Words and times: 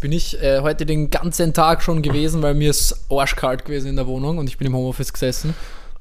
Jetzt 0.00 0.08
bin 0.08 0.12
ich 0.12 0.42
äh, 0.42 0.60
heute 0.62 0.86
den 0.86 1.10
ganzen 1.10 1.52
Tag 1.52 1.82
schon 1.82 2.00
gewesen, 2.00 2.40
weil 2.40 2.54
mir 2.54 2.70
ist 2.70 3.04
arschkalt 3.10 3.66
gewesen 3.66 3.88
in 3.88 3.96
der 3.96 4.06
Wohnung 4.06 4.38
und 4.38 4.48
ich 4.48 4.56
bin 4.56 4.66
im 4.66 4.74
Homeoffice 4.74 5.12
gesessen. 5.12 5.52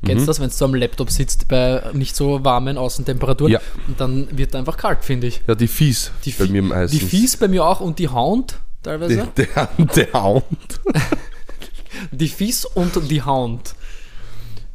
Kennst 0.05 0.23
du 0.23 0.27
das, 0.27 0.39
wenn 0.39 0.49
du 0.57 0.63
am 0.65 0.73
Laptop 0.73 1.09
sitzt 1.11 1.49
bei 1.49 1.83
nicht 1.91 2.15
so 2.15 2.41
warmen 2.45 2.77
Außentemperaturen 2.77 3.51
Ja. 3.51 3.59
und 3.89 3.99
dann 3.99 4.29
wird 4.37 4.55
einfach 4.55 4.77
kalt, 4.77 5.03
finde 5.03 5.27
ich. 5.27 5.41
Ja, 5.47 5.53
die 5.55 5.67
Fies 5.67 6.11
Die, 6.23 6.31
bei 6.31 6.45
Fi- 6.45 6.51
mir 6.53 6.61
meistens. 6.61 6.97
die 6.97 7.05
Fies 7.05 7.35
bei 7.35 7.49
mir 7.49 7.65
auch 7.65 7.81
und 7.81 7.99
die 7.99 8.07
Hound 8.07 8.51
Die, 8.53 8.83
teilweise. 8.83 9.27
der, 9.35 9.67
der 9.77 10.13
Hound. 10.13 10.45
Die 12.11 12.29
Fies 12.29 12.63
und 12.63 12.93
die 13.11 13.21
Hound. 13.23 13.75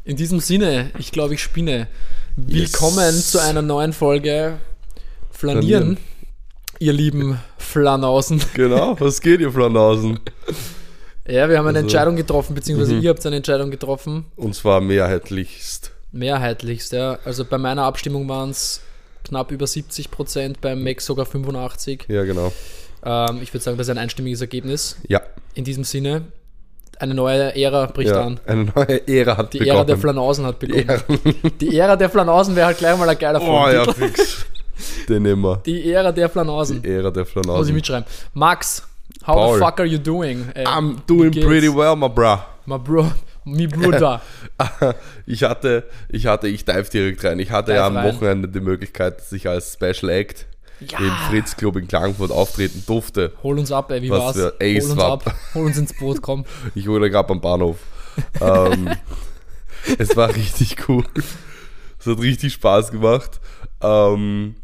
In 0.05 0.17
diesem 0.19 0.41
Sinne, 0.41 0.91
ich 0.99 1.13
glaube, 1.13 1.33
ich 1.33 1.43
spinne. 1.43 1.87
Willkommen 2.37 2.99
Yes. 3.15 3.31
zu 3.31 3.39
einer 3.39 3.63
neuen 3.63 3.95
Folge 3.95 4.59
Flanieren, 5.31 5.97
Flanieren. 5.97 5.99
Ihr 6.79 6.93
lieben 6.93 7.39
Flanausen. 7.59 8.43
Genau, 8.55 8.97
was 9.01 9.21
geht 9.21 9.41
ihr 9.41 9.51
Flanausen? 9.53 10.21
Ja, 11.27 11.49
wir 11.49 11.59
haben 11.59 11.67
eine 11.67 11.79
Also- 11.79 11.87
Entscheidung 11.87 12.17
getroffen, 12.17 12.55
beziehungsweise 12.55 12.95
Mhm. 12.95 13.03
ihr 13.03 13.11
habt 13.11 13.25
eine 13.27 13.37
Entscheidung 13.37 13.71
getroffen. 13.71 14.27
Und 14.37 14.55
zwar 14.55 14.81
mehrheitlichst. 14.81 15.91
Mehrheitlichst, 16.13 16.93
ja. 16.93 17.19
Also 17.25 17.45
bei 17.45 17.59
meiner 17.59 17.83
Abstimmung 17.85 18.29
waren 18.29 18.51
es 18.51 18.81
knapp 19.25 19.51
über 19.51 19.67
70 19.67 20.11
Prozent, 20.11 20.61
beim 20.61 20.83
Mac 20.85 21.01
sogar 21.01 21.27
85. 21.27 22.05
Ja, 22.09 22.25
genau. 22.25 22.53
Ähm, 23.05 23.41
ich 23.43 23.53
würde 23.53 23.65
sagen, 23.65 23.77
das 23.79 23.87
ist 23.87 23.91
ein 23.91 23.99
einstimmiges 23.99 24.41
Ergebnis. 24.41 24.97
Ja, 25.09 25.21
In 25.55 25.65
diesem 25.65 25.85
Sinne, 25.85 26.23
eine 26.99 27.15
neue 27.15 27.55
Ära 27.57 27.87
bricht 27.87 28.11
ja 28.11 28.23
an. 28.25 28.41
eine 28.47 28.65
neue 28.65 29.07
Ära 29.09 29.37
hat 29.37 29.53
Die 29.55 29.59
begonnen. 29.59 29.77
Ära 29.77 29.85
der 29.85 29.97
Flanausen 29.99 30.47
hat 30.47 30.61
Die 30.63 30.67
begonnen. 30.67 30.89
Ära. 30.89 31.49
Die 31.61 31.79
Ära 31.79 31.97
der 31.97 32.11
Flanausen 32.11 32.55
wäre 32.57 32.67
halt 32.67 32.79
gleich 32.79 32.97
mal 32.99 33.09
ein 33.09 33.19
geiler 33.19 33.41
Oh 33.41 33.69
ja, 33.69 33.91
fix. 33.93 34.45
Den 35.09 35.23
nehmen 35.23 35.43
wir. 35.43 35.57
Die 35.67 35.93
Ära 35.93 36.13
der 36.13 36.29
Flanausen. 36.29 36.83
Die 36.83 36.89
Ära 36.91 37.11
der 37.11 37.27
Muss 37.47 37.69
ich 37.69 37.75
mitschreiben. 37.75 38.05
Max, 38.33 38.83
how 39.27 39.35
Paul. 39.37 39.59
the 39.59 39.65
fuck 39.65 39.81
are 39.81 39.89
you 39.89 39.99
doing? 39.99 40.47
Ey, 40.55 40.67
I'm 40.67 40.97
wie 40.97 41.01
doing 41.07 41.31
pretty 41.33 41.69
well, 41.75 41.97
my 41.97 42.09
bro. 42.09 42.39
My 42.67 42.79
bro, 42.79 43.11
me 43.45 43.69
Bruder. 43.69 44.23
Ich 45.27 45.43
hatte, 45.43 45.85
ich 46.09 46.27
hatte, 46.27 46.49
ich 46.49 46.65
dive 46.65 46.89
direkt 46.91 47.25
rein. 47.25 47.39
Ich 47.39 47.51
hatte 47.51 47.75
ja 47.75 47.87
am 47.87 47.95
Dive 47.95 48.05
rein. 48.05 48.15
Wochenende 48.15 48.49
die 48.49 48.61
Möglichkeit, 48.61 49.19
dass 49.21 49.33
ich 49.33 49.49
als 49.49 49.75
Special 49.75 50.11
Act 50.11 50.47
Ja. 50.81 50.99
im 50.99 51.11
Fritz 51.29 51.57
Club 51.57 51.77
in 51.77 51.87
Klagenfurt 51.89 52.31
auftreten 52.31 52.83
durfte. 52.87 53.33
Hol 53.43 53.59
uns 53.59 53.71
ab, 53.73 53.91
ey, 53.91 54.01
wie 54.03 54.11
Was 54.11 54.19
war's? 54.21 54.37
für- 54.37 54.55
ey, 54.61 54.81
Hol 54.81 54.91
uns 54.91 54.97
war- 54.97 55.13
ab, 55.13 55.35
hol 55.55 55.67
uns 55.67 55.77
ins 55.79 55.93
Boot, 55.95 56.23
komm. 56.23 56.45
Ich 56.75 56.87
wurde 56.87 57.11
gerade 57.11 57.29
am 57.31 57.41
Bahnhof. 57.41 57.77
ähm, 58.41 58.91
es 59.99 60.17
war 60.17 60.35
richtig 60.35 60.89
cool. 60.89 61.05
Es 61.99 62.07
hat 62.07 62.19
richtig 62.21 62.53
Spaß 62.55 62.91
gemacht. 62.93 63.41
Ähm, 63.83 64.55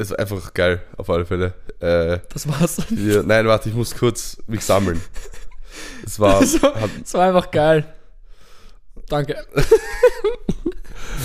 es 0.00 0.10
war 0.10 0.18
einfach 0.18 0.54
geil, 0.54 0.80
auf 0.96 1.08
alle 1.10 1.24
Fälle. 1.26 1.52
Äh, 1.80 2.18
Das 2.32 2.48
war's. 2.48 2.78
ja, 2.90 3.22
nein, 3.22 3.46
warte, 3.46 3.68
ich 3.68 3.74
muss 3.74 3.94
kurz 3.94 4.38
mich 4.46 4.64
sammeln. 4.64 5.00
Es 6.04 6.18
war. 6.18 6.40
Das 6.40 6.62
war, 6.62 6.74
Hat, 6.80 6.90
das 7.02 7.14
war 7.14 7.28
einfach 7.28 7.50
geil. 7.50 7.84
Danke. 9.08 9.36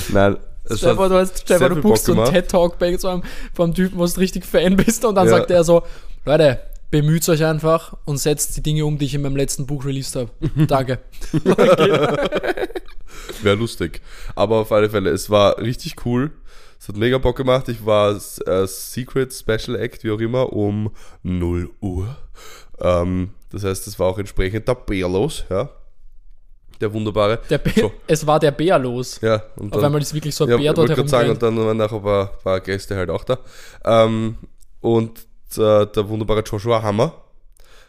nein, 0.10 0.38
es 0.66 0.84
hat 0.84 0.98
du, 0.98 1.10
hast, 1.14 1.48
vor, 1.48 1.70
du 1.70 1.82
buchst 1.82 2.06
so 2.06 2.14
einen. 2.14 2.26
TED-Talk 2.32 2.78
bei 2.80 2.98
so 2.98 3.08
einem 3.10 3.24
vom 3.54 3.74
Typen, 3.74 3.98
wo 4.00 4.06
du 4.06 4.20
richtig 4.20 4.46
Fan 4.46 4.76
bist 4.76 5.06
und 5.06 5.16
dann 5.16 5.26
Ja. 5.28 5.38
sagt 5.38 5.52
er 5.52 5.64
so, 5.64 5.84
Leute, 6.26 6.60
bemüht 6.92 7.28
euch 7.30 7.44
einfach 7.44 7.96
und 8.06 8.18
setzt 8.18 8.56
die 8.58 8.64
Dinge 8.64 8.86
um, 8.86 8.98
die 8.98 9.06
ich 9.06 9.14
in 9.16 9.22
meinem 9.22 9.36
letzten 9.36 9.66
Buch 9.68 9.86
released 9.86 10.16
habe. 10.16 10.30
Danke. 10.68 11.00
Wäre 13.42 13.56
lustig. 13.56 14.02
Aber 14.36 14.58
auf 14.58 14.72
alle 14.72 14.90
Fälle, 14.90 15.10
es 15.12 15.30
war 15.30 15.58
richtig 15.60 15.96
cool. 16.06 16.32
Es 16.86 16.90
hat 16.90 16.98
mega 16.98 17.18
Bock 17.18 17.36
gemacht. 17.36 17.68
Ich 17.68 17.84
war 17.84 18.12
äh, 18.12 18.68
Secret 18.68 19.34
Special 19.34 19.76
Act, 19.76 20.04
wie 20.04 20.12
auch 20.12 20.20
immer, 20.20 20.54
um 20.54 20.92
0 21.24 21.68
Uhr. 21.82 22.16
Ähm, 22.80 23.32
das 23.50 23.64
heißt, 23.64 23.88
es 23.88 23.98
war 23.98 24.06
auch 24.06 24.20
entsprechend 24.20 24.68
der 24.68 24.76
Bär 24.76 25.10
los, 25.10 25.46
ja. 25.50 25.68
Der 26.80 26.94
wunderbare. 26.94 27.40
Der 27.50 27.58
Bär, 27.58 27.74
So. 27.76 27.92
Es 28.06 28.28
war 28.28 28.40
der 28.40 28.52
Bär 28.52 28.78
los. 28.78 29.20
Ja, 29.20 29.42
und 29.56 29.76
Auf 29.76 29.82
einmal 29.82 30.00
ist 30.00 30.14
wirklich 30.14 30.36
so 30.36 30.44
ein 30.44 30.52
ja, 30.52 30.58
Bär 30.58 30.74
dort 30.74 30.90
wollte 30.90 30.94
gerade 30.94 31.10
sagen, 31.10 31.30
und 31.32 31.42
dann 31.42 31.58
waren 31.58 31.76
nachher 31.76 31.96
ein 31.96 32.04
paar, 32.04 32.28
paar 32.28 32.60
Gäste 32.60 32.96
halt 32.96 33.10
auch 33.10 33.24
da. 33.24 33.40
Ähm, 33.84 34.38
und 34.80 35.18
äh, 35.58 35.88
der 35.88 36.08
wunderbare 36.08 36.42
Joshua 36.42 36.84
Hammer 36.84 37.14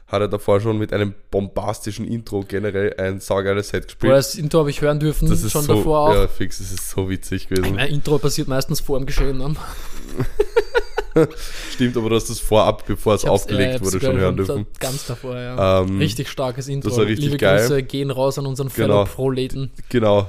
hatte 0.06 0.28
davor 0.28 0.60
schon 0.60 0.78
mit 0.78 0.92
einem 0.92 1.14
bombastischen 1.30 2.06
Intro 2.06 2.44
generell 2.46 2.94
ein 2.98 3.20
saugeiles 3.20 3.70
Set 3.70 3.88
gespielt. 3.88 4.10
Boah, 4.10 4.16
das 4.16 4.36
Intro 4.36 4.60
habe 4.60 4.70
ich 4.70 4.80
hören 4.80 5.00
dürfen, 5.00 5.28
das 5.28 5.42
ist 5.42 5.52
schon 5.52 5.64
so, 5.64 5.74
davor 5.76 5.98
auch. 5.98 6.14
Ja, 6.14 6.28
fix, 6.28 6.58
das 6.58 6.70
ist 6.70 6.90
so 6.90 7.10
witzig 7.10 7.48
gewesen. 7.48 7.74
Mein 7.74 7.90
Intro 7.90 8.18
passiert 8.18 8.46
meistens 8.46 8.80
vor 8.80 8.98
dem 8.98 9.06
Geschehen. 9.06 9.38
Ne? 9.38 9.54
Stimmt, 11.72 11.96
aber 11.96 12.10
du 12.10 12.16
hast 12.16 12.28
das 12.28 12.38
vorab, 12.38 12.86
bevor 12.86 13.14
es 13.14 13.24
aufgelegt 13.24 13.74
hab's 13.74 13.86
wurde, 13.86 14.04
schon 14.04 14.18
hören 14.18 14.36
dürfen. 14.36 14.66
Ganz 14.78 15.06
davor, 15.06 15.36
ja. 15.36 15.82
Ähm, 15.82 15.98
richtig 15.98 16.28
starkes 16.28 16.68
Intro. 16.68 16.90
das 16.90 16.98
war 16.98 17.06
richtig 17.06 17.24
Liebe 17.24 17.38
geil. 17.38 17.58
Grüße 17.58 17.82
gehen 17.82 18.10
raus 18.10 18.38
an 18.38 18.46
unseren 18.46 18.68
Genau. 18.68 19.04
Fellow-Proleten. 19.04 19.70
Genau. 19.88 20.28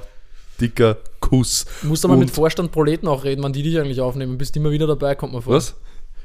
Dicker 0.62 0.98
Kuss. 1.20 1.66
Du 1.82 1.90
musst 1.90 2.04
aber 2.06 2.16
mit 2.16 2.32
Vorstand 2.32 2.72
Proleten 2.72 3.08
auch 3.08 3.24
reden, 3.24 3.44
wann 3.44 3.54
die 3.54 3.64
dich 3.64 3.78
eigentlich 3.78 4.02
aufnehmen. 4.02 4.38
Bist 4.38 4.56
immer 4.56 4.72
wieder 4.72 4.88
dabei, 4.88 5.14
kommt 5.14 5.34
mal 5.34 5.42
vor. 5.42 5.54
Was? 5.56 5.76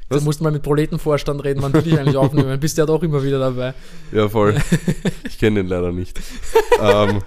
Du 0.09 0.21
musst 0.21 0.41
mal 0.41 0.51
mit 0.51 0.61
Proletenvorstand 0.63 1.43
reden, 1.43 1.61
wann 1.63 1.73
die 1.73 1.81
dich 1.81 1.97
eigentlich 1.97 2.17
aufnehmen. 2.17 2.59
Bist 2.59 2.77
ja 2.77 2.85
doch 2.85 3.01
immer 3.03 3.23
wieder 3.23 3.39
dabei. 3.39 3.73
Ja, 4.11 4.29
voll. 4.29 4.55
Ich 5.27 5.39
kenne 5.39 5.61
den 5.61 5.67
leider 5.67 5.91
nicht. 5.91 6.19
ähm, 6.81 7.21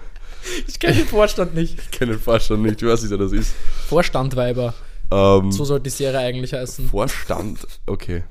Ich 0.69 0.79
kenne 0.79 0.95
den 0.97 1.07
Vorstand 1.07 1.55
nicht. 1.55 1.79
ich 1.79 1.91
kenne 1.91 2.13
den 2.13 2.21
Vorstand 2.21 2.63
nicht, 2.63 2.81
ich 2.81 2.89
weiß 2.89 3.03
nicht, 3.03 3.11
wer 3.11 3.19
das 3.19 3.33
ist. 3.33 3.55
Vorstandweiber. 3.89 4.75
Ähm, 5.11 5.51
So 5.53 5.65
sollte 5.65 5.85
die 5.85 5.91
Serie 5.91 6.19
eigentlich 6.21 6.53
heißen. 6.53 6.89
Vorstand, 6.89 7.67
okay. 7.87 8.25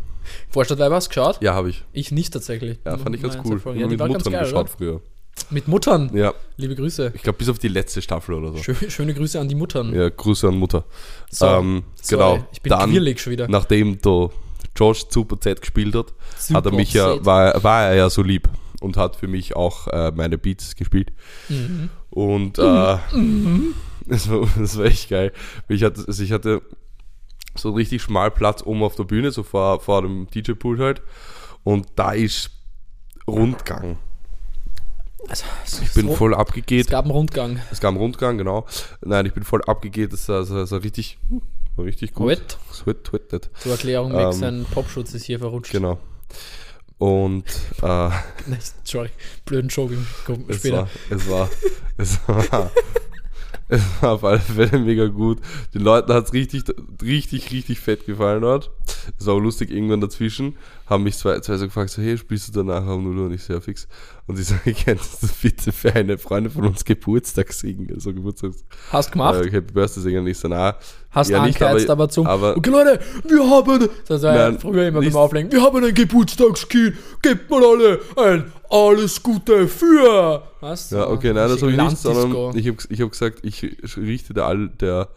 Vorstandweiber 0.50 0.96
hast 0.96 1.08
du 1.08 1.10
geschaut? 1.10 1.42
Ja, 1.42 1.54
habe 1.54 1.70
ich. 1.70 1.84
Ich 1.94 2.12
nicht 2.12 2.34
tatsächlich. 2.34 2.80
Ja, 2.86 2.98
fand 2.98 3.16
ich 3.16 3.22
ganz 3.22 3.36
Meine 3.36 3.50
cool. 3.50 3.74
Ich 3.74 3.80
Ja, 3.80 3.84
hab 3.84 3.90
die 3.90 4.00
war 4.00 4.08
ganz 4.08 4.18
Muttern 4.26 4.34
geil, 4.34 4.44
geschaut 4.44 4.62
oder? 4.62 4.68
früher. 4.78 5.02
Mit 5.50 5.68
Muttern. 5.68 6.10
Ja, 6.14 6.34
Liebe 6.58 6.76
Grüße. 6.76 7.12
ich 7.14 7.22
glaube 7.22 7.38
bis 7.38 7.50
auf 7.50 7.60
die 7.60 7.68
letzte 7.68 8.02
Staffel 8.02 8.36
oder 8.36 8.52
so. 8.54 8.58
Schö- 8.60 8.90
Schöne 8.90 9.14
Grüße 9.14 9.40
an 9.40 9.48
die 9.48 9.56
Muttern. 9.56 9.94
Ja, 9.94 10.10
Grüße 10.10 10.48
an 10.48 10.58
Mutter. 10.58 10.86
So, 11.30 11.46
ähm, 11.46 11.84
sorry, 12.02 12.36
genau. 12.38 12.48
Ich 12.52 12.62
bin 12.62 12.70
Dann, 12.72 12.90
quirlig 12.92 13.20
schon 13.22 13.32
wieder. 13.34 13.48
nachdem 13.48 14.02
der 14.02 14.30
Josh 14.76 15.06
Super 15.10 15.40
Z 15.40 15.62
gespielt 15.62 15.94
hat, 15.96 16.14
hat 16.54 16.66
er 16.66 16.72
mich 16.74 16.94
ja, 16.94 17.14
Super 17.14 17.26
war, 17.26 17.64
war 17.64 17.84
er 17.88 17.96
ja 17.96 18.10
so 18.10 18.22
lieb 18.24 18.50
und 18.82 18.98
hat 18.98 19.16
für 19.18 19.28
mich 19.28 19.56
auch 19.56 19.88
äh, 19.88 20.12
meine 20.16 20.38
Beats 20.38 20.76
gespielt. 20.76 21.12
Mhm. 21.50 21.90
Und 22.10 22.58
äh, 22.58 22.62
das, 24.06 24.30
war, 24.30 24.48
das 24.58 24.78
war 24.78 24.86
echt 24.86 25.10
geil. 25.10 25.32
Ich 25.68 25.84
hatte, 25.84 26.04
also 26.08 26.24
ich 26.24 26.32
hatte 26.32 26.62
so 27.56 27.70
einen 27.70 27.78
richtig 27.78 28.02
schmal 28.02 28.32
Platz 28.32 28.64
oben 28.64 28.84
auf 28.84 28.96
der 28.96 29.04
Bühne, 29.04 29.32
so 29.32 29.44
vor, 29.44 29.80
vor 29.80 30.02
dem 30.02 30.28
DJ-Pool 30.34 30.80
halt. 30.80 31.02
Und 31.64 31.88
da 31.96 32.12
ist 32.14 32.52
Rundgang. 33.28 33.98
Also, 35.30 35.44
Ich 35.84 35.94
bin 35.94 36.14
voll 36.16 36.34
Es 36.34 36.40
abgegeht. 36.40 36.90
gab 36.90 37.06
einen 37.06 37.12
Rundgang. 37.12 37.60
Es 37.72 37.80
gab 37.80 37.90
einen 37.90 37.98
Rundgang, 37.98 38.38
genau. 38.38 38.66
Nein, 39.02 39.26
ich 39.26 39.34
bin 39.34 39.44
voll 39.44 39.62
abgegeht. 39.66 40.14
Das 40.14 40.28
war, 40.30 40.40
das 40.42 40.50
war, 40.52 40.60
das 40.60 40.72
war 40.72 40.84
richtig, 40.84 41.18
war 41.76 41.86
richtig 41.86 42.14
gut. 42.14 42.28
Wet. 42.30 42.58
Sweat, 42.72 43.06
sweat, 43.08 43.28
sweat. 43.30 43.50
Zur 43.60 43.72
Erklärung, 43.72 44.12
Max, 44.12 44.36
Ähm, 44.36 44.42
sein 44.42 44.66
Popschutz 44.72 45.14
ist 45.14 45.26
hier 45.26 45.40
verrutscht. 45.40 45.72
Genau. 45.72 46.00
Und 46.98 47.44
äh, 47.82 48.10
Sorry, 48.84 49.10
blöden 49.46 49.70
Joke 49.70 49.98
kommt 50.26 50.50
es, 50.50 50.58
später. 50.60 50.78
war, 50.78 50.90
es 51.10 51.30
war, 51.30 51.50
es 51.98 52.20
war, 52.28 52.72
es 53.68 53.82
war 54.02 54.12
auf 54.14 54.24
alle 54.24 54.40
Fälle 54.40 54.80
mega 54.80 55.08
gut. 55.08 55.40
Den 55.74 55.82
Leuten 55.82 56.14
hat 56.14 56.26
es 56.28 56.34
richtig, 56.34 56.64
richtig, 57.02 57.52
richtig 57.52 57.80
fett 57.82 58.06
gefallen 58.06 58.42
dort. 58.44 58.72
Auch 59.28 59.40
lustig, 59.40 59.72
irgendwann 59.72 60.02
dazwischen 60.02 60.56
haben 60.88 61.04
mich 61.04 61.18
zwei, 61.18 61.40
zwei 61.40 61.58
so 61.58 61.66
gefragt, 61.66 61.90
so, 61.90 62.02
hey, 62.02 62.18
spielst 62.18 62.48
du 62.50 62.64
danach 62.64 62.84
0 62.86 63.18
Uhr? 63.18 63.26
Und 63.26 63.34
ich 63.34 63.44
so, 63.44 63.54
ja, 63.54 63.60
fix. 63.60 63.88
Und 64.28 64.40
ich 64.40 64.46
so, 64.48 64.56
kennst 64.64 65.24
du 65.24 65.28
bitte 65.42 65.72
für 65.72 65.94
eine 65.94 66.18
Freundin 66.18 66.52
von 66.52 66.66
uns 66.68 66.86
Geburtstag 66.86 67.52
singen? 67.54 67.92
Also 67.94 68.14
Geburtstags, 68.14 68.64
Hast 68.92 69.12
gemacht? 69.12 69.44
äh, 69.46 69.52
Happy 69.52 69.74
Birthday 69.74 70.02
singen. 70.04 70.20
Und 70.22 70.28
ich 70.28 70.38
so, 70.38 70.48
na, 70.48 70.76
Hast 71.12 71.30
ja, 71.30 71.46
nicht, 71.46 71.62
aber- 71.62 71.90
aber, 71.90 72.10
zum. 72.10 72.28
aber- 72.28 72.58
okay, 72.58 72.70
Leute, 72.70 73.00
wir 73.28 73.50
haben. 73.50 73.88
Das 74.08 74.22
war 74.22 74.36
ja 74.36 74.50
Nein, 74.52 74.60
früher 74.60 74.88
immer 74.88 75.00
nicht- 75.00 75.14
beim 75.14 75.22
Auflegen. 75.22 75.52
Wir 75.52 75.62
haben 75.62 75.84
ein 75.84 75.94
Geburtstagskind. 75.94 76.96
Gebt 77.22 77.50
mal 77.50 77.64
alle 77.64 78.00
ein 78.18 78.52
Alles 78.70 79.22
Gute 79.24 79.68
für. 79.68 80.44
Was? 80.60 80.90
Ja, 80.92 81.08
okay, 81.08 81.34
nein, 81.34 81.48
das 81.50 81.62
habe 81.62 81.72
ich 81.72 81.78
nicht, 81.78 81.98
sondern 81.98 82.58
ich 82.58 82.68
habe 82.68 82.78
ich 82.90 83.02
hab 83.02 83.12
gesagt, 83.12 83.40
ich 83.44 83.62
richte 83.96 84.34
der, 84.34 84.54
der 84.56 85.08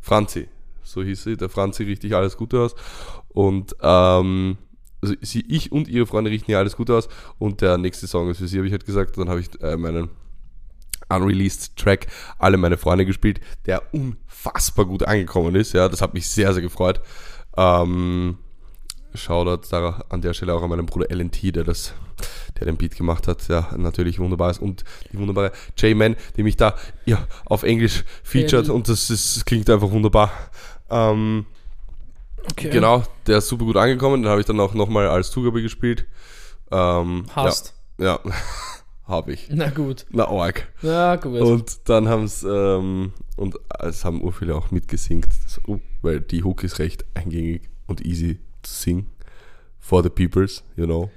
Franzi, 0.00 0.48
so 0.84 1.02
hieß 1.02 1.24
sie, 1.24 1.36
der 1.36 1.48
Franzi 1.48 1.82
richte 1.82 2.06
ich 2.06 2.14
alles 2.14 2.36
Gute 2.36 2.60
aus. 2.60 2.74
Und 3.32 3.76
ähm, 3.80 4.58
also 5.02 5.14
sie, 5.20 5.44
ich 5.48 5.72
und 5.72 5.88
ihre 5.88 6.06
Freunde 6.06 6.30
richten 6.30 6.50
ihr 6.50 6.58
alles 6.58 6.76
Gute 6.76 6.94
aus 6.94 7.08
und 7.38 7.60
der 7.60 7.76
nächste 7.76 8.06
Song 8.06 8.30
ist 8.30 8.38
für 8.38 8.46
sie, 8.46 8.58
habe 8.58 8.66
ich 8.66 8.72
halt 8.72 8.86
gesagt. 8.86 9.18
Dann 9.18 9.28
habe 9.28 9.40
ich 9.40 9.48
äh, 9.60 9.76
meinen 9.76 10.10
unreleased 11.08 11.76
Track 11.76 12.06
Alle 12.38 12.56
meine 12.56 12.78
Freunde 12.78 13.04
gespielt, 13.04 13.40
der 13.66 13.82
unfassbar 13.92 14.86
gut 14.86 15.02
angekommen 15.02 15.54
ist. 15.54 15.72
Ja, 15.72 15.88
das 15.88 16.00
hat 16.00 16.14
mich 16.14 16.28
sehr, 16.28 16.52
sehr 16.52 16.62
gefreut. 16.62 17.00
Ähm, 17.56 18.38
Shoutout 19.14 19.68
da 19.70 20.04
an 20.08 20.22
der 20.22 20.32
Stelle 20.32 20.54
auch 20.54 20.62
an 20.62 20.70
meinen 20.70 20.86
Bruder 20.86 21.14
LNT, 21.14 21.54
der 21.54 21.64
das, 21.64 21.92
der 22.58 22.66
den 22.66 22.78
Beat 22.78 22.96
gemacht 22.96 23.28
hat, 23.28 23.46
der 23.48 23.74
natürlich 23.76 24.18
wunderbar 24.18 24.50
ist. 24.50 24.62
Und 24.62 24.84
die 25.12 25.18
wunderbare 25.18 25.52
J-Man, 25.76 26.16
die 26.36 26.42
mich 26.42 26.56
da 26.56 26.74
ja, 27.04 27.26
auf 27.44 27.62
Englisch 27.62 28.04
featured 28.22 28.70
und 28.70 28.88
das, 28.88 29.10
ist, 29.10 29.36
das 29.36 29.44
klingt 29.44 29.68
einfach 29.68 29.90
wunderbar. 29.90 30.30
Ähm, 30.88 31.44
Okay. 32.50 32.70
Genau, 32.70 33.02
der 33.26 33.38
ist 33.38 33.48
super 33.48 33.64
gut 33.64 33.76
angekommen. 33.76 34.22
Den 34.22 34.30
habe 34.30 34.40
ich 34.40 34.46
dann 34.46 34.60
auch 34.60 34.74
nochmal 34.74 35.08
als 35.08 35.30
Zugabe 35.30 35.62
gespielt. 35.62 36.06
Ähm, 36.70 37.26
Hast. 37.34 37.74
Ja, 37.98 38.20
ja. 38.24 38.32
habe 39.06 39.32
ich. 39.32 39.48
Na 39.50 39.70
gut. 39.70 40.06
Na, 40.10 40.28
arg. 40.28 40.68
Na 40.82 41.16
gut. 41.16 41.40
Und 41.40 41.88
dann 41.88 42.08
haben 42.08 42.24
es, 42.24 42.42
ähm, 42.42 43.12
und 43.36 43.56
es 43.80 44.04
haben 44.04 44.22
ur 44.22 44.32
viele 44.32 44.54
auch 44.54 44.70
mitgesingt, 44.70 45.28
oh, 45.66 45.78
weil 46.00 46.20
die 46.20 46.44
Hook 46.44 46.64
ist 46.64 46.78
recht 46.78 47.04
eingängig 47.14 47.68
und 47.86 48.04
easy 48.04 48.38
zu 48.62 48.72
singen. 48.72 49.06
For 49.78 50.02
the 50.02 50.10
peoples, 50.10 50.62
you 50.76 50.86
know. 50.86 51.10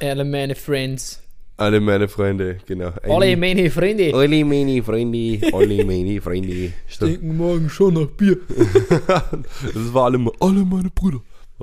Alle 0.00 0.24
meine 0.24 0.54
Friends. 0.54 1.22
Alle 1.58 1.80
meine 1.80 2.06
Freunde, 2.06 2.58
genau. 2.66 2.92
Alle 3.02 3.36
meine 3.36 3.70
Freunde. 3.70 4.12
Alle 4.14 4.44
meine 4.44 4.82
Freunde, 4.82 5.40
alle 5.52 5.84
meine 5.84 6.20
Freunde. 6.20 6.72
Stinken 6.86 7.36
morgen 7.36 7.70
schon 7.70 7.94
nach 7.94 8.08
Bier. 8.08 8.36
das 9.06 9.94
war 9.94 10.04
alle, 10.04 10.18
alle 10.40 10.64
meine 10.64 10.90
Brüder. 10.90 11.20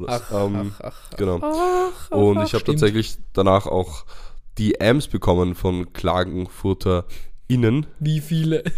Ach, 0.08 0.32
Ähm, 0.32 0.72
ach, 0.80 0.82
ach. 0.82 1.18
Genau. 1.18 1.40
Ach, 1.42 2.10
ach, 2.10 2.12
Und 2.12 2.42
ich 2.44 2.56
habe 2.56 2.64
tatsächlich 2.64 3.18
danach 3.34 3.68
auch 3.68 4.06
DMs 4.58 5.08
bekommen 5.08 5.54
von 5.54 5.94
Klagenfurter 5.94 7.06
Innen. 7.48 7.86
Wie 8.00 8.20
viele? 8.20 8.64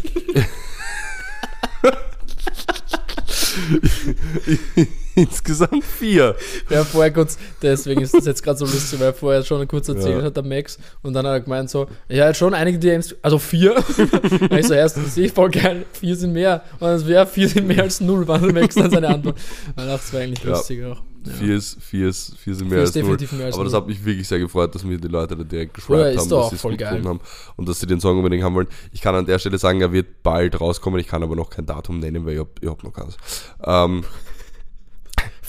Insgesamt 5.22 5.84
vier. 5.84 6.36
Ja, 6.70 6.84
vorher 6.84 7.12
kurz, 7.14 7.38
deswegen 7.62 8.02
ist 8.02 8.14
das 8.14 8.26
jetzt 8.26 8.44
gerade 8.44 8.58
so 8.58 8.66
lustig, 8.66 9.00
weil 9.00 9.08
er 9.08 9.14
vorher 9.14 9.44
schon 9.44 9.68
kurz 9.68 9.88
erzählt 9.88 10.20
Ja. 10.20 10.24
hat, 10.26 10.36
der 10.36 10.44
Max, 10.44 10.78
und 11.02 11.14
dann 11.14 11.26
hat 11.26 11.34
er 11.34 11.40
gemeint 11.42 11.70
so, 11.70 11.88
ja, 12.10 12.34
schon 12.34 12.54
einige 12.54 12.78
DMs, 12.80 13.16
also 13.22 13.40
vier. 13.40 13.76
und 14.42 14.54
ich 14.54 14.68
so, 14.68 14.74
erst, 14.74 14.98
sehe 15.14 15.26
ich 15.28 15.32
voll 15.32 15.50
geil, 15.52 15.86
vier 15.94 16.16
sind 16.16 16.34
mehr. 16.34 16.64
Und 16.74 16.82
dann 16.82 17.00
so, 17.00 17.08
ja, 17.08 17.26
vier 17.26 17.48
sind 17.50 17.68
mehr 17.68 17.84
als 17.84 18.02
null, 18.02 18.28
war 18.28 18.40
der 18.40 18.54
Max 18.54 18.76
dann 18.76 18.92
seine 18.92 19.08
Antwort. 19.08 19.38
Und 19.76 19.86
das 19.88 20.14
war 20.14 20.20
eigentlich 20.22 20.44
Ja. 20.44 20.52
lustig 20.52 20.84
auch. 20.84 21.02
Ja. 21.26 21.32
Vier, 21.40 21.56
ist, 21.56 21.78
vier, 21.82 22.10
ist, 22.10 22.38
vier 22.38 22.54
sind 22.54 22.68
Vier 22.68 22.76
mehr 22.76 22.84
ist 22.84 22.96
als 22.96 23.04
null. 23.04 23.18
mehr 23.38 23.46
als 23.48 23.56
Aber 23.56 23.64
das 23.64 23.74
hat 23.74 23.88
mich 23.88 24.06
wirklich 24.06 24.28
sehr 24.28 24.38
gefreut, 24.38 24.76
dass 24.76 24.84
mir 24.84 25.00
die 25.00 25.08
Leute 25.08 25.36
da 25.36 25.44
direkt 25.44 25.74
geschrieben 25.74 26.00
haben, 26.16 26.30
dass 26.30 26.50
sie 26.50 26.56
es 26.56 26.62
voll 26.62 26.72
gut 26.74 26.80
geil. 26.82 26.90
gefunden 26.90 27.08
haben 27.10 27.20
und 27.56 27.68
dass 27.68 27.80
sie 27.80 27.88
den 27.88 28.00
Song 28.00 28.18
unbedingt 28.18 28.44
haben 28.44 28.54
wollen. 28.54 28.68
Ich 28.92 29.02
kann 29.02 29.16
an 29.16 29.26
der 29.26 29.40
Stelle 29.40 29.58
sagen, 29.58 29.82
er 29.82 29.92
wird 29.92 30.22
bald 30.22 30.62
rauskommen. 30.62 31.00
Ich 31.00 31.08
kann 31.08 31.24
aber 31.24 31.36
noch 31.36 31.50
kein 31.50 31.66
Datum 31.66 31.98
nennen, 31.98 32.28
weil 32.28 32.34
ich 32.34 32.40
hab, 32.42 32.50
ich 32.62 32.70
hab 32.70 32.84
noch 32.84 32.94
keins. 32.94 33.18
Ähm, 33.66 34.04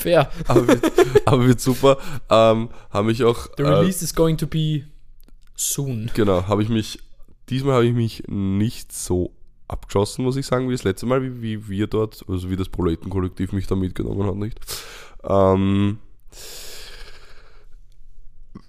Fair. 0.06 0.30
aber, 0.46 0.68
wird, 0.68 0.92
aber 1.24 1.46
wird 1.46 1.60
super. 1.60 1.98
Ähm, 2.30 2.68
habe 2.90 3.10
ich 3.12 3.24
auch. 3.24 3.48
The 3.56 3.64
äh, 3.64 3.66
release 3.66 4.04
is 4.04 4.14
going 4.14 4.36
to 4.38 4.46
be 4.46 4.84
soon. 5.56 6.10
Genau, 6.14 6.46
habe 6.46 6.62
ich 6.62 6.68
mich, 6.68 7.00
diesmal 7.48 7.74
habe 7.74 7.86
ich 7.86 7.94
mich 7.94 8.22
nicht 8.28 8.92
so 8.92 9.32
abgeschossen, 9.68 10.24
muss 10.24 10.36
ich 10.36 10.46
sagen, 10.46 10.68
wie 10.68 10.72
das 10.72 10.84
letzte 10.84 11.06
Mal, 11.06 11.22
wie, 11.22 11.42
wie 11.42 11.68
wir 11.68 11.86
dort, 11.88 12.24
also 12.28 12.50
wie 12.50 12.56
das 12.56 12.68
Proletenkollektiv 12.68 13.52
mich 13.52 13.66
da 13.66 13.74
mitgenommen 13.74 14.24
hat, 14.26 14.36
nicht. 14.36 14.60
Ähm, 15.24 15.98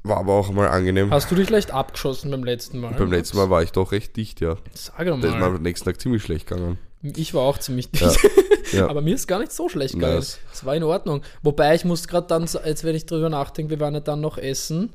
war 0.03 0.17
aber 0.17 0.33
auch 0.33 0.49
mal 0.51 0.69
angenehm. 0.69 1.11
Hast 1.11 1.29
du 1.29 1.35
dich 1.35 1.49
leicht 1.49 1.71
abgeschossen 1.71 2.31
beim 2.31 2.43
letzten 2.43 2.79
Mal? 2.79 2.93
Beim 2.93 3.11
letzten 3.11 3.37
Mal 3.37 3.49
war 3.49 3.61
ich 3.61 3.71
doch 3.71 3.91
recht 3.91 4.15
dicht, 4.15 4.41
ja. 4.41 4.55
Sag 4.73 5.05
doch 5.05 5.19
Da 5.19 5.27
ist 5.27 5.33
mir 5.33 5.39
mal. 5.39 5.55
am 5.55 5.61
nächsten 5.61 5.85
Tag 5.85 5.99
ziemlich 6.01 6.23
schlecht 6.23 6.47
gegangen. 6.47 6.79
Ich 7.01 7.33
war 7.33 7.43
auch 7.43 7.57
ziemlich 7.57 7.91
dicht. 7.91 8.23
Ja. 8.23 8.29
Ja. 8.73 8.89
Aber 8.89 8.99
mir 9.01 9.15
ist 9.15 9.27
gar 9.27 9.39
nicht 9.39 9.53
so 9.53 9.69
schlecht 9.69 9.93
gegangen. 9.93 10.15
Nice. 10.15 10.39
Es 10.51 10.65
war 10.65 10.75
in 10.75 10.83
Ordnung. 10.83 11.21
Wobei 11.41 11.73
ich 11.73 11.85
muss 11.85 12.05
gerade 12.09 12.27
dann, 12.27 12.49
jetzt 12.65 12.83
wenn 12.83 12.95
ich 12.95 13.05
drüber 13.05 13.29
nachdenke, 13.29 13.69
wir 13.69 13.79
waren 13.79 13.93
ja 13.93 14.01
dann 14.01 14.19
noch 14.19 14.37
essen. 14.37 14.91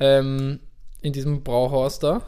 Ähm, 0.00 0.60
in 1.02 1.12
diesem 1.12 1.42
Brauhaus 1.42 1.98
da. 1.98 2.22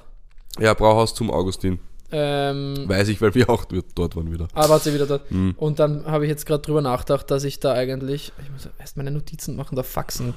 Ja, 0.61 0.75
Brauhaus 0.75 1.14
zum 1.14 1.31
Augustin. 1.31 1.78
Ähm, 2.12 2.84
Weiß 2.87 3.08
ich, 3.08 3.20
weil 3.20 3.34
wir 3.34 3.49
auch 3.49 3.64
dort 3.64 4.14
waren 4.14 4.31
wieder. 4.31 4.46
aber 4.52 4.69
war 4.69 4.78
sie 4.78 4.93
wieder 4.93 5.06
dort. 5.06 5.31
Hm. 5.31 5.55
Und 5.56 5.78
dann 5.78 6.05
habe 6.05 6.26
ich 6.26 6.31
jetzt 6.31 6.44
gerade 6.44 6.62
drüber 6.62 6.82
nachgedacht, 6.82 7.31
dass 7.31 7.44
ich 7.44 7.60
da 7.60 7.72
eigentlich. 7.72 8.32
Ich 8.43 8.50
muss 8.50 8.69
erst 8.78 8.96
meine 8.96 9.10
Notizen 9.10 9.56
machen, 9.56 9.76
da 9.76 9.82
faxen. 9.82 10.34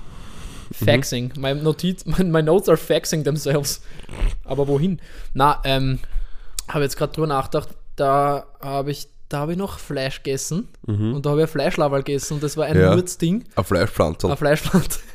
Faxing. 0.71 1.33
Mhm. 1.35 1.41
My, 1.41 1.53
Notiz, 1.55 2.05
my, 2.05 2.23
my 2.23 2.41
notes 2.41 2.69
are 2.69 2.77
faxing 2.77 3.23
themselves. 3.23 3.81
Aber 4.43 4.67
wohin? 4.67 4.99
Na, 5.33 5.61
ähm, 5.65 5.99
habe 6.67 6.83
jetzt 6.83 6.97
gerade 6.97 7.13
drüber 7.13 7.27
nachgedacht, 7.27 7.69
da 7.97 8.45
habe 8.61 8.91
ich, 8.91 9.09
da 9.27 9.39
habe 9.39 9.51
ich 9.51 9.57
noch 9.57 9.77
Fleisch 9.79 10.23
gegessen 10.23 10.69
und 10.85 11.25
da 11.25 11.31
habe 11.31 11.41
ich 11.41 11.47
ein 11.47 11.51
Fleischlaberl 11.51 12.03
gegessen 12.03 12.35
und 12.35 12.43
das 12.43 12.55
war 12.55 12.65
ein 12.65 12.77
Mhm. 12.77 12.81
Ja. 12.81 12.91
Ein 12.93 13.63
Fleischpflanzer. 13.65 14.29
ein 14.29 14.37
Fleischpflanze. 14.37 14.99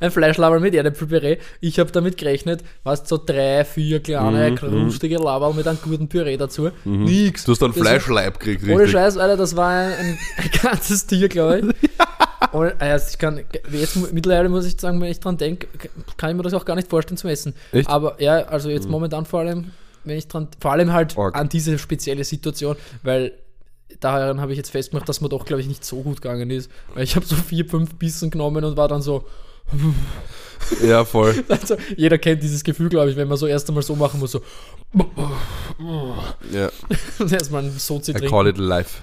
Ein 0.00 0.10
Fleischlaberl 0.10 0.60
mit 0.60 0.74
Erdäpfelpüree. 0.74 1.38
Ich 1.62 1.78
habe 1.78 1.90
damit 1.90 2.18
gerechnet, 2.18 2.62
was 2.84 3.08
so 3.08 3.16
drei, 3.16 3.64
vier 3.64 4.02
kleine, 4.02 4.50
Mhm, 4.50 4.56
krustige 4.56 5.16
Laberl 5.16 5.54
mit 5.54 5.66
einem 5.66 5.78
guten 5.82 6.08
Püree 6.08 6.36
dazu. 6.36 6.70
Nix. 6.84 7.44
Du 7.44 7.52
hast 7.52 7.62
einen 7.62 7.74
war- 7.74 7.82
Fleischleib 7.82 8.38
gekriegt, 8.38 8.64
ohne 8.64 8.72
richtig. 8.80 8.90
Scheiß, 8.92 9.16
Alter, 9.16 9.38
das 9.38 9.56
war 9.56 9.70
ein, 9.70 9.92
ein, 9.92 10.18
ein 10.36 10.50
ganzes 10.62 11.06
Tier, 11.06 11.26
glaube 11.30 11.60
ich. 11.60 11.64
Und, 12.52 12.74
also 12.82 13.06
ich 13.12 13.18
kann, 13.18 13.40
jetzt 13.70 14.12
mittlerweile 14.12 14.50
muss 14.50 14.66
ich 14.66 14.78
sagen, 14.78 15.00
wenn 15.00 15.10
ich 15.10 15.20
dran 15.20 15.38
denke, 15.38 15.66
kann 16.18 16.28
ich 16.30 16.36
mir 16.36 16.42
das 16.42 16.52
auch 16.52 16.66
gar 16.66 16.76
nicht 16.76 16.88
vorstellen 16.90 17.16
zum 17.16 17.30
Essen. 17.30 17.54
Echt? 17.72 17.88
Mhm. 17.88 17.94
Aber 17.94 18.20
ja, 18.20 18.44
also 18.44 18.68
jetzt 18.68 18.90
momentan 18.90 19.24
vor 19.24 19.40
allem, 19.40 19.70
wenn 20.04 20.18
ich 20.18 20.28
dran, 20.28 20.48
vor 20.60 20.72
allem 20.72 20.92
halt 20.92 21.16
Arg. 21.18 21.36
an 21.36 21.48
diese 21.48 21.78
spezielle 21.78 22.24
Situation, 22.24 22.76
weil 23.02 23.32
daran 24.00 24.40
habe 24.40 24.52
ich 24.52 24.58
jetzt 24.58 24.70
festgemacht, 24.70 25.08
dass 25.08 25.20
mir 25.20 25.28
doch, 25.28 25.44
glaube 25.44 25.60
ich, 25.60 25.68
nicht 25.68 25.84
so 25.84 26.02
gut 26.02 26.20
gegangen 26.22 26.50
ist. 26.50 26.70
Weil 26.94 27.04
ich 27.04 27.14
habe 27.16 27.26
so 27.26 27.36
vier, 27.36 27.66
fünf 27.68 27.94
Bissen 27.96 28.30
genommen 28.30 28.64
und 28.64 28.76
war 28.76 28.88
dann 28.88 29.02
so, 29.02 29.24
Ja, 30.86 31.04
voll. 31.04 31.44
also 31.48 31.76
jeder 31.96 32.18
kennt 32.18 32.42
dieses 32.42 32.64
Gefühl, 32.64 32.88
glaube 32.88 33.10
ich, 33.10 33.16
wenn 33.16 33.28
man 33.28 33.36
so 33.36 33.46
erst 33.46 33.68
einmal 33.68 33.82
so 33.82 33.94
machen 33.94 34.18
muss, 34.20 34.32
so 34.32 34.40
Ja, 36.52 36.70
erstmal 37.30 37.64
ein 37.64 37.70
Sozi 37.78 38.10
I 38.10 38.14
trinken. 38.14 38.30
call 38.30 38.46
it 38.48 38.58
life. 38.58 39.02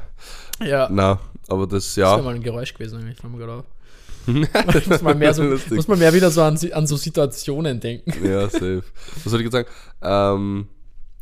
Ja, 0.63 0.87
Na, 0.91 1.19
aber 1.47 1.67
das, 1.67 1.85
Das 1.85 1.97
wäre 1.97 2.17
ja. 2.17 2.21
mal 2.23 2.35
ein 2.35 2.43
Geräusch 2.43 2.73
gewesen, 2.73 2.99
eigentlich, 2.99 3.17
fällt 3.17 3.31
mir 3.33 3.39
gerade 3.39 3.53
auf. 3.59 4.87
muss, 4.87 5.01
man 5.01 5.17
mehr 5.17 5.33
so, 5.33 5.43
muss 5.43 5.87
man 5.87 5.97
mehr 5.97 6.13
wieder 6.13 6.29
so 6.29 6.41
an, 6.43 6.57
an 6.73 6.85
so 6.87 6.97
Situationen 6.97 7.79
denken. 7.79 8.13
Ja, 8.25 8.49
safe. 8.49 8.83
Was 9.23 9.31
soll 9.31 9.39
ich 9.39 9.45
jetzt 9.45 9.53
sagen? 9.53 9.67
Ähm, 10.01 10.67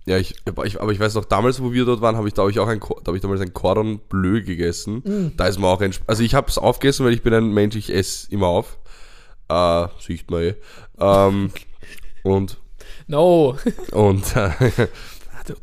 ja, 0.08 0.18
ich, 0.18 0.36
aber 0.48 0.66
ich, 0.66 0.80
aber 0.82 0.92
ich 0.94 1.00
weiß 1.00 1.16
noch, 1.16 1.26
damals, 1.26 1.62
wo 1.62 1.74
wir 1.74 1.84
dort 1.84 2.00
waren, 2.00 2.16
habe 2.16 2.28
ich, 2.28 2.34
da 2.34 2.48
ich 2.48 2.60
auch 2.60 2.68
ein, 2.68 2.80
da 2.80 3.08
habe 3.08 3.18
ich 3.18 3.22
damals 3.22 3.42
ein 3.42 3.54
Cordon 3.54 4.00
Bleu 4.08 4.42
gegessen. 4.42 5.02
Mm. 5.04 5.34
Da 5.36 5.48
ist 5.48 5.60
mir 5.60 5.68
auch 5.68 5.82
ein, 5.82 5.94
also 6.08 6.24
ich 6.24 6.34
habe 6.34 6.48
es 6.50 6.58
aufgegessen, 6.58 7.06
weil 7.06 7.14
ich 7.14 7.24
bin 7.24 7.34
ein 7.34 7.54
Mensch, 7.54 7.76
ich 7.76 7.94
esse 7.94 8.32
immer 8.32 8.48
auf. 8.48 8.78
Äh, 9.50 9.88
sieht 10.00 10.32
man 10.32 10.42
eh. 10.44 10.56
Ähm, 11.00 11.52
und, 12.24 12.58
No. 13.08 13.58
und, 13.92 14.36
äh, 14.36 14.88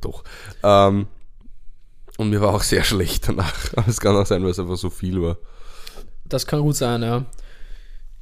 doch. 0.01 0.25
Ähm, 0.63 1.07
und 2.19 2.31
mir 2.31 2.41
war 2.41 2.55
auch 2.55 2.63
sehr 2.63 2.85
schlecht 2.85 3.29
danach. 3.29 3.55
Aber 3.77 3.89
es 3.89 4.01
kann 4.01 4.15
auch 4.17 4.27
sein, 4.27 4.43
weil 4.43 4.51
es 4.51 4.59
einfach 4.59 4.77
so 4.77 4.91
viel 4.91 5.21
war. 5.23 5.39
Das 6.27 6.47
kann 6.47 6.61
gut 6.61 6.77
sein, 6.77 7.03
ja. 7.03 7.25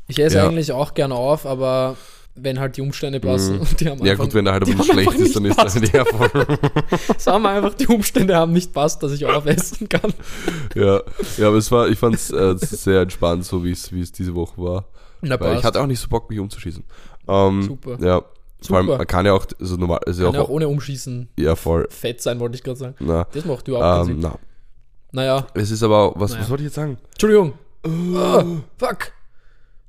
Ich 0.08 0.18
esse 0.18 0.36
Ja. 0.36 0.48
eigentlich 0.48 0.72
auch 0.72 0.94
gern 0.94 1.12
auf, 1.12 1.46
aber 1.46 1.96
wenn 2.34 2.58
halt 2.58 2.76
die 2.76 2.80
Umstände 2.80 3.20
passen 3.20 3.58
und 3.60 3.78
die 3.80 3.88
haben 3.88 3.98
Mhm. 4.00 4.06
Ja 4.06 4.12
einfach, 4.12 4.24
gut, 4.24 4.34
wenn 4.34 4.46
er 4.46 4.52
halt 4.54 4.62
haben 4.66 4.76
bisschen 4.76 4.92
schlecht 4.94 5.14
ist, 5.20 5.36
dann 5.36 5.42
nicht 5.42 5.58
ist 5.62 5.76
das 5.76 5.92
ja 5.92 6.04
voll. 6.04 6.30
Sagen 7.18 7.42
wir 7.42 7.50
einfach, 7.50 7.74
die 7.74 7.86
Umstände 7.86 8.36
haben 8.36 8.52
nicht 8.52 8.72
passt, 8.72 9.02
dass 9.02 9.12
ich 9.12 9.26
aufessen 9.26 9.88
kann. 9.88 10.12
Ja, 10.74 11.00
ja, 11.36 11.48
aber 11.48 11.58
es 11.58 11.70
war, 11.70 11.88
ich 11.88 11.98
fand 11.98 12.14
es 12.14 12.30
äh, 12.30 12.54
sehr 12.58 13.02
entspannt, 13.02 13.44
so 13.44 13.62
wie 13.64 13.72
es 13.72 13.92
wie 13.92 14.00
es 14.00 14.12
diese 14.12 14.34
Woche 14.34 14.60
war. 14.62 14.84
Na, 15.20 15.38
Weil 15.38 15.48
ich 15.48 15.52
passt. 15.56 15.64
hatte 15.64 15.80
auch 15.82 15.86
nicht 15.86 16.00
so 16.00 16.08
Bock, 16.08 16.28
mich 16.30 16.38
umzuschießen. 16.38 16.82
Ähm, 17.28 17.62
Super. 17.62 17.98
Ja, 18.00 18.22
vor 18.66 18.76
allem, 18.78 18.86
Super. 18.86 18.98
man 18.98 19.06
kann 19.06 19.26
ja 19.26 19.32
auch, 19.34 19.46
also 19.60 19.76
normal, 19.76 20.00
also 20.06 20.24
Kann 20.24 20.34
ja 20.34 20.40
auch, 20.40 20.44
auch 20.46 20.50
ohne 20.50 20.68
Umschießen 20.68 21.28
ja, 21.38 21.54
voll, 21.54 21.86
fett 21.90 22.22
sein, 22.22 22.40
wollte 22.40 22.56
ich 22.56 22.62
gerade 22.64 22.78
sagen. 22.78 22.94
na, 23.00 23.24
Das 23.32 23.44
macht 23.44 23.68
überhaupt 23.68 24.06
keinen 24.06 24.16
ähm, 24.16 24.22
Sinn. 24.22 24.30
na. 24.32 24.38
Naja, 25.14 25.46
Es 25.54 25.70
ist 25.70 25.82
aber 25.82 26.12
was, 26.16 26.30
Naja. 26.30 26.42
was 26.42 26.50
wollte 26.50 26.62
ich 26.62 26.66
jetzt 26.68 26.76
sagen? 26.76 26.96
Entschuldigung. 27.10 27.52
Ah, 28.16 28.42
fuck. 28.78 29.12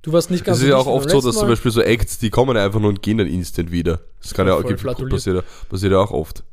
Du 0.03 0.11
warst 0.11 0.29
nicht 0.29 0.43
ganz 0.43 0.57
Es 0.57 0.63
ist 0.65 0.69
ja 0.69 0.75
auch 0.77 0.85
oft 0.85 1.09
so, 1.09 1.21
dass 1.21 1.35
zum. 1.37 1.47
Beispiel 1.47 1.71
so 1.71 1.81
Acts, 1.81 2.19
die 2.19 2.29
kommen 2.29 2.55
einfach 2.57 2.79
nur 2.79 2.89
und 2.89 3.01
gehen 3.01 3.17
dann 3.17 3.27
instant 3.27 3.71
wieder. 3.71 4.01
Das 4.21 4.33
kann 4.33 4.45
ja 4.47 4.53
auch, 4.53 4.63
gibt, 4.65 4.81
flatuliert. 4.81 5.11
passiert, 5.11 5.37
ja- 5.37 5.43
passiert 5.69 5.91
ja 5.93 5.99
auch 5.99 6.11
oft. 6.11 6.43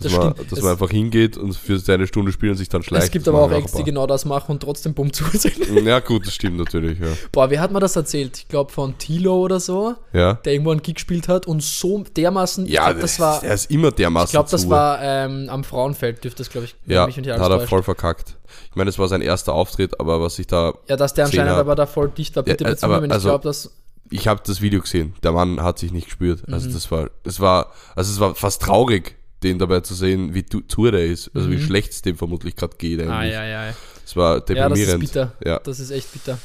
Dass, 0.00 0.12
Das 0.12 0.20
man, 0.20 0.32
stimmt. 0.34 0.52
dass 0.52 0.58
Es- 0.58 0.64
man 0.64 0.72
einfach 0.72 0.90
hingeht 0.90 1.36
und 1.36 1.54
für 1.56 1.78
seine 1.78 2.06
Stunde 2.06 2.30
spielt 2.32 2.52
und 2.52 2.58
sich 2.58 2.68
dann 2.68 2.82
schleicht. 2.82 3.04
Es 3.06 3.10
gibt 3.10 3.26
aber 3.26 3.42
auch 3.42 3.50
Acts, 3.50 3.72
die 3.72 3.82
genau 3.84 4.06
das 4.06 4.24
machen 4.24 4.52
und 4.52 4.60
trotzdem 4.62 4.94
bumm 4.94 5.12
zu 5.12 5.24
sind. 5.32 5.56
Ja 5.84 6.00
gut, 6.00 6.26
das 6.26 6.34
stimmt 6.34 6.58
natürlich, 6.58 6.98
ja. 7.00 7.06
Boah, 7.32 7.50
wer 7.50 7.60
hat 7.60 7.72
mir 7.72 7.80
das 7.80 7.96
erzählt? 7.96 8.36
Ich 8.38 8.48
glaube 8.48 8.70
von 8.72 8.96
Tilo 8.98 9.36
oder 9.38 9.58
so, 9.58 9.94
Ja, 10.12 10.34
der 10.34 10.52
irgendwo 10.52 10.70
einen 10.70 10.82
Gig 10.82 10.94
gespielt 10.94 11.26
hat 11.28 11.46
und 11.46 11.62
so 11.62 12.04
dermaßen, 12.16 12.66
ich 12.66 12.72
ja 12.72 12.84
glaube, 12.86 13.00
das 13.00 13.18
war, 13.18 13.42
er 13.42 13.54
ist 13.54 13.70
immer 13.70 13.90
dermaßen 13.90 14.26
ich 14.26 14.32
glaube, 14.32 14.50
das 14.50 14.68
war 14.68 15.00
ähm, 15.02 15.48
am 15.50 15.64
Frauenfeld, 15.64 16.22
dürfte 16.22 16.38
das, 16.42 16.50
glaube 16.50 16.66
ich, 16.66 16.76
Ja, 16.86 17.06
mich 17.06 17.16
da 17.16 17.32
alles 17.34 17.42
hat 17.44 17.50
er 17.62 17.66
voll 17.66 17.82
verkackt. 17.82 18.36
Ich 18.70 18.76
meine, 18.76 18.90
es 18.90 18.98
war 18.98 19.08
sein 19.08 19.20
erster 19.22 19.52
Auftritt, 19.52 19.98
aber 19.98 20.20
was 20.20 20.38
ich 20.38 20.46
da. 20.46 20.74
Ja, 20.88 20.96
dass 20.96 21.14
der 21.14 21.24
anscheinend 21.26 21.50
hab- 21.52 21.58
aber 21.58 21.74
da 21.74 21.86
voll 21.86 22.08
dicht 22.08 22.36
war, 22.36 22.42
bitte 22.44 22.64
Ja, 22.64 22.70
äh, 22.70 22.72
beziehen, 22.74 22.84
aber 22.86 23.02
wenn 23.02 23.10
ich 23.10 23.14
also- 23.14 23.28
glaube, 23.30 23.44
dass, 23.44 23.70
Ich 24.10 24.26
habe 24.26 24.40
das 24.46 24.62
Video 24.62 24.80
gesehen. 24.80 25.14
Der 25.22 25.32
Mann 25.32 25.62
hat 25.62 25.78
sich 25.78 25.92
nicht 25.92 26.06
gespürt. 26.06 26.46
Mhm. 26.48 26.54
Also 26.54 26.70
das 26.70 26.90
war, 26.90 27.10
das 27.24 27.40
war, 27.40 27.72
also 27.94 28.10
es 28.10 28.18
war 28.20 28.34
fast 28.34 28.62
traurig, 28.62 29.16
den 29.42 29.58
dabei 29.58 29.80
zu 29.80 29.94
sehen, 29.94 30.34
wie 30.34 30.42
tour 30.42 30.90
der 30.92 31.04
ist. 31.06 31.30
Also 31.34 31.50
wie 31.50 31.60
schlecht 31.60 31.92
es 31.92 32.02
dem 32.02 32.16
vermutlich 32.16 32.56
gerade 32.56 32.76
geht. 32.76 33.00
ah, 33.06 33.18
Eigentlich. 33.18 33.34
ja, 33.34 33.44
ja, 33.46 33.74
Es 34.04 34.16
war 34.16 34.34
ja, 34.34 34.40
das 34.40 34.48
ist 34.50 34.56
deprimierend. 34.88 35.00
bitter, 35.00 35.32
Ja. 35.44 35.58
das 35.60 35.80
ist 35.80 35.90
echt 35.90 36.12
bitter. 36.12 36.38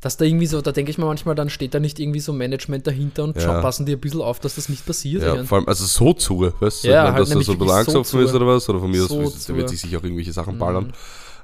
Dass 0.00 0.18
da 0.18 0.26
irgendwie 0.26 0.46
so, 0.46 0.60
da 0.60 0.70
denke 0.70 0.90
ich 0.90 0.98
mir 0.98 1.06
manchmal, 1.06 1.34
dann 1.34 1.48
steht 1.48 1.72
da 1.74 1.80
nicht 1.80 1.98
irgendwie 1.98 2.20
so 2.20 2.32
Management 2.34 2.86
dahinter 2.86 3.24
und 3.24 3.36
Ja. 3.36 3.42
schau, 3.42 3.60
passen 3.62 3.86
die 3.86 3.92
ein 3.94 4.00
bisschen 4.00 4.20
auf, 4.20 4.38
dass 4.38 4.54
das 4.56 4.68
nicht 4.68 4.84
passiert. 4.84 5.22
Ja, 5.22 5.42
vor 5.44 5.58
allem, 5.58 5.66
also 5.68 5.86
so 5.86 6.12
zu, 6.12 6.52
weißt 6.60 6.84
du, 6.84 6.88
Ja, 6.88 7.06
ich 7.08 7.12
halt 7.14 7.20
dass 7.22 7.30
er 7.34 7.42
so 7.42 7.56
belangsoffen 7.56 8.04
so 8.04 8.20
ist 8.20 8.34
oder 8.34 8.46
was, 8.46 8.68
oder 8.68 8.80
von 8.80 8.90
mir 8.90 9.04
So 9.06 9.22
aus, 9.22 9.46
der. 9.46 9.54
Mhm. 9.54 9.58
wird 9.60 9.70
sich 9.70 9.80
sicher 9.80 9.98
auch 9.98 10.04
irgendwelche 10.04 10.32
Sachen 10.32 10.58
ballern. 10.58 10.92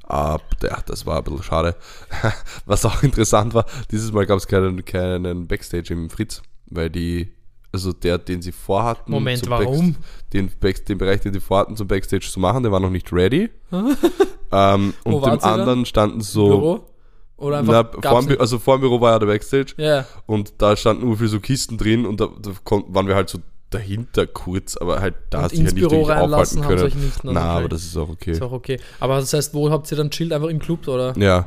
Aber 0.02 0.42
ja, 0.62 0.78
das 0.86 1.06
war 1.06 1.18
ein 1.18 1.24
bisschen 1.24 1.42
schade. 1.42 1.76
Was 2.66 2.84
auch 2.84 3.02
interessant 3.02 3.54
war, 3.54 3.64
dieses 3.90 4.12
Mal 4.12 4.26
gab 4.26 4.38
es 4.38 4.46
keinen, 4.48 4.84
keinen 4.84 5.46
Backstage 5.46 5.92
im 5.94 6.10
Fritz. 6.10 6.42
weil 6.66 6.90
die, 6.90 7.32
also 7.72 7.92
der, 7.92 8.18
den 8.18 8.42
sie 8.42 8.52
vorhatten, 8.52 9.10
Moment, 9.12 9.48
warum? 9.48 9.96
Den, 10.32 10.50
den 10.88 10.98
Bereich, 10.98 11.20
den 11.20 11.32
sie 11.32 11.40
vorhatten, 11.40 11.76
zum 11.76 11.86
Backstage 11.88 12.26
zu 12.30 12.40
machen, 12.40 12.62
der 12.62 12.72
war 12.72 12.80
noch 12.80 12.90
nicht 12.90 13.12
ready. 13.12 13.50
ähm, 14.52 14.94
Wo 15.04 15.16
und 15.16 15.26
dem 15.26 15.34
sie 15.34 15.40
dann? 15.40 15.60
anderen 15.60 15.86
standen 15.86 16.20
so, 16.20 16.48
Büro? 16.48 16.86
Oder 17.36 17.58
einfach 17.58 17.92
na, 18.02 18.10
vor 18.10 18.22
dem, 18.22 18.40
also 18.40 18.58
vor 18.58 18.76
dem 18.76 18.82
Büro 18.82 19.00
war 19.00 19.12
ja 19.12 19.18
der 19.18 19.26
Backstage 19.26 19.74
Ja, 19.78 20.04
und 20.26 20.54
da 20.58 20.76
standen 20.76 21.06
nur 21.06 21.16
für 21.16 21.28
so 21.28 21.40
Kisten 21.40 21.78
drin 21.78 22.04
und 22.04 22.20
da, 22.20 22.28
da 22.40 22.50
kon- 22.64 22.84
waren 22.88 23.06
wir 23.06 23.14
halt 23.14 23.30
so 23.30 23.38
dahinter 23.70 24.26
kurz, 24.26 24.76
aber 24.76 25.00
halt 25.00 25.14
da 25.30 25.42
hast 25.42 25.52
du 25.52 25.58
ja 25.58 25.62
nicht 25.62 25.76
Büro 25.76 26.06
wirklich 26.06 26.16
aufhalten 26.18 26.60
können. 26.60 26.84
nicht, 27.00 27.24
Na, 27.24 27.30
okay. 27.30 27.38
aber 27.60 27.68
das 27.68 27.84
ist 27.84 27.96
auch 27.96 28.08
okay. 28.08 28.32
ist 28.32 28.42
auch 28.42 28.52
okay. 28.52 28.78
Aber 28.98 29.20
das 29.20 29.32
heißt, 29.32 29.54
wo 29.54 29.70
habt 29.70 29.90
ihr 29.90 29.96
dann 29.96 30.10
chillt? 30.10 30.32
Einfach 30.32 30.48
im 30.48 30.58
Club, 30.58 30.86
oder? 30.88 31.16
Ja. 31.16 31.46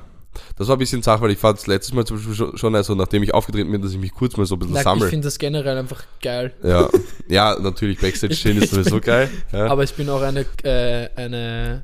Das 0.57 0.67
war 0.67 0.75
ein 0.75 0.79
bisschen 0.79 1.01
Sache, 1.01 1.21
weil 1.21 1.31
ich 1.31 1.37
fand 1.37 1.59
es 1.59 1.67
letztes 1.67 1.93
Mal 1.93 2.05
zum 2.05 2.17
Beispiel 2.17 2.57
schon, 2.57 2.75
also 2.75 2.95
nachdem 2.95 3.23
ich 3.23 3.33
aufgetreten 3.33 3.71
bin, 3.71 3.81
dass 3.81 3.91
ich 3.91 3.99
mich 3.99 4.11
kurz 4.13 4.35
mal 4.37 4.45
so 4.45 4.55
ein 4.55 4.59
bisschen 4.59 4.75
ich 4.75 4.81
sammle. 4.83 5.07
finde 5.07 5.27
das 5.27 5.37
generell 5.39 5.77
einfach 5.77 6.03
geil. 6.21 6.53
Ja, 6.63 6.89
ja, 7.27 7.57
natürlich 7.59 7.99
Backstage 7.99 8.35
stehen 8.35 8.61
ist 8.61 8.71
sowieso 8.71 8.99
geil. 9.01 9.29
Ja. 9.51 9.67
Aber 9.67 9.83
ich 9.83 9.93
bin 9.93 10.09
auch 10.09 10.21
eine, 10.21 10.45
äh, 10.63 11.09
eine, 11.15 11.83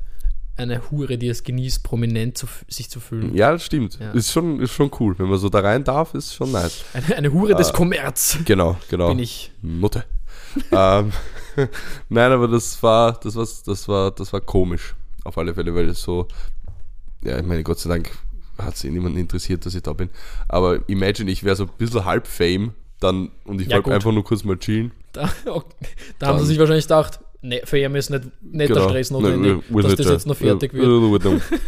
eine 0.56 0.90
Hure, 0.90 1.16
die 1.18 1.28
es 1.28 1.42
genießt, 1.42 1.82
prominent 1.82 2.36
zu, 2.36 2.46
sich 2.68 2.90
zu 2.90 3.00
fühlen. 3.00 3.34
ja, 3.34 3.52
das 3.52 3.64
stimmt. 3.64 3.98
Ja. 4.00 4.10
Ist, 4.12 4.32
schon, 4.32 4.60
ist 4.60 4.72
schon 4.72 4.90
cool. 5.00 5.14
Wenn 5.18 5.28
man 5.28 5.38
so 5.38 5.48
da 5.48 5.60
rein 5.60 5.84
darf, 5.84 6.14
ist 6.14 6.34
schon 6.34 6.52
nice. 6.52 6.84
Eine, 6.92 7.16
eine 7.16 7.32
Hure 7.32 7.54
des 7.54 7.72
Kommerz 7.72 8.38
Genau, 8.44 8.76
genau. 8.88 9.08
bin 9.08 9.18
ich. 9.20 9.52
Mutter. 9.62 10.04
ähm, 10.72 11.12
Nein, 12.08 12.32
aber 12.32 12.48
das 12.48 12.82
war, 12.82 13.18
das 13.20 13.36
war, 13.36 13.46
das 13.66 13.88
war, 13.88 14.10
das 14.10 14.32
war 14.32 14.40
komisch. 14.40 14.94
Auf 15.24 15.36
alle 15.38 15.54
Fälle, 15.54 15.74
weil 15.74 15.88
es 15.88 16.00
so, 16.00 16.26
ja, 17.22 17.38
ich 17.38 17.44
meine, 17.46 17.62
Gott 17.62 17.78
sei 17.78 17.90
Dank 17.90 18.10
hat 18.64 18.76
sich 18.76 18.90
niemanden 18.90 19.18
interessiert, 19.18 19.64
dass 19.66 19.74
ich 19.74 19.82
da 19.82 19.92
bin. 19.92 20.10
Aber 20.48 20.80
imagine, 20.88 21.30
ich 21.30 21.44
wäre 21.44 21.56
so 21.56 21.64
ein 21.64 21.70
bisschen 21.78 22.04
halb 22.04 22.26
Fame 22.26 22.72
dann 23.00 23.30
und 23.44 23.60
ich 23.60 23.68
Ja, 23.68 23.76
wollte 23.76 23.92
einfach 23.94 24.12
nur 24.12 24.24
kurz 24.24 24.44
mal 24.44 24.56
chillen. 24.58 24.92
Da, 25.12 25.28
da 26.20 26.26
haben 26.28 26.38
sie 26.38 26.46
sich 26.46 26.58
wahrscheinlich 26.60 26.84
gedacht, 26.84 27.18
ne, 27.42 27.62
für 27.64 27.78
ihn 27.78 27.92
ist 27.96 28.10
nicht, 28.10 28.24
nicht 28.42 28.72
der 28.72 28.82
Stress 28.82 29.10
notwendig, 29.10 29.60
Genau. 29.68 29.76
Ne, 29.78 29.82
dass 29.82 29.96
das 29.96 30.06
jetzt 30.08 30.26
noch 30.26 30.36
fertig 30.36 30.72
wird. 30.72 30.84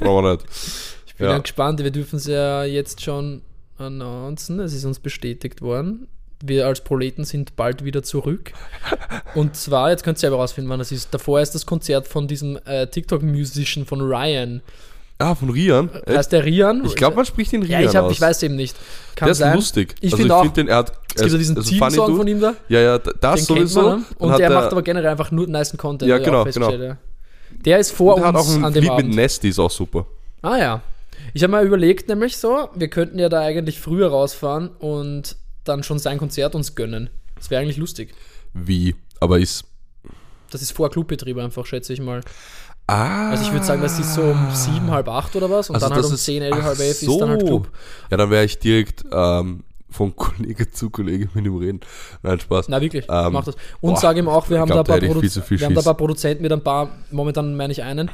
Ich 1.06 1.14
bin 1.16 1.26
Ja. 1.26 1.38
gespannt, 1.38 1.82
wir 1.82 1.90
dürfen 1.90 2.16
es 2.16 2.26
ja 2.26 2.62
jetzt 2.64 3.00
schon 3.02 3.42
announcen, 3.78 4.60
es 4.60 4.72
ist 4.74 4.84
uns 4.84 4.98
bestätigt 5.00 5.60
worden. 5.60 6.06
Wir 6.44 6.66
als 6.66 6.82
Proleten 6.82 7.24
sind 7.24 7.54
bald 7.56 7.84
wieder 7.84 8.02
zurück. 8.02 8.52
Und 9.34 9.56
zwar, 9.56 9.90
jetzt 9.90 10.02
könnt 10.04 10.18
ihr 10.18 10.20
selber 10.20 10.36
rausfinden, 10.36 10.70
wann 10.70 10.80
es 10.80 10.90
ist. 10.92 11.12
Davor 11.14 11.40
ist 11.40 11.54
das 11.54 11.66
Konzert 11.66 12.08
von 12.08 12.26
diesem 12.28 12.58
äh, 12.64 12.86
TikTok-Musician 12.86 13.86
von 13.86 14.00
Ryan. 14.00 14.60
Ah, 15.18 15.34
von 15.34 15.50
Rian? 15.50 15.88
Heißt 16.08 16.32
der 16.32 16.44
Rian? 16.44 16.84
ich 16.84 16.96
glaube, 16.96 17.16
man 17.16 17.24
spricht 17.24 17.52
den 17.52 17.62
Ja, 17.62 17.78
Rian 17.78 17.90
ich, 17.90 17.96
hab, 17.96 18.04
aus. 18.06 18.12
ich 18.12 18.20
weiß 18.20 18.42
eben 18.42 18.56
nicht. 18.56 18.76
Kann 19.14 19.26
der 19.26 19.32
ist 19.32 19.38
sein. 19.38 19.54
lustig. 19.54 19.94
Ich 20.00 20.12
also 20.12 20.16
finde 20.16 20.34
auch, 20.34 20.42
finde 20.42 20.54
den, 20.62 20.68
er 20.68 20.76
hat, 20.76 20.92
es 21.14 21.20
gibt 21.22 21.32
ja 21.32 21.38
diesen 21.38 21.56
also 21.56 21.70
Team-Song 21.70 22.16
von 22.16 22.26
ihm 22.26 22.40
da. 22.40 22.54
Ja, 22.68 22.80
ja, 22.80 22.98
da- 22.98 23.12
das 23.20 23.46
Den 23.46 23.56
sowieso. 23.56 23.82
man. 23.82 23.98
ne? 24.00 24.04
Und 24.18 24.38
der 24.38 24.48
hat 24.48 24.54
macht 24.54 24.72
aber 24.72 24.82
generell 24.82 25.10
einfach 25.10 25.30
nur 25.30 25.46
nicen 25.46 25.76
Content. 25.78 26.08
Ja, 26.08 26.18
genau, 26.18 26.44
ja. 26.46 26.96
Der 27.64 27.78
ist 27.78 27.92
vor 27.92 28.16
der 28.16 28.24
hat 28.26 28.34
uns 28.34 28.48
auch 28.48 28.54
ein 28.54 28.64
an 28.64 28.72
dem 28.72 28.82
Lied 28.82 28.92
mit 28.96 29.04
Abend. 29.04 29.16
Nasty, 29.16 29.48
ist 29.50 29.58
auch 29.58 29.70
super. 29.70 30.06
Ah 30.40 30.56
ja. 30.56 30.82
Ich 31.34 31.42
habe 31.42 31.52
mal 31.52 31.64
überlegt, 31.64 32.08
nämlich 32.08 32.36
so, 32.36 32.68
wir 32.74 32.88
könnten 32.88 33.18
ja 33.18 33.28
da 33.28 33.40
eigentlich 33.40 33.80
früher 33.80 34.08
rausfahren 34.08 34.68
und 34.78 35.36
dann 35.64 35.82
schon 35.82 35.98
sein 35.98 36.18
Konzert 36.18 36.54
uns 36.54 36.74
gönnen. 36.74 37.10
Das 37.36 37.50
wäre 37.50 37.62
eigentlich 37.62 37.76
lustig. 37.76 38.14
Wie? 38.54 38.96
Aber 39.20 39.38
ist. 39.38 39.64
Das 40.50 40.62
ist 40.62 40.72
vor 40.72 40.90
Clubbetrieb 40.90 41.38
einfach, 41.38 41.64
schätze 41.66 41.92
ich 41.92 42.00
mal. 42.00 42.22
Ah. 42.92 43.30
Also 43.30 43.44
ich 43.44 43.52
würde 43.52 43.64
sagen, 43.64 43.80
das 43.82 43.98
ist 43.98 44.14
so 44.14 44.22
um 44.22 44.48
sieben, 44.52 44.90
halb 44.90 45.08
acht 45.08 45.34
oder 45.36 45.48
was 45.50 45.70
und 45.70 45.76
Also 45.76 45.88
dann 45.88 45.96
halt 45.96 46.04
um 46.06 46.14
ist- 46.14 46.24
zehn, 46.24 46.42
elf, 46.42 46.54
halb 46.62 46.78
elf 46.78 47.02
ist 47.02 47.20
dann 47.20 47.28
halt 47.30 47.40
so. 47.40 47.46
Club. 47.46 47.68
Ja, 48.10 48.16
dann 48.16 48.30
wäre 48.30 48.44
ich 48.44 48.58
direkt 48.58 49.04
ähm, 49.12 49.64
von 49.90 50.16
Kollege 50.16 50.70
zu 50.70 50.88
Kollege 50.90 51.28
mit 51.34 51.44
ihm 51.44 51.56
reden. 51.56 51.80
Nein, 52.22 52.40
Spaß. 52.40 52.68
Na 52.68 52.80
wirklich, 52.80 53.04
Ähm, 53.10 53.32
mach 53.32 53.44
das. 53.44 53.56
Und 53.80 53.94
boah, 53.94 54.00
sage 54.00 54.20
ihm 54.20 54.28
auch, 54.28 54.48
wir 54.48 54.58
haben, 54.58 54.70
glaub, 54.70 54.86
da, 54.86 54.94
ein 54.94 55.00
paar 55.00 55.08
hätte 55.08 55.18
ich 55.18 55.20
viel 55.20 55.28
Produ- 55.28 55.32
zu 55.32 55.42
viel 55.42 55.60
wir 55.60 55.66
haben 55.66 55.74
da 55.74 55.80
ein 55.80 55.84
paar 55.84 55.96
Produzenten 55.96 56.42
mit 56.42 56.52
ein 56.52 56.62
paar, 56.62 56.88
momentan 57.10 57.54
meine 57.56 57.72
ich 57.72 57.82
einen. 57.82 58.10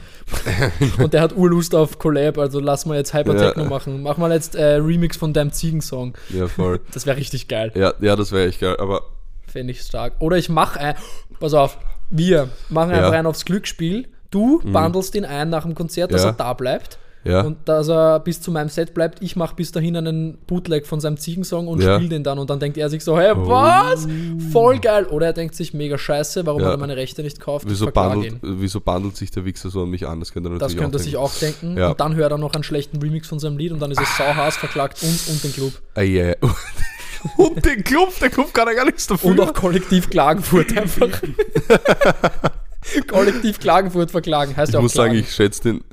und 0.99 1.13
der 1.13 1.23
hat 1.23 1.37
Urlust 1.37 1.75
auf 1.75 1.99
Collab, 1.99 2.39
also 2.39 2.59
lass 2.61 2.85
mal 2.87 2.97
jetzt 2.97 3.15
Hyper 3.15 3.57
Ja. 3.57 3.65
Machen. 3.65 4.03
Mach 4.03 4.17
mal 4.17 4.33
jetzt 4.33 4.55
äh, 4.55 4.75
Remix 4.75 5.17
von 5.17 5.33
deinem 5.33 5.53
Ziegensong. 5.53 6.15
Ja, 6.31 6.49
voll. 6.49 6.81
Das 6.93 7.07
wäre 7.07 7.17
richtig 7.17 7.49
geil. 7.49 7.73
ja, 7.75 7.95
ja, 8.01 8.17
das 8.17 8.33
wäre 8.33 8.49
echt 8.49 8.61
geil. 8.61 8.77
Aber 8.79 9.03
Fände 9.47 9.73
ich 9.73 9.81
stark. 9.81 10.15
Oder 10.19 10.37
ich 10.37 10.49
mache 10.49 10.79
ein, 10.81 10.95
pass 11.41 11.55
auf, 11.55 11.79
wir 12.11 12.49
machen 12.69 12.91
Ja. 12.91 12.97
Einfach 12.99 13.13
einen 13.13 13.27
aufs 13.27 13.45
Glücksspiel. 13.45 14.09
Du 14.31 14.61
bandelst 14.65 15.15
ihn 15.15 15.25
ein 15.25 15.49
nach 15.49 15.63
dem 15.65 15.75
Konzert, 15.75 16.13
dass 16.13 16.23
Ja. 16.23 16.31
er 16.31 16.35
da 16.35 16.53
bleibt. 16.53 16.99
ja. 17.25 17.41
Und 17.43 17.57
dass 17.69 17.89
er 17.89 18.21
bis 18.21 18.41
zu 18.41 18.51
meinem 18.51 18.69
Set 18.71 18.95
bleibt. 18.95 19.21
Ich 19.23 19.37
mache 19.37 19.55
bis 19.55 19.73
dahin 19.73 19.97
einen 19.97 20.39
Bootleg 20.47 20.87
von 20.87 21.01
seinem 21.01 21.17
Ziegensong 21.19 21.67
und 21.69 21.83
Ja. 21.83 21.97
spiele 21.97 22.11
den 22.11 22.23
dann. 22.25 22.39
Und 22.39 22.49
dann 22.49 22.59
denkt 22.61 22.79
er 22.79 22.89
sich 22.89 23.03
so, 23.05 23.19
hey, 23.19 23.33
was? 23.35 24.07
Voll 24.53 24.79
geil. 24.79 25.05
Oder 25.07 25.27
er 25.27 25.33
denkt 25.35 25.55
sich, 25.55 25.75
mega 25.75 25.99
scheiße, 25.99 26.47
warum 26.47 26.61
Ja. 26.61 26.69
hat 26.69 26.75
er 26.75 26.79
meine 26.79 26.97
Rechte 26.97 27.23
nicht 27.23 27.39
gekauft? 27.39 27.67
Wieso, 27.69 27.91
bandelt, 27.91 28.37
wieso 28.43 28.81
bandelt 28.81 29.17
sich 29.17 29.31
der 29.31 29.45
Wichser 29.45 29.69
so 29.69 29.83
an 29.83 29.91
mich 29.91 30.07
an? 30.07 30.21
Das 30.21 30.33
könnte 30.33 30.49
er 30.49 30.59
Das 30.59 30.73
natürlich 30.75 30.93
könnte 30.93 30.99
er 31.17 31.21
auch 31.21 31.31
sich 31.33 31.41
denken. 31.41 31.57
auch 31.57 31.61
denken. 31.71 31.79
Ja. 31.81 31.89
Und 31.91 32.01
dann 32.01 32.15
hört 32.15 32.33
er 32.33 32.39
noch 32.39 32.55
einen 32.55 32.65
schlechten 32.65 32.99
Remix 33.03 33.29
von 33.29 33.39
seinem 33.41 33.59
Lied 33.59 33.73
und 33.73 33.81
dann 33.81 33.91
ist 33.91 34.01
es 34.01 34.17
sauhaß, 34.17 34.57
verklagt 34.57 35.03
uns 35.03 35.29
und 35.29 35.43
den 35.45 35.53
Club. 35.53 35.73
Ah, 35.97 36.01
yeah. 36.03 36.35
Und 37.37 37.65
den 37.65 37.83
Club, 37.83 38.13
der 38.21 38.31
Club 38.31 38.55
kann 38.55 38.69
ja 38.69 38.75
gar 38.75 38.85
nichts 38.85 39.09
dafür. 39.09 39.31
Und 39.33 39.41
auch 39.41 39.53
Kollektiv 39.53 40.09
Klagenfurt 40.09 40.69
einfach. 40.79 41.09
Kollektiv 43.09 43.59
Klagenfurt 43.59 44.11
verklagen. 44.11 44.57
Heißt 44.57 44.71
ich 44.71 44.75
ja 44.75 44.79
auch 44.79 44.83
muss 44.83 44.93
sagen, 44.93 45.13
klagen. 45.13 45.27
ich 45.27 45.35
schätze 45.35 45.63
den, 45.63 45.85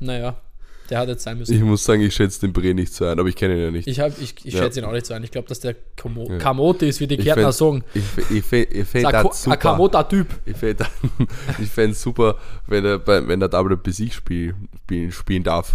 Naja, 0.00 0.36
der 0.90 0.98
hat 1.00 1.08
jetzt 1.08 1.24
sein 1.24 1.38
müssen. 1.38 1.54
ich 1.54 1.60
muss 1.62 1.84
sagen, 1.84 2.02
ich 2.02 2.14
schätze 2.14 2.40
den 2.40 2.52
Bre 2.52 2.72
nicht 2.74 2.92
so 2.94 3.04
ein, 3.06 3.18
aber 3.18 3.28
ich 3.28 3.36
kenne 3.36 3.54
ihn 3.56 3.62
ja 3.62 3.70
nicht. 3.70 3.88
Ich, 3.88 3.98
hab, 4.00 4.12
ich, 4.20 4.34
ich 4.44 4.54
Ja. 4.54 4.62
schätze 4.62 4.80
ihn 4.80 4.86
auch 4.86 4.92
nicht 4.92 5.06
so 5.06 5.14
ein. 5.14 5.24
Ich 5.24 5.30
glaube, 5.30 5.48
dass 5.48 5.60
der 5.60 5.74
Kamo 5.96 6.28
Ja. 6.30 6.38
Kamote 6.38 6.86
ist, 6.86 7.00
wie 7.00 7.06
die 7.06 7.16
Kärntner 7.16 7.48
fänd- 7.48 7.52
sagen. 7.58 7.84
Ich, 7.94 8.02
ich, 8.30 8.52
ich, 8.52 8.52
ich 8.72 8.88
fände 8.88 9.08
Ein 9.08 9.24
das 9.24 9.38
Ein 9.46 9.50
super. 9.52 9.56
Kamota-Typ. 9.56 10.28
Ich 10.44 10.56
fände 10.56 10.86
ich 11.58 11.98
super, 11.98 12.36
wenn 12.66 12.84
er, 12.84 13.06
wenn 13.06 13.42
er 13.42 13.48
WBC 13.52 14.12
spiel, 14.12 14.54
spielen, 14.84 15.12
spielen 15.12 15.42
darf. 15.44 15.74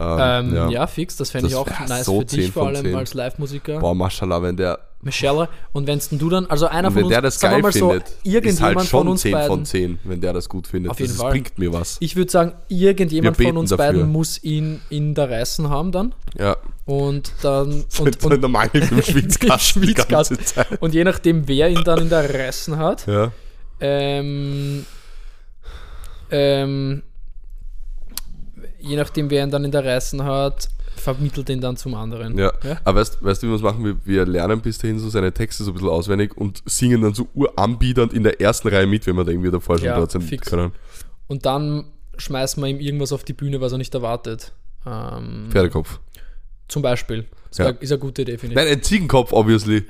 Ähm, 0.00 0.54
ja. 0.70 0.86
fix, 0.86 1.16
das 1.16 1.30
fände 1.30 1.48
ich 1.48 1.54
auch 1.54 1.68
nice 1.88 2.06
so 2.06 2.20
für 2.20 2.24
dich, 2.26 2.44
10 2.46 2.52
vor 2.52 2.66
allem 2.66 2.82
10. 2.84 2.94
als 2.96 3.14
Live-Musiker. 3.14 3.78
Boah, 3.78 3.94
Mashallah, 3.94 4.42
wenn 4.42 4.56
der, 4.56 4.78
Michelle, 5.04 5.48
und 5.72 5.88
wenn 5.88 6.00
du 6.12 6.30
dann, 6.30 6.46
also 6.46 6.66
einer 6.68 6.88
von 6.90 6.96
wenn 6.96 7.04
uns, 7.06 7.10
der 7.12 7.20
das 7.22 7.40
geil 7.40 7.60
mal 7.60 7.72
so, 7.72 7.90
findet, 7.90 8.08
ist 8.08 8.18
irgendjemand 8.24 8.76
halt 8.76 8.88
schon 8.88 9.00
von 9.00 9.08
uns 9.08 9.20
10 9.22 9.32
beiden, 9.32 9.48
von 9.48 9.64
10, 9.64 9.98
wenn 10.04 10.20
der 10.20 10.32
das 10.32 10.48
gut 10.48 10.68
findet. 10.68 10.92
Auf 10.92 11.00
jeden 11.00 11.10
das 11.12 11.20
Fall. 11.20 11.32
bringt 11.32 11.58
mir 11.58 11.72
was. 11.72 11.96
ich 11.98 12.14
würde 12.14 12.30
sagen, 12.30 12.52
irgendjemand 12.68 13.36
von 13.36 13.56
uns 13.56 13.70
dafür. 13.70 13.84
beiden 13.86 14.08
muss 14.12 14.42
ihn 14.44 14.80
in 14.90 15.14
der 15.14 15.28
Reißen 15.28 15.68
haben 15.68 15.90
dann. 15.90 16.14
Ja. 16.38 16.56
Und 16.84 17.32
dann, 17.42 17.72
und, 17.98 18.00
Und, 18.00 18.24
und, 18.24 18.40
normal 18.40 18.68
die 18.72 18.78
ganze 18.80 19.02
Schwitzkasten. 19.02 20.38
Zeit. 20.44 20.80
und 20.80 20.94
je 20.94 21.02
nachdem, 21.04 21.48
wer 21.48 21.68
ihn 21.68 21.82
dann 21.84 21.98
in 22.02 22.08
der 22.08 22.32
Reißen 22.32 22.76
hat, 22.78 23.06
Ja. 23.08 23.32
ähm, 23.80 24.86
ähm, 26.30 27.02
je 28.80 28.96
nachdem, 28.96 29.30
wer 29.30 29.42
ihn 29.44 29.50
dann 29.50 29.64
in 29.64 29.70
der 29.72 29.84
Reißen 29.84 30.22
hat, 30.24 30.68
vermittelt 31.02 31.48
ihn 31.50 31.60
dann 31.60 31.76
zum 31.76 31.94
anderen. 31.94 32.38
Ja. 32.38 32.52
Ja? 32.64 32.78
Aber 32.84 33.00
weißt, 33.00 33.22
weißt 33.22 33.42
du, 33.42 33.46
wie 33.46 33.50
wir 33.50 33.56
es 33.56 33.62
machen? 33.62 33.84
Wir, 33.84 33.96
wir 34.04 34.26
lernen 34.26 34.60
bis 34.60 34.78
dahin 34.78 34.98
so 34.98 35.08
seine 35.10 35.32
Texte 35.32 35.64
so 35.64 35.70
ein 35.70 35.74
bisschen 35.74 35.88
auswendig 35.90 36.36
und 36.36 36.62
singen 36.66 37.02
dann 37.02 37.14
so 37.14 37.28
uranbiedernd 37.34 38.12
in 38.12 38.22
der 38.22 38.40
ersten 38.40 38.68
Reihe 38.68 38.86
mit, 38.86 39.06
wenn 39.06 39.16
wir 39.16 39.24
da 39.24 39.30
irgendwie 39.32 39.50
davor 39.50 39.78
schon 39.78 39.86
Ja, 39.86 39.96
dort 39.98 40.10
sind 40.12 40.22
fix. 40.22 40.48
können. 40.48 40.72
Und 41.26 41.44
dann 41.46 41.84
schmeißen 42.18 42.62
wir 42.62 42.68
ihm 42.68 42.80
irgendwas 42.80 43.12
auf 43.12 43.24
die 43.24 43.32
Bühne, 43.32 43.60
was 43.60 43.72
er 43.72 43.78
nicht 43.78 43.94
erwartet. 43.94 44.52
Ähm, 44.86 45.48
Pferdekopf. 45.50 46.00
zum 46.68 46.82
Beispiel. 46.82 47.26
Das 47.50 47.58
Ja. 47.58 47.68
ist 47.68 47.92
eine 47.92 47.98
gute 47.98 48.22
Idee, 48.22 48.38
finde 48.38 48.54
ich. 48.54 48.56
Nein, 48.56 48.72
ein 48.72 48.82
Ziegenkopf, 48.82 49.32
obviously. 49.32 49.84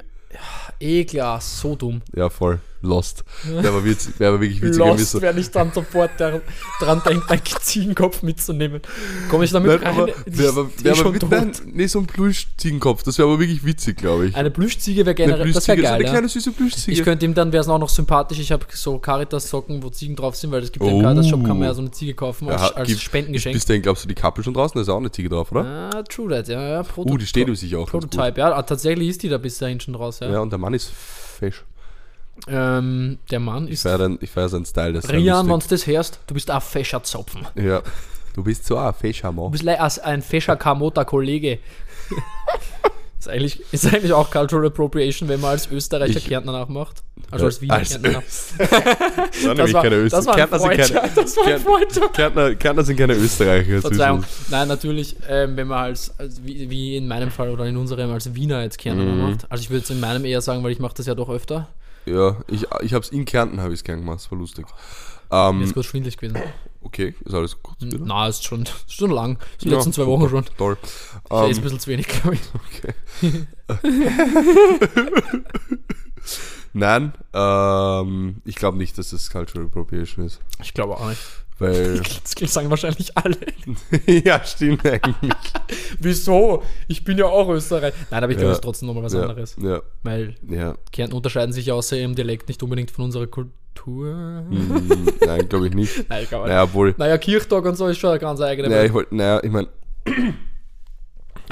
Eh 0.80 1.04
klar, 1.04 1.40
so 1.40 1.76
dumm. 1.76 2.02
Ja, 2.14 2.28
voll. 2.28 2.58
Lost. 2.82 3.24
Wäre 3.44 3.68
aber, 3.68 3.84
witz, 3.84 4.10
wär 4.18 4.28
aber 4.30 4.40
wirklich 4.40 4.60
witziger 4.60 4.86
Lost, 4.86 5.00
wissen. 5.00 5.22
wenn 5.22 5.38
ich 5.38 5.50
dann 5.50 5.72
sofort 5.72 6.10
der, 6.18 6.40
dran 6.80 7.00
denke, 7.06 7.30
einen 7.30 7.42
Ziegenkopf 7.60 8.22
mitzunehmen. 8.22 8.80
Komme 9.30 9.44
ich 9.44 9.50
damit 9.52 9.70
Nein, 9.82 9.82
rein? 9.82 10.00
aber, 10.02 10.12
wär 10.26 10.48
aber, 10.50 10.68
wär 10.82 10.92
aber 10.92 11.00
schon 11.02 11.12
mit, 11.12 11.30
nein, 11.30 11.52
nee, 11.66 11.86
so 11.86 12.00
ein 12.00 12.06
Plüsch-Ziegenkopf. 12.06 13.02
Das 13.04 13.18
wäre 13.18 13.28
aber 13.28 13.38
wirklich 13.38 13.64
witzig, 13.64 13.96
glaube 13.98 14.26
ich. 14.26 14.36
Eine 14.36 14.50
Plüschziege 14.50 15.06
wäre 15.06 15.14
generell, 15.14 15.52
das 15.52 15.66
wäre 15.68 15.76
Plüschziege, 15.76 15.76
so 15.76 15.82
geil. 15.84 15.94
eine 15.94 16.04
ja. 16.04 16.10
kleine 16.10 16.28
süße 16.28 16.52
Plüschziege. 16.52 16.92
Ich 16.98 17.04
könnte 17.04 17.24
ihm 17.24 17.34
dann, 17.34 17.52
wäre 17.52 17.62
es 17.62 17.68
auch 17.68 17.78
noch 17.78 17.88
sympathisch, 17.88 18.38
ich 18.40 18.50
habe 18.52 18.66
so 18.72 18.98
Caritas-Socken, 18.98 19.82
wo 19.82 19.90
Ziegen 19.90 20.16
drauf 20.16 20.36
sind, 20.36 20.50
weil 20.50 20.62
es 20.62 20.72
gibt 20.72 20.84
ja 20.84 20.90
im 20.90 20.98
Oh. 20.98 21.02
Caritas-Shop, 21.02 21.44
kann 21.44 21.58
man 21.58 21.68
ja 21.68 21.74
so 21.74 21.82
eine 21.82 21.90
Ziege 21.92 22.14
kaufen 22.14 22.48
als, 22.48 22.60
Ja, 22.62 22.68
als 22.74 22.88
gibt- 22.88 23.00
Spendengeschenk. 23.00 23.54
Bis 23.54 23.64
dahin 23.64 23.82
glaubst 23.82 24.04
du 24.04 24.08
die 24.08 24.14
Kappe 24.14 24.42
schon 24.42 24.54
draußen? 24.54 24.74
Da 24.74 24.82
ist 24.82 24.88
auch 24.88 24.96
eine 24.98 25.10
Ziege 25.12 25.28
drauf, 25.28 25.52
oder? 25.52 25.64
Ah, 25.94 26.02
true 26.02 26.28
that, 26.30 26.48
ja, 26.48 26.60
ja. 26.68 26.82
Proto 26.82 27.12
Uh, 27.14 27.18
die 27.18 27.26
steht 27.26 27.56
sich 27.56 27.76
auch. 27.76 27.88
Prototype, 27.88 28.40
ja. 28.40 28.52
Ah, 28.52 28.62
tatsächlich 28.62 29.08
ist 29.08 29.22
die 29.22 29.28
da 29.28 29.38
bis 29.38 29.58
dahin 29.58 29.78
schon 29.80 29.94
raus, 29.94 30.18
Gut. 30.18 30.28
ja. 30.28 30.34
Ja, 30.34 30.40
und 30.40 30.50
der 30.50 30.58
Mann 30.58 30.74
ist 30.74 30.90
fesch. 31.38 31.62
Ähm, 32.48 33.18
der 33.30 33.40
Mann 33.40 33.68
ist. 33.68 33.82
feiere 33.82 34.16
ich 34.20 34.30
feier 34.30 34.48
seinen 34.48 34.64
Style. 34.64 34.92
Das 34.94 35.08
Rian, 35.10 35.48
wenn 35.48 35.60
du 35.60 35.66
das 35.68 35.86
hörst, 35.86 36.18
du 36.26 36.34
bist 36.34 36.50
ein 36.50 36.60
fescher 36.60 37.02
Zopfen. 37.04 37.46
Ja. 37.54 37.82
Du 38.34 38.42
bist 38.42 38.64
so 38.66 38.76
ein 38.78 38.92
fescher 38.94 39.28
Du 39.32 39.42
Mann. 39.42 39.50
bist 39.50 39.62
le- 39.64 39.78
als 39.80 39.98
ein 39.98 40.22
fescher 40.22 40.56
Kamota-Kollege. 40.56 41.58
Ist 43.18 43.28
eigentlich, 43.28 43.62
ist 43.70 43.86
eigentlich 43.86 44.12
auch 44.12 44.32
Cultural 44.32 44.66
Appropriation, 44.66 45.28
wenn 45.28 45.40
man 45.40 45.50
als 45.52 45.70
Österreicher 45.70 46.16
Ich- 46.18 46.26
Kärntner 46.26 46.50
nachmacht. 46.50 47.04
Also 47.30 47.44
als 47.44 47.60
Wiener 47.60 47.74
Als 47.74 47.90
Kärntner 47.90 48.20
Das 48.58 49.44
waren 49.44 49.56
nämlich 49.56 49.74
war- 49.74 49.82
keine 49.84 50.08
das 50.08 50.26
Österreicher. 50.26 50.26
war 50.26 50.34
Kärntner 50.34 50.58
sind 50.58 50.66
Freund. 50.66 50.92
keine, 50.92 51.10
Das 51.14 51.36
war 51.36 51.44
ein 51.44 51.48
Kärn- 51.50 51.60
Freund. 51.60 52.12
Kärntner, 52.14 52.54
Kärntner 52.56 52.82
sind 52.84 52.96
keine 52.96 53.14
Österreicher. 53.14 53.80
Verzeihung. 53.80 54.24
Nein, 54.50 54.66
natürlich, 54.66 55.16
ähm, 55.28 55.56
wenn 55.56 55.68
man 55.68 55.78
als, 55.84 56.12
als 56.18 56.44
wie, 56.44 56.68
wie 56.68 56.96
in 56.96 57.06
meinem 57.06 57.30
Fall 57.30 57.50
oder 57.50 57.64
in 57.66 57.76
unserem 57.76 58.10
als 58.10 58.34
Wiener 58.34 58.60
jetzt 58.64 58.78
Kärntner 58.78 59.04
Mhm. 59.04 59.20
macht. 59.20 59.46
Also 59.48 59.62
ich 59.62 59.70
würde 59.70 59.84
es 59.84 59.90
in 59.90 60.00
meinem 60.00 60.24
eher 60.24 60.40
sagen, 60.40 60.64
weil 60.64 60.72
ich 60.72 60.80
mache 60.80 60.94
das 60.96 61.06
ja 61.06 61.14
doch 61.14 61.28
öfter. 61.30 61.68
Ja, 62.06 62.36
ich, 62.48 62.62
ich 62.82 62.94
habe 62.94 63.04
es 63.04 63.10
in 63.10 63.24
Kärnten 63.24 63.60
habe 63.60 63.72
ich 63.72 63.80
es 63.80 63.84
gern 63.84 64.00
gemacht, 64.00 64.18
das 64.20 64.30
war 64.30 64.38
lustig. 64.38 64.66
Mir 65.30 65.48
Ähm, 65.50 65.62
ist 65.62 65.72
kurz 65.72 65.86
schwindelig 65.86 66.16
gewesen. 66.18 66.36
okay, 66.82 67.14
ist 67.24 67.34
alles 67.34 67.62
gut 67.62 67.80
wieder? 67.80 67.98
Na, 68.04 68.28
ist 68.28 68.44
schon, 68.44 68.64
schon 68.86 69.10
lang. 69.10 69.38
Ist 69.52 69.62
die 69.64 69.68
Ja, 69.70 69.76
letzten 69.76 69.92
zwei 69.92 70.04
super, 70.04 70.20
Wochen 70.20 70.28
schon. 70.30 70.44
Toll. 70.58 70.76
Ähm, 71.30 71.50
ist 71.50 71.58
ein 71.58 71.62
bisschen 71.62 71.80
zu 71.80 71.90
wenig, 71.90 72.06
glaube 72.08 72.36
ich. 72.36 72.42
nein, 76.72 77.12
ähm, 77.32 78.42
ich 78.44 78.56
glaube 78.56 78.78
nicht, 78.78 78.96
dass 78.98 79.10
das 79.10 79.30
Cultural 79.30 79.66
Appropriation 79.66 80.26
ist. 80.26 80.40
Ich 80.62 80.74
glaube 80.74 80.96
auch 80.96 81.08
nicht. 81.08 81.20
Weil, 81.62 82.00
Das 82.40 82.52
sagen 82.54 82.70
wahrscheinlich 82.70 83.16
alle. 83.16 83.36
ja, 84.24 84.42
stimmt 84.44 84.84
eigentlich. 84.84 85.32
Wieso? 86.00 86.62
Ich 86.88 87.04
bin 87.04 87.18
ja 87.18 87.26
auch 87.26 87.48
Österreich. 87.48 87.94
Nein, 88.10 88.24
aber 88.24 88.32
ich 88.32 88.38
glaube, 88.38 88.48
Ja. 88.48 88.52
es 88.52 88.58
ist 88.58 88.64
trotzdem 88.64 88.88
nochmal 88.88 89.04
was 89.04 89.12
ja, 89.12 89.22
anderes. 89.22 89.56
Ja, 89.60 89.80
Weil 90.02 90.34
ja. 90.48 90.76
Kärnten 90.92 91.16
unterscheiden 91.16 91.52
sich 91.52 91.70
außer 91.70 91.96
ihrem 91.96 92.14
Dialekt 92.14 92.48
nicht 92.48 92.62
unbedingt 92.62 92.90
von 92.90 93.04
unserer 93.04 93.26
Kultur. 93.26 93.54
Hm, 94.48 95.06
nein, 95.24 95.48
glaube 95.48 95.68
ich 95.68 95.74
nicht. 95.74 96.08
Nein, 96.08 96.24
ich 96.24 96.28
glaube 96.28 96.48
Naja, 96.48 96.64
obwohl, 96.64 96.94
Naja, 96.98 97.16
Kirchtag 97.18 97.64
und 97.64 97.76
so 97.76 97.86
ist 97.86 97.98
schon 97.98 98.10
eine 98.10 98.18
ganz 98.18 98.40
eigene 98.40 98.68
naja, 98.68 98.84
ich 98.84 98.92
wollte, 98.92 99.14
naja, 99.14 99.40
ich 99.42 99.50
meine, 99.50 99.68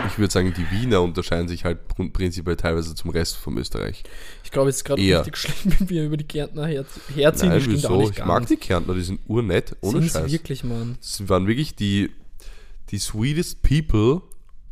ich 0.08 0.18
würde 0.18 0.32
sagen, 0.32 0.52
die 0.56 0.70
Wiener 0.70 1.02
unterscheiden 1.02 1.48
sich 1.48 1.64
halt 1.64 1.86
prin- 1.88 2.12
prinzipiell 2.12 2.56
teilweise 2.56 2.94
zum 2.94 3.10
Rest 3.10 3.36
vom 3.36 3.56
Österreich. 3.58 4.02
Ich 4.44 4.50
glaube, 4.50 4.70
es 4.70 4.76
ist 4.76 4.84
gerade 4.84 5.00
richtig 5.02 5.36
schlimm, 5.36 5.74
wenn 5.78 5.90
wir 5.90 6.04
über 6.04 6.16
die 6.16 6.24
Kärntner 6.26 6.66
her 6.66 6.84
herziehen. 7.14 7.48
Nein, 7.50 7.62
wieso? 7.66 8.10
Ich 8.10 8.24
mag 8.24 8.46
die 8.46 8.56
Kärntner, 8.56 8.94
die 8.94 9.02
sind 9.02 9.20
urnett, 9.28 9.76
ohne 9.80 9.98
Sind's 10.00 10.12
Scheiß. 10.14 10.32
wirklich, 10.32 10.64
Mann. 10.64 10.96
Das 11.00 11.28
waren 11.28 11.46
wirklich 11.46 11.74
die, 11.74 12.10
die 12.90 12.98
sweetest 12.98 13.62
people. 13.62 14.22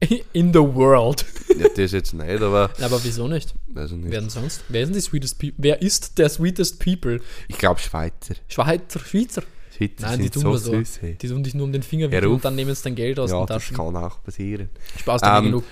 In 0.32 0.52
the 0.52 0.60
world. 0.60 1.24
Ja, 1.58 1.66
das 1.74 1.90
jetzt 1.90 2.14
nicht, 2.14 2.40
aber 2.40 2.70
Aber 2.80 3.02
wieso 3.02 3.26
nicht? 3.26 3.52
also 3.74 3.96
nicht. 3.96 4.10
Wer 4.12 4.20
denn 4.20 4.30
sonst? 4.30 4.62
Wer 4.68 4.82
ist 4.84 4.94
die 4.94 5.00
sweetest 5.00 5.38
people? 5.40 5.56
Wer 5.58 5.82
ist 5.82 6.18
der 6.18 6.28
sweetest 6.28 6.78
people? 6.78 7.20
Ich 7.48 7.58
glaube 7.58 7.80
Schweizer. 7.80 8.36
Schweizer, 8.46 9.00
Schweizer. 9.00 9.42
Die 9.80 9.92
Nein, 10.00 10.18
die 10.18 10.24
sind 10.24 10.34
tun 10.34 10.42
so 10.42 10.56
so. 10.56 10.72
süß. 10.72 11.02
Hey. 11.02 11.16
Die 11.20 11.28
tun 11.28 11.42
dich 11.42 11.54
nur 11.54 11.64
um 11.64 11.72
den 11.72 11.82
Finger 11.82 12.10
wickeln 12.10 12.32
und 12.32 12.44
dann 12.44 12.56
nehmen 12.56 12.74
sie 12.74 12.82
dein 12.82 12.94
Geld 12.96 13.18
aus 13.20 13.30
Ja, 13.30 13.38
den 13.40 13.46
das 13.46 13.62
Taschen. 13.62 13.76
kann 13.76 13.96
auch 13.96 14.22
passieren. 14.24 14.68
Spaß 14.98 15.20
damit 15.20 15.38
Ähm, 15.38 15.44
genug. 15.46 15.64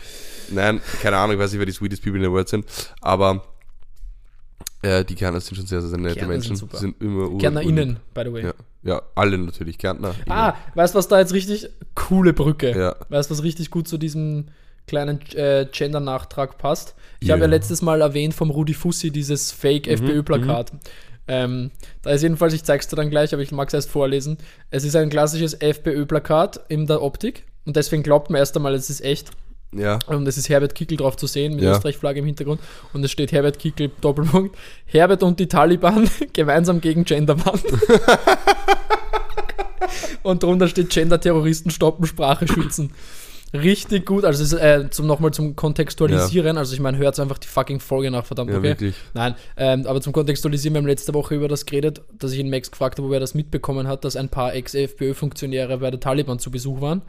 Nein, 0.51 0.81
keine 1.03 1.17
Ahnung, 1.17 1.35
ich 1.37 1.41
weiß 1.43 1.51
nicht, 1.53 1.59
wer 1.59 1.67
die 1.67 1.73
sweetest 1.73 2.03
people 2.03 2.19
in 2.19 2.25
the 2.25 2.31
world 2.31 2.49
sind, 2.49 2.65
aber 3.01 3.43
äh, 4.83 5.05
die 5.05 5.15
Kärntner 5.15 5.41
sind 5.41 5.57
schon 5.57 5.67
sehr, 5.67 5.81
sehr, 5.81 5.91
sehr 5.91 5.99
nette 5.99 6.15
Kärntner 6.17 6.35
sind 6.41 6.51
Menschen. 6.51 6.57
super. 6.57 6.77
Sind 6.79 7.03
immer 7.03 7.37
KärntnerInnen, 7.39 7.97
by 8.15 8.23
the 8.25 8.33
way. 8.33 8.45
Ja, 8.45 8.55
ja, 8.85 9.03
alle 9.15 9.39
natürlich, 9.39 9.79
Kärntner. 9.79 10.15
Ah, 10.29 10.55
weißt 10.75 10.95
du, 10.95 10.99
was 10.99 11.09
da 11.09 11.19
jetzt 11.19 11.33
richtig 11.33 11.69
coole 11.95 12.33
Brücke? 12.33 12.79
Ja. 12.79 12.97
Weißt 13.09 13.31
du, 13.31 13.35
was 13.35 13.43
richtig 13.43 13.71
gut 13.71 13.89
zu 13.89 13.99
diesem 13.99 14.49
kleinen 14.87 15.21
äh, 15.33 15.67
Gender-Nachtrag 15.73 16.59
passt? 16.59 16.95
Ich 17.19 17.27
Ja. 17.29 17.35
habe 17.35 17.43
ja 17.45 17.49
letztes 17.49 17.83
Mal 17.83 18.01
erwähnt 18.03 18.35
vom 18.35 18.51
Rudi 18.51 18.75
Fussi 18.75 19.11
dieses 19.11 19.53
Mhm, 19.53 19.59
Fake-FPÖ-Plakat. 19.61 20.73
Ähm, 21.29 21.71
da 22.03 22.11
ist 22.11 22.23
jedenfalls, 22.23 22.55
ich 22.55 22.65
zeig's 22.65 22.89
dir 22.89 22.97
dann 22.97 23.11
gleich, 23.11 23.33
aber 23.33 23.43
ich 23.43 23.53
mag 23.53 23.69
es 23.69 23.75
erst 23.75 23.91
vorlesen. 23.91 24.39
Es 24.71 24.85
ist 24.85 24.97
ein 24.97 25.11
klassisches 25.11 25.55
FPÖ-Plakat 25.55 26.61
in 26.69 26.87
der 26.87 27.03
Optik 27.03 27.45
und 27.65 27.77
deswegen 27.77 28.03
glaubt 28.03 28.31
man 28.31 28.39
erst 28.39 28.57
einmal, 28.57 28.75
es 28.75 28.91
ist 28.91 29.03
echt. 29.03 29.31
Ja, 29.75 29.99
Und 30.07 30.27
es 30.29 30.39
ist 30.39 30.49
Herbert 30.49 30.77
Kickel 30.77 30.97
drauf 30.97 31.17
zu 31.17 31.27
sehen, 31.27 31.57
mit 31.57 31.65
Ja. 31.65 31.73
Österreich-Flagge 31.73 32.21
im 32.21 32.27
Hintergrund. 32.27 32.61
Und 32.93 33.05
es 33.05 33.11
steht 33.11 33.33
Herbert 33.33 33.59
Kickel, 33.59 33.91
Doppelpunkt, 34.01 34.57
Herbert 34.87 35.25
und 35.25 35.41
die 35.41 35.49
Taliban 35.49 36.09
gemeinsam 36.33 36.81
gegen 36.81 37.05
Genderwand. 37.05 37.65
und 40.23 40.43
drunter 40.43 40.69
steht 40.69 40.91
Gender-Terroristen 40.91 41.71
stoppen, 41.71 42.07
Sprache 42.07 42.47
schützen. 42.47 42.93
Richtig 43.55 44.07
gut, 44.07 44.25
also 44.25 44.43
ist, 44.43 44.53
äh, 44.53 44.91
zum, 44.91 45.07
nochmal 45.07 45.31
zum 45.31 45.55
Kontextualisieren, 45.55 46.59
also 46.59 46.75
ich 46.75 46.81
meine, 46.81 46.99
hört 46.99 47.19
einfach 47.21 47.39
die 47.39 47.47
fucking 47.47 47.81
Folge 47.81 48.11
nach, 48.11 48.25
verdammt, 48.25 48.51
ja 48.51 48.59
okay? 48.59 48.69
wirklich. 48.69 48.95
Nein, 49.15 49.35
ähm, 49.57 49.87
aber 49.87 50.01
zum 50.01 50.13
Kontextualisieren, 50.13 50.75
wir 50.75 50.79
haben 50.81 50.87
letzte 50.87 51.15
Woche 51.15 51.37
über 51.37 51.49
das 51.49 51.65
geredet, 51.65 52.03
dass 52.19 52.33
ich 52.33 52.41
ihn 52.41 52.51
Max 52.51 52.71
gefragt 52.71 52.99
habe, 52.99 53.07
ob 53.07 53.15
er 53.15 53.21
das 53.21 53.35
mitbekommen 53.35 53.87
hat, 53.87 54.05
dass 54.05 54.17
ein 54.17 54.29
paar 54.29 54.55
Ex-FPÖ-Funktionäre 54.55 55.79
bei 55.79 55.91
der 55.91 56.01
Taliban 56.01 56.39
zu 56.39 56.51
Besuch 56.51 56.81
waren. 56.81 57.03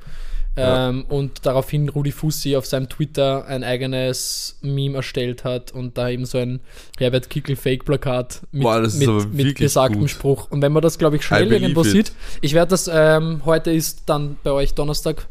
Ja. 0.58 0.90
Ähm, 0.90 1.06
und 1.08 1.46
daraufhin 1.46 1.88
Rudi 1.88 2.12
Fussi 2.12 2.56
auf 2.56 2.66
seinem 2.66 2.90
Twitter 2.90 3.46
ein 3.46 3.64
eigenes 3.64 4.58
Meme 4.62 4.98
erstellt 4.98 5.44
hat 5.44 5.72
und 5.72 6.00
da 6.00 6.10
eben 6.10 6.26
so 6.26 6.40
ein 6.40 6.62
Herbert 6.98 7.30
Kickel-Fake-Plakat 7.30 8.42
mit, 8.52 8.64
Boah, 8.64 8.82
das 8.82 8.96
ist 8.96 9.00
mit, 9.00 9.08
aber 9.08 9.26
mit 9.26 9.38
wirklich 9.38 9.56
gesagtem 9.56 10.02
gut. 10.02 10.10
Spruch. 10.10 10.50
Und 10.50 10.64
wenn 10.64 10.72
man 10.72 10.82
das, 10.82 10.98
glaube 10.98 11.18
ich, 11.18 11.24
schnell 11.24 11.52
irgendwo 11.52 11.82
it. 11.82 11.92
sieht, 11.92 12.12
ich 12.42 12.54
werde 12.54 12.72
das, 12.72 12.90
ähm, 12.92 13.44
heute 13.46 13.72
ist 13.72 14.04
dann 14.08 14.38
bei 14.44 14.52
euch 14.52 14.74
Donnerstag, 14.74 15.28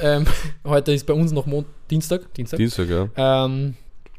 ähm, 0.00 0.26
heute 0.64 0.92
ist 0.92 1.06
bei 1.06 1.14
uns 1.14 1.32
noch 1.32 1.46
Mon 1.46 1.64
Dienstag, 1.90 2.32
Dienstag. 2.34 2.58
Dienstag, 2.58 2.88
ja. 2.88 3.08
Ähm, 3.16 3.74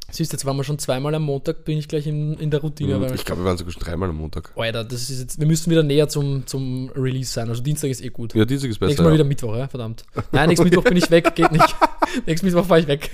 siehst 0.09 0.31
du, 0.31 0.35
jetzt 0.35 0.45
waren 0.45 0.57
wir 0.57 0.63
schon 0.63 0.77
zweimal 0.79 1.15
am 1.15 1.23
Montag, 1.23 1.63
bin 1.63 1.77
ich 1.77 1.87
gleich 1.87 2.07
in, 2.07 2.33
in 2.35 2.51
der 2.51 2.61
Routine. 2.61 2.97
Mhm, 2.97 3.13
Ich 3.13 3.25
glaube, 3.25 3.41
wir 3.41 3.45
waren 3.45 3.57
sogar 3.57 3.71
schon 3.73 3.81
dreimal 3.81 4.09
am 4.09 4.17
Montag. 4.17 4.51
Alter, 4.55 4.83
das 4.83 5.09
ist 5.09 5.19
jetzt, 5.19 5.39
wir 5.39 5.47
müssen 5.47 5.69
wieder 5.71 5.83
näher 5.83 6.09
zum, 6.09 6.45
zum 6.45 6.89
Release 6.95 7.31
sein. 7.31 7.49
Also 7.49 7.61
Dienstag 7.63 7.89
ist 7.89 8.03
eh 8.03 8.09
gut. 8.09 8.35
Ja, 8.35 8.45
Dienstag 8.45 8.69
ist 8.69 8.79
besser. 8.79 8.87
Nächstes 8.89 9.03
Mal 9.03 9.09
ja. 9.11 9.13
wieder 9.15 9.23
Mittwoch, 9.23 9.55
ja? 9.55 9.67
verdammt. 9.67 10.03
Nein, 10.31 10.49
nächsten 10.49 10.65
Mittwoch 10.65 10.83
bin 10.83 10.97
ich 10.97 11.09
weg, 11.09 11.33
geht 11.35 11.51
nicht. 11.51 11.75
nächsten 12.25 12.45
Mittwoch 12.47 12.65
fahre 12.65 12.81
ich 12.81 12.87
weg. 12.87 13.09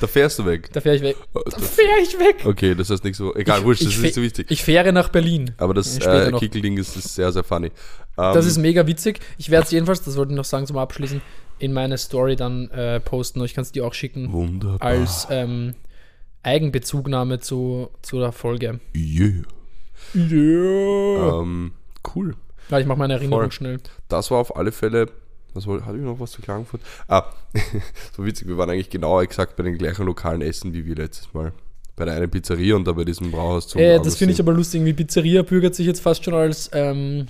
Da 0.00 0.06
fährst 0.06 0.38
du 0.38 0.46
weg. 0.46 0.70
Da 0.72 0.80
fähre 0.80 0.96
ich 0.96 1.02
weg. 1.02 1.16
Da 1.34 1.58
fähre 1.58 2.00
ich 2.02 2.18
weg. 2.18 2.36
Okay, 2.46 2.74
das 2.74 2.88
heißt 2.88 3.04
nächste 3.04 3.26
Woche. 3.26 3.38
Egal, 3.38 3.62
wurscht, 3.64 3.82
das 3.82 3.94
ist 3.94 4.00
nicht 4.02 4.14
so 4.14 4.22
wichtig. 4.22 4.50
Ich 4.50 4.62
fähre 4.62 4.92
nach 4.94 5.10
Berlin. 5.10 5.50
Aber 5.58 5.74
das 5.74 5.98
äh. 5.98 6.32
Kickelding 6.38 6.78
ist, 6.78 6.96
ist 6.96 7.14
sehr, 7.14 7.30
sehr 7.32 7.44
funny. 7.44 7.66
Ähm, 7.66 8.34
Das 8.34 8.46
ist 8.46 8.56
mega 8.56 8.86
witzig. 8.86 9.20
Ich 9.36 9.50
werde 9.50 9.66
es 9.66 9.70
jedenfalls, 9.70 10.02
das 10.02 10.16
wollte 10.16 10.32
ich 10.32 10.36
noch 10.36 10.44
sagen 10.46 10.66
zum 10.66 10.78
Abschließen, 10.78 11.20
in 11.60 11.72
meine 11.72 11.98
Story 11.98 12.36
dann 12.36 12.70
äh, 12.70 13.00
posten. 13.00 13.42
Ich 13.44 13.54
kann 13.54 13.62
es 13.62 13.72
dir 13.72 13.86
auch 13.86 13.94
schicken. 13.94 14.32
wunderbar. 14.32 14.80
Als 14.82 15.26
ähm, 15.30 15.74
Eigenbezugnahme 16.42 17.40
zu, 17.40 17.90
zu 18.02 18.18
der 18.18 18.32
Folge. 18.32 18.80
Yeah. 18.96 19.42
Ja. 20.14 21.40
Ähm, 21.40 21.72
cool. 22.14 22.34
Ja, 22.70 22.78
ich 22.78 22.86
mache 22.86 22.98
meine 22.98 23.14
Erinnerung 23.14 23.42
Voll. 23.42 23.52
schnell. 23.52 23.78
Das 24.08 24.30
war 24.30 24.38
auf 24.38 24.56
alle 24.56 24.72
Fälle. 24.72 25.06
Was 25.54 25.66
wollte, 25.66 25.84
hatte 25.84 25.98
ich 25.98 26.04
noch 26.04 26.20
was 26.20 26.30
zu 26.30 26.42
Klagenfurt? 26.42 26.80
Ah, 27.08 27.24
so 28.16 28.24
witzig, 28.24 28.46
wir 28.46 28.56
waren 28.56 28.70
eigentlich 28.70 28.90
genauer 28.90 29.22
exakt 29.22 29.56
bei 29.56 29.64
den 29.64 29.76
gleichen 29.76 30.06
lokalen 30.06 30.42
Essen 30.42 30.72
wie 30.72 30.86
wir 30.86 30.94
letztes 30.94 31.32
Mal. 31.34 31.52
Bei 31.96 32.04
der 32.04 32.14
einen 32.14 32.30
Pizzeria 32.30 32.76
und 32.76 32.86
da 32.86 32.92
bei 32.92 33.04
diesem 33.04 33.30
Brauhaus 33.32 33.68
zum 33.68 33.80
Äh, 33.80 33.98
das 34.00 34.16
finde 34.16 34.32
ich 34.32 34.40
aber 34.40 34.52
lustig, 34.52 34.84
wie 34.84 34.92
Pizzeria 34.92 35.42
bürgert 35.42 35.74
sich 35.74 35.86
jetzt 35.86 36.00
fast 36.00 36.24
schon 36.24 36.34
als, 36.34 36.70
ähm, 36.72 37.26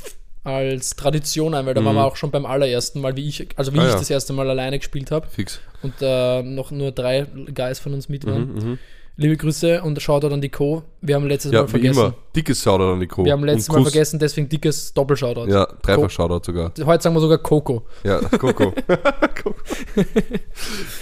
als 0.51 0.97
Tradition 0.97 1.55
ein, 1.55 1.67
weil 1.67 1.75
da 1.75 1.85
waren 1.85 1.95
wir 1.97 2.05
auch 2.05 2.17
schon 2.17 2.31
beim 2.31 2.47
allerersten 2.47 3.01
Mal, 3.01 3.17
wie 3.17 3.29
ich, 3.29 3.49
also 3.57 3.73
wie 3.73 3.77
Mhm. 3.77 3.83
Ah, 3.83 3.87
ich 3.87 3.93
ja. 3.93 3.99
das 3.99 4.11
erste 4.11 4.33
Mal 4.33 4.49
alleine 4.51 4.79
gespielt 4.79 5.11
habe 5.11 5.27
Fix. 5.29 5.61
und 5.83 5.95
äh, 6.01 6.43
noch 6.43 6.71
nur 6.71 6.93
drei 6.93 7.27
Guys 7.55 7.79
von 7.79 7.95
uns 7.95 8.09
mit 8.09 8.27
waren. 8.27 8.55
Mhm, 8.55 8.69
mhm. 8.71 8.79
Liebe 9.17 9.37
Grüße 9.37 9.83
und 9.83 10.01
Shoutout 10.01 10.29
an 10.33 10.41
die 10.41 10.49
Co. 10.49 10.83
Wir 11.03 11.15
haben 11.17 11.27
letztes 11.27 11.53
Mal 11.53 11.59
Ja, 11.59 11.67
wie 11.67 11.71
vergessen. 11.71 12.01
immer. 12.01 12.15
Dickes 12.35 12.63
Shoutout 12.63 12.93
an 12.95 13.01
die 13.01 13.07
Co. 13.07 13.23
Wir 13.25 13.33
haben 13.33 13.45
letztes 13.45 13.69
Mal 13.69 13.83
vergessen, 13.83 14.19
deswegen 14.19 14.49
dickes 14.49 14.95
Doppel-Shoutout. 14.95 15.47
Ja, 15.51 15.67
dreifach 15.83 16.03
Co. 16.05 16.09
Shoutout 16.09 16.41
sogar. 16.47 16.73
Heute 16.87 17.03
sagen 17.03 17.15
wir 17.17 17.21
sogar 17.21 17.37
Coco. 17.39 17.83
Ja, 18.03 18.19
Coco. 18.21 18.73
Coco. 18.73 19.55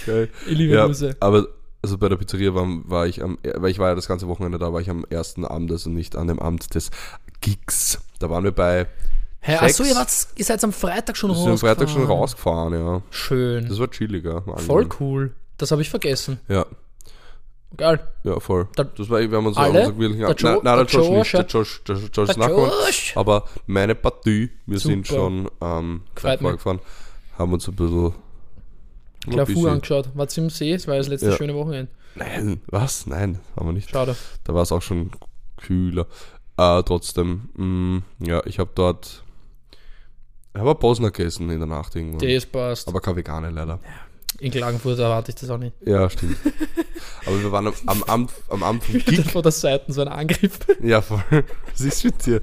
Geil. 0.05 0.29
Liebe 0.47 0.73
Ja, 0.75 0.85
Grüße. 0.85 1.15
aber 1.19 1.47
also 1.81 1.97
bei 1.97 2.09
der 2.09 2.17
Pizzeria 2.17 2.53
war, 2.53 2.67
war 2.85 3.07
ich 3.07 3.23
am, 3.23 3.37
weil 3.55 3.71
ich 3.71 3.79
war 3.79 3.87
ja 3.89 3.95
das 3.95 4.07
ganze 4.07 4.27
Wochenende 4.27 4.57
da, 4.57 4.73
war 4.73 4.81
ich 4.81 4.89
am 4.89 5.05
ersten 5.09 5.45
Abend, 5.45 5.71
also 5.71 5.89
nicht 5.89 6.15
an 6.17 6.27
dem 6.27 6.39
Abend 6.39 6.73
des 6.75 6.91
Gigs. 7.39 8.01
Da 8.19 8.29
waren 8.29 8.43
wir 8.43 8.51
bei, 8.51 8.87
Hä, 9.41 9.51
Sex. 9.53 9.61
achso, 9.63 9.83
ihr, 9.83 9.95
wart, 9.95 10.09
ihr 10.35 10.45
seid 10.45 10.63
am 10.63 10.73
Freitag 10.73 11.15
schon 11.17 11.29
wir 11.31 11.35
sind 11.37 11.49
am 11.51 11.57
Freitag 11.57 11.89
schon 11.89 12.03
rausgefahren. 12.03 12.73
rausgefahren, 12.73 12.95
ja. 12.97 13.01
Schön. 13.11 13.67
Das 13.69 13.79
war 13.79 13.89
chilliger. 13.89 14.45
war 14.45 14.57
Voll 14.59 14.83
angenehm. 14.83 14.97
cool. 14.99 15.33
Das 15.57 15.71
habe 15.71 15.81
ich 15.81 15.89
vergessen. 15.89 16.39
Ja, 16.47 16.65
Geil. 17.77 17.99
ja, 18.23 18.39
voll. 18.39 18.67
Der- 18.77 18.85
das 18.85 19.09
war, 19.09 19.19
wir 19.19 19.37
haben 19.37 19.45
uns 19.45 19.55
Alle? 19.57 19.87
uns 19.87 19.97
wirklich, 19.99 20.17
Der 20.17 20.27
nein, 20.29 20.35
Jo- 20.37 20.61
nein, 20.63 20.63
der 20.63 20.85
der 20.85 20.85
Josh 20.85 21.09
nicht, 21.09 21.17
Josh, 21.17 21.31
der 21.31 21.45
Josh, 21.45 21.81
der 21.83 21.95
Josh 21.95 22.35
Der. 22.35 22.49
Josh. 22.49 23.13
Aber 23.15 23.45
meine 23.67 23.95
Partie, 23.95 24.49
wir 24.65 24.79
sind 24.79 25.05
Super. 25.07 25.19
schon 25.19 25.51
ähm, 25.61 26.01
vorgefahren, 26.15 26.79
haben 27.37 27.53
uns 27.53 27.67
ein 27.67 27.75
bisschen. 27.75 28.13
Fuhr 29.53 29.71
angeschaut. 29.71 30.09
War 30.15 30.27
im 30.37 30.49
See, 30.49 30.73
es 30.73 30.87
war 30.87 30.97
das 30.97 31.07
letzte 31.07 31.29
Ja. 31.29 31.35
schöne 31.37 31.53
Wochenende. 31.53 31.91
Nein, 32.15 32.61
was? 32.67 33.05
Nein, 33.05 33.39
haben 33.55 33.67
wir 33.67 33.73
nicht. 33.73 33.89
Schade. 33.91 34.15
Da 34.43 34.53
war 34.53 34.63
es 34.63 34.71
auch 34.71 34.81
schon 34.81 35.11
kühler. 35.57 36.07
Äh, 36.57 36.81
trotzdem, 36.83 37.49
mh, 37.55 38.01
ja, 38.27 38.41
ich 38.45 38.57
habe 38.59 38.71
dort. 38.73 39.23
Ich 40.53 40.59
habe 40.59 40.75
Bosner 40.75 41.11
gegessen 41.11 41.49
in 41.49 41.59
der 41.59 41.67
Nacht 41.67 41.95
irgendwann. 41.95 42.27
Das 42.27 42.45
passt. 42.45 42.87
Aber 42.87 43.01
kein 43.01 43.15
Veganer 43.15 43.51
leider. 43.51 43.79
In 44.39 44.51
Klagenfurt 44.51 44.99
erwarte 44.99 45.31
ich 45.31 45.35
das 45.35 45.49
auch 45.49 45.57
nicht. 45.57 45.73
Ja, 45.85 46.09
stimmt. 46.09 46.37
Aber 47.25 47.41
wir 47.41 47.51
waren 47.51 47.67
am, 47.67 47.73
am, 47.85 48.03
Abend, 48.03 48.31
am 48.49 48.63
Abend 48.63 48.83
vom 48.83 48.97
Gig. 48.99 49.31
Von 49.31 49.43
der 49.43 49.51
Seite 49.51 49.91
so 49.91 50.01
ein 50.01 50.07
Angriff. 50.07 50.59
Ja, 50.81 51.01
voll. 51.01 51.21
Was 51.71 51.81
ist 51.81 52.03
mit 52.05 52.25
dir? 52.25 52.41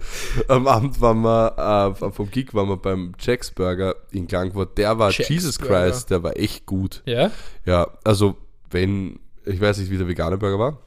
Am 0.49 0.67
Abend 0.67 1.01
waren 1.01 1.23
wir, 1.23 1.97
äh, 1.99 2.11
vom 2.13 2.31
Gig 2.31 2.53
waren 2.53 2.69
wir 2.69 2.77
beim 2.77 3.15
Jack's 3.19 3.51
Burger 3.51 3.95
in 4.11 4.27
Klagenfurt. 4.27 4.77
Der 4.77 4.99
war 4.99 5.11
Jack's 5.11 5.29
Jesus 5.29 5.59
Burger. 5.59 5.87
Christ, 5.87 6.11
der 6.11 6.23
war 6.23 6.37
echt 6.37 6.67
gut. 6.67 7.03
Ja? 7.07 7.31
Ja, 7.65 7.89
also 8.05 8.37
wenn, 8.71 9.19
ich 9.45 9.61
weiß 9.61 9.79
nicht, 9.79 9.91
wie 9.91 9.99
der 9.99 10.09
vegane 10.09 10.37
Burger 10.37 10.59
war. 10.59 10.79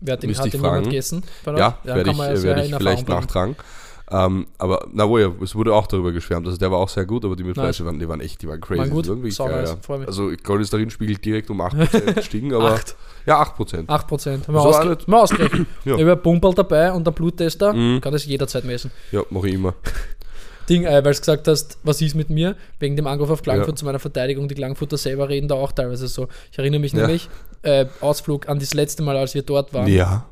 Wer 0.00 0.14
hat 0.14 0.22
den, 0.22 0.28
Müsste 0.28 0.42
hat 0.42 0.46
ich 0.46 0.52
den 0.52 0.60
fragen. 0.60 0.84
gegessen? 0.84 1.22
Ja, 1.46 1.78
euch? 1.82 1.86
werde 1.86 2.10
ich, 2.10 2.18
ja 2.18 2.52
in 2.54 2.64
ich 2.66 2.74
vielleicht 2.76 3.06
bringen. 3.06 3.20
nachtragen. 3.20 3.56
Ähm, 4.12 4.46
aber, 4.58 4.86
na 4.92 5.08
wohl, 5.08 5.20
ja, 5.22 5.32
es 5.42 5.54
wurde 5.54 5.72
auch 5.74 5.86
darüber 5.86 6.12
geschwärmt. 6.12 6.46
Also 6.46 6.58
der 6.58 6.70
war 6.70 6.78
auch 6.78 6.88
sehr 6.90 7.06
gut, 7.06 7.24
aber 7.24 7.34
die 7.34 7.44
mit. 7.44 7.54
Fleisch, 7.54 7.82
waren, 7.82 7.98
die 7.98 8.06
waren 8.08 8.20
echt, 8.20 8.42
die 8.42 8.48
waren 8.48 8.60
crazy. 8.60 8.80
Waren 8.80 8.90
gut? 8.90 9.06
Irgendwie 9.06 9.30
Sau 9.30 9.46
geil, 9.46 9.62
nice, 9.62 9.76
ja. 9.88 9.94
Also 10.06 10.30
Cholesterinspiegel 10.42 11.16
direkt 11.16 11.48
um 11.50 11.60
8% 11.62 12.12
gestiegen, 12.14 12.52
aber 12.54 12.72
Acht. 12.72 12.94
ja, 13.24 13.40
8%. 13.42 13.88
8 13.88 14.06
Prozent. 14.06 14.46
Haben 14.48 14.54
wir, 14.54 14.60
So 14.62 14.68
ausge 14.68 14.88
haben 14.90 14.98
wir 15.06 15.20
ausgerechnet. 15.22 15.66
Ja. 15.84 15.96
Ich 15.96 16.04
habe 16.06 16.52
dabei 16.54 16.92
und 16.92 17.06
der 17.06 17.12
Bluttester 17.12 17.72
Mhm. 17.72 18.00
kann 18.02 18.12
das 18.12 18.26
jederzeit 18.26 18.64
messen. 18.64 18.90
Ja, 19.12 19.22
mache 19.30 19.48
ich 19.48 19.54
immer. 19.54 19.74
Ding, 20.68 20.84
äh, 20.84 21.04
weil 21.04 21.12
du 21.12 21.18
gesagt 21.18 21.48
hast, 21.48 21.78
was 21.82 22.00
ist 22.02 22.14
mit 22.14 22.30
mir, 22.30 22.54
wegen 22.78 22.94
dem 22.96 23.06
Angriff 23.06 23.30
auf 23.30 23.42
Klagenfurt 23.42 23.76
Ja. 23.76 23.76
zu 23.76 23.84
meiner 23.84 23.98
Verteidigung, 23.98 24.46
die 24.46 24.54
Klagenfurter 24.54 24.96
selber 24.96 25.28
reden 25.28 25.48
da 25.48 25.54
auch 25.56 25.72
teilweise 25.72 26.06
so. 26.06 26.28
Ich 26.52 26.58
erinnere 26.58 26.80
mich 26.80 26.92
Ja. 26.92 27.00
nämlich, 27.00 27.28
äh, 27.62 27.86
Ausflug 28.00 28.48
an 28.48 28.58
das 28.60 28.72
letzte 28.74 29.02
Mal, 29.02 29.16
als 29.16 29.34
wir 29.34 29.42
dort 29.42 29.72
waren, 29.74 29.88
Ja. 29.88 30.26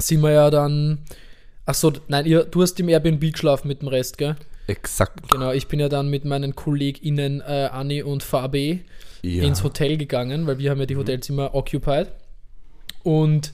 sind 0.00 0.20
wir 0.22 0.32
ja 0.32 0.50
dann, 0.50 0.98
ach 1.66 1.74
so, 1.74 1.92
nein, 2.08 2.24
ihr, 2.26 2.44
du 2.44 2.62
hast 2.62 2.78
im 2.80 2.88
Airbnb 2.88 3.20
geschlafen 3.32 3.68
mit 3.68 3.82
dem 3.82 3.88
Rest, 3.88 4.18
gell? 4.18 4.36
Exakt. 4.68 5.30
Genau, 5.30 5.52
ich 5.52 5.68
bin 5.68 5.78
ja 5.78 5.88
dann 5.88 6.08
mit 6.08 6.24
meinen 6.24 6.56
KollegInnen 6.56 7.40
äh, 7.40 7.68
Anni 7.72 8.02
und 8.02 8.22
Fabi 8.22 8.84
Ja. 9.22 9.44
ins 9.44 9.62
Hotel 9.62 9.96
gegangen, 9.96 10.46
weil 10.46 10.58
wir 10.58 10.70
haben 10.70 10.80
ja 10.80 10.86
die 10.86 10.96
Hotelzimmer 10.96 11.54
occupied. 11.54 12.08
Und, 13.04 13.52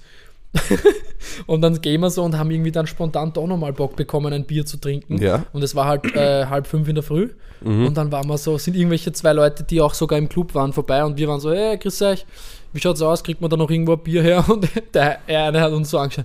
und 1.46 1.60
dann 1.60 1.80
gehen 1.82 2.00
wir 2.00 2.08
so 2.10 2.22
und 2.22 2.38
haben 2.38 2.50
irgendwie 2.50 2.72
dann 2.72 2.86
spontan 2.86 3.32
doch 3.34 3.46
nochmal 3.46 3.72
Bock 3.74 3.96
bekommen, 3.96 4.32
ein 4.32 4.44
Bier 4.44 4.64
zu 4.64 4.78
trinken. 4.78 5.18
Ja. 5.18 5.44
Und 5.52 5.62
es 5.62 5.74
war 5.74 5.86
halt 5.86 6.04
äh, 6.14 6.46
halb 6.46 6.66
fünf 6.66 6.88
in 6.88 6.94
der 6.94 7.04
Früh. 7.04 7.30
Und 7.64 7.94
dann 7.94 8.10
waren 8.10 8.26
wir 8.26 8.38
so, 8.38 8.58
sind 8.58 8.74
irgendwelche 8.74 9.12
zwei 9.12 9.32
Leute, 9.32 9.62
die 9.62 9.80
auch 9.80 9.94
sogar 9.94 10.18
im 10.18 10.28
Club 10.28 10.52
waren, 10.56 10.72
vorbei 10.72 11.04
und 11.04 11.16
wir 11.16 11.28
waren 11.28 11.38
so, 11.38 11.52
hey, 11.52 11.78
grüß 11.78 12.02
euch, 12.02 12.26
wie 12.72 12.80
schaut's 12.80 13.00
aus? 13.02 13.22
Kriegt 13.22 13.40
man 13.40 13.50
da 13.50 13.56
noch 13.56 13.70
irgendwo 13.70 13.92
ein 13.92 14.02
Bier 14.02 14.20
her? 14.20 14.44
Und 14.50 14.66
der 14.94 15.20
eine 15.28 15.60
hat 15.60 15.70
uns 15.72 15.90
so 15.90 15.98
angeschaut, 15.98 16.24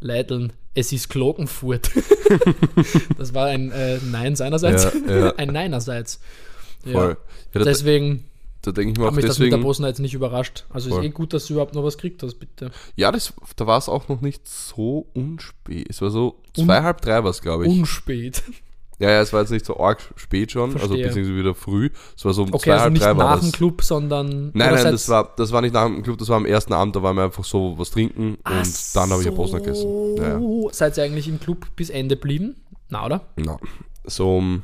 Leideln, 0.00 0.54
es 0.74 0.92
ist 0.92 1.08
Glogenfurt. 1.08 1.90
das 3.18 3.34
war 3.34 3.46
ein 3.46 3.72
äh, 3.72 3.98
Nein 4.10 4.36
seinerseits. 4.36 4.84
Ja, 4.84 5.14
ja. 5.14 5.34
ein 5.36 5.48
Neinerseits. 5.48 6.20
Voll. 6.84 7.16
Ja, 7.54 7.64
Deswegen 7.64 8.24
da 8.62 8.72
denke 8.72 8.92
ich 8.92 8.98
mir 8.98 9.04
hat 9.04 9.12
auch 9.12 9.16
mich 9.16 9.24
das 9.24 9.38
mit 9.38 9.46
der 9.46 9.50
deswegen. 9.52 9.66
Bosna 9.66 9.88
jetzt 9.88 10.00
nicht 10.00 10.12
überrascht. 10.12 10.64
Also 10.68 10.90
Voll. 10.90 11.00
ist 11.00 11.06
eh 11.06 11.10
gut, 11.10 11.32
dass 11.32 11.46
du 11.46 11.54
überhaupt 11.54 11.74
noch 11.74 11.82
was 11.82 11.96
kriegt 11.96 12.22
hast, 12.22 12.34
bitte. 12.34 12.70
Ja, 12.94 13.10
das, 13.10 13.32
da 13.56 13.66
war 13.66 13.78
es 13.78 13.88
auch 13.88 14.08
noch 14.08 14.20
nicht 14.20 14.46
so 14.46 15.06
unspät. 15.14 15.88
Es 15.88 16.02
war 16.02 16.10
so 16.10 16.36
zwei, 16.54 16.82
halb 16.82 17.00
drei 17.00 17.24
war 17.24 17.30
es, 17.30 17.40
glaube 17.40 17.66
ich. 17.66 17.70
Unspät. 17.70 18.42
Ja, 19.00 19.10
ja, 19.10 19.20
es 19.22 19.32
war 19.32 19.40
jetzt 19.40 19.50
nicht 19.50 19.64
so 19.66 19.80
arg 19.80 19.98
spät 20.16 20.52
schon, 20.52 20.70
also 20.74 20.78
Verstehe. 20.78 21.06
beziehungsweise 21.06 21.36
wieder 21.36 21.54
früh. 21.54 21.90
Es 22.16 22.24
war 22.24 22.32
so 22.34 22.42
um 22.42 22.52
Okay, 22.54 22.64
zwei, 22.70 22.76
also 22.76 22.90
nicht 22.90 23.02
drei 23.04 23.14
nach 23.14 23.32
das. 23.36 23.40
dem 23.40 23.52
Club, 23.52 23.82
sondern. 23.82 24.50
Nein, 24.52 24.74
nein, 24.74 24.84
das 24.92 25.08
war, 25.08 25.32
das 25.36 25.50
war 25.52 25.62
nicht 25.62 25.72
nach 25.74 25.86
dem 25.86 26.02
Club, 26.02 26.18
das 26.18 26.28
war 26.28 26.36
am 26.36 26.46
ersten 26.46 26.72
Abend, 26.74 26.94
da 26.94 27.02
waren 27.02 27.16
wir 27.16 27.24
einfach 27.24 27.44
so 27.44 27.76
was 27.78 27.90
trinken 27.90 28.36
Ach 28.44 28.58
und 28.58 28.72
dann 28.96 29.10
habe 29.10 29.22
ich 29.22 29.28
ein 29.28 29.34
Bosner 29.34 29.60
gegessen. 29.60 30.16
Ja, 30.18 30.38
ja. 30.38 30.68
Seid 30.72 30.96
ihr 30.98 31.04
eigentlich 31.04 31.28
im 31.28 31.40
Club 31.40 31.66
bis 31.76 31.88
Ende 31.90 32.14
blieben? 32.16 32.56
Na, 32.90 33.06
oder? 33.06 33.22
Na, 33.36 33.58
so 34.04 34.36
um 34.36 34.62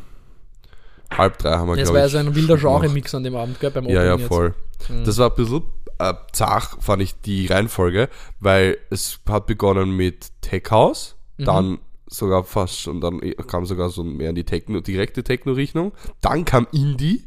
halb 1.10 1.38
drei 1.38 1.52
haben 1.56 1.68
wir, 1.68 1.76
Das 1.76 1.84
glaube 1.84 1.94
war 1.94 2.02
ja 2.02 2.08
so 2.08 2.18
ein 2.18 2.34
wilder. 2.34 2.56
Genre-Mix 2.58 3.14
an 3.14 3.24
dem 3.24 3.36
Abend, 3.36 3.58
gell? 3.60 3.70
Beim 3.70 3.84
Ja, 3.86 4.04
ja, 4.04 4.14
Opening 4.14 4.18
jetzt. 4.18 4.28
voll. 4.28 4.54
Mhm. 4.88 5.04
Das 5.04 5.18
war 5.18 5.30
ein 5.30 5.36
bisschen 5.36 5.62
äh, 5.98 6.12
zart, 6.32 6.76
fand 6.80 7.00
ich, 7.02 7.20
die 7.22 7.46
Reihenfolge, 7.46 8.08
weil 8.40 8.76
es 8.90 9.18
hat 9.28 9.46
begonnen 9.46 9.92
mit 9.96 10.26
Tech 10.42 10.64
House, 10.70 11.14
Mhm. 11.38 11.44
dann 11.44 11.78
sogar 12.08 12.44
fast 12.44 12.80
schon, 12.80 13.00
dann 13.00 13.20
kam 13.48 13.66
sogar 13.66 13.90
so 13.90 14.04
mehr 14.04 14.30
in 14.30 14.34
die 14.36 14.44
Techno, 14.44 14.80
direkte 14.80 15.22
Techno-Richtung, 15.24 15.92
dann 16.20 16.44
kam 16.44 16.66
Indie 16.72 17.24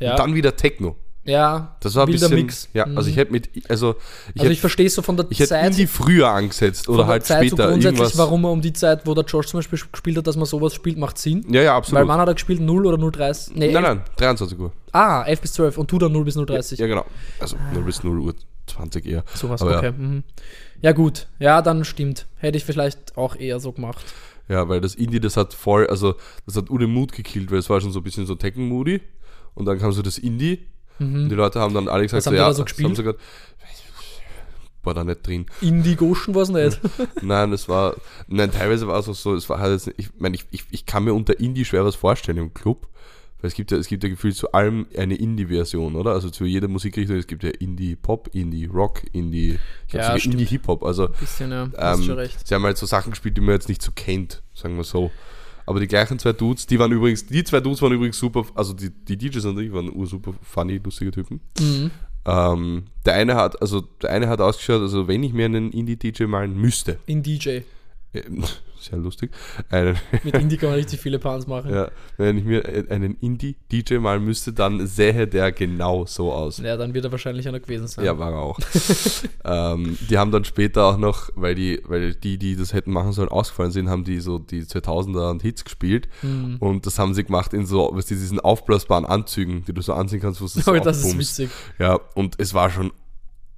Ja, 0.00 0.12
und 0.12 0.18
dann 0.18 0.34
wieder 0.34 0.56
Techno. 0.56 0.96
ja 1.24 1.76
Das 1.80 1.94
war 1.94 2.06
ein 2.06 2.12
bisschen, 2.12 2.34
Mix. 2.34 2.68
ja, 2.74 2.86
Mhm. 2.86 2.96
also 2.98 3.08
ich 3.10 3.16
hätte 3.16 3.32
mit, 3.32 3.48
also 3.70 3.94
ich 4.34 4.40
also 4.40 4.52
ich 4.52 4.60
verstehe 4.60 4.88
so 4.90 5.02
von 5.02 5.16
der 5.16 5.26
ich 5.30 5.38
hätte 5.40 5.50
Zeit. 5.50 5.70
Indie 5.70 5.86
früher 5.86 6.28
angesetzt 6.28 6.88
oder 6.88 6.98
der 6.98 7.06
halt 7.06 7.24
Zeit 7.24 7.42
so 7.42 7.56
später 7.56 7.68
grundsätzlich, 7.70 8.00
irgendwas. 8.00 8.18
warum 8.18 8.44
er 8.44 8.50
um 8.50 8.60
die 8.60 8.72
Zeit, 8.72 9.06
wo 9.06 9.14
der 9.14 9.24
Josh 9.24 9.46
zum 9.46 9.58
Beispiel 9.58 9.78
gespielt 9.90 10.16
hat, 10.18 10.26
dass 10.26 10.36
man 10.36 10.46
sowas 10.46 10.74
spielt, 10.74 10.98
macht 10.98 11.18
Sinn. 11.18 11.44
Ja, 11.48 11.62
ja, 11.62 11.70
Weil 11.70 11.76
absolut. 11.78 12.08
wann 12.08 12.20
hat 12.20 12.28
er 12.28 12.34
gespielt? 12.34 12.60
0 12.60 12.86
oder 12.86 12.96
0,30? 12.98 13.52
Nee, 13.54 13.72
nein, 13.72 13.84
11 13.84 13.96
nein, 13.96 14.02
23 14.16 14.58
Uhr. 14.58 14.72
Ah, 14.92 15.22
11 15.24 15.40
bis 15.40 15.52
12 15.54 15.78
und 15.78 15.90
du 15.90 15.98
dann 15.98 16.12
0 16.12 16.24
bis 16.24 16.36
0,30. 16.36 16.78
Ja, 16.78 16.86
genau. 16.86 17.04
Also 17.40 17.56
0 17.74 17.82
bis 17.84 18.02
0 18.04 18.18
Uhr 18.20 18.34
20 18.66 19.06
eher. 19.06 19.24
Sowas, 19.34 19.62
Aber 19.62 19.76
okay. 19.78 19.86
Ja. 19.86 19.92
Mhm. 19.92 20.24
Ja, 20.86 20.92
gut. 20.92 21.26
Ja, 21.40 21.62
dann 21.62 21.84
stimmt. 21.84 22.26
Hätte 22.36 22.58
ich 22.58 22.64
vielleicht 22.64 23.16
auch 23.16 23.34
eher 23.34 23.58
so 23.58 23.72
gemacht. 23.72 24.04
Ja, 24.48 24.68
weil 24.68 24.80
das 24.80 24.94
Indie, 24.94 25.18
das 25.18 25.36
hat 25.36 25.52
voll, 25.52 25.88
also 25.88 26.14
das 26.46 26.56
hat 26.56 26.70
ohne 26.70 26.86
Mut 26.86 27.10
gekillt, 27.10 27.50
weil 27.50 27.58
es 27.58 27.68
war 27.68 27.80
schon 27.80 27.90
so 27.90 27.98
ein 27.98 28.04
bisschen 28.04 28.24
so 28.24 28.36
Tekken-Moody 28.36 29.00
und 29.54 29.64
dann 29.64 29.80
kam 29.80 29.90
so 29.90 30.00
das 30.02 30.16
Indie 30.18 30.66
und 31.00 31.28
die 31.28 31.34
Leute 31.34 31.58
haben 31.58 31.74
dann 31.74 31.88
alle 31.88 32.04
gesagt, 32.04 32.24
Mhm. 32.26 32.30
Die 32.30 32.36
ja, 32.36 32.52
so 32.52 32.62
gespielt? 32.62 32.86
haben 32.88 32.94
sie 32.94 33.02
grad, 33.02 33.16
war 34.84 34.94
da 34.94 35.02
nicht 35.02 35.26
drin. 35.26 35.46
Indigoschen 35.60 36.36
war 36.36 36.42
es 36.42 36.48
nicht. 36.50 36.80
Nein, 37.22 37.52
es 37.52 37.68
war, 37.68 37.96
nein, 38.28 38.52
teilweise 38.52 38.86
war 38.86 39.00
es 39.00 39.08
auch 39.08 39.14
so, 39.16 39.34
es 39.34 39.48
war 39.48 39.58
halt 39.58 39.72
jetzt, 39.72 39.92
ich 39.98 40.10
meine, 40.20 40.36
ich, 40.36 40.46
ich, 40.52 40.64
ich 40.70 40.86
kann 40.86 41.02
mir 41.02 41.14
unter 41.14 41.40
Indie 41.40 41.64
schwer 41.64 41.84
was 41.84 41.96
vorstellen 41.96 42.38
im 42.38 42.54
Club, 42.54 42.86
weil 43.40 43.48
es 43.48 43.54
gibt 43.54 43.70
ja, 43.70 43.76
es 43.76 43.88
gibt 43.88 44.02
ja 44.02 44.08
gefühlt 44.08 44.34
zu 44.34 44.52
allem 44.52 44.86
eine 44.96 45.14
Indie-Version, 45.14 45.94
oder? 45.94 46.12
Also 46.12 46.30
zu 46.30 46.44
jeder 46.44 46.68
Musikrichtung, 46.68 47.16
es 47.16 47.26
gibt 47.26 47.42
ja 47.42 47.50
Indie-Pop, 47.50 48.30
Indie-Rock, 48.32 49.02
Indie, 49.12 49.58
ich 49.86 49.92
Ja, 49.92 50.18
sogar. 50.18 50.32
Indie-Hip-Hop, 50.32 50.82
also 50.82 51.08
Bisschen, 51.08 51.50
ja. 51.50 51.68
Ähm, 51.76 52.02
schon 52.02 52.16
recht. 52.16 52.46
Sie 52.46 52.54
haben 52.54 52.64
halt 52.64 52.78
so 52.78 52.86
Sachen 52.86 53.10
gespielt, 53.10 53.36
die 53.36 53.42
man 53.42 53.54
jetzt 53.54 53.68
nicht 53.68 53.82
so 53.82 53.92
kennt, 53.94 54.42
sagen 54.54 54.76
wir 54.76 54.84
so. 54.84 55.10
Aber 55.66 55.80
die 55.80 55.88
gleichen 55.88 56.18
zwei 56.18 56.32
Dudes, 56.32 56.66
die 56.66 56.78
waren 56.78 56.92
übrigens, 56.92 57.26
die 57.26 57.42
zwei 57.44 57.60
Dudes 57.60 57.82
waren 57.82 57.92
übrigens 57.92 58.18
super, 58.18 58.46
also 58.54 58.72
die, 58.72 58.90
die 58.90 59.18
DJs 59.18 59.44
an 59.46 59.56
sich 59.56 59.72
waren 59.72 60.06
super 60.06 60.32
funny, 60.40 60.80
lustige 60.82 61.10
Typen. 61.10 61.40
Mhm. 61.58 61.90
Ähm, 62.24 62.84
der 63.04 63.14
eine 63.14 63.34
hat, 63.34 63.60
also 63.60 63.80
der 63.80 64.10
eine 64.10 64.28
hat 64.28 64.40
ausgeschaut, 64.40 64.80
also 64.80 65.06
wenn 65.08 65.22
ich 65.22 65.32
mir 65.32 65.44
einen 65.44 65.72
Indie-DJ 65.72 66.24
malen 66.24 66.56
müsste, 66.56 66.98
In 67.06 67.22
DJ. 67.22 67.60
äh, 68.86 68.90
sehr 68.90 68.98
lustig, 68.98 69.30
einen, 69.70 69.96
Mit 70.24 70.36
Indie 70.36 70.56
kann 70.56 70.70
man 70.70 70.78
richtig 70.78 71.00
viele 71.00 71.18
Pans 71.18 71.46
machen. 71.46 71.70
Ja. 71.70 71.84
ja, 71.84 71.90
wenn 72.16 72.38
ich 72.38 72.44
mir 72.44 72.64
einen 72.90 73.16
Indie-DJ 73.20 73.98
malen 73.98 74.24
müsste, 74.24 74.52
dann 74.52 74.86
sähe 74.86 75.26
der 75.26 75.52
genau 75.52 76.06
so 76.06 76.32
aus. 76.32 76.56
dann 76.76 76.94
wird 76.94 77.04
er 77.04 77.12
wahrscheinlich 77.12 77.48
einer 77.48 77.60
gewesen 77.60 77.86
sein. 77.86 78.04
Ja, 78.04 78.18
war 78.18 78.32
er 78.32 78.38
auch. 78.38 78.58
ähm, 79.44 79.96
die 80.08 80.18
haben 80.18 80.30
dann 80.30 80.44
später 80.44 80.84
auch 80.84 80.96
noch, 80.96 81.30
weil 81.34 81.54
die, 81.54 81.82
weil 81.86 82.14
die, 82.14 82.38
die 82.38 82.56
das 82.56 82.72
hätten 82.72 82.92
machen 82.92 83.12
sollen, 83.12 83.28
ausgefallen 83.28 83.72
sind, 83.72 83.88
haben 83.88 84.04
die 84.04 84.20
so 84.20 84.38
die 84.38 84.62
2000er 84.62 85.30
und 85.30 85.42
Hits 85.42 85.64
gespielt. 85.64 86.08
Mhm. 86.22 86.56
Und 86.58 86.86
das 86.86 86.98
haben 86.98 87.14
sie 87.14 87.24
gemacht 87.24 87.52
in 87.52 87.66
so, 87.66 87.90
was 87.92 88.06
die, 88.06 88.14
diesen 88.14 88.40
aufblasbaren 88.40 89.04
Anzügen, 89.04 89.64
die 89.66 89.72
du 89.72 89.82
so 89.82 89.92
anziehen 89.94 90.20
kannst, 90.20 90.40
wo 90.40 90.46
du 90.46 90.60
so 90.60 90.70
Oh, 90.70 90.78
das 90.78 91.04
ist 91.04 91.18
witzig. 91.18 91.50
Ja, 91.78 92.00
und 92.14 92.34
es 92.38 92.54
war 92.54 92.70
schon 92.70 92.92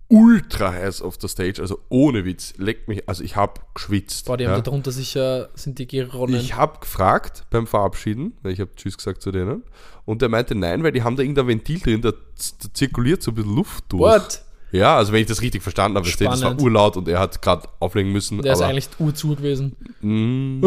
ultra 0.09 0.73
heiß 0.73 1.03
auf 1.03 1.19
der 1.19 1.29
Stage, 1.29 1.61
also 1.61 1.81
ohne 1.89 2.25
Witz, 2.25 2.55
leckt 2.57 2.89
mich, 2.89 3.09
also 3.09 3.23
ich 3.23 3.37
habe 3.37 3.61
geschwitzt. 3.75 4.27
Boah, 4.27 4.37
die 4.37 4.47
haben 4.47 4.53
ja. 4.53 4.61
da 4.61 4.71
drunter 4.71 4.91
sicher, 4.91 5.51
sind 5.55 5.79
die 5.79 5.87
geronnen. 5.87 6.37
Ich 6.37 6.55
habe 6.55 6.81
gefragt 6.81 7.45
beim 7.51 7.67
Verabschieden, 7.67 8.33
weil 8.43 8.53
ich 8.53 8.61
habe 8.61 8.71
Tschüss 8.75 8.97
gesagt 8.97 9.23
zu 9.23 9.31
denen, 9.31 9.63
und 10.07 10.23
der 10.23 10.31
meinte 10.31 10.55
nein, 10.55 10.83
weil 10.83 10.93
die 10.93 11.03
haben 11.03 11.17
da 11.17 11.23
irgendein 11.23 11.49
Ventil 11.49 11.81
drin, 11.81 12.01
da, 12.01 12.13
da 12.13 12.69
zirkuliert 12.73 13.23
so 13.23 13.33
ein 13.33 13.35
bisschen 13.35 13.55
Luft 13.55 13.85
durch. 13.89 14.01
What? 14.01 14.43
Ja, 14.71 14.97
also 14.97 15.13
wenn 15.13 15.21
ich 15.21 15.27
das 15.27 15.41
richtig 15.41 15.63
verstanden 15.63 15.97
habe, 15.97 16.05
versteht, 16.05 16.29
das 16.29 16.43
war 16.43 16.61
urlaut 16.61 16.97
und 16.97 17.09
er 17.09 17.21
hat 17.21 17.41
gerade 17.41 17.69
auflegen 17.79 18.13
müssen. 18.13 18.41
Der 18.43 18.53
ist 18.53 18.61
eigentlich 18.61 18.89
urzu 18.99 19.35
gewesen. 19.35 19.77
Mm. 20.01 20.61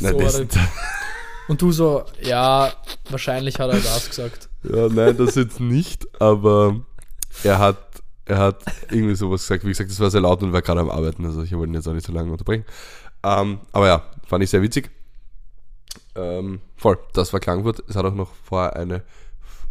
Nein, 0.00 0.12
So, 0.12 0.18
das. 0.18 0.42
Und 1.48 1.60
du 1.60 1.72
so, 1.72 2.04
ja, 2.22 2.72
wahrscheinlich 3.10 3.58
hat 3.58 3.70
er 3.70 3.80
das 3.80 4.08
gesagt. 4.08 4.48
ja, 4.62 4.88
nein, 4.88 5.16
das 5.16 5.34
jetzt 5.34 5.60
nicht, 5.60 6.06
aber 6.20 6.80
er 7.42 7.58
hat, 7.58 7.78
er 8.24 8.38
hat 8.38 8.64
irgendwie 8.90 9.14
sowas 9.14 9.42
gesagt. 9.42 9.64
Wie 9.64 9.68
gesagt, 9.68 9.90
das 9.90 10.00
war 10.00 10.10
sehr 10.10 10.20
laut 10.20 10.42
und 10.42 10.52
war 10.52 10.62
gerade 10.62 10.80
am 10.80 10.90
Arbeiten, 10.90 11.26
also 11.26 11.42
ich 11.42 11.52
wollte 11.52 11.72
ihn 11.72 11.74
jetzt 11.74 11.88
auch 11.88 11.94
nicht 11.94 12.06
so 12.06 12.12
lange 12.12 12.30
unterbrechen. 12.30 12.64
Ähm, 13.24 13.60
aber 13.72 13.86
ja, 13.86 14.02
fand 14.26 14.44
ich 14.44 14.50
sehr 14.50 14.62
witzig. 14.62 14.90
Ähm, 16.14 16.60
voll, 16.76 16.98
das 17.12 17.32
war 17.32 17.40
Klangwort. 17.40 17.82
Es 17.88 17.96
hat 17.96 18.04
auch 18.04 18.14
noch 18.14 18.32
vor 18.44 18.74
eine, 18.74 19.02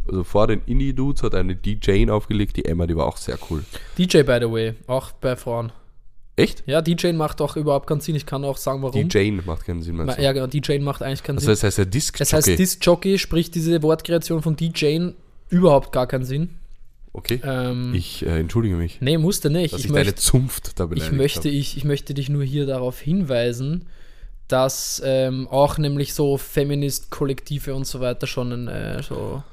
also 0.07 0.23
vor 0.23 0.47
den 0.47 0.61
Indie-Dudes 0.65 1.23
hat 1.23 1.35
eine 1.35 1.55
DJ 1.55 2.09
aufgelegt, 2.09 2.57
die 2.57 2.65
Emma, 2.65 2.87
die 2.87 2.95
war 2.95 3.05
auch 3.05 3.17
sehr 3.17 3.37
cool. 3.49 3.63
DJ, 3.97 4.23
by 4.23 4.39
the 4.41 4.51
way, 4.51 4.75
auch 4.87 5.11
bei 5.11 5.35
Frauen. 5.35 5.71
Echt? 6.41 6.63
Ja, 6.65 6.81
DJ 6.81 7.11
macht 7.13 7.41
auch 7.41 7.55
überhaupt 7.55 7.87
keinen 7.87 8.01
Sinn. 8.01 8.15
Ich 8.15 8.25
kann 8.25 8.43
auch 8.45 8.57
sagen, 8.57 8.81
warum. 8.81 9.07
DJ 9.09 9.31
macht 9.45 9.65
keinen 9.65 9.81
Sinn, 9.81 9.95
meinst 9.95 10.11
Ma- 10.11 10.15
du? 10.15 10.23
Ja, 10.23 10.31
genau, 10.33 10.47
DJ 10.47 10.79
macht 10.79 11.01
eigentlich 11.01 11.23
keinen 11.23 11.37
Also 11.37 11.45
Sinn. 11.45 11.53
das 11.53 11.63
heißt 11.63 11.77
ja 11.79 11.85
Disc 11.85 12.19
Es 12.19 12.33
heißt 12.33 12.47
Disc 12.47 12.79
Jockey, 12.85 13.17
sprich 13.19 13.51
diese 13.51 13.81
Wortkreation 13.83 14.41
von 14.41 14.55
DJ 14.55 15.09
überhaupt 15.49 15.91
gar 15.91 16.07
keinen 16.07 16.25
Sinn. 16.25 16.49
Okay. 17.13 17.41
Ähm, 17.43 17.93
Ich 17.93 18.25
äh, 18.25 18.39
entschuldige 18.39 18.75
mich, 18.75 18.99
nee, 19.01 19.17
musste 19.17 19.49
nicht. 19.49 19.73
dass 19.73 19.81
ich, 19.81 19.87
Ich, 19.87 19.91
deine 19.91 20.05
möchte, 20.05 20.21
Zunft 20.21 20.79
da 20.79 20.87
ich, 20.93 21.11
möchte, 21.11 21.49
ich, 21.49 21.75
ich 21.77 21.83
möchte 21.83 22.13
dich 22.13 22.29
nur 22.29 22.43
hier 22.43 22.65
darauf 22.65 22.99
hinweisen, 23.01 23.87
dass 24.47 25.01
ähm, 25.05 25.47
auch 25.49 25.77
nämlich 25.77 26.13
so 26.13 26.37
Feminist-Kollektive 26.37 27.73
und 27.75 27.85
so 27.85 27.99
weiter 27.99 28.27
schon 28.27 28.67
äh, 28.67 29.01
so 29.03 29.43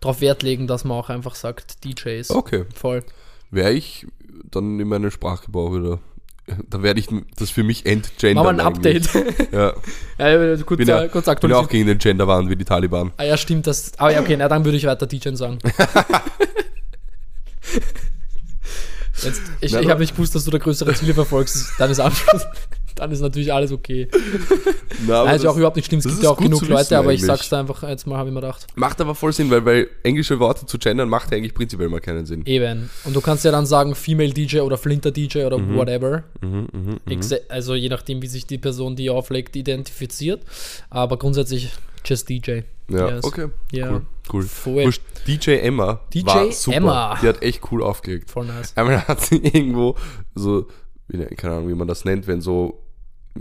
darauf 0.00 0.20
Wert 0.20 0.42
legen, 0.42 0.66
dass 0.66 0.84
man 0.84 0.96
auch 0.98 1.08
einfach 1.08 1.34
sagt, 1.34 1.84
DJs. 1.84 2.30
Okay. 2.30 2.64
Voll. 2.74 3.02
Wäre 3.50 3.72
ich 3.72 4.06
dann 4.50 4.78
in 4.80 4.88
meinen 4.88 5.10
Sprachgebrauch 5.10 5.74
wieder 5.74 5.98
dann 6.68 6.82
werde 6.82 7.00
ich 7.00 7.08
das 7.36 7.50
für 7.50 7.62
mich 7.62 7.84
Machen 7.84 7.92
entgendern. 7.92 8.44
wir 8.44 8.50
ein 8.50 8.60
Update. 8.60 9.08
Ja. 9.52 9.74
ja, 10.18 10.56
kurz, 10.58 10.78
Bin, 10.78 10.88
ja, 10.88 11.08
kurz 11.08 11.26
bin 11.40 11.52
auch 11.52 11.68
gegen 11.68 11.86
den 11.86 11.98
Genderwahn 11.98 12.48
wie 12.48 12.56
die 12.56 12.64
Taliban. 12.64 13.12
Ah 13.16 13.24
ja, 13.24 13.36
stimmt. 13.36 13.66
Das, 13.66 13.92
aber 13.98 14.12
ja, 14.12 14.20
okay, 14.20 14.36
na, 14.36 14.48
dann 14.48 14.64
würde 14.64 14.76
ich 14.76 14.86
weiter 14.86 15.06
DJ 15.06 15.34
sagen. 15.34 15.58
Jetzt, 19.22 19.42
ich 19.60 19.74
ich 19.74 19.88
habe 19.88 20.00
nicht 20.00 20.14
gewusst, 20.16 20.34
dass 20.34 20.44
du 20.44 20.50
da 20.50 20.58
größere 20.58 20.94
Ziele 20.94 21.14
verfolgst. 21.14 21.72
Dann 21.78 21.90
ist 21.90 22.00
Abschluss. 22.00 22.46
Dann 23.00 23.10
ist 23.12 23.20
natürlich 23.20 23.52
alles 23.52 23.72
okay. 23.72 24.08
Na, 25.06 25.24
Nein, 25.24 25.36
ist 25.36 25.42
ja 25.44 25.50
auch 25.50 25.56
überhaupt 25.56 25.76
nicht 25.76 25.86
schlimm. 25.86 25.98
Es 26.00 26.06
gibt 26.06 26.22
ja 26.22 26.30
auch 26.30 26.36
genug 26.36 26.60
Leute, 26.62 26.80
wissen 26.82 26.94
aber 26.94 27.12
ich 27.12 27.20
eigentlich. 27.20 27.26
sag's 27.26 27.48
da 27.48 27.60
einfach 27.60 27.82
jetzt 27.88 28.06
mal, 28.06 28.18
habe 28.18 28.28
ich 28.28 28.34
mir 28.34 28.40
gedacht. 28.40 28.66
macht 28.74 29.00
aber 29.00 29.14
voll 29.14 29.32
Sinn, 29.32 29.50
weil, 29.50 29.64
weil 29.64 29.88
englische 30.02 30.38
Worte 30.38 30.66
zu 30.66 30.78
gendern 30.78 31.08
macht 31.08 31.30
ja 31.30 31.38
eigentlich 31.38 31.54
prinzipiell 31.54 31.88
mal 31.88 32.00
keinen 32.00 32.26
Sinn. 32.26 32.42
Eben. 32.46 32.90
Und 33.04 33.16
du 33.16 33.20
kannst 33.20 33.44
ja 33.44 33.50
dann 33.52 33.64
sagen 33.66 33.94
Female 33.94 34.30
DJ 34.30 34.60
oder 34.60 34.76
Flinter 34.76 35.10
DJ 35.10 35.44
oder 35.44 35.58
Mhm. 35.58 35.76
whatever. 35.76 36.24
Exe- 37.08 37.40
Also 37.48 37.74
je 37.74 37.88
nachdem, 37.88 38.20
wie 38.22 38.26
sich 38.26 38.46
die 38.46 38.58
Person, 38.58 38.96
die 38.96 39.10
auflegt, 39.10 39.56
identifiziert. 39.56 40.42
Aber 40.90 41.16
grundsätzlich 41.18 41.70
just 42.04 42.28
DJ. 42.28 42.60
Ja, 42.88 43.08
Yes. 43.08 43.24
okay. 43.24 43.48
Ja. 43.72 43.90
Cool. 43.90 44.02
cool. 44.32 44.42
Voll. 44.42 44.92
DJ 45.26 45.52
Emma 45.60 46.00
DJ 46.12 46.26
war 46.26 46.52
super. 46.52 46.76
Emma. 46.76 47.18
Die 47.22 47.28
hat 47.28 47.42
echt 47.42 47.60
cool 47.70 47.82
aufgelegt. 47.82 48.30
Voll 48.30 48.46
nice. 48.46 48.72
Einmal 48.76 49.06
hat 49.06 49.20
sie 49.20 49.36
irgendwo 49.42 49.96
so, 50.34 50.66
ne- 51.08 51.26
keine 51.36 51.54
Ahnung, 51.56 51.68
wie 51.68 51.74
man 51.74 51.86
das 51.88 52.04
nennt, 52.04 52.26
wenn 52.26 52.40
so, 52.40 52.82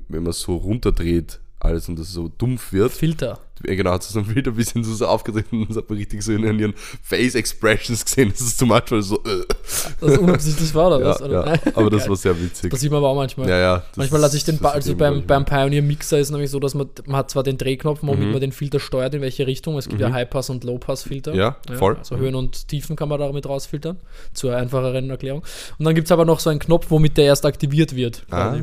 wenn 0.08 0.24
man 0.24 0.34
so 0.34 0.56
runterdreht, 0.56 1.40
alles 1.60 1.90
und 1.90 2.00
das 2.00 2.12
so 2.12 2.28
dumpf 2.28 2.72
wird. 2.72 2.92
Filter. 2.92 3.40
Genau, 3.64 3.92
hat 3.92 4.04
sie 4.04 4.14
so 4.14 4.20
ein 4.20 4.26
Bild 4.26 4.48
ein 4.48 4.56
bisschen 4.56 4.84
so, 4.84 4.94
so 4.94 5.06
aufgetreten 5.08 5.66
und 5.68 5.76
hat 5.76 5.90
man 5.90 5.98
richtig 5.98 6.24
so 6.24 6.32
in 6.32 6.60
ihren 6.60 6.74
Face 7.04 7.36
Expressions 7.36 8.06
gesehen. 8.06 8.30
Das 8.32 8.42
ist 8.42 8.58
zu 8.58 8.66
much, 8.66 8.84
weil 8.90 9.02
so, 9.02 9.18
äh. 9.24 9.44
Das 10.02 10.18
unabsichtlich 10.18 10.74
war, 10.76 10.88
oder 10.88 11.06
was? 11.06 11.20
ja, 11.20 11.26
Oder? 11.26 11.48
ja, 11.54 11.60
aber 11.76 11.90
das 11.90 12.08
war 12.08 12.16
sehr 12.16 12.40
witzig. 12.42 12.72
Das 12.72 12.80
sieht 12.80 12.92
man 12.92 13.00
aber 13.00 13.10
auch 13.10 13.16
manchmal. 13.16 13.50
Ja, 13.50 13.58
ja. 13.58 13.84
Manchmal 13.96 14.22
lasse 14.22 14.38
ich 14.38 14.44
den, 14.46 14.58
ba 14.60 14.70
also 14.70 14.96
beim, 14.96 15.26
beim 15.26 15.46
Pioneer 15.46 15.82
Mixer 15.82 16.20
ist 16.20 16.28
es 16.28 16.32
nämlich 16.32 16.50
so, 16.52 16.60
dass 16.60 16.74
man, 16.74 16.90
man 17.06 17.18
hat 17.18 17.32
zwar 17.32 17.44
den 17.44 17.58
Drehknopf, 17.58 18.00
womit 18.02 18.20
Mhm. 18.20 18.32
man 18.32 18.42
den 18.42 18.52
Filter 18.52 18.80
steuert, 18.80 19.14
in 19.14 19.22
welche 19.22 19.46
Richtung. 19.48 19.78
Es 19.78 19.88
gibt 19.88 20.02
ja 20.02 20.12
High-Pass- 20.12 20.50
und 20.50 20.64
Low-Pass-Filter. 20.64 21.34
Ja, 21.34 21.58
voll. 21.78 21.98
Also 21.98 22.18
Höhen 22.18 22.36
und 22.36 22.68
Tiefen 22.68 22.96
kann 22.96 23.10
man 23.10 23.20
damit 23.20 23.48
rausfiltern. 23.48 23.98
Zur 24.34 24.56
einfacheren 24.56 25.10
Erklärung. 25.10 25.44
Und 25.78 25.86
dann 25.86 25.96
gibt 25.96 26.08
es 26.08 26.12
aber 26.12 26.26
noch 26.26 26.40
so 26.40 26.50
einen 26.50 26.60
Knopf, 26.60 26.88
womit 26.90 27.18
der 27.18 27.26
erst 27.26 27.46
aktiviert 27.46 27.96
wird. 27.96 28.24
Ah. 28.32 28.58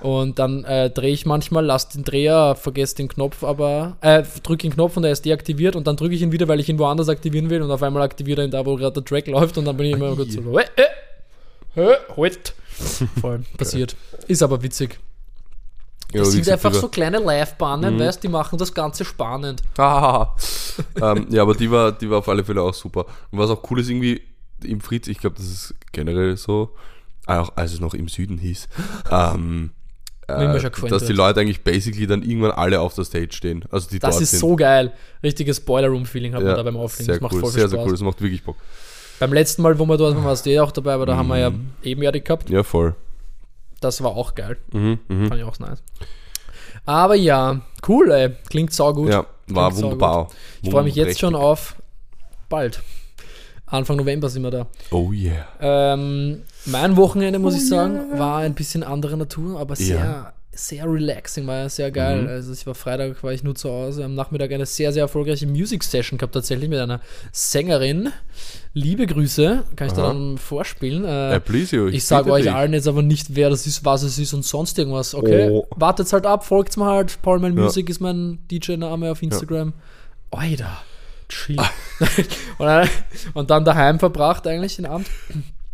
Und 0.00 0.38
dann 0.38 0.64
äh, 0.64 0.90
drehe 0.90 1.12
ich 1.12 1.26
manchmal, 1.26 1.64
lasse 1.64 1.88
den 1.94 2.04
Dreher, 2.04 2.54
vergesse 2.54 2.96
den 2.96 3.08
Knopf, 3.08 3.44
aber 3.44 3.96
äh, 4.00 4.22
drücke 4.40 4.68
den 4.68 4.72
Knopf 4.74 4.96
und 4.96 5.04
er 5.04 5.12
ist 5.12 5.24
deaktiviert 5.24 5.76
und 5.76 5.86
dann 5.86 5.96
drücke 5.96 6.14
ich 6.14 6.22
ihn 6.22 6.32
wieder, 6.32 6.48
weil 6.48 6.60
ich 6.60 6.68
ihn 6.68 6.78
woanders 6.78 7.08
aktivieren 7.08 7.50
will 7.50 7.62
und 7.62 7.70
auf 7.70 7.82
einmal 7.82 8.02
aktiviert 8.02 8.38
er 8.38 8.44
ihn 8.44 8.50
da, 8.50 8.64
wo 8.64 8.76
gerade 8.76 8.94
der 8.94 9.04
Track 9.04 9.26
läuft 9.26 9.58
und 9.58 9.64
dann 9.64 9.76
bin 9.76 9.86
ich 9.86 9.92
immer 9.92 10.14
kurz 10.16 10.32
so, 10.32 10.58
äh, 10.58 10.64
äh, 11.76 11.96
halt. 12.16 12.54
Voll 13.20 13.42
passiert. 13.58 13.96
Ist 14.28 14.42
aber 14.42 14.62
witzig. 14.62 14.98
Ja, 16.12 16.20
Das 16.20 16.28
wie 16.36 16.42
sind 16.42 16.52
einfach 16.52 16.74
so 16.74 16.88
kleine 16.88 17.20
Mhm. 17.20 17.26
Live-Bahnen, 17.26 17.98
weißt 17.98 18.22
die 18.22 18.28
machen 18.28 18.58
das 18.58 18.74
Ganze 18.74 19.04
spannend. 19.04 19.62
Ah, 19.78 20.34
ähm, 21.00 21.26
ja, 21.30 21.42
aber 21.42 21.54
die 21.54 21.70
war, 21.70 21.92
die 21.92 22.10
war 22.10 22.18
auf 22.18 22.28
alle 22.28 22.44
Fälle 22.44 22.60
auch 22.62 22.74
super. 22.74 23.06
Und 23.30 23.38
was 23.38 23.48
auch 23.50 23.62
cool 23.70 23.80
ist, 23.80 23.88
irgendwie 23.88 24.20
im 24.62 24.80
Fritz, 24.80 25.08
ich 25.08 25.18
glaube, 25.18 25.36
das 25.36 25.46
ist 25.46 25.74
generell 25.92 26.36
so, 26.36 26.70
auch 27.26 27.52
als 27.56 27.72
es 27.72 27.80
noch 27.80 27.94
im 27.94 28.08
Süden 28.08 28.36
hieß, 28.38 28.68
ähm, 29.10 29.70
äh, 30.28 30.88
dass 30.88 31.04
die. 31.06 31.12
Leute 31.12 31.40
eigentlich 31.40 31.62
basically 31.62 32.06
dann 32.06 32.22
irgendwann 32.22 32.52
alle 32.52 32.80
auf 32.80 32.94
der 32.94 33.04
Stage 33.04 33.32
stehen. 33.32 33.64
Also 33.70 33.88
die 33.90 33.98
Das 33.98 34.20
ist 34.20 34.30
sind. 34.30 34.40
so 34.40 34.56
geil. 34.56 34.92
Richtiges 35.22 35.60
Boiler-Room-Feeling 35.60 36.34
hat 36.34 36.40
ja, 36.42 36.46
man 36.48 36.56
da 36.56 36.62
beim 36.62 36.76
Auflegen. 36.76 37.06
Sehr 37.06 37.14
Das 37.16 37.22
macht 37.22 37.34
cool, 37.34 37.40
voll 37.40 37.50
sehr, 37.50 37.62
viel 37.62 37.70
sehr 37.70 37.78
Spaß. 37.78 37.86
cool. 37.86 37.92
Das 37.92 38.00
macht 38.02 38.22
wirklich 38.22 38.42
Bock. 38.44 38.56
Beim 39.18 39.32
letzten 39.32 39.62
Mal, 39.62 39.78
wo 39.78 39.84
wir 39.86 39.96
dort 39.96 40.14
waren, 40.16 40.24
warst 40.24 40.46
du 40.46 40.50
eh 40.50 40.60
auch 40.60 40.72
dabei, 40.72 40.94
aber 40.94 41.06
da 41.06 41.16
haben 41.16 41.28
wir 41.28 41.38
ja 41.38 41.50
Mhm. 41.50 41.70
ebenjährig 41.82 42.24
gehabt. 42.24 42.50
Ja, 42.50 42.62
voll. 42.62 42.94
Das 43.80 44.02
war 44.02 44.12
auch 44.12 44.34
geil. 44.34 44.56
Mhm, 44.72 44.98
mhm. 45.08 45.26
Fand 45.28 45.40
ich 45.40 45.46
auch 45.46 45.58
nice. 45.58 45.82
Aber 46.86 47.14
ja, 47.14 47.60
cool, 47.88 48.10
ey. 48.10 48.30
Klingt 48.48 48.72
saugut. 48.72 49.10
Ja, 49.10 49.26
war 49.48 49.70
Klingt 49.70 49.82
wunderbar. 49.84 50.28
Ich 50.62 50.70
freue 50.70 50.84
mich 50.84 50.94
jetzt 50.94 51.20
schon 51.20 51.34
auf 51.34 51.76
bald. 52.48 52.80
Anfang 53.72 53.96
November 53.96 54.28
sind 54.28 54.42
wir 54.42 54.50
da. 54.50 54.66
Oh 54.90 55.10
yeah. 55.12 55.46
Ähm, 55.60 56.42
mein 56.66 56.96
Wochenende, 56.96 57.38
muss 57.38 57.56
ich 57.56 57.66
sagen, 57.68 58.18
war 58.18 58.38
ein 58.38 58.54
bisschen 58.54 58.82
anderer 58.82 59.16
Natur, 59.16 59.58
aber 59.58 59.74
sehr, 59.76 59.96
Ja. 59.96 60.32
sehr 60.52 60.84
relaxing, 60.84 61.46
war 61.46 61.56
ja 61.56 61.68
sehr 61.70 61.90
geil. 61.90 62.22
Mhm. 62.22 62.28
Also 62.28 62.52
ich 62.52 62.66
war 62.66 62.74
Freitag, 62.74 63.22
war 63.24 63.32
ich 63.32 63.42
nur 63.42 63.54
zu 63.54 63.70
Hause, 63.70 64.04
am 64.04 64.14
Nachmittag 64.14 64.52
eine 64.52 64.66
sehr, 64.66 64.92
sehr 64.92 65.02
erfolgreiche 65.04 65.46
Music 65.46 65.82
Session 65.82 66.18
gehabt, 66.18 66.34
tatsächlich 66.34 66.68
mit 66.68 66.78
einer 66.78 67.00
Sängerin. 67.32 68.10
Liebe 68.74 69.06
Grüße, 69.06 69.64
kann 69.74 69.86
ich 69.86 69.92
dir 69.94 70.02
Aha. 70.02 70.08
dann 70.12 70.36
vorspielen. 70.38 71.04
Äh, 71.04 71.36
I 71.36 71.40
please 71.40 71.74
you. 71.74 71.88
ich 71.88 72.04
sage 72.04 72.24
bitte 72.24 72.34
euch 72.34 72.42
dich. 72.44 72.52
allen 72.52 72.74
jetzt 72.74 72.88
aber 72.88 73.02
nicht, 73.02 73.34
wer 73.34 73.48
das 73.50 73.66
ist, 73.66 73.84
was 73.84 74.02
es 74.02 74.18
ist 74.18 74.34
und 74.34 74.44
sonst 74.44 74.78
irgendwas. 74.78 75.14
Okay, 75.14 75.48
Oh. 75.50 75.66
wartet's 75.76 76.12
halt 76.12 76.26
ab, 76.26 76.44
folgt's 76.44 76.76
mir 76.76 76.84
halt. 76.86 77.20
Paulman 77.22 77.56
Ja. 77.56 77.64
Music 77.64 77.88
ist 77.88 78.00
mein 78.00 78.38
DJ-Name 78.50 79.10
auf 79.10 79.22
Instagram. 79.22 79.72
Oida, 80.30 80.82
chill. 81.32 81.56
und, 82.58 82.66
dann, 82.66 82.88
und 83.34 83.50
dann 83.50 83.64
daheim 83.64 83.98
verbracht 83.98 84.46
eigentlich 84.46 84.76
den 84.76 84.86
Abend. 84.86 85.08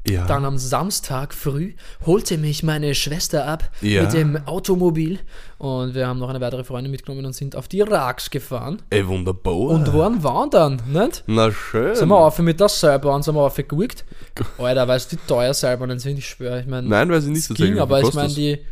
Ja. 0.08 0.24
Dann 0.26 0.44
am 0.46 0.56
Samstag 0.56 1.34
früh 1.34 1.74
holte 2.06 2.38
mich 2.38 2.62
meine 2.62 2.94
Schwester 2.94 3.46
ab 3.46 3.70
Ja. 3.82 4.02
mit 4.04 4.14
dem 4.14 4.38
Automobil 4.46 5.18
und 5.58 5.94
wir 5.94 6.06
haben 6.06 6.18
noch 6.18 6.30
eine 6.30 6.40
weitere 6.40 6.64
Freundin 6.64 6.90
mitgenommen 6.90 7.26
und 7.26 7.34
sind 7.34 7.54
auf 7.54 7.68
die 7.68 7.82
Rax 7.82 8.30
gefahren 8.30 8.80
Ey, 8.88 9.06
wunderbar. 9.06 9.52
und 9.54 9.92
waren 9.92 10.22
wandern, 10.22 10.80
nicht? 10.86 11.24
Na 11.26 11.50
schön. 11.52 11.94
Sind 11.94 12.08
wir 12.08 12.16
auf 12.16 12.38
mit 12.38 12.58
der 12.58 12.70
Seilbahn, 12.70 13.22
sind 13.22 13.34
wir 13.34 13.42
aufgeguckt. 13.42 14.06
Alter, 14.58 14.88
weißt 14.88 15.12
du, 15.12 15.16
wie 15.16 15.20
teuer 15.26 15.52
Seilbahnen 15.52 15.98
sind? 15.98 16.16
Ich 16.18 16.28
schwöre, 16.28 16.60
ich 16.60 16.66
meine, 16.66 16.88
Nein, 16.88 17.10
weiß 17.10 17.24
ich 17.24 17.30
nicht. 17.30 17.48
tatsächlich. 17.48 17.72
ging, 17.72 17.80
aber 17.82 18.00
ich 18.00 18.14
meine, 18.14 18.32
die, 18.32 18.64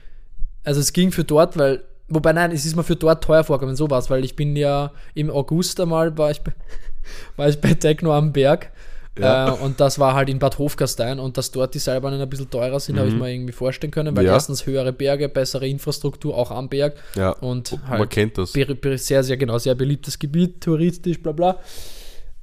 also 0.65 0.81
es 0.81 0.93
ging 0.95 1.13
für 1.13 1.25
dort, 1.25 1.59
weil, 1.59 1.83
wobei 2.09 2.33
nein, 2.33 2.53
es 2.53 2.65
ist 2.67 2.77
mir 2.77 2.83
für 2.85 2.97
dort 2.97 3.23
teuer 3.25 3.45
vorgekommen, 3.45 3.77
sowas, 3.77 4.11
weil 4.11 4.25
ich 4.25 4.37
bin 4.37 4.57
ja 4.57 4.93
im 5.15 5.31
August 5.31 5.81
einmal, 5.81 6.17
war 6.19 6.31
ich 6.31 6.41
bei, 6.41 6.53
war 7.37 7.49
ich 7.49 7.61
bei 7.61 7.75
Techno 7.75 8.13
am 8.15 8.33
Berg 8.33 8.71
Ja. 9.19 9.49
äh, 9.49 9.51
und 9.53 9.81
das 9.81 9.99
war 9.99 10.15
halt 10.15 10.29
in 10.29 10.39
Bad 10.39 10.59
Hofgastein 10.59 11.19
und 11.19 11.37
dass 11.39 11.51
dort 11.51 11.75
die 11.75 11.79
Seilbahnen 11.79 12.21
ein 12.21 12.29
bisschen 12.29 12.51
teurer 12.51 12.79
sind, 12.81 12.99
habe 12.99 13.09
ich 13.09 13.15
mir 13.15 13.33
irgendwie 13.33 13.53
vorstellen 13.53 13.91
können, 13.91 14.15
weil 14.17 14.25
Mhm. 14.25 14.29
Ja. 14.29 14.35
erstens 14.35 14.67
höhere 14.67 14.93
Berge, 14.93 15.29
bessere 15.29 15.67
Infrastruktur, 15.67 16.37
auch 16.37 16.51
am 16.51 16.69
Berg 16.69 16.95
Ja. 17.17 17.31
und 17.31 17.73
Man 17.89 17.99
halt 18.01 18.11
kennt 18.11 18.37
das. 18.39 18.53
sehr, 18.53 19.23
sehr 19.23 19.37
genau, 19.37 19.59
sehr 19.59 19.75
beliebtes 19.75 20.19
Gebiet, 20.19 20.61
touristisch, 20.61 21.23
bla 21.23 21.33
bla. 21.33 21.59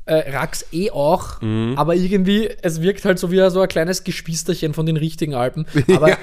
Äh, 0.05 0.31
Rax 0.35 0.65
eh 0.73 0.91
auch, 0.91 1.39
Mhm. 1.41 1.75
aber 1.77 1.95
irgendwie, 1.95 2.49
es 2.61 2.81
wirkt 2.81 3.05
halt 3.05 3.19
so 3.19 3.31
wie 3.31 3.49
so 3.49 3.61
ein 3.61 3.69
kleines 3.69 4.03
Gespiesterchen 4.03 4.73
von 4.73 4.85
den 4.85 4.97
richtigen 4.97 5.33
Alpen. 5.33 5.65
Aber, 5.95 6.09
Ja, 6.09 6.17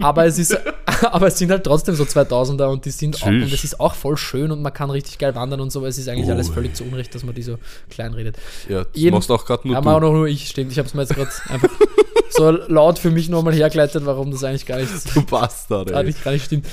aber, 0.00 0.24
es 0.26 0.38
ist, 0.40 0.58
aber 1.02 1.28
es 1.28 1.38
sind 1.38 1.52
halt 1.52 1.62
trotzdem 1.62 1.94
so 1.94 2.02
2000er 2.02 2.64
und 2.66 2.84
die 2.86 2.90
sind 2.90 3.22
auch, 3.22 3.26
und 3.28 3.42
es 3.52 3.62
ist 3.62 3.78
auch 3.78 3.94
voll 3.94 4.16
schön 4.16 4.50
und 4.50 4.62
man 4.62 4.72
kann 4.72 4.90
richtig 4.90 5.18
geil 5.18 5.36
wandern 5.36 5.60
und 5.60 5.70
so, 5.70 5.86
es 5.86 5.96
ist 5.96 6.08
eigentlich 6.08 6.26
Oh, 6.26 6.32
alles 6.32 6.48
völlig 6.48 6.74
zu 6.74 6.82
Unrecht, 6.82 7.14
dass 7.14 7.22
man 7.22 7.32
die 7.36 7.42
so 7.42 7.58
klein 7.88 8.14
redet. 8.14 8.36
Ja, 8.68 8.78
das 8.78 8.88
Jeden- 8.94 9.14
machst 9.14 9.30
auch 9.30 9.44
gerade 9.46 9.68
nur 9.68 9.76
aber 9.76 9.94
auch 9.94 10.00
noch 10.00 10.12
nur 10.12 10.26
ich, 10.26 10.48
stimmt. 10.48 10.72
Ich 10.72 10.78
habe 10.78 10.88
es 10.88 10.94
mir 10.94 11.02
jetzt 11.02 11.14
gerade 11.14 11.30
einfach 11.50 11.70
so 12.30 12.50
laut 12.50 12.98
für 12.98 13.12
mich 13.12 13.28
nochmal 13.28 13.54
hergeleitet, 13.54 14.04
warum 14.06 14.32
das 14.32 14.42
eigentlich 14.42 14.66
gar 14.66 14.78
nicht 14.78 14.90
Du 15.14 15.22
Bastard, 15.22 15.90
ey. 15.90 15.96
eigentlich 15.96 16.22
gar 16.24 16.32
nicht 16.32 16.46
stimmt. 16.46 16.66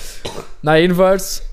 Na, 0.63 0.75
jedenfalls 0.77 1.43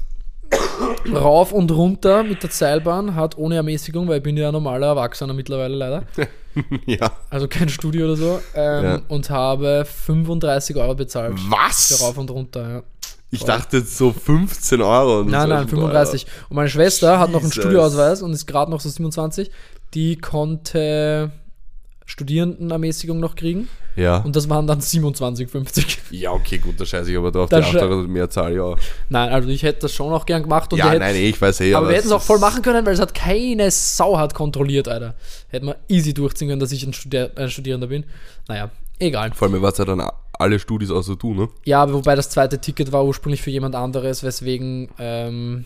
rauf 1.15 1.53
und 1.53 1.71
runter 1.71 2.23
mit 2.25 2.43
der 2.43 2.51
Seilbahn, 2.51 3.15
hat 3.15 3.37
ohne 3.39 3.57
Ermäßigung, 3.57 4.09
weil 4.09 4.19
ich 4.19 4.23
bin 4.23 4.37
ja 4.37 4.49
ein 4.49 4.53
normaler 4.53 4.89
Erwachsener 4.89 5.33
mittlerweile 5.35 5.75
leider, 5.75 6.03
Ja. 6.87 7.13
also 7.31 7.49
kein 7.49 7.69
Studio 7.69 8.07
oder 8.07 8.17
so, 8.17 8.41
ähm, 8.55 8.85
Ja. 8.85 9.01
und 9.09 9.31
habe 9.31 9.85
35 9.85 10.77
Euro 10.77 10.95
bezahlt 10.95 11.39
für 11.39 11.51
Was? 11.51 12.01
rauf 12.03 12.17
und 12.19 12.31
runter. 12.31 12.69
Ja. 12.69 12.83
Ich 13.31 13.43
dachte 13.45 13.79
jetzt 13.79 13.97
so 13.99 14.13
15 14.13 14.81
Euro. 14.81 15.21
und 15.21 15.31
Nein, 15.31 15.49
nein, 15.49 15.67
35. 15.67 16.27
Und 16.49 16.55
meine 16.57 16.69
Schwester 16.69 17.19
hat 17.19 17.31
noch 17.31 17.41
einen 17.41 17.49
Jesus. 17.49 17.63
Studioausweis 17.65 18.23
und 18.23 18.33
ist 18.33 18.47
gerade 18.47 18.71
noch 18.71 18.81
so 18.81 18.89
27. 18.89 19.51
Die 19.95 20.17
konnte 20.19 21.33
Studierendenermäßigung 22.07 23.19
noch 23.19 23.35
kriegen 23.35 23.69
Ja. 23.97 24.19
und 24.19 24.37
das 24.37 24.49
waren 24.51 24.67
dann 24.67 24.81
27,50. 24.81 25.99
ja, 26.11 26.33
okay, 26.33 26.59
gut, 26.59 26.79
da 26.79 26.85
scheiße 26.85 27.11
ich 27.11 27.17
aber 27.17 27.31
drauf. 27.33 27.49
Da 27.49 27.61
Die 27.61 27.65
8 27.67 27.75
sche- 27.77 27.81
Euro 27.81 28.03
Mehrzahl, 28.09 28.55
ja. 28.55 28.75
Nein, 29.09 29.31
also 29.33 29.49
ich 29.49 29.63
hätte 29.63 29.81
das 29.83 29.93
schon 29.93 30.13
auch 30.13 30.27
gern 30.27 30.43
gemacht 30.43 30.73
und 30.73 30.79
Ja, 30.79 30.87
wir 30.87 30.91
hätten- 30.93 31.01
nein, 31.01 31.17
ich 31.17 31.41
weiß 31.41 31.61
eh. 31.61 31.75
Aber 31.75 31.89
wir 31.89 31.97
hätten 31.97 32.07
es 32.09 32.13
auch 32.13 32.21
voll 32.23 32.39
machen 32.39 32.63
können, 32.63 32.85
weil 32.85 32.95
es 32.95 33.01
hat 33.01 33.15
keine 33.15 33.71
Sau 33.71 34.19
hat 34.19 34.35
kontrolliert, 34.35 34.89
Alter. 34.89 35.15
Hätten 35.49 35.67
wir 35.67 35.77
easy 35.89 36.13
durchziehen 36.13 36.49
können, 36.49 36.61
dass 36.61 36.73
ich 36.73 36.85
ein, 36.87 36.93
Studier 36.93 37.31
ein 37.37 37.49
Studierender 37.51 37.87
bin. 37.87 38.05
Naja, 38.49 38.71
egal. 38.99 39.33
Vor 39.35 39.49
allem, 39.49 39.63
war 39.63 39.73
es 39.73 39.79
ja 39.79 39.85
dann 39.87 40.03
alle 40.39 40.59
Studis 40.59 40.91
außer 40.91 41.17
du, 41.17 41.33
ne? 41.33 41.49
Ja, 41.65 41.83
aber 41.83 41.95
wobei 41.95 42.17
das 42.17 42.29
zweite 42.29 42.61
Ticket 42.61 42.93
war 42.93 43.05
ursprünglich 43.05 43.41
für 43.41 43.51
jemand 43.51 43.75
anderes, 43.77 44.23
weswegen 44.23 44.89
ähm, 44.99 45.65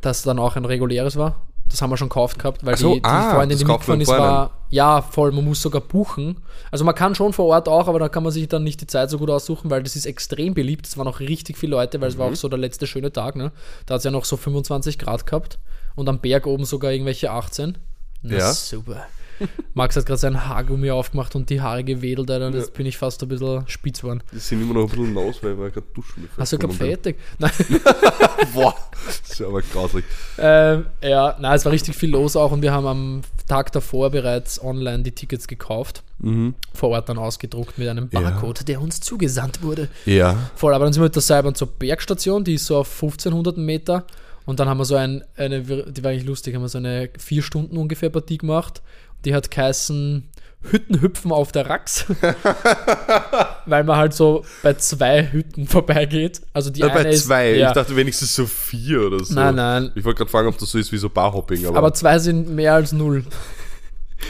das 0.00 0.22
dann 0.22 0.38
auch 0.38 0.56
ein 0.56 0.64
reguläres 0.64 1.16
war. 1.16 1.46
Das 1.72 1.80
haben 1.82 1.90
wir 1.90 1.96
schon 1.96 2.10
gekauft 2.10 2.38
gehabt, 2.38 2.64
weil 2.64 2.76
so, 2.76 2.94
die, 2.94 3.00
die 3.00 3.04
ah, 3.08 3.34
Freundin, 3.34 3.56
die 3.58 3.64
mitgefahren 3.64 4.00
ist, 4.02 4.08
war, 4.08 4.50
ja, 4.68 5.00
voll, 5.02 5.32
man 5.32 5.44
muss 5.44 5.60
sogar 5.62 5.80
buchen. 5.80 6.42
Also 6.70 6.84
man 6.84 6.94
kann 6.94 7.14
schon 7.14 7.32
vor 7.32 7.46
Ort 7.46 7.66
auch, 7.68 7.88
aber 7.88 7.98
da 7.98 8.08
kann 8.10 8.22
man 8.22 8.30
sich 8.30 8.46
dann 8.46 8.62
nicht 8.62 8.80
die 8.82 8.86
Zeit 8.86 9.08
so 9.10 9.18
gut 9.18 9.30
aussuchen, 9.30 9.70
weil 9.70 9.82
das 9.82 9.96
ist 9.96 10.04
extrem 10.06 10.52
beliebt. 10.54 10.86
Es 10.86 10.96
waren 10.98 11.08
auch 11.08 11.18
richtig 11.20 11.56
viele 11.56 11.70
Leute, 11.70 12.00
weil 12.00 12.08
es 12.08 12.14
Mhm. 12.16 12.18
war 12.20 12.30
auch 12.30 12.36
so 12.36 12.48
der 12.48 12.58
letzte 12.58 12.86
schöne 12.86 13.10
Tag, 13.10 13.36
ne? 13.36 13.52
Da 13.86 13.94
hat 13.94 13.98
es 14.00 14.04
ja 14.04 14.10
noch 14.10 14.26
so 14.26 14.36
25 14.36 14.98
Grad 14.98 15.24
gehabt 15.26 15.58
und 15.96 16.08
am 16.10 16.20
Berg 16.20 16.46
oben 16.46 16.64
sogar 16.66 16.92
irgendwelche 16.92 17.30
18. 17.30 17.78
Na 18.20 18.36
Ja. 18.36 18.52
super. 18.52 19.06
Max 19.74 19.96
hat 19.96 20.06
gerade 20.06 20.18
sein 20.18 20.46
Haargummi 20.48 20.90
aufgemacht 20.90 21.34
und 21.34 21.48
die 21.50 21.60
Haare 21.60 21.84
gewedelt, 21.84 22.30
Alter. 22.30 22.46
und 22.48 22.54
Jetzt 22.54 22.74
bin 22.74 22.86
ich 22.86 22.96
fast 22.98 23.22
ein 23.22 23.28
bisschen 23.28 23.64
spitz 23.68 24.00
geworden. 24.02 24.22
Die 24.32 24.38
sind 24.38 24.60
immer 24.62 24.74
noch 24.74 24.82
ein 24.82 24.88
bisschen 24.88 25.14
nass, 25.14 25.42
weil 25.42 25.52
ich 25.68 25.74
gerade 25.74 25.86
duschen 25.94 26.28
Hast 26.36 26.52
du 26.52 26.58
gerade 26.58 26.74
fertig? 26.74 27.16
Nein. 27.38 27.50
Boah, 28.54 28.74
das 29.06 29.20
ist 29.30 29.38
ja 29.40 29.46
aber 29.46 29.62
grauslich. 29.62 30.04
Ähm, 30.38 30.86
ja, 31.02 31.36
nein, 31.40 31.54
es 31.54 31.64
war 31.64 31.72
richtig 31.72 31.94
viel 31.96 32.10
los 32.10 32.36
auch 32.36 32.52
und 32.52 32.62
wir 32.62 32.72
haben 32.72 32.86
am 32.86 33.20
Tag 33.48 33.72
davor 33.72 34.10
bereits 34.10 34.62
online 34.62 35.02
die 35.02 35.12
Tickets 35.12 35.46
gekauft, 35.48 36.02
Mhm. 36.18 36.54
vor 36.72 36.90
Ort 36.90 37.08
dann 37.08 37.18
ausgedruckt 37.18 37.78
mit 37.78 37.88
einem 37.88 38.08
Ja. 38.12 38.20
Barcode, 38.20 38.68
der 38.68 38.80
uns 38.80 39.00
zugesandt 39.00 39.62
wurde. 39.62 39.88
Ja. 40.06 40.36
Voll, 40.54 40.72
aber 40.74 40.84
dann 40.84 40.92
sind 40.92 41.02
wir 41.02 41.06
mit 41.06 41.14
der 41.16 41.22
Seilbahn 41.22 41.54
zur 41.56 41.66
Bergstation, 41.68 42.44
die 42.44 42.54
ist 42.54 42.66
so 42.66 42.76
auf 42.78 42.88
1500 42.88 43.56
Meter 43.56 44.04
und 44.46 44.60
dann 44.60 44.68
haben 44.68 44.78
wir 44.78 44.84
so 44.84 44.94
ein, 44.94 45.24
eine, 45.36 45.62
die 45.62 46.04
war 46.04 46.10
eigentlich 46.12 46.24
lustig, 46.26 46.54
haben 46.54 46.62
wir 46.62 46.68
so 46.68 46.78
eine 46.78 47.10
vier 47.18 47.42
Stunden 47.42 47.76
ungefähr 47.76 48.10
Partie 48.10 48.38
gemacht. 48.38 48.82
Die 49.24 49.34
hat 49.34 49.50
geheißen 49.50 50.28
Hüttenhüpfen 50.70 51.32
auf 51.32 51.50
der 51.52 51.68
Rax, 51.68 52.06
weil 53.66 53.84
man 53.84 53.96
halt 53.96 54.14
so 54.14 54.44
bei 54.62 54.74
zwei 54.74 55.30
Hütten 55.32 55.66
vorbeigeht. 55.66 56.40
Also 56.52 56.70
die 56.70 56.80
Ja, 56.80 56.86
eine 56.88 57.02
bei 57.04 57.10
ist, 57.10 57.24
zwei. 57.26 57.54
Ja, 57.56 57.68
Ich 57.68 57.74
dachte 57.74 57.96
wenigstens 57.96 58.34
so 58.34 58.46
vier 58.46 59.02
oder 59.06 59.24
so. 59.24 59.34
Nein, 59.34 59.54
nein. 59.56 59.92
Ich 59.94 60.04
wollte 60.04 60.18
gerade 60.18 60.30
fragen, 60.30 60.48
ob 60.48 60.58
das 60.58 60.70
so 60.70 60.78
ist 60.78 60.92
wie 60.92 60.98
so 60.98 61.08
Barhopping, 61.08 61.66
aber, 61.66 61.78
aber 61.78 61.94
zwei 61.94 62.18
sind 62.18 62.48
mehr 62.50 62.74
als 62.74 62.92
null. 62.92 63.24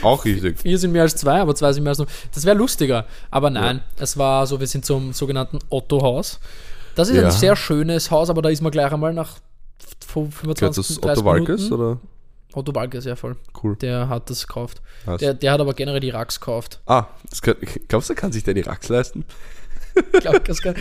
auch 0.01 0.25
richtig. 0.25 0.59
Vier 0.59 0.77
sind 0.79 0.91
mehr 0.91 1.03
als 1.03 1.15
zwei, 1.15 1.39
aber 1.39 1.53
zwei 1.55 1.71
sind 1.71 1.83
mehr 1.83 1.91
als 1.91 1.99
null. 1.99 2.07
Das 2.33 2.45
wäre 2.45 2.57
lustiger. 2.57 3.05
Aber 3.29 3.49
nein, 3.49 3.81
es 3.97 4.17
war 4.17 4.47
so, 4.47 4.59
wir 4.59 4.67
sind 4.67 4.85
zum 4.85 5.13
sogenannten 5.13 5.59
Otto-Haus. 5.69 6.39
Das 6.95 7.09
ist 7.09 7.15
Ja. 7.15 7.25
ein 7.25 7.31
sehr 7.31 7.55
schönes 7.55 8.09
Haus, 8.11 8.29
aber 8.29 8.41
da 8.41 8.49
ist 8.49 8.61
man 8.61 8.71
gleich 8.71 8.91
einmal 8.91 9.13
nach 9.13 9.37
Gehört 9.79 10.03
25, 10.05 10.87
das 10.87 10.99
30 11.01 11.03
Otto 11.19 11.25
Walkes 11.25 11.61
Minuten. 11.63 11.73
oder? 11.73 11.99
Otto 12.53 12.73
Walkes, 12.75 13.05
ja 13.05 13.15
voll. 13.15 13.35
Cool. 13.61 13.75
Der 13.77 14.09
hat 14.09 14.29
das 14.29 14.47
gekauft. 14.47 14.81
Nice. 15.05 15.19
Der, 15.19 15.33
der 15.33 15.51
hat 15.51 15.61
aber 15.61 15.73
generell 15.73 15.99
die 15.99 16.09
Rax 16.09 16.39
gekauft. 16.39 16.81
Ah, 16.85 17.07
kann, 17.41 17.55
glaubst 17.87 18.09
du, 18.09 18.15
kann 18.15 18.31
sich 18.31 18.43
der 18.43 18.53
die 18.53 18.61
Rax 18.61 18.89
leisten? 18.89 19.25
Ich 19.95 20.21
glaub, 20.21 20.43
das 20.45 20.61
kann, 20.61 20.75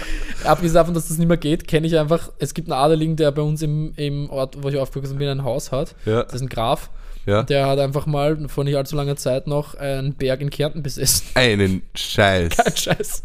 abgesehen 0.44 0.74
davon, 0.74 0.94
dass 0.94 1.08
das 1.08 1.18
nicht 1.18 1.28
mehr 1.28 1.37
geht, 1.37 1.68
kenne 1.68 1.87
ich 1.87 1.98
einfach, 1.98 2.30
es 2.38 2.54
gibt 2.54 2.70
einen 2.70 2.80
Adeligen, 2.80 3.16
der 3.16 3.30
bei 3.30 3.42
uns 3.42 3.61
im, 3.61 3.92
im 3.96 4.30
Ort, 4.30 4.62
wo 4.62 4.68
ich 4.68 4.78
aufgewachsen 4.78 5.18
bin, 5.18 5.28
ein 5.28 5.44
Haus 5.44 5.70
hat. 5.70 5.94
Ja. 6.06 6.22
Das 6.22 6.35
ist 6.35 6.40
ein 6.40 6.48
Graf. 6.48 6.90
Ja. 7.26 7.42
Der 7.42 7.66
hat 7.66 7.78
einfach 7.78 8.06
mal 8.06 8.48
vor 8.48 8.64
nicht 8.64 8.76
allzu 8.76 8.96
langer 8.96 9.16
Zeit 9.16 9.46
noch 9.46 9.74
einen 9.74 10.14
Berg 10.14 10.40
in 10.40 10.50
Kärnten 10.50 10.82
besessen. 10.82 11.26
Einen 11.35 11.82
Scheiß. 11.94 12.56
Kein 12.56 12.76
Scheiß. 12.76 13.22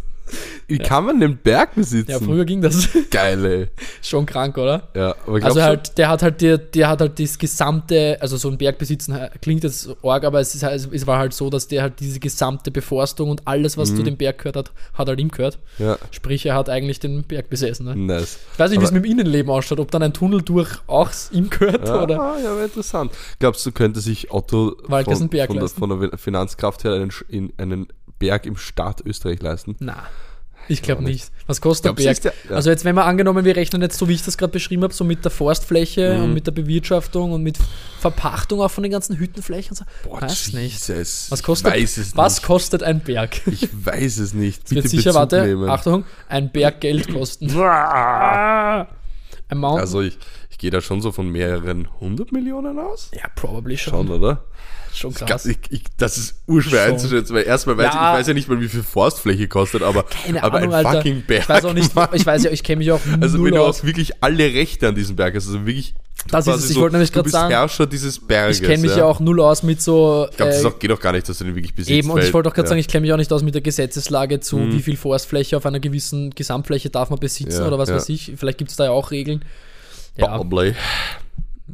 Wie 0.67 0.77
kann 0.77 1.05
man 1.05 1.19
den 1.19 1.37
Berg 1.37 1.75
besitzen? 1.75 2.11
Ja, 2.11 2.19
früher 2.19 2.45
ging 2.45 2.61
das. 2.61 2.89
Geil, 3.11 3.45
ey. 3.45 3.67
Schon 4.01 4.25
krank, 4.25 4.57
oder? 4.57 4.89
Ja, 4.95 5.15
aber 5.25 5.43
Also 5.43 5.61
halt, 5.61 5.97
der 5.97 6.09
hat 6.09 6.21
halt, 6.23 6.41
der, 6.41 6.57
der 6.57 6.89
hat 6.89 6.99
halt 7.01 7.19
das 7.19 7.37
gesamte, 7.37 8.17
also 8.19 8.37
so 8.37 8.49
ein 8.49 8.57
Berg 8.57 8.77
besitzen 8.77 9.15
he- 9.15 9.29
klingt 9.41 9.63
jetzt 9.63 9.89
arg, 10.03 10.23
aber 10.23 10.39
es, 10.39 10.53
ist 10.55 10.63
halt, 10.63 10.87
es 10.91 11.07
war 11.07 11.17
halt 11.19 11.33
so, 11.33 11.49
dass 11.49 11.67
der 11.67 11.81
halt 11.83 11.99
diese 11.99 12.19
gesamte 12.19 12.71
Beforstung 12.71 13.29
und 13.29 13.41
alles, 13.47 13.77
Mhm. 13.77 13.81
was 13.81 13.95
zu 13.95 14.03
dem 14.03 14.17
Berg 14.17 14.39
gehört 14.39 14.55
hat, 14.57 14.71
hat 14.93 15.07
halt 15.07 15.19
ihm 15.19 15.29
gehört. 15.29 15.59
Ja, 15.77 15.97
Sprich, 16.11 16.45
er 16.45 16.55
hat 16.55 16.69
eigentlich 16.69 16.99
den 16.99 17.23
Berg 17.23 17.49
besessen. 17.49 17.85
Ne? 17.85 17.95
nice. 17.95 18.39
Ich 18.53 18.59
weiß 18.59 18.71
nicht, 18.71 18.81
wie 18.81 18.85
es 18.85 18.91
mit 18.91 19.05
dem 19.05 19.11
Innenleben 19.11 19.51
ausschaut, 19.51 19.79
ob 19.79 19.91
dann 19.91 20.03
ein 20.03 20.13
Tunnel 20.13 20.41
durch 20.41 20.69
auch 20.87 21.09
ihm 21.31 21.49
gehört 21.49 21.87
Ja, 21.87 22.03
oder. 22.03 22.19
ah, 22.19 22.37
ja, 22.37 22.55
wäre 22.55 22.65
interessant. 22.65 23.11
Glaubst 23.39 23.65
du, 23.65 23.71
könnte 23.71 23.99
sich 24.01 24.31
Otto 24.31 24.75
von, 24.89 25.05
von, 25.05 25.29
der, 25.29 25.67
von 25.69 25.89
der 26.09 26.17
Finanzkraft 26.17 26.83
her 26.83 26.93
einen, 26.93 27.11
in, 27.29 27.53
einen 27.57 27.87
Berg 28.19 28.45
im 28.45 28.57
Staat 28.57 29.01
Österreich 29.05 29.41
leisten? 29.41 29.75
Na, 29.79 29.97
ich 30.69 30.81
glaube 30.81 31.01
nicht. 31.03 31.31
Was 31.45 31.61
kostet 31.61 31.85
der 31.85 31.93
Glaubst 31.93 32.25
du, 32.25 32.29
Berg? 32.29 32.41
der- 32.43 32.51
ja. 32.51 32.55
Also 32.57 32.69
jetzt, 32.69 32.83
wenn 32.83 32.95
wir 32.95 33.05
angenommen, 33.05 33.45
wir 33.45 33.55
rechnen 33.55 33.81
jetzt 33.81 33.97
so, 33.97 34.09
wie 34.09 34.13
ich 34.13 34.23
das 34.23 34.37
gerade 34.37 34.51
beschrieben 34.51 34.83
habe, 34.83 34.93
so 34.93 35.05
mit 35.05 35.23
der 35.23 35.31
Forstfläche 35.31 36.15
Mhm. 36.17 36.23
und 36.25 36.33
mit 36.33 36.45
der 36.45 36.51
Bewirtschaftung 36.51 37.31
und 37.31 37.41
mit 37.43 37.57
Verpachtung 37.99 38.61
auch 38.61 38.69
von 38.71 38.83
den 38.83 38.91
ganzen 38.91 39.15
Hüttenflächen 39.17 39.71
und 39.71 39.77
so. 39.77 39.85
Boah, 40.09 40.21
weiß 40.21 40.53
nicht. 40.53 40.87
Jesus. 40.87 41.27
Was 41.31 41.41
kostet, 41.41 41.73
es 41.75 42.17
was 42.17 42.35
nicht. 42.37 42.45
kostet 42.45 42.83
ein 42.83 42.99
Berg? 42.99 43.41
Ich 43.47 43.69
weiß 43.71 44.17
es 44.17 44.33
nicht. 44.33 44.63
Es 44.65 44.71
wird 44.71 44.83
Bitte 44.83 44.89
sicher, 44.97 45.11
Bezug 45.11 45.15
warte, 45.19 45.41
nehmen. 45.43 45.69
Achtung, 45.69 46.03
ein 46.27 46.51
Berg 46.51 46.81
Geld 46.81 47.13
kosten. 47.13 47.49
ein 49.49 49.57
Mountain. 49.57 49.79
Also 49.79 50.01
ich, 50.01 50.17
ich 50.49 50.57
gehe 50.57 50.71
da 50.71 50.81
schon 50.81 51.01
so 51.01 51.11
von 51.11 51.29
mehreren 51.29 51.87
hundert 51.99 52.31
Millionen 52.31 52.77
aus. 52.79 53.09
ja, 53.13 53.23
probably 53.35 53.77
schon. 53.77 54.07
Schon, 54.07 54.09
oder? 54.09 54.43
Schon 54.97 55.13
krass. 55.13 55.45
ich, 55.45 55.57
ich, 55.69 55.83
das 55.97 56.17
ist 56.17 56.35
urschwer 56.47 56.85
Schon. 56.85 56.93
einzuschätzen, 56.93 57.35
weil 57.35 57.43
erstmal 57.43 57.77
weiß 57.77 57.85
Ja. 57.85 57.89
ich, 57.91 57.95
ich 58.13 58.19
weiß 58.21 58.27
ja 58.27 58.33
nicht 58.33 58.49
mal, 58.49 58.59
wie 58.59 58.67
viel 58.67 58.83
Forstfläche 58.83 59.47
kostet, 59.47 59.83
aber, 59.83 60.03
Keine 60.03 60.43
aber 60.43 60.57
Ahnung, 60.57 60.73
ein 60.73 60.85
Alter. 60.85 60.97
fucking 60.97 61.21
Berg. 61.27 61.43
Ich 61.43 61.49
weiß 61.49 61.65
auch 61.65 61.73
nicht, 61.73 61.93
Mann. 61.95 62.09
ich 62.13 62.25
weiß 62.25 62.43
ja, 62.43 62.51
ich 62.51 62.63
kenne 62.63 62.79
mich 62.79 62.91
auch 62.91 62.99
Also 63.21 63.43
wenn 63.43 63.53
du 63.53 63.61
aus. 63.61 63.81
auch 63.81 63.83
wirklich 63.85 64.23
alle 64.23 64.43
Rechte 64.53 64.87
an 64.87 64.95
diesem 64.95 65.15
Berg 65.15 65.35
hast, 65.35 65.45
also 65.47 65.65
wirklich 65.65 65.93
Das 66.31 66.47
ist 66.47 66.55
es, 66.55 66.69
ich 66.71 66.77
wollte 66.77 66.95
nämlich 66.95 67.11
gerade 67.13 67.29
sagen, 67.29 67.51
Herrscher 67.51 67.85
dieses 67.85 68.19
Berges. 68.19 68.59
Ich 68.59 68.65
kenne 68.65 68.79
mich 68.81 68.95
ja. 68.95 69.05
auch 69.05 69.19
null 69.19 69.39
aus 69.39 69.61
mit 69.63 69.81
so. 69.81 70.27
Ich 70.31 70.37
glaube, 70.37 70.51
das 70.51 70.63
äh, 70.63 70.71
geht 70.79 70.91
auch 70.91 70.99
gar 70.99 71.11
nicht, 71.13 71.29
dass 71.29 71.37
du 71.37 71.43
den 71.45 71.55
wirklich 71.55 71.75
besitzt. 71.75 71.91
Eben, 71.91 72.09
und 72.09 72.23
ich 72.23 72.33
wollte 72.33 72.49
auch 72.49 72.53
gerade 72.53 72.65
ja. 72.65 72.69
sagen, 72.69 72.79
ich 72.79 72.87
kenne 72.87 73.01
mich 73.01 73.13
auch 73.13 73.17
nicht 73.17 73.31
aus 73.31 73.43
mit 73.43 73.53
der 73.53 73.61
Gesetzeslage 73.61 74.39
zu, 74.39 74.57
Mhm. 74.57 74.73
wie 74.73 74.81
viel 74.81 74.97
Forstfläche 74.97 75.55
auf 75.57 75.65
einer 75.65 75.79
gewissen 75.79 76.31
Gesamtfläche 76.31 76.89
darf 76.89 77.09
man 77.11 77.19
besitzen 77.19 77.61
Ja, 77.61 77.67
oder 77.67 77.77
was 77.77 77.89
ja. 77.89 77.95
weiß 77.95 78.09
ich. 78.09 78.33
Vielleicht 78.35 78.57
gibt 78.57 78.71
es 78.71 78.77
da 78.77 78.85
ja 78.85 78.91
auch 78.91 79.11
Regeln. 79.11 79.45
Ja. 80.17 80.35
Probably. 80.35 80.73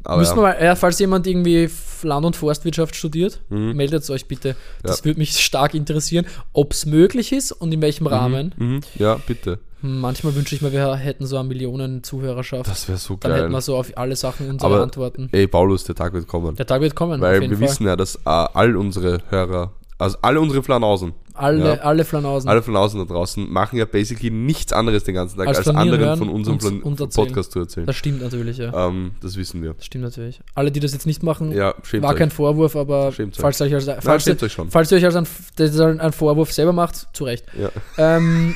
Aber 0.03 0.17
Müssen 0.17 0.31
ja. 0.31 0.35
wir 0.37 0.41
mal, 0.41 0.63
ja, 0.63 0.75
falls 0.75 0.99
jemand 0.99 1.27
irgendwie 1.27 1.69
Land- 2.03 2.25
und 2.25 2.35
Forstwirtschaft 2.35 2.95
studiert, 2.95 3.39
Mhm. 3.49 3.75
meldet 3.75 4.09
euch 4.09 4.25
bitte. 4.27 4.55
Das 4.81 4.99
Ja. 4.99 5.05
würde 5.05 5.19
mich 5.19 5.39
stark 5.39 5.73
interessieren, 5.73 6.25
ob 6.51 6.73
es 6.73 6.85
möglich 6.85 7.31
ist 7.31 7.51
und 7.51 7.71
in 7.73 7.81
welchem 7.81 8.07
Rahmen. 8.07 8.53
Mhm. 8.57 8.81
Ja, 8.95 9.15
bitte. 9.25 9.59
Hm, 9.81 9.99
Manchmal 10.01 10.33
wünsche 10.35 10.55
ich 10.55 10.61
mir, 10.61 10.71
wir 10.71 10.95
hätten 10.95 11.25
so 11.25 11.37
eine 11.37 11.47
Millionen 11.47 12.03
Zuhörerschaft. 12.03 12.69
Das 12.69 12.87
wäre 12.87 12.97
so 12.97 13.17
Dann 13.19 13.31
hätten 13.33 13.43
geil. 13.43 13.51
wir 13.51 13.61
so 13.61 13.75
auf 13.77 13.91
alle 13.97 14.15
Sachen 14.15 14.49
unsere 14.49 14.73
Aber- 14.73 14.83
Antworten. 14.83 15.29
Ey, 15.31 15.45
Paulus, 15.47 15.83
der 15.83 15.95
Tag 15.95 16.13
wird 16.13 16.27
kommen. 16.27 16.55
Der 16.55 16.65
Tag 16.65 16.81
wird 16.81 16.95
kommen, 16.95 17.19
Weil 17.21 17.41
wir 17.41 17.49
Fall. 17.49 17.59
wissen 17.59 17.85
ja, 17.85 17.95
dass 17.95 18.15
äh, 18.15 18.19
all 18.25 18.75
unsere 18.77 19.19
Hörer, 19.29 19.73
also 19.97 20.17
alle 20.21 20.39
unsere 20.41 20.63
Flanausen, 20.63 21.13
alle, 21.33 21.65
ja. 21.65 21.73
alle 21.81 22.03
Flanausen. 22.05 22.49
alle 22.49 22.61
Flanausen 22.61 22.99
da 22.99 23.05
draußen, 23.13 23.49
machen 23.51 23.77
ja 23.77 23.85
basically 23.85 24.29
nichts 24.31 24.73
anderes 24.73 25.03
den 25.03 25.15
ganzen 25.15 25.37
Tag, 25.37 25.47
Als 25.47 25.59
als, 25.59 25.67
anderen 25.69 26.17
von 26.17 26.29
unserem 26.29 26.57
und 26.83 26.99
erzählen. 26.99 27.27
Podcast 27.27 27.51
zu 27.51 27.59
erzählen. 27.59 27.85
Das 27.87 27.95
stimmt 27.95 28.21
natürlich, 28.21 28.57
ja. 28.57 28.87
Ähm, 28.87 29.11
das 29.21 29.37
wissen 29.37 29.61
wir. 29.63 29.73
Das 29.73 29.85
stimmt 29.85 30.03
natürlich. 30.03 30.41
Alle, 30.55 30.71
die 30.71 30.79
das 30.79 30.93
jetzt 30.93 31.05
nicht 31.05 31.23
machen, 31.23 31.51
Ja, 31.51 31.75
schämt 31.83 32.03
war 32.03 32.11
euch. 32.11 32.17
kein 32.17 32.31
Vorwurf, 32.31 32.75
aber 32.75 33.11
Schämt 33.11 33.35
euch. 33.35 33.41
falls 33.41 33.59
ihr 33.61 33.67
euch 33.67 33.73
als, 33.75 33.85
Nein, 33.87 33.97
falls, 34.01 34.23
schämt 34.23 34.41
ihr, 34.41 34.45
euch 34.45 34.53
schon. 34.53 34.69
falls 34.71 34.91
ihr 34.91 34.97
euch 34.97 35.05
als 35.05 35.15
ein, 35.15 35.99
einen 35.99 36.13
Vorwurf 36.13 36.51
selber 36.51 36.73
macht, 36.73 37.07
zu 37.15 37.23
Recht. 37.23 37.45
Ja. 37.57 37.69
Ähm, 37.97 38.55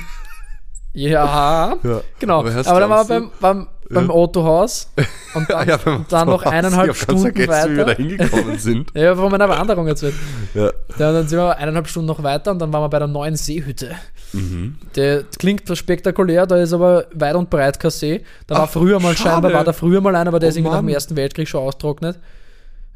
ja, 0.93 1.77
Ja. 1.83 2.01
genau. 2.19 2.39
Aber 2.39 2.49
Aber, 2.67 2.79
dann 2.79 2.89
wir 2.89 3.05
beim, 3.05 3.31
beim, 3.39 3.67
beim. 3.89 4.11
Autohaus 4.11 4.89
und 5.33 5.49
dann, 5.49 5.67
Ja, 5.67 5.79
und 5.85 6.11
dann 6.11 6.27
noch 6.27 6.43
eineinhalb 6.43 6.91
ich 6.91 6.97
Stunden 7.01 7.21
vergessen, 7.21 7.71
wie 7.71 7.77
wir 7.77 7.85
da 7.85 7.91
weiter. 7.91 8.03
hingekommen 8.03 8.57
sind. 8.59 8.91
Ja, 8.93 9.15
von 9.15 9.31
meiner 9.31 9.47
Wanderung 9.49 9.87
erzählt. 9.87 10.13
Ja. 10.53 10.65
Ja, 10.65 11.11
dann 11.11 11.27
sind 11.27 11.37
wir 11.39 11.57
eineinhalb 11.57 11.87
Stunden 11.87 12.07
noch 12.07 12.21
weiter 12.23 12.51
und 12.51 12.59
dann 12.59 12.71
waren 12.73 12.83
wir 12.83 12.89
bei 12.89 12.99
der 12.99 13.07
neuen 13.07 13.35
Seehütte. 13.35 13.91
Mhm. 14.33 14.75
Der 14.95 15.23
klingt 15.37 15.63
spektakulär, 15.77 16.45
da 16.45 16.57
ist 16.57 16.73
aber 16.73 17.05
weit 17.13 17.35
und 17.35 17.49
breit 17.49 17.79
kein 17.79 17.91
See. 17.91 18.23
Da 18.45 18.55
war 18.55 18.63
Ach, 18.63 18.69
früher 18.69 18.99
mal 18.99 19.15
schade. 19.15 19.29
scheinbar, 19.31 19.53
war 19.53 19.63
da 19.63 19.73
früher 19.73 20.01
mal 20.01 20.15
einer, 20.15 20.27
aber 20.29 20.39
der 20.39 20.47
Oh 20.47 20.49
ist 20.49 20.57
irgendwie 20.57 20.71
nach 20.73 20.79
dem. 20.81 20.89
Ersten 20.89 21.15
Weltkrieg 21.15 21.47
schon 21.47 21.61
austrocknet. 21.61 22.19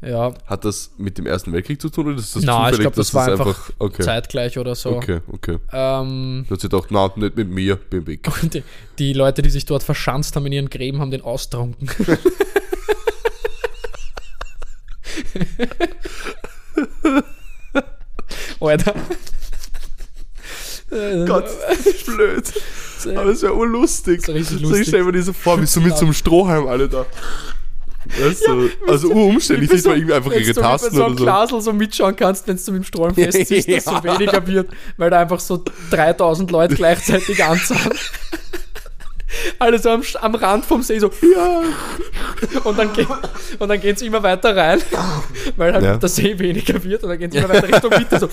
Ja, 0.04 0.34
Hat 0.46 0.64
das 0.64 0.90
mit 0.98 1.16
dem 1.16 1.26
Ersten 1.26 1.52
Weltkrieg 1.52 1.80
zu 1.80 1.88
tun 1.88 2.08
oder 2.08 2.16
ist 2.18 2.34
das 2.34 2.42
Na, 2.42 2.64
ich 2.68 2.76
zufällig, 2.76 2.80
glaub, 2.80 2.94
das 2.94 3.06
dass 3.10 3.14
war 3.14 3.28
einfach 3.30 3.70
okay. 3.78 4.02
zeitgleich 4.02 4.58
oder 4.58 4.74
so. 4.74 4.96
Okay, 4.96 5.20
okay. 5.30 5.58
Ähm, 5.72 6.44
Du 6.48 6.54
hast 6.54 6.64
dir 6.64 6.68
gedacht, 6.68 6.88
na, 6.90 7.08
nicht 7.14 7.36
mit 7.36 7.48
mir, 7.48 7.76
bin 7.76 8.04
weg. 8.08 8.26
und 8.42 8.52
die, 8.54 8.64
die 8.98 9.12
Leute, 9.12 9.42
die 9.42 9.50
sich 9.50 9.64
dort 9.64 9.84
verschanzt 9.84 10.34
haben 10.34 10.44
in 10.46 10.52
ihren 10.52 10.70
Gräben, 10.70 11.00
haben 11.00 11.12
den 11.12 11.22
austrunken. 11.22 11.88
Alter. 18.60 18.94
Gott, 21.26 21.46
das 21.68 21.86
ist 21.86 22.06
blöd. 22.06 22.52
Aber 23.16 23.30
es 23.30 23.42
wäre 23.42 23.54
urlustig. 23.56 24.22
Das 24.26 24.28
ist 24.28 24.34
richtig 24.34 24.48
So, 24.50 24.56
ich 24.56 24.62
lustig. 24.62 24.88
stelle 24.88 25.04
mir 25.04 25.12
diese 25.12 25.32
vor, 25.32 25.60
wie 25.60 25.66
so 25.66 25.80
mit 25.80 25.96
so 25.96 26.04
einem 26.04 26.14
Strohhalm 26.14 26.66
alle 26.68 26.88
da. 26.88 27.06
Weißt 28.20 28.46
du, 28.46 28.68
also 28.86 29.08
urumständlich, 29.08 29.70
Wie 29.70 29.74
nicht 29.76 29.86
mal 29.86 29.96
irgendwie 29.96 30.14
einfach 30.14 30.30
wenn 30.30 30.40
ihre 30.42 30.52
du 30.52 30.60
Tasten 30.60 30.90
so 30.90 30.96
oder 30.96 31.06
einem 31.06 31.18
so. 31.18 31.24
Glasl 31.24 31.60
so 31.60 31.72
mitschauen 31.72 32.14
kannst, 32.16 32.46
wenn 32.46 32.56
du 32.56 32.72
mit 32.72 32.82
dem 32.82 32.84
Strom 32.84 33.14
festziehst, 33.14 33.68
dass 33.72 33.84
so 33.84 33.92
Ja. 33.92 34.04
weniger 34.04 34.46
wird, 34.46 34.70
weil 34.98 35.10
da 35.10 35.20
einfach 35.20 35.40
so 35.40 35.64
3000 35.90 36.50
Leute 36.50 36.74
gleichzeitig 36.74 37.42
anzahlen. 37.44 37.96
Alle 39.58 39.78
so 39.78 39.88
am, 39.88 40.02
am 40.20 40.34
Rand 40.34 40.66
vom 40.66 40.82
See 40.82 40.98
so, 40.98 41.10
ja. 41.34 41.62
Und 42.64 42.78
dann, 42.78 42.92
geht, 42.92 43.08
und 43.58 43.68
dann 43.68 43.80
gehen 43.80 43.96
sie 43.96 44.06
immer 44.06 44.22
weiter 44.22 44.54
rein, 44.54 44.82
weil 45.56 45.72
halt 45.72 45.82
Ja. 45.84 45.96
der 45.96 46.08
See 46.10 46.38
weniger 46.38 46.82
wird 46.84 47.02
und 47.02 47.08
dann 47.08 47.18
gehen 47.18 47.30
sie 47.30 47.38
immer 47.38 47.48
weiter 47.48 47.66
Richtung 47.68 47.90
Mitte 47.96 48.18
so. 48.18 48.28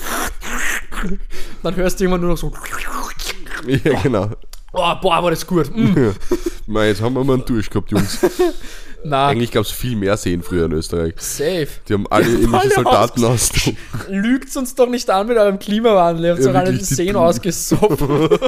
Dann 1.62 1.74
hörst 1.76 1.98
du 2.00 2.04
immer 2.04 2.18
nur 2.18 2.30
noch 2.30 2.36
so, 2.38 2.52
Ja, 3.66 3.98
genau. 4.02 4.30
oh, 4.72 4.94
boah, 5.00 5.22
war 5.22 5.30
das 5.30 5.46
gut. 5.46 5.74
Mm. 5.74 5.96
Ja. 6.04 6.12
Mei, 6.66 6.88
jetzt 6.88 7.00
haben 7.00 7.14
wir 7.14 7.24
mal 7.24 7.32
einen 7.34 7.44
Durch 7.46 7.70
gehabt, 7.70 7.90
Jungs. 7.90 8.18
Na, 9.02 9.28
Eigentlich 9.28 9.50
gab 9.50 9.64
es 9.64 9.70
viel 9.70 9.96
mehr 9.96 10.16
Seen 10.16 10.42
früher 10.42 10.66
in 10.66 10.72
Österreich. 10.72 11.14
safe. 11.16 11.68
Die 11.88 11.94
haben 11.94 12.06
alle 12.10 12.26
irgendwelche 12.28 12.66
alle 12.66 12.74
Soldaten 12.74 13.24
aus. 13.24 13.50
Lügt 14.08 14.54
uns 14.56 14.74
doch 14.74 14.88
nicht 14.88 15.08
an 15.10 15.26
mit 15.26 15.36
eurem 15.38 15.58
Klimawandel. 15.58 16.24
Ihr 16.26 16.30
habt 16.32 16.40
Ja, 16.44 16.52
doch 16.52 16.58
alle 16.58 16.72
die 16.72 16.84
Seen 16.84 17.16
ausgesoffen. 17.16 18.28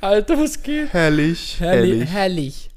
Alter, 0.00 0.38
was 0.38 0.62
geht? 0.62 0.92
Herrlich, 0.92 1.56
Herrlich. 1.60 2.08
herrlich. 2.10 2.70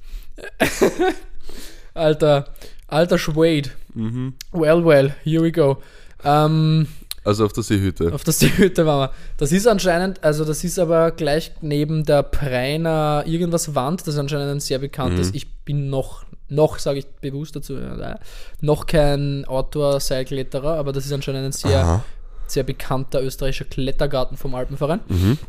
Alter, 1.93 2.47
Alter 2.87 3.17
Schwade. 3.17 3.69
Mhm. 3.93 4.33
Well, 4.51 4.85
well, 4.85 5.13
here 5.23 5.41
we 5.41 5.51
go. 5.51 5.81
Ähm, 6.23 6.87
Also 7.25 7.43
auf 7.43 7.53
der 7.53 7.63
Seehütte. 7.63 8.13
auf 8.13 8.23
der 8.23 8.33
Seehütte 8.33 8.85
waren 8.85 9.09
wir. 9.09 9.15
Das 9.37 9.51
ist 9.51 9.67
anscheinend, 9.67 10.23
also 10.23 10.45
das 10.45 10.63
ist 10.63 10.77
aber 10.77 11.09
gleich 11.09 11.51
neben 11.61 12.05
der 12.05 12.21
Preiner 12.21 13.23
irgendwas 13.25 13.73
Wand, 13.73 14.01
das 14.01 14.09
ist 14.09 14.19
anscheinend 14.19 14.51
ein 14.51 14.59
sehr 14.59 14.77
bekanntes. 14.77 15.29
Mhm. 15.29 15.35
Ich 15.35 15.51
bin 15.65 15.89
noch, 15.89 16.23
noch 16.49 16.77
sage 16.77 16.99
ich 16.99 17.07
bewusst 17.07 17.55
dazu, 17.55 17.73
ja, 17.77 18.19
noch 18.61 18.85
kein 18.85 19.43
Outdoor-Seilkletterer, 19.45 20.77
aber 20.77 20.93
das 20.93 21.07
ist 21.07 21.13
anscheinend 21.13 21.45
ein 21.45 21.51
sehr, 21.51 21.79
Aha. 21.79 22.05
sehr 22.45 22.63
bekannter 22.63 23.23
österreichischer 23.23 23.65
Klettergarten 23.65 24.37
vom 24.37 24.53
Alpenverein. 24.53 24.99
Mhm. 25.07 25.39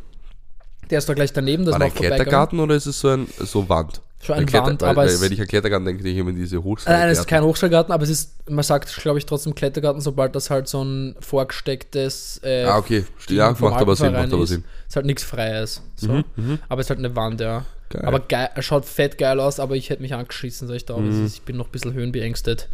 Der 0.89 0.99
ist 0.99 1.09
da 1.09 1.15
gleich 1.15 1.35
daneben, 1.35 1.67
das 1.67 1.75
War 1.75 1.81
vorbeigegangen. 1.81 2.15
Klettergarten 2.17 2.61
oder 2.61 2.75
ist 2.75 2.87
es 2.87 2.99
so 2.99 3.09
ein 3.09 3.27
so 3.39 3.69
Wand? 3.69 4.01
Schon 4.27 4.35
Ein 4.35 4.41
ein 4.41 4.47
Kletter- 4.47 4.67
Wand, 4.67 4.83
aber 4.83 5.03
weil, 5.03 5.09
es, 5.09 5.21
wenn 5.21 5.31
ich 5.31 5.41
an 5.41 5.47
Klettergarten 5.47 5.87
denke, 5.87 6.03
denke 6.03 6.15
ich 6.15 6.21
immer 6.21 6.31
an 6.31 6.37
diese 6.37 6.61
Hochseil. 6.65 6.99
Nein, 6.99 7.09
es 7.11 7.21
ist 7.21 7.29
kein 7.29 7.45
Hochschulgarten, 7.45 7.93
aber 7.95 8.03
es 8.03 8.11
ist, 8.11 8.51
man 8.51 8.65
sagt, 8.65 8.93
glaube 8.97 9.19
ich, 9.21 9.27
trotzdem 9.27 9.55
Klettergarten, 9.55 10.01
sobald 10.01 10.35
das 10.35 10.51
halt 10.51 10.67
so 10.67 10.83
ein 10.83 11.15
vorgestecktes 11.21 12.41
äh, 12.43 12.65
Ah, 12.65 12.79
okay. 12.79 13.05
Ja, 13.29 13.51
macht 13.57 13.81
aber 13.81 13.95
Sinn, 13.95 14.13
macht 14.15 14.33
aber 14.33 14.43
ist. 14.43 14.49
Sinn. 14.49 14.65
Ist 14.89 14.97
halt 14.97 15.07
nichts 15.07 15.23
Freies. 15.23 15.81
So. 15.95 16.09
Mhm, 16.09 16.25
mhm. 16.35 16.59
Aber 16.69 16.81
es 16.81 16.87
ist 16.87 16.91
halt 16.91 16.99
eine 16.99 17.15
Wand, 17.15 17.41
ja. 17.41 17.65
Geil. 17.89 18.03
Aber 18.05 18.19
geil, 18.19 18.51
schaut 18.59 18.85
fett 18.85 19.17
geil 19.17 19.39
aus, 19.39 19.61
aber 19.61 19.77
ich 19.77 19.91
hätte 19.91 20.03
mich 20.03 20.13
angeschissen, 20.13 20.67
sag 20.67 20.75
ich 20.75 20.87
da. 20.87 20.97
Mhm. 20.97 21.25
Ich 21.27 21.43
bin 21.43 21.57
noch 21.57 21.67
ein 21.67 21.71
bisschen 21.71 21.93
höhenbeängstet. 21.95 22.69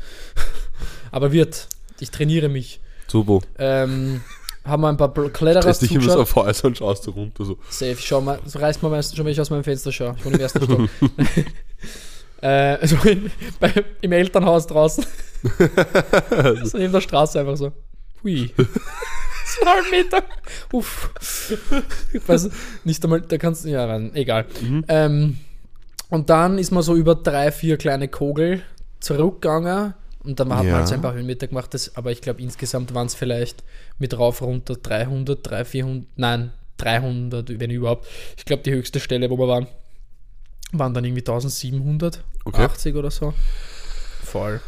aber 1.11 1.33
wird. 1.33 1.69
Ich 2.01 2.11
trainiere 2.11 2.49
mich. 2.49 2.81
Super. 3.09 3.41
Ähm, 3.59 4.23
haben 4.65 4.83
wir 4.83 4.89
ein 4.89 4.97
paar 4.97 5.13
Kletterer 5.13 5.63
Test 5.63 5.83
dich 5.83 5.95
immer 5.95 6.09
so 6.09 6.21
auf 6.23 6.29
Feuer 6.29 6.55
und 6.63 6.79
schaust 6.79 7.07
du 7.07 7.11
runter 7.11 7.45
so. 7.45 7.59
Safe, 7.69 7.97
schau 7.99 8.21
mal, 8.21 8.39
so 8.45 8.59
reißt 8.59 8.83
man 8.83 8.93
meistens 8.93 9.17
schon, 9.17 9.25
wenn 9.25 9.33
ich 9.33 9.41
aus 9.41 9.51
meinem 9.51 9.65
Fenster 9.65 9.91
schaue. 9.91 10.15
Ich 10.19 10.25
wohne 10.25 10.37
im 10.37 10.41
ersten 10.41 10.63
Stock. 10.63 10.81
äh, 12.43 12.47
also 12.81 12.97
in, 13.09 13.31
bei, 13.59 13.73
im 14.01 14.13
Elternhaus 14.13 14.67
draußen. 14.67 15.05
so 16.63 16.79
neben 16.79 16.93
der 16.93 17.01
Straße 17.01 17.41
einfach 17.41 17.57
so. 17.57 17.73
Hui. 18.23 18.53
halben 19.67 19.91
Meter. 19.91 20.23
Uff. 20.73 21.11
Ich 22.13 22.27
weiß 22.27 22.51
nicht 22.85 23.03
einmal, 23.05 23.21
da 23.23 23.39
kannst 23.39 23.65
du, 23.65 23.69
ja, 23.69 23.85
rein, 23.85 24.15
egal. 24.15 24.47
Mhm. 24.61 24.85
Ähm, 24.89 25.39
und 26.09 26.31
dann 26.31 26.59
ist 26.59 26.71
man 26.71 26.83
so 26.83 26.95
über 26.95 27.15
drei, 27.15 27.51
vier 27.51 27.77
kleine 27.77 28.09
Kogel 28.09 28.63
zurückgegangen. 29.01 29.95
Und 30.25 30.39
dann 30.39 30.51
hat 30.51 30.59
man 30.59 30.66
Ja. 30.68 30.75
halt 30.77 30.89
so 30.89 30.95
ein 30.95 31.03
paar 31.03 31.14
Höhenmeter 31.14 31.49
gemacht, 31.49 31.75
das, 31.75 31.97
aber 31.97 32.12
ich 32.12 32.20
glaube 32.20 32.41
insgesamt 32.43 32.95
waren 32.95 33.07
es 33.09 33.14
vielleicht 33.14 33.64
mit 33.99 34.16
rauf 34.16 34.41
runter 34.43 34.77
300, 34.77 35.39
300, 35.45 35.66
400, 35.66 36.07
nein, 36.16 36.53
300, 36.77 37.59
wenn 37.61 37.70
überhaupt. 37.70 38.07
Ich 38.37 38.45
glaube, 38.45 38.62
die 38.62 38.73
höchste 38.73 39.01
Stelle, 39.01 39.29
wo 39.31 39.39
wir 39.39 39.49
waren, 39.49 39.66
waren 40.73 40.95
dann 40.95 41.05
irgendwie 41.05 41.23
1700, 41.23 42.23
Okay. 42.45 42.62
80 42.62 42.95
oder 42.97 43.11
so. 43.11 43.35
Voll. 44.23 44.61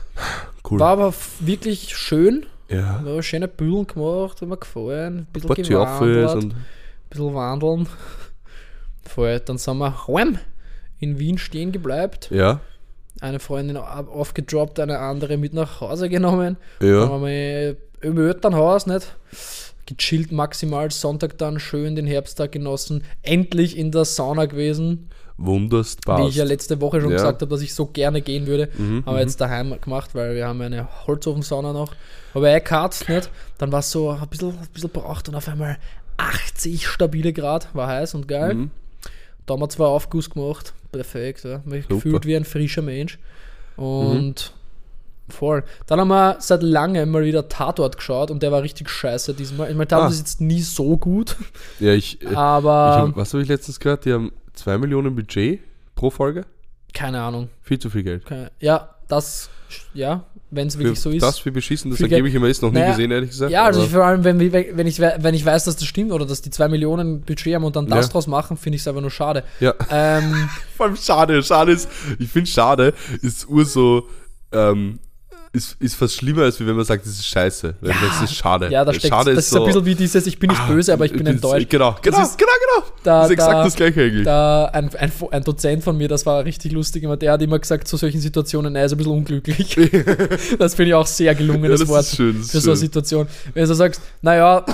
Cool. 0.69 0.79
War 0.81 0.91
aber 0.91 1.15
wirklich 1.41 1.97
schön. 1.97 2.47
ja. 2.69 3.03
Ja, 3.05 3.23
schöne 3.23 3.49
Bühlen 3.49 3.87
gemacht, 3.87 4.41
hat 4.41 4.49
mir 4.49 4.57
gefallen. 4.57 5.19
Ein 5.21 5.27
bisschen 5.33 5.55
Tjöffels 5.55 6.01
gewandert, 6.01 6.35
und 6.45 6.53
ein 6.55 6.65
bisschen 7.11 7.35
wandeln. 7.35 7.89
Voll. 9.05 9.41
Dann 9.41 9.59
sind 9.59 9.79
wir 9.79 10.07
heim 10.09 10.39
in 10.99 11.19
Wien 11.19 11.39
stehen 11.39 11.71
gebleibt. 11.73 12.31
ja. 12.31 12.61
Eine 13.21 13.39
Freundin 13.41 13.77
aufgedroppt, 13.77 14.81
eine 14.81 14.99
andere 14.99 15.37
mit 15.37 15.55
nach 15.55 15.81
Hause 15.81 16.09
genommen. 16.09 16.57
Ja. 16.81 17.01
Dann 17.01 17.11
haben 17.11 17.25
wir 17.25 17.77
im 18.01 18.19
Elternhaus, 18.19 18.87
nicht? 18.87 19.17
Gechillt 19.87 20.33
maximal, 20.33 20.91
Sonntag 20.91 21.39
dann 21.39 21.61
schön 21.61 21.95
den 21.95 22.07
Herbsttag 22.07 22.53
genossen. 22.53 23.05
Endlich 23.23 23.77
in 23.77 23.93
der 23.93 24.05
Sauna 24.05 24.47
gewesen, 24.47 25.11
Wunderst 25.37 26.07
wie 26.07 26.29
ich 26.29 26.37
ja 26.37 26.45
letzte 26.45 26.81
Woche 26.81 27.01
schon 27.01 27.11
Ja. 27.11 27.17
gesagt 27.17 27.43
habe, 27.43 27.51
dass 27.51 27.61
ich 27.61 27.75
so 27.75 27.87
gerne 27.87 28.23
gehen 28.23 28.47
würde. 28.47 28.69
Mhm, 28.79 29.05
Haben 29.05 29.17
wir 29.17 29.21
jetzt 29.21 29.41
daheim 29.41 29.75
gemacht, 29.81 30.15
weil 30.15 30.37
wir 30.37 30.47
haben 30.47 30.61
eine 30.61 30.89
Holzofensauna 31.07 31.73
noch. 31.73 31.93
Aber 32.35 32.49
er 32.49 32.61
cut, 32.61 33.09
nicht? 33.09 33.31
Dann 33.59 33.73
war 33.73 33.81
es 33.81 33.91
so 33.91 34.11
ein 34.11 34.29
bisschen, 34.29 34.51
ein 34.51 34.69
bisschen 34.73 34.91
braucht 34.91 35.29
und 35.29 35.35
auf 35.35 35.49
einmal 35.49 35.77
80 36.19 36.87
stabile 36.87 37.33
Grad, 37.33 37.75
war 37.75 37.89
heiß 37.89 38.15
und 38.15 38.29
geil. 38.29 38.55
Mhm. 38.55 38.71
Da 39.47 39.55
haben 39.55 39.61
wir 39.61 39.69
zwei 39.69 39.85
Aufguss 39.87 40.31
gemacht, 40.31 40.73
perfekt, 40.93 41.45
ja. 41.45 41.61
Mich 41.65 41.85
Super. 41.85 41.95
gefühlt 41.97 42.27
wie 42.27 42.37
ein 42.37 42.45
frischer 42.45 42.83
Mensch. 42.83 43.19
Und 43.77 44.53
voll. 45.29 45.65
Dann 45.87 46.01
haben 46.01 46.09
wir 46.09 46.37
seit 46.41 46.63
langem 46.63 47.11
mal 47.11 47.25
wieder 47.25 47.49
Tatort 47.49 47.97
geschaut 47.97 48.31
und 48.31 48.43
der 48.43 48.53
war 48.53 48.63
richtig 48.63 48.89
scheiße 48.91 49.35
diesmal. 49.35 49.71
Ich 49.71 49.77
meine, 49.77 49.89
Tatort 49.89 50.09
Ah. 50.09 50.13
ist 50.13 50.19
jetzt 50.19 50.41
nie 50.41 50.61
so 50.61 50.97
gut, 50.97 51.37
Ja, 51.81 51.93
ich. 51.93 52.23
äh, 52.23 52.31
ich 52.31 52.37
aber 52.37 52.97
hab, 53.09 53.17
was 53.17 53.33
habe 53.33 53.43
ich 53.43 53.49
letztens 53.49 53.81
gehört? 53.81 54.05
Die 54.05 54.13
haben 54.13 54.33
2 54.55 54.79
Millionen 54.79 55.15
Budget 55.15 55.61
pro 55.95 56.11
Folge. 56.11 56.45
keine 56.93 57.21
Ahnung. 57.21 57.49
Viel 57.63 57.79
zu 57.81 57.91
viel 57.91 58.03
Geld. 58.05 58.25
Keine, 58.27 58.53
ja, 58.61 58.95
das, 59.09 59.51
ja, 59.95 60.25
wenn 60.55 60.69
es 60.69 60.79
wirklich 60.79 61.01
so 61.01 61.11
ist. 61.11 61.23
das, 61.23 61.45
wie 61.45 61.51
beschissen 61.51 61.91
das 61.91 62.03
angeblich 62.03 62.35
immer 62.35 62.49
ist, 62.49 62.63
noch 62.63 62.71
nie 62.71 62.79
Naja, 62.79 62.91
gesehen, 62.93 63.11
ehrlich 63.11 63.31
gesagt. 63.31 63.51
Ja, 63.53 63.65
also 63.65 63.83
ich, 63.83 63.91
vor 63.91 64.05
allem, 64.05 64.25
wenn, 64.25 64.39
wenn, 64.41 64.87
ich, 64.87 64.99
we- 65.01 65.17
wenn 65.19 65.35
ich 65.35 65.45
weiß, 65.45 65.65
dass 65.65 65.77
das 65.77 65.85
stimmt 65.87 66.13
oder 66.13 66.27
dass 66.27 66.43
die 66.43 66.51
2 66.51 66.69
Millionen 66.69 67.21
Budget 67.23 67.55
haben 67.55 67.65
und 67.65 67.77
dann 67.77 67.87
das 67.87 68.07
Ja. 68.07 68.13
draus 68.13 68.27
machen, 68.27 68.57
finde 68.57 68.77
ich 68.77 68.83
es 68.83 68.89
einfach 68.89 69.01
nur 69.01 69.11
schade. 69.11 69.45
ja. 69.61 69.75
Ähm, 69.91 70.49
Vor 70.77 70.87
allem 70.87 70.97
schade. 70.97 71.43
Schade 71.43 71.73
ist, 71.73 71.89
ich 72.19 72.29
finde 72.29 72.51
schade, 72.51 72.95
ist 73.23 73.49
ur 73.49 73.65
so, 73.65 74.09
ähm, 74.53 74.99
ist, 75.55 75.77
ist 75.81 75.95
fast 75.95 76.15
schlimmer, 76.15 76.43
als 76.43 76.59
wenn 76.61 76.75
man 76.75 76.85
sagt, 76.85 77.07
das 77.07 77.13
ist 77.13 77.27
scheiße. 77.27 77.75
Wenn 77.81 77.91
Ja. 77.91 77.97
man 77.97 78.05
sagt, 78.11 78.23
das 78.23 78.31
ist 78.31 78.37
schade. 78.37 78.69
ja, 78.71 78.85
da 78.85 78.93
steckt, 78.93 79.09
schade 79.15 79.35
das 79.35 79.47
ist 79.47 79.57
ein 79.57 79.65
bisschen 79.65 79.85
wie 79.87 79.95
dieses, 79.95 80.27
ich 80.27 80.39
bin 80.39 80.51
nicht 80.51 80.61
Ah, 80.63 80.67
böse, 80.69 80.93
aber 80.93 81.05
ich 81.07 81.13
bin 81.13 81.25
das- 81.25 81.35
enttäuscht. 81.37 81.71
Genau, 81.71 81.97
genau, 82.03 82.23
ist- 82.23 82.37
genau, 82.39 82.51
genau. 82.77 82.87
Da- 83.05 83.21
das 83.21 83.27
ist 83.27 83.33
exakt 83.33 83.53
da- 83.55 83.65
das 83.65 83.77
gleiche 83.77 84.03
eigentlich. 84.03 84.25
Da 84.25 84.65
ein, 84.67 84.91
ein, 84.97 85.13
ein 85.31 85.45
Dozent 85.45 85.85
von 85.85 85.97
mir, 85.97 86.09
das 86.09 86.27
war 86.27 86.45
richtig 86.45 86.73
lustig, 86.73 87.07
der 87.21 87.33
hat 87.33 87.43
immer 87.43 87.59
gesagt, 87.59 87.87
zu 87.89 87.97
solchen 87.97 88.21
Situationen, 88.21 88.75
er 88.77 88.87
ist 88.87 88.93
ein 88.93 88.99
bisschen 88.99 89.13
unglücklich. 89.13 89.77
das 90.59 90.75
finde 90.75 90.89
ich 90.91 90.95
auch 90.95 91.07
sehr 91.07 91.35
gelungenes 91.35 91.81
Ja, 91.81 91.85
das 91.87 91.89
Wort 91.89 92.03
ist 92.03 92.17
schön, 92.17 92.37
das 92.37 92.47
ist 92.47 92.51
für 92.53 92.61
so 92.61 92.71
eine. 92.71 92.77
Situation. 92.77 93.27
Wenn 93.53 93.69
du 93.69 93.75
sagst, 93.75 94.01
naja, 94.23 94.65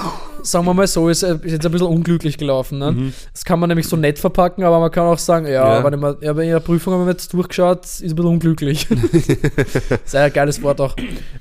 sagen 0.43 0.64
wir 0.64 0.74
mal 0.74 0.87
so, 0.87 1.09
ist, 1.09 1.22
ist 1.22 1.45
jetzt 1.45 1.66
ein 1.66 1.72
bisschen 1.72 1.89
unglücklich 1.89 2.39
gelaufen. 2.39 2.78
Ne? 2.78 3.12
Das 3.33 3.45
kann 3.45 3.59
man 3.61 3.68
nämlich 3.68 3.87
so 3.89 3.97
nett 3.97 4.18
verpacken, 4.18 4.64
aber 4.64 4.78
man 4.81 4.91
kann 4.91 5.05
auch 5.05 5.18
sagen, 5.18 5.47
ja, 5.47 5.64
Mhm. 5.64 5.70
Ja. 5.70 5.85
warte 5.85 5.97
mal, 5.97 6.16
ja, 6.20 6.33
bei 6.33 6.45
ihrer 6.47 6.61
Prüfung 6.61 6.95
haben 6.95 7.05
wir 7.07 7.11
jetzt 7.12 7.33
durchgeschaut, 7.35 7.85
ist 7.85 8.03
ein 8.03 8.14
bisschen 8.14 8.24
unglücklich. 8.31 8.87
Sehr 10.05 10.22
ein 10.22 10.33
geiles 10.33 10.62
Wort 10.62 10.70
auch. 10.79 10.95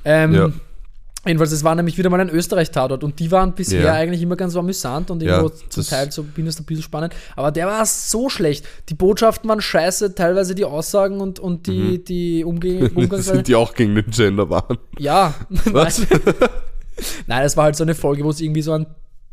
Ähm, 0.05 0.33
Ja. 0.33 0.51
Jedenfalls, 1.25 1.51
es 1.51 1.65
war 1.65 1.75
nämlich 1.75 1.97
wieder 1.97 2.09
mal 2.09 2.21
ein 2.21 2.29
Österreich-Tatort 2.29 3.03
und 3.03 3.19
die 3.19 3.29
waren 3.29 3.53
bisher 3.53 3.81
Ja. 3.83 3.93
eigentlich 3.93 4.21
immer 4.21 4.37
ganz 4.37 4.53
so 4.53 4.59
amüsant 4.59 5.11
und 5.11 5.21
Ja, 5.21 5.35
irgendwo 5.41 5.49
zum 5.49 5.67
das- 5.75 5.87
Teil 5.89 6.09
so 6.13 6.23
bin 6.23 6.45
ein 6.47 6.65
bisschen 6.65 6.81
spannend. 6.81 7.13
Aber 7.35 7.51
der 7.51 7.67
war 7.67 7.85
so 7.85 8.29
schlecht. 8.29 8.65
Die 8.87 8.93
Botschaften 8.93 9.49
waren 9.49 9.59
scheiße, 9.59 10.15
teilweise 10.15 10.55
die 10.55 10.63
Aussagen 10.63 11.19
und, 11.19 11.37
und 11.37 11.67
die, 11.67 12.01
die 12.01 12.45
Umge 12.45 12.89
Umgangsweise. 12.95 13.23
Sind 13.35 13.47
die 13.49 13.55
auch 13.55 13.73
gegen 13.73 13.95
den 13.95 14.09
Gender 14.09 14.49
waren? 14.49 14.77
Ja. 14.97 15.33
Was? 15.65 16.03
Nein, 17.27 17.45
es 17.45 17.57
war 17.57 17.65
halt 17.65 17.75
so 17.75 17.83
eine 17.83 17.95
Folge, 17.95 18.23
wo 18.23 18.29
es 18.29 18.39
irgendwie 18.39 18.61
so 18.61 18.71
ein 18.71 18.85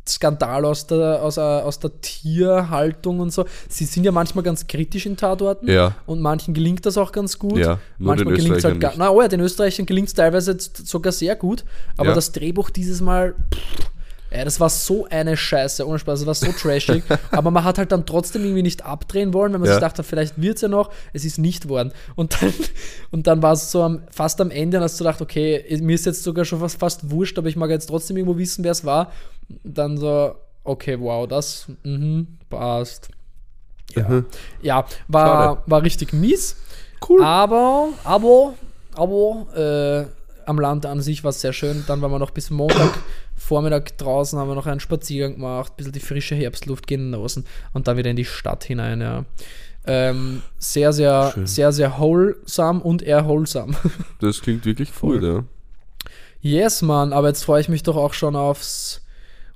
Skandal 0.09 0.65
aus 0.65 0.87
der, 0.87 1.23
aus, 1.23 1.35
der- 1.37 1.65
aus 1.67 1.79
der 1.79 1.91
Tierhaltung 2.01 3.21
und 3.21 3.33
so. 3.33 3.45
Sie 3.69 3.85
sind 3.85 4.05
ja 4.05 4.13
manchmal 4.13 4.45
ganz 4.45 4.67
kritisch 4.67 5.07
in 5.07 5.17
Tatorten 5.17 5.69
Ja. 5.71 5.95
und 6.07 6.21
manchen 6.21 6.55
gelingt 6.55 6.87
das 6.87 6.97
auch 6.99 7.13
ganz 7.13 7.39
gut. 7.39 7.59
Ja, 7.59 7.79
manchmal 7.99 8.35
gelingt 8.37 8.57
es 8.57 8.65
halt 8.65 8.81
gar 8.81 8.91
nicht. 8.91 8.99
Na, 8.99 9.11
oh 9.11 9.21
ja, 9.21 9.29
den 9.29 9.41
Österreichern 9.41 9.87
gelingt 9.87 10.09
es 10.09 10.15
teilweise 10.15 10.57
sogar 10.59 11.13
sehr 11.13 11.37
gut, 11.37 11.65
aber 11.97 12.11
Ja. 12.11 12.15
das 12.15 12.33
Drehbuch 12.33 12.71
dieses 12.71 13.01
Mal. 13.01 13.35
Pff, 13.55 13.86
ja, 14.31 14.45
das 14.45 14.59
war 14.61 14.69
so 14.69 15.07
eine 15.09 15.37
Scheiße, 15.37 15.87
ohne 15.87 15.99
Spaß, 15.99 16.21
das 16.21 16.27
war 16.27 16.35
so 16.35 16.53
trashig. 16.53 17.05
aber 17.31 17.51
man 17.51 17.65
hat 17.65 17.79
halt 17.79 17.93
dann 17.93 18.07
trotzdem 18.07 18.43
irgendwie 18.43 18.63
nicht 18.63 18.85
abdrehen 18.85 19.33
wollen, 19.33 19.53
wenn 19.53 19.61
man 19.61 19.69
Ja. 19.69 19.75
sich 19.75 19.81
dachte, 19.81 20.03
vielleicht 20.03 20.41
wird 20.41 20.57
es 20.57 20.63
ja 20.63 20.69
noch. 20.69 20.91
Es 21.13 21.25
ist 21.25 21.39
nicht 21.39 21.69
worden. 21.69 21.93
Und 22.17 22.41
dann, 22.43 22.53
und 23.11 23.27
dann 23.27 23.43
war 23.43 23.53
es 23.53 23.71
so 23.71 23.83
am, 23.83 24.03
fast 24.11 24.41
am 24.41 24.51
Ende, 24.51 24.81
hast 24.81 24.99
du 24.99 25.05
gedacht, 25.05 25.21
okay, 25.23 25.65
mir 25.81 25.95
ist 25.95 26.07
jetzt 26.07 26.23
sogar 26.23 26.45
schon 26.45 26.61
fast, 26.61 26.79
fast 26.79 27.11
wurscht, 27.11 27.39
aber 27.39 27.49
ich 27.49 27.57
mag 27.57 27.71
jetzt 27.71 27.87
trotzdem 27.87 28.17
irgendwo 28.17 28.37
wissen, 28.39 28.65
wer 28.65 28.73
es 28.73 28.85
war. 28.85 29.13
Dann 29.63 29.97
so, 29.97 30.35
okay, 30.65 30.99
wow, 30.99 31.27
das 31.29 31.67
mhm, 31.85 32.27
passt. 32.51 33.09
Ja, 33.95 34.09
Mhm. 34.09 34.27
ja 34.61 34.85
war, 35.09 35.27
Schade. 35.57 35.63
war 35.67 35.83
richtig 35.83 36.13
mies. 36.13 36.57
Cool. 37.09 37.23
Aber, 37.23 37.91
aber, 38.05 38.55
aber, 38.95 40.07
äh, 40.11 40.27
am 40.49 40.59
Land 40.61 40.87
an 40.87 41.01
sich 41.01 41.25
war 41.25 41.31
es 41.31 41.41
sehr 41.41 41.53
schön. 41.53 41.85
Dann 41.87 42.01
waren 42.03 42.11
wir 42.11 42.19
noch 42.19 42.31
bis 42.31 42.51
Montag 42.51 42.91
Vormittag 43.47 43.97
draußen, 43.99 44.39
haben 44.39 44.49
wir 44.49 44.55
noch 44.57 44.67
einen 44.67 44.81
Spaziergang 44.81 45.35
gemacht, 45.37 45.73
ein 45.73 45.77
bisschen 45.77 45.93
die 45.93 46.01
frische 46.01 46.35
Herbstluft 46.35 46.87
genossen 46.87 47.45
und 47.73 47.87
dann 47.87 47.97
wieder 47.97 48.11
in 48.11 48.17
die 48.17 48.25
Stadt 48.25 48.65
hinein, 48.65 49.01
ja. 49.01 49.25
Ähm, 49.89 50.43
sehr, 50.59 50.93
sehr, 50.93 51.31
Schön. 51.33 51.47
sehr, 51.47 51.71
sehr 51.71 51.97
wholesome 51.99 52.81
und 52.81 53.03
erholsam. 53.03 53.77
Das 54.21 54.41
klingt 54.41 54.65
wirklich 54.67 54.91
Voll. 54.91 55.21
gut, 55.21 55.29
ja. 55.29 55.45
yes, 56.41 56.83
Mann, 56.83 57.13
aber 57.13 57.29
jetzt 57.29 57.45
freue 57.45 57.61
ich 57.61 57.69
mich 57.69 57.85
doch 57.85 57.97
auch 57.97 58.13
schon 58.15 58.35
aufs 58.35 59.03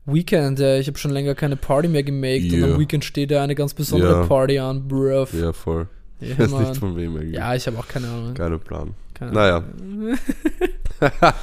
Weekend. 0.07 0.61
Ich 0.61 0.87
habe 0.87 0.99
schon 0.99 1.11
länger 1.11 1.35
keine 1.35 1.57
Party 1.57 1.89
mehr 1.89 2.05
gemaked 2.05 2.53
und 2.53 2.61
Ja. 2.61 2.67
am 2.67 2.79
Weekend 2.79 3.05
steht 3.05 3.31
ja 3.33 3.43
eine 3.43 3.55
ganz 3.57 3.75
besondere 3.75 4.21
Ja. 4.23 4.27
Party 4.27 4.59
an, 4.61 4.87
bruv. 4.87 5.33
Ja, 5.35 5.53
voll. 5.53 5.89
Ja, 6.21 6.29
Ich 6.33 6.39
weiß 6.39 6.51
Mann. 6.53 6.63
nicht 6.69 6.77
von 6.79 6.97
wem 6.97 7.17
eigentlich. 7.17 7.35
ja 7.35 7.55
ich 7.57 7.67
habe 7.67 7.77
auch 7.79 7.89
keine 7.89 8.07
Ahnung. 8.09 8.35
Keiner 8.35 8.59
Plan. 8.59 8.95
Keine 9.15 9.33
Naja, 9.33 9.65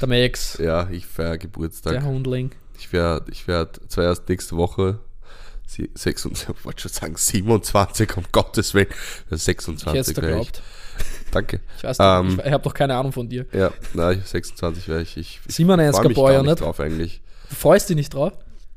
Der 0.00 0.08
Max, 0.08 0.58
ja, 0.58 0.88
ich 0.90 1.06
feiere 1.06 1.38
Geburtstag. 1.38 1.92
der 1.94 2.04
Hundling. 2.04 2.50
Ich 2.78 2.92
werde 2.92 3.30
ich 3.32 3.48
werd 3.48 3.80
zwar 3.88 4.04
erst 4.04 4.28
nächste 4.28 4.56
Woche 4.56 4.98
sie- 5.66 5.90
26, 5.94 6.48
ich 6.58 6.64
wollte 6.64 6.82
schon 6.82 6.92
sagen 6.92 7.16
27, 7.16 8.16
um 8.16 8.24
Gottes 8.32 8.74
Willen. 8.74 8.88
Ich 8.90 9.24
hätte 9.30 9.38
26 9.38 10.00
es 10.00 10.14
da 10.14 10.22
werde 10.22 10.40
ich, 10.42 10.52
geglaubt. 10.52 10.62
Danke. 11.32 11.60
Ich 11.78 11.84
weiß 11.84 11.96
Ähm, 12.00 12.26
nicht, 12.28 12.38
ich, 12.40 12.46
ich 12.46 12.52
habe 12.52 12.64
doch 12.64 12.74
keine 12.74 12.94
Ahnung 12.96 13.12
von 13.12 13.28
dir. 13.28 13.46
Ja, 13.52 13.72
ich 14.12 14.24
26 14.24 14.88
wäre 14.88 15.02
ich. 15.02 15.16
Ich, 15.16 15.40
ich 15.46 15.54
97er 15.56 15.92
freu 15.92 16.08
mich 16.08 16.14
Boy, 16.16 16.32
gar 16.34 16.42
nicht 16.42 16.50
nicht? 16.50 16.60
drauf 16.60 16.80
eigentlich. 16.80 17.22
Du 17.48 17.54
freust 17.54 17.88
dich 17.88 17.96
nicht 17.96 18.12
drauf? 18.14 18.32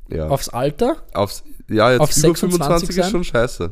Ja. 0.08 0.28
Aufs 0.28 0.48
Alter? 0.48 1.02
Aufs, 1.12 1.44
ja, 1.68 1.90
jetzt 1.92 2.00
auf 2.00 2.10
über 2.10 2.20
26 2.20 2.58
25 2.58 2.88
ist 2.90 2.94
sein? 2.96 3.10
schon 3.10 3.24
scheiße. 3.24 3.70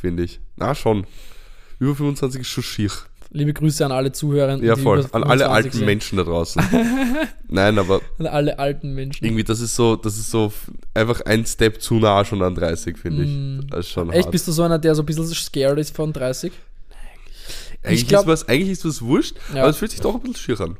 Finde 0.00 0.24
ich. 0.24 0.40
Na, 0.56 0.74
schon. 0.74 1.06
Über 1.78 1.94
25 1.94 2.40
ist 2.42 2.48
schon 2.48 2.64
schier. 2.64 2.90
Liebe 3.34 3.54
Grüße 3.54 3.84
an 3.86 3.92
alle 3.92 4.12
Zuhörer. 4.12 4.62
Ja, 4.62 4.76
voll. 4.76 5.06
An 5.12 5.24
alle 5.24 5.44
25 5.44 5.50
alten 5.50 5.70
sind. 5.78 5.86
Menschen 5.86 6.18
da 6.18 6.24
draußen. 6.24 6.62
Nein, 7.48 7.78
aber 7.78 8.00
An 8.18 8.26
alle 8.26 8.58
alten 8.58 8.94
Menschen. 8.94 9.24
irgendwie, 9.24 9.42
das 9.44 9.60
ist 9.60 9.74
so, 9.74 9.96
das 9.96 10.18
ist 10.18 10.30
so 10.30 10.52
einfach 10.92 11.22
ein 11.22 11.46
Step 11.46 11.80
zu 11.80 11.94
nah 11.94 12.24
schon 12.26 12.42
an 12.42 12.54
30, 12.54 12.98
finde 12.98 13.24
ich. 13.24 13.68
Das 13.70 13.86
ist 13.86 13.88
schon 13.92 14.08
Mm. 14.08 14.10
Echt, 14.12 14.24
hart. 14.24 14.32
bist 14.32 14.48
du 14.48 14.52
so 14.52 14.62
einer, 14.64 14.78
der 14.78 14.94
so 14.94 15.02
ein 15.02 15.06
bisschen 15.06 15.26
scared 15.26 15.78
ist 15.78 15.96
von 15.96 16.12
30? 16.12 16.52
eigentlich, 17.82 18.02
ich 18.02 18.08
glaub- 18.08 18.22
ist 18.22 18.26
was, 18.28 18.48
eigentlich 18.48 18.70
ist 18.70 18.84
was 18.84 19.00
wurscht, 19.02 19.36
Ja. 19.54 19.62
aber 19.62 19.70
es 19.70 19.76
fühlt 19.78 19.90
sich 19.90 20.00
doch 20.00 20.14
ein 20.14 20.20
bisschen 20.20 20.36
schier 20.56 20.60
an. 20.60 20.76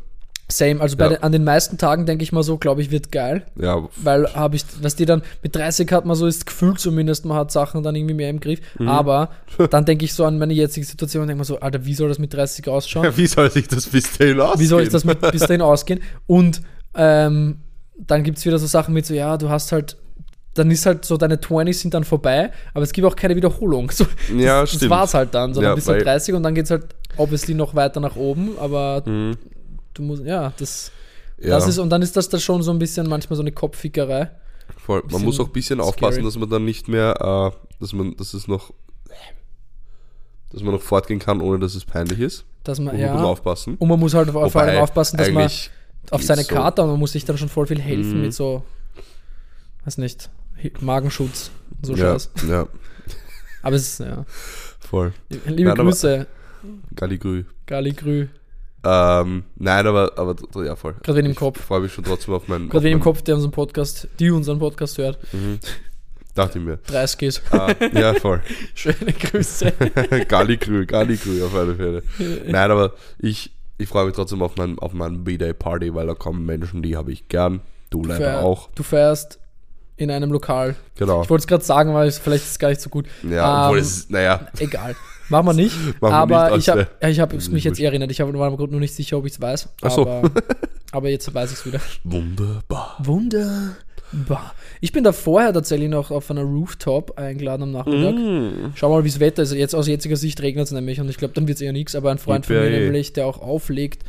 Same, 0.52 0.80
also 0.80 0.96
bei 0.96 1.04
Ja. 1.04 1.10
den, 1.10 1.22
an 1.22 1.32
den 1.32 1.44
meisten 1.44 1.78
Tagen 1.78 2.06
denke 2.06 2.22
ich 2.24 2.32
mal 2.32 2.42
so, 2.42 2.58
glaube 2.58 2.82
ich, 2.82 2.90
wird 2.90 3.10
geil. 3.10 3.44
Ja, 3.60 3.88
Weil 3.96 4.32
habe 4.34 4.56
ich, 4.56 4.64
was 4.80 4.94
die 4.96 5.06
dann, 5.06 5.22
mit 5.42 5.56
30 5.56 5.90
hat 5.92 6.04
man 6.04 6.14
so 6.16 6.26
das 6.26 6.44
Gefühl 6.44 6.76
zumindest, 6.76 7.24
man 7.24 7.36
hat 7.36 7.50
Sachen 7.50 7.82
dann 7.82 7.94
irgendwie 7.96 8.14
mehr 8.14 8.30
im 8.30 8.40
Griff. 8.40 8.60
Mhm. 8.78 8.88
Aber 8.88 9.30
dann 9.70 9.84
denke 9.84 10.04
ich 10.04 10.14
so 10.14 10.24
an 10.24 10.38
meine 10.38 10.52
jetzige 10.52 10.84
Situation 10.86 11.22
und 11.22 11.28
denke 11.28 11.38
mir 11.40 11.44
so, 11.44 11.58
Alter, 11.60 11.84
wie 11.84 11.94
soll 11.94 12.08
das 12.08 12.18
mit 12.18 12.32
30 12.34 12.68
ausschauen? 12.68 13.08
wie 13.16 13.26
soll 13.26 13.50
sich 13.50 13.66
das 13.68 13.86
bis 13.86 14.16
dahin 14.18 14.40
ausgehen? 14.40 14.60
Wie 14.60 14.66
soll 14.66 14.82
ich 14.82 14.88
das 14.90 15.04
mit, 15.04 15.20
bis 15.32 15.42
dahin 15.42 15.62
ausgehen? 15.62 16.00
Und 16.26 16.60
ähm, 16.94 17.58
dann 17.98 18.22
gibt 18.22 18.38
es 18.38 18.44
wieder 18.46 18.58
so 18.58 18.66
Sachen 18.66 18.94
mit 18.94 19.06
so, 19.06 19.14
ja, 19.14 19.36
du 19.36 19.48
hast 19.48 19.72
halt, 19.72 19.96
dann 20.54 20.70
ist 20.70 20.84
halt 20.84 21.04
so, 21.06 21.16
deine 21.16 21.36
20s 21.36 21.74
sind 21.74 21.94
dann 21.94 22.04
vorbei, 22.04 22.50
aber 22.74 22.82
es 22.82 22.92
gibt 22.92 23.06
auch 23.06 23.16
keine 23.16 23.36
Wiederholung. 23.36 23.90
So, 23.90 24.04
Ja, 24.36 24.60
das 24.62 24.72
stimmt. 24.74 24.90
war's 24.90 25.14
halt 25.14 25.34
dann. 25.34 25.54
So, 25.54 25.62
Ja, 25.62 25.74
du 25.74 25.86
weil- 25.86 26.02
30 26.02 26.34
und 26.34 26.42
dann 26.42 26.54
geht 26.54 26.66
es 26.66 26.70
halt 26.70 26.84
obviously 27.16 27.54
noch 27.54 27.74
weiter 27.74 28.00
nach 28.00 28.16
oben, 28.16 28.58
aber 28.58 29.02
Mhm. 29.06 29.36
Du 29.94 30.02
musst, 30.02 30.24
ja, 30.24 30.52
das, 30.58 30.90
Ja, 31.38 31.50
das 31.50 31.68
ist, 31.68 31.78
und 31.78 31.90
dann 31.90 32.02
ist 32.02 32.16
das 32.16 32.28
da 32.28 32.38
schon 32.38 32.62
so 32.62 32.70
ein 32.70 32.78
bisschen 32.78 33.08
manchmal 33.08 33.36
so 33.36 33.42
eine 33.42 33.52
Kopffickerei. 33.52 34.30
voll. 34.78 35.02
Man 35.10 35.22
muss 35.22 35.38
auch 35.40 35.46
ein 35.46 35.52
bisschen 35.52 35.78
scary. 35.78 35.88
aufpassen, 35.88 36.24
dass 36.24 36.36
man 36.36 36.48
dann 36.50 36.64
nicht 36.64 36.88
mehr, 36.88 37.14
äh, 37.54 37.74
dass 37.80 37.92
man, 37.92 38.16
dass 38.16 38.34
es 38.34 38.46
noch, 38.48 38.72
dass 40.50 40.62
man 40.62 40.72
noch 40.74 40.82
fortgehen 40.82 41.18
kann, 41.20 41.40
ohne 41.40 41.58
dass 41.58 41.74
es 41.74 41.84
peinlich 41.84 42.20
ist. 42.20 42.44
Dass 42.64 42.78
man, 42.78 42.86
man 42.86 42.96
bisschen 42.96 43.16
ja, 43.16 43.24
aufpassen. 43.24 43.76
und 43.76 43.88
man 43.88 43.98
muss 43.98 44.14
halt 44.14 44.30
vor 44.30 44.44
Wobei, 44.44 44.68
allem 44.68 44.82
aufpassen, 44.82 45.16
dass 45.16 45.30
man 45.30 45.50
auf 46.10 46.22
seine 46.22 46.42
so. 46.44 46.54
Karte, 46.54 46.82
und 46.82 46.90
man 46.90 46.98
muss 46.98 47.12
sich 47.12 47.24
dann 47.24 47.38
schon 47.38 47.48
voll 47.48 47.66
viel 47.66 47.80
helfen 47.80 48.16
Mhm. 48.16 48.22
mit 48.22 48.34
so, 48.34 48.62
weiß 49.84 49.98
nicht, 49.98 50.30
Magenschutz, 50.80 51.50
so 51.82 51.94
ja, 51.94 52.12
Scheiß. 52.12 52.30
ja, 52.48 52.68
Aber 53.62 53.76
es 53.76 53.82
ist, 53.94 54.00
ja. 54.00 54.24
voll. 54.78 55.12
Liebe 55.46 55.70
Nein, 55.70 55.76
Grüße, 55.78 56.26
Galligrü. 56.94 57.44
Gali 57.66 57.92
Grü. 57.92 58.28
Ähm, 58.84 59.44
nein, 59.56 59.86
aber, 59.86 60.12
aber 60.16 60.34
ja, 60.64 60.74
voll. 60.76 60.94
Gerade 61.02 61.18
wen 61.18 61.26
im 61.26 61.32
Ich 61.32 61.36
Kopf. 61.38 61.60
freue 61.60 61.80
mich 61.80 61.92
schon 61.92 62.04
trotzdem 62.04 62.34
auf 62.34 62.48
meinen. 62.48 62.68
Gerade 62.68 62.78
auf 62.78 62.84
wen 62.84 62.92
im 62.94 63.00
Kopf, 63.00 63.22
der 63.22 63.36
unseren 63.36 63.52
Podcast, 63.52 64.08
die 64.18 64.30
unseren 64.30 64.58
Podcast 64.58 64.98
hört. 64.98 65.18
Dachte 66.34 66.58
ich 66.58 66.64
mir. 66.64 66.78
30 66.86 67.22
ist. 67.22 67.42
Ah, 67.52 67.72
ja, 67.92 68.14
voll. 68.14 68.40
Schöne 68.74 69.12
Grüße. 69.12 69.72
Galligrü, 70.28 70.86
Galligrü 70.86 71.44
auf 71.44 71.54
alle 71.54 71.74
Fälle. 71.76 72.02
Nein, 72.46 72.70
aber 72.70 72.94
ich, 73.18 73.52
ich 73.78 73.88
freue 73.88 74.06
mich 74.06 74.14
trotzdem 74.14 74.42
auf 74.42 74.56
meinen, 74.56 74.78
auf 74.78 74.94
meinen 74.94 75.24
B-Day-Party, 75.24 75.94
weil 75.94 76.06
da 76.06 76.14
kommen 76.14 76.46
Menschen, 76.46 76.82
die 76.82 76.96
habe 76.96 77.12
ich 77.12 77.28
gern. 77.28 77.60
Du 77.90 78.02
leider 78.02 78.24
Feier- 78.38 78.42
auch. 78.42 78.70
Du 78.74 78.82
feierst 78.82 79.38
in 79.98 80.10
einem 80.10 80.32
Lokal. 80.32 80.74
Genau. 80.96 81.22
Ich 81.22 81.28
wollte 81.30 81.42
es 81.42 81.46
gerade 81.46 81.62
sagen, 81.64 81.92
weil 81.92 82.08
es, 82.08 82.18
vielleicht 82.18 82.44
ist 82.44 82.52
es 82.52 82.58
gar 82.58 82.70
nicht 82.70 82.80
so 82.80 82.88
gut. 82.88 83.06
Ja, 83.22 83.66
obwohl 83.66 83.78
Ähm, 83.78 83.84
es 83.84 83.96
ist, 83.98 84.10
naja, 84.10 84.48
Egal. 84.58 84.96
Machen 85.32 85.46
wir 85.46 85.52
nicht. 85.54 85.76
Machen 86.00 86.12
wir 86.30 86.36
aber 86.36 86.50
nicht, 86.56 86.58
ich 86.58 86.68
habe 86.68 86.86
ich 87.08 87.20
hab 87.20 87.32
ist 87.32 87.50
mich 87.50 87.64
jetzt 87.64 87.80
eh 87.80 87.84
erinnert. 87.84 88.10
Ich 88.10 88.20
hab, 88.20 88.32
war 88.32 88.50
nur 88.50 88.80
nicht 88.80 88.94
sicher, 88.94 89.18
ob 89.18 89.26
ich 89.26 89.32
es 89.32 89.40
weiß. 89.40 89.68
Ach 89.82 89.90
so. 89.90 90.02
Aber, 90.02 90.30
aber 90.92 91.08
jetzt 91.08 91.32
weiß 91.34 91.50
ich 91.52 91.58
es 91.58 91.66
wieder. 91.66 91.80
wunderbar. 92.04 92.96
Wunderbar. 93.02 94.54
Ich 94.82 94.92
bin 94.92 95.04
da 95.04 95.12
vorher 95.12 95.52
tatsächlich 95.54 95.88
noch 95.88 96.10
auf 96.10 96.30
einer 96.30 96.42
Rooftop 96.42 97.18
eingeladen 97.18 97.62
am 97.62 97.70
Nachmittag. 97.72 98.14
Mm. 98.14 98.72
Schau 98.74 98.90
mal, 98.90 99.04
wie 99.04 99.08
das 99.08 99.20
Wetter 99.20 99.42
ist. 99.42 99.54
Jetzt 99.54 99.74
aus 99.74 99.86
jetziger 99.88 100.16
Sicht 100.16 100.40
regnet 100.42 100.66
es 100.66 100.72
nämlich 100.72 101.00
und 101.00 101.08
ich 101.08 101.16
glaube, 101.16 101.32
dann 101.34 101.48
wird 101.48 101.56
es 101.56 101.62
eher 101.62 101.72
nichts. 101.72 101.94
Aber 101.94 102.10
ein 102.10 102.18
Freund 102.18 102.44
von 102.44 102.56
mir 102.56 102.64
Yippee. 102.66 102.84
nämlich, 102.84 103.14
der 103.14 103.26
auch 103.26 103.40
auflegt, 103.40 104.02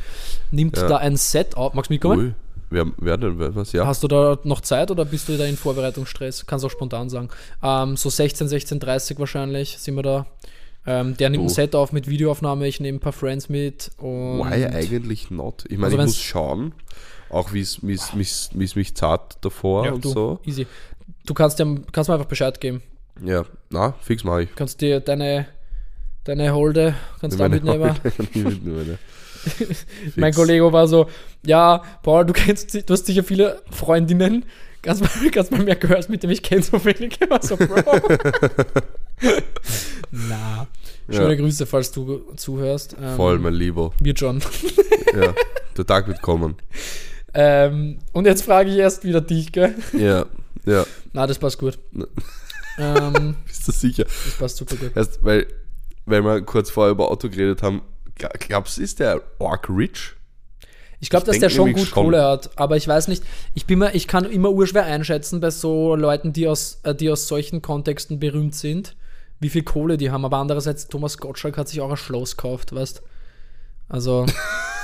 nimmt 0.50 0.76
Ja. 0.76 0.88
da 0.88 0.96
ein 0.98 1.16
Set 1.16 1.56
auf. 1.56 1.72
Magst 1.72 1.88
du 1.88 1.94
mitkommen? 1.94 2.18
Ui, 2.26 2.34
wer, 2.68 2.86
wer 2.98 3.16
denn, 3.16 3.38
was, 3.54 3.72
ja? 3.72 3.86
Hast 3.86 4.02
du 4.02 4.08
da 4.08 4.38
noch 4.44 4.60
Zeit 4.60 4.90
oder 4.90 5.06
bist 5.06 5.26
du 5.30 5.38
da 5.38 5.46
in 5.46 5.56
Vorbereitungsstress? 5.56 6.44
Kannst 6.44 6.66
auch 6.66 6.70
spontan 6.70 7.08
sagen. 7.08 7.30
Ähm, 7.62 7.96
so 7.96 8.10
16, 8.10 8.46
16, 8.48 8.80
30 8.80 9.18
wahrscheinlich 9.18 9.78
sind 9.78 9.94
wir 9.94 10.02
da. 10.02 10.26
Ähm, 10.86 11.16
der 11.16 11.30
nimmt 11.30 11.44
ein 11.44 11.48
Du. 11.48 11.54
Set 11.54 11.74
auf 11.74 11.92
mit 11.92 12.08
Videoaufnahme, 12.08 12.66
ich 12.66 12.78
nehme 12.80 12.98
ein 12.98 13.00
paar 13.00 13.12
Friends 13.12 13.48
mit. 13.48 13.90
Und 13.98 14.40
Why 14.40 14.66
eigentlich 14.66 15.30
not? 15.30 15.64
Ich 15.68 15.78
meine, 15.78 15.86
Also 15.86 15.98
ich 15.98 16.04
muss 16.04 16.20
schauen, 16.20 16.74
auch 17.30 17.52
wie 17.52 17.60
es 17.60 17.82
mich 17.82 18.94
zart 18.94 19.38
davor 19.40 19.86
ja, 19.86 19.92
und 19.92 20.04
du, 20.04 20.10
so. 20.10 20.40
easy. 20.44 20.66
Du 21.24 21.32
kannst, 21.32 21.58
dir, 21.58 21.80
kannst 21.90 22.08
mir 22.08 22.14
einfach 22.14 22.28
Bescheid 22.28 22.60
geben. 22.60 22.82
Ja, 23.24 23.44
na, 23.70 23.94
fix 24.00 24.24
mache 24.24 24.42
ich. 24.42 24.48
Du 24.50 24.56
kannst 24.56 24.80
dir 24.80 25.00
deine, 25.00 25.46
deine 26.24 26.52
Holde, 26.52 26.94
kannst 27.20 27.38
du 27.38 27.48
mitnehmen. 27.48 27.94
mitnehmen. 28.34 28.98
Mein. 30.16 30.34
Kollege 30.34 30.72
war 30.72 30.86
so, 30.88 31.08
ja, 31.44 31.82
Paul, 32.02 32.26
du 32.26 32.32
kennst, 32.32 32.74
du 32.74 32.92
hast 32.92 33.06
sicher 33.06 33.24
viele 33.24 33.62
Freundinnen. 33.70 34.44
Kannst 34.84 35.50
mal 35.50 35.62
mehr 35.64 35.76
gehört, 35.76 36.08
mit 36.08 36.22
dem 36.22 36.30
ich 36.30 36.42
kenne 36.42 36.62
so 36.62 36.84
wenige. 36.84 37.16
Ich 37.20 37.30
war 37.30 37.42
so, 37.42 37.56
Bro. 37.56 37.82
Na, 40.10 40.66
schöne 41.10 41.30
Ja. 41.30 41.34
Grüße, 41.34 41.66
falls 41.66 41.90
du 41.92 42.32
zuhörst. 42.36 42.96
Ähm, 43.00 43.16
Voll, 43.16 43.38
mein 43.38 43.54
Lieber. 43.54 43.92
Wir 44.00 44.12
John. 44.14 44.40
Ja, 45.14 45.32
der 45.76 45.86
Tag 45.86 46.08
wird 46.08 46.20
kommen. 46.22 46.56
ähm, 47.34 48.00
und 48.12 48.26
jetzt 48.26 48.42
frage 48.44 48.70
ich 48.70 48.76
erst 48.78 49.04
wieder 49.04 49.20
dich, 49.20 49.52
gell? 49.52 49.72
Ja, 49.96 50.26
ja, 50.66 50.84
Na, 51.12 51.24
das 51.28 51.38
passt 51.38 51.56
gut. 51.58 51.78
Ähm, 52.78 53.36
bist 53.46 53.68
du 53.68 53.70
sicher? 53.72 54.02
das 54.04 54.34
passt 54.36 54.56
super 54.56 54.74
gut. 54.74 54.90
Erst, 54.96 55.22
weil, 55.24 55.46
weil 56.04 56.22
wir 56.24 56.40
kurz 56.42 56.68
vorher 56.70 56.90
über 56.90 57.08
Auto 57.12 57.28
geredet 57.28 57.62
haben, 57.62 57.82
gl- 58.18 58.36
glaubst 58.40 58.76
du, 58.78 58.82
ist 58.82 58.98
der 58.98 59.22
Orc 59.38 59.68
Rich? 59.68 60.14
Ich 61.04 61.10
glaube, 61.10 61.26
dass 61.26 61.38
der 61.38 61.50
schon 61.50 61.74
gut 61.74 61.88
schon. 61.88 62.04
Kohle 62.04 62.24
hat, 62.24 62.52
aber 62.56 62.78
ich 62.78 62.88
weiß 62.88 63.08
nicht, 63.08 63.22
ich 63.52 63.66
bin 63.66 63.78
mir, 63.80 63.94
ich 63.94 64.08
kann 64.08 64.24
immer 64.24 64.50
urschwer 64.50 64.86
einschätzen 64.86 65.38
bei 65.38 65.50
so 65.50 65.94
Leuten, 65.96 66.32
die 66.32 66.48
aus, 66.48 66.80
äh, 66.82 66.94
die 66.94 67.10
aus 67.10 67.28
solchen 67.28 67.60
Kontexten 67.60 68.18
berühmt 68.18 68.54
sind, 68.54 68.96
wie 69.38 69.50
viel 69.50 69.64
Kohle 69.64 69.98
die 69.98 70.10
haben. 70.10 70.24
Aber 70.24 70.38
andererseits, 70.38 70.88
Thomas 70.88 71.18
Gottschalk 71.18 71.58
hat 71.58 71.68
sich 71.68 71.82
auch 71.82 71.90
ein 71.90 71.98
Schloss 71.98 72.38
gekauft, 72.38 72.74
weißt 72.74 73.02
Also, 73.86 74.24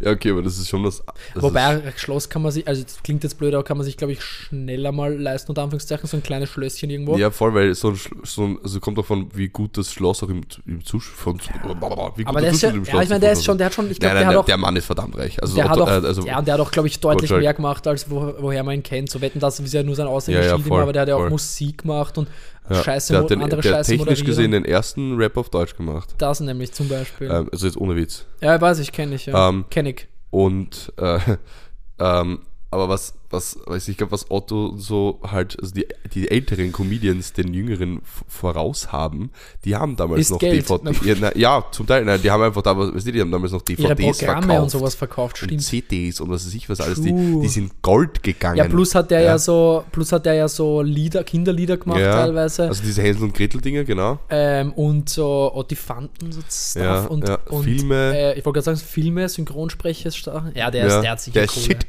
Ja, 0.00 0.12
okay, 0.12 0.30
aber 0.30 0.42
das 0.42 0.58
ist 0.58 0.68
schon 0.68 0.82
das. 0.82 1.02
wobei, 1.34 1.62
ein 1.64 1.92
Schloss 1.96 2.28
kann 2.28 2.42
man 2.42 2.52
sich, 2.52 2.66
also 2.66 2.82
das 2.82 3.02
klingt 3.02 3.22
jetzt 3.22 3.38
blöd, 3.38 3.54
aber 3.54 3.64
kann 3.64 3.76
man 3.76 3.84
sich, 3.84 3.96
glaube 3.96 4.12
ich, 4.12 4.22
schneller 4.22 4.92
mal 4.92 5.14
leisten, 5.14 5.50
unter 5.50 5.62
Anführungszeichen, 5.62 6.08
so 6.08 6.16
ein 6.16 6.22
kleines 6.22 6.50
Schlösschen 6.50 6.90
irgendwo. 6.90 7.16
ja, 7.16 7.30
voll, 7.30 7.54
weil 7.54 7.74
so 7.74 7.90
ein, 7.90 8.00
so 8.22 8.44
ein 8.44 8.58
also 8.62 8.80
kommt 8.80 8.98
davon, 8.98 9.28
wie 9.34 9.48
gut 9.48 9.76
das 9.76 9.92
Schloss 9.92 10.22
auch 10.22 10.28
im, 10.28 10.42
im 10.66 10.84
Zustand. 10.84 11.48
Wie 11.52 11.58
gut 11.58 12.28
aber 12.28 12.40
der 12.40 12.50
ist 12.50 12.62
ja, 12.62 12.70
im 12.70 12.84
ja, 12.84 12.90
Schloss 12.90 13.02
ich 13.04 13.08
meine, 13.08 13.20
der 13.20 13.32
ist 13.32 13.44
schon, 13.44 13.58
der 13.58 13.66
hat 13.66 13.74
schon, 13.74 13.90
ich 13.90 14.00
Nein, 14.00 14.10
glaube, 14.10 14.14
nein, 14.14 14.30
der 14.30 14.38
hat 14.38 14.48
der, 14.48 14.54
auch 14.54 14.58
Mann 14.58 14.76
ist 14.76 14.86
verdammt 14.86 15.16
reich. 15.16 15.42
Also, 15.42 15.54
Der 15.54 15.68
hat 15.68 15.78
auch, 15.78 15.88
äh, 15.88 16.06
also 16.06 16.22
ja, 16.22 16.38
und 16.38 16.46
der 16.46 16.54
hat 16.54 16.60
auch, 16.60 16.70
glaube 16.70 16.88
ich, 16.88 17.00
deutlich 17.00 17.30
Gottschalk. 17.30 17.42
mehr 17.42 17.54
gemacht, 17.54 17.86
als 17.86 18.10
wo, 18.10 18.34
woher 18.38 18.62
man 18.62 18.76
ihn 18.76 18.82
kennt. 18.82 19.10
So 19.10 19.20
wetten, 19.20 19.40
das 19.40 19.60
ist 19.60 19.72
ja 19.72 19.82
nur 19.82 19.94
sein 19.94 20.06
Ja, 20.06 20.42
ja, 20.42 20.54
immer, 20.54 20.64
voll, 20.64 20.82
aber 20.82 20.92
der 20.92 21.02
hat 21.02 21.08
ja 21.08 21.16
auch 21.16 21.20
voll. 21.20 21.30
Musik 21.30 21.82
gemacht 21.82 22.18
und 22.18 22.28
ja, 22.68 22.82
Scheiße, 22.82 23.12
der 23.12 23.22
hat 23.22 23.30
den, 23.30 23.42
andere 23.42 23.60
der 23.60 23.70
Scheiße 23.70 23.90
technisch 23.90 24.20
moderieren. 24.20 24.26
gesehen 24.26 24.50
den 24.52 24.64
ersten 24.64 25.16
Rap 25.16 25.36
auf 25.36 25.50
Deutsch 25.50 25.76
gemacht. 25.76 26.14
Das 26.18 26.40
nämlich 26.40 26.72
zum 26.72 26.88
Beispiel. 26.88 27.30
Ähm, 27.30 27.48
also 27.52 27.66
jetzt 27.66 27.76
ohne 27.76 27.96
Witz. 27.96 28.26
ja, 28.40 28.60
weiß 28.60 28.78
ich, 28.78 28.92
kenne 28.92 29.16
ich, 29.16 29.26
ja. 29.26 29.48
Ähm, 29.48 29.66
Kenn 29.70 29.86
ich. 29.86 30.08
Und 30.30 30.92
äh, 30.96 31.18
ähm, 31.98 32.40
aber 32.74 32.88
was, 32.88 33.14
was, 33.30 33.58
weiß 33.66 33.88
ich 33.88 33.96
glaube, 33.96 34.12
was 34.12 34.30
Otto 34.30 34.74
so 34.76 35.20
halt, 35.22 35.56
also 35.60 35.72
die, 35.74 35.86
die 36.12 36.30
älteren 36.30 36.72
Comedians 36.72 37.32
den 37.32 37.54
jüngeren 37.54 38.00
voraus 38.28 38.92
haben, 38.92 39.30
die 39.64 39.76
haben 39.76 39.96
damals 39.96 40.22
Ist 40.22 40.30
noch 40.30 40.38
Geld. 40.38 40.68
DVD. 40.68 41.14
Ja, 41.20 41.32
ja, 41.34 41.64
zum 41.70 41.86
Teil, 41.86 42.04
nein, 42.04 42.20
die 42.22 42.30
haben 42.30 42.42
einfach 42.42 42.62
damals, 42.62 42.94
weißt 42.94 43.06
du, 43.06 43.12
die 43.12 43.20
haben 43.20 43.30
damals 43.30 43.52
noch 43.52 43.62
DVDs 43.62 44.18
Programme 44.18 44.46
verkauft. 44.46 44.62
und 44.62 44.70
sowas 44.70 44.94
verkauft, 44.94 45.42
und 45.42 45.48
stimmt. 45.48 45.62
CDs 45.62 46.20
und 46.20 46.30
was 46.30 46.46
weiß 46.46 46.54
ich 46.54 46.68
was 46.68 46.80
alles, 46.80 47.00
die, 47.00 47.12
die 47.12 47.48
sind 47.48 47.80
Gold 47.82 48.22
gegangen. 48.22 48.56
Ja, 48.56 48.64
plus 48.64 48.94
hat 48.94 49.10
der 49.10 49.20
ja, 49.20 49.26
Ja. 49.30 49.38
so, 49.38 49.84
plus 49.92 50.12
hat 50.12 50.26
der 50.26 50.34
ja 50.34 50.48
so 50.48 50.82
Lieder, 50.82 51.24
Kinderlieder 51.24 51.76
gemacht 51.76 52.00
Ja, 52.00 52.16
teilweise. 52.16 52.64
Also 52.68 52.82
diese 52.82 53.02
Hänsel 53.02 53.24
und 53.24 53.34
Gretel 53.34 53.60
Dinge, 53.60 53.84
genau. 53.84 54.18
ähm, 54.30 54.72
und 54.72 55.08
so 55.08 55.52
Otifanten, 55.54 56.32
so 56.32 56.40
Stuff 56.40 56.82
Ja, 56.82 57.04
und, 57.06 57.28
ja, 57.28 57.38
und 57.48 57.64
Filme. 57.64 58.16
Äh, 58.16 58.38
ich 58.38 58.44
wollte 58.44 58.60
gerade 58.60 58.76
sagen, 58.76 58.78
Filme, 58.78 59.28
Synchronsprecher. 59.28 60.10
Ja, 60.54 60.70
der, 60.70 60.86
ja, 60.86 60.96
ist, 60.96 61.02
der 61.02 61.10
hat 61.12 61.20
sicher 61.20 61.40
der 61.40 61.46
Kohle. 61.46 61.64
Shit. 61.66 61.86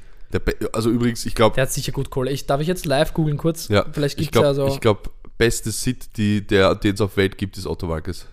Also 0.74 0.90
übrigens, 0.90 1.26
ich 1.26 1.36
glaube, 1.36 1.56
Der 1.56 1.64
hat 1.64 1.72
sicher 1.72 1.92
gut 1.92 2.10
Kohle. 2.10 2.32
Ich, 2.32 2.46
darf 2.46 2.62
ich 2.62 2.68
jetzt 2.68 2.86
live 2.86 3.14
googeln 3.14 3.38
kurz? 3.38 3.68
ja, 3.68 3.86
Vielleicht 3.92 4.20
ich 4.20 4.32
gibt 4.32 4.36
es 4.36 4.42
glaube, 4.42 4.48
ja 4.48 4.54
so. 4.54 4.68
ich 4.74 4.80
glaub, 4.82 5.10
beste 5.38 5.72
Sit, 5.72 6.18
die 6.18 6.46
der, 6.46 6.76
den 6.76 6.94
es 6.96 7.02
auf 7.02 7.18
Welt 7.18 7.38
gibt, 7.38 7.58
ist 7.58 7.68
Otto 7.68 7.88
Walkes. 7.90 8.28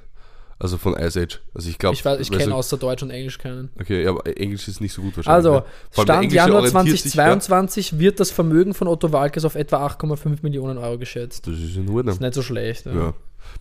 Also 0.58 0.78
von 0.78 0.94
Ice 0.94 1.20
Age. 1.20 1.40
Also 1.54 1.68
ich 1.68 1.76
glaube, 1.78 1.94
Ich, 1.94 2.04
weiß, 2.04 2.20
ich 2.20 2.30
kenne 2.30 2.54
außer 2.54 2.76
Deutsch 2.76 3.02
und 3.02 3.10
Englisch 3.10 3.36
keinen. 3.38 3.70
Okay, 3.80 4.06
aber 4.06 4.24
Englisch 4.38 4.68
ist 4.68 4.80
nicht 4.80 4.92
so 4.92 5.02
gut 5.02 5.16
wahrscheinlich. 5.16 5.34
Also, 5.48 5.54
ne? 5.54 5.64
Stand 6.04 6.32
Januar 6.32 6.62
orientiert 6.62 6.98
sich, 7.00 7.12
2022 7.12 7.98
wird 7.98 8.20
das 8.20 8.30
Vermögen 8.30 8.72
von 8.72 8.86
Otto 8.86 9.10
Walkes 9.10 9.44
auf 9.44 9.56
etwa 9.56 9.84
8,5 9.84 10.38
Millionen 10.42 10.78
Euro 10.78 10.98
geschätzt. 10.98 11.48
Das 11.48 11.54
ist 11.58 11.74
in 11.76 11.86
Das 11.86 11.94
Ordnung. 11.96 12.14
ist 12.14 12.20
nicht 12.20 12.34
so 12.34 12.42
schlecht. 12.42 12.86
Ja. 12.86 12.94
Ja. 12.94 13.14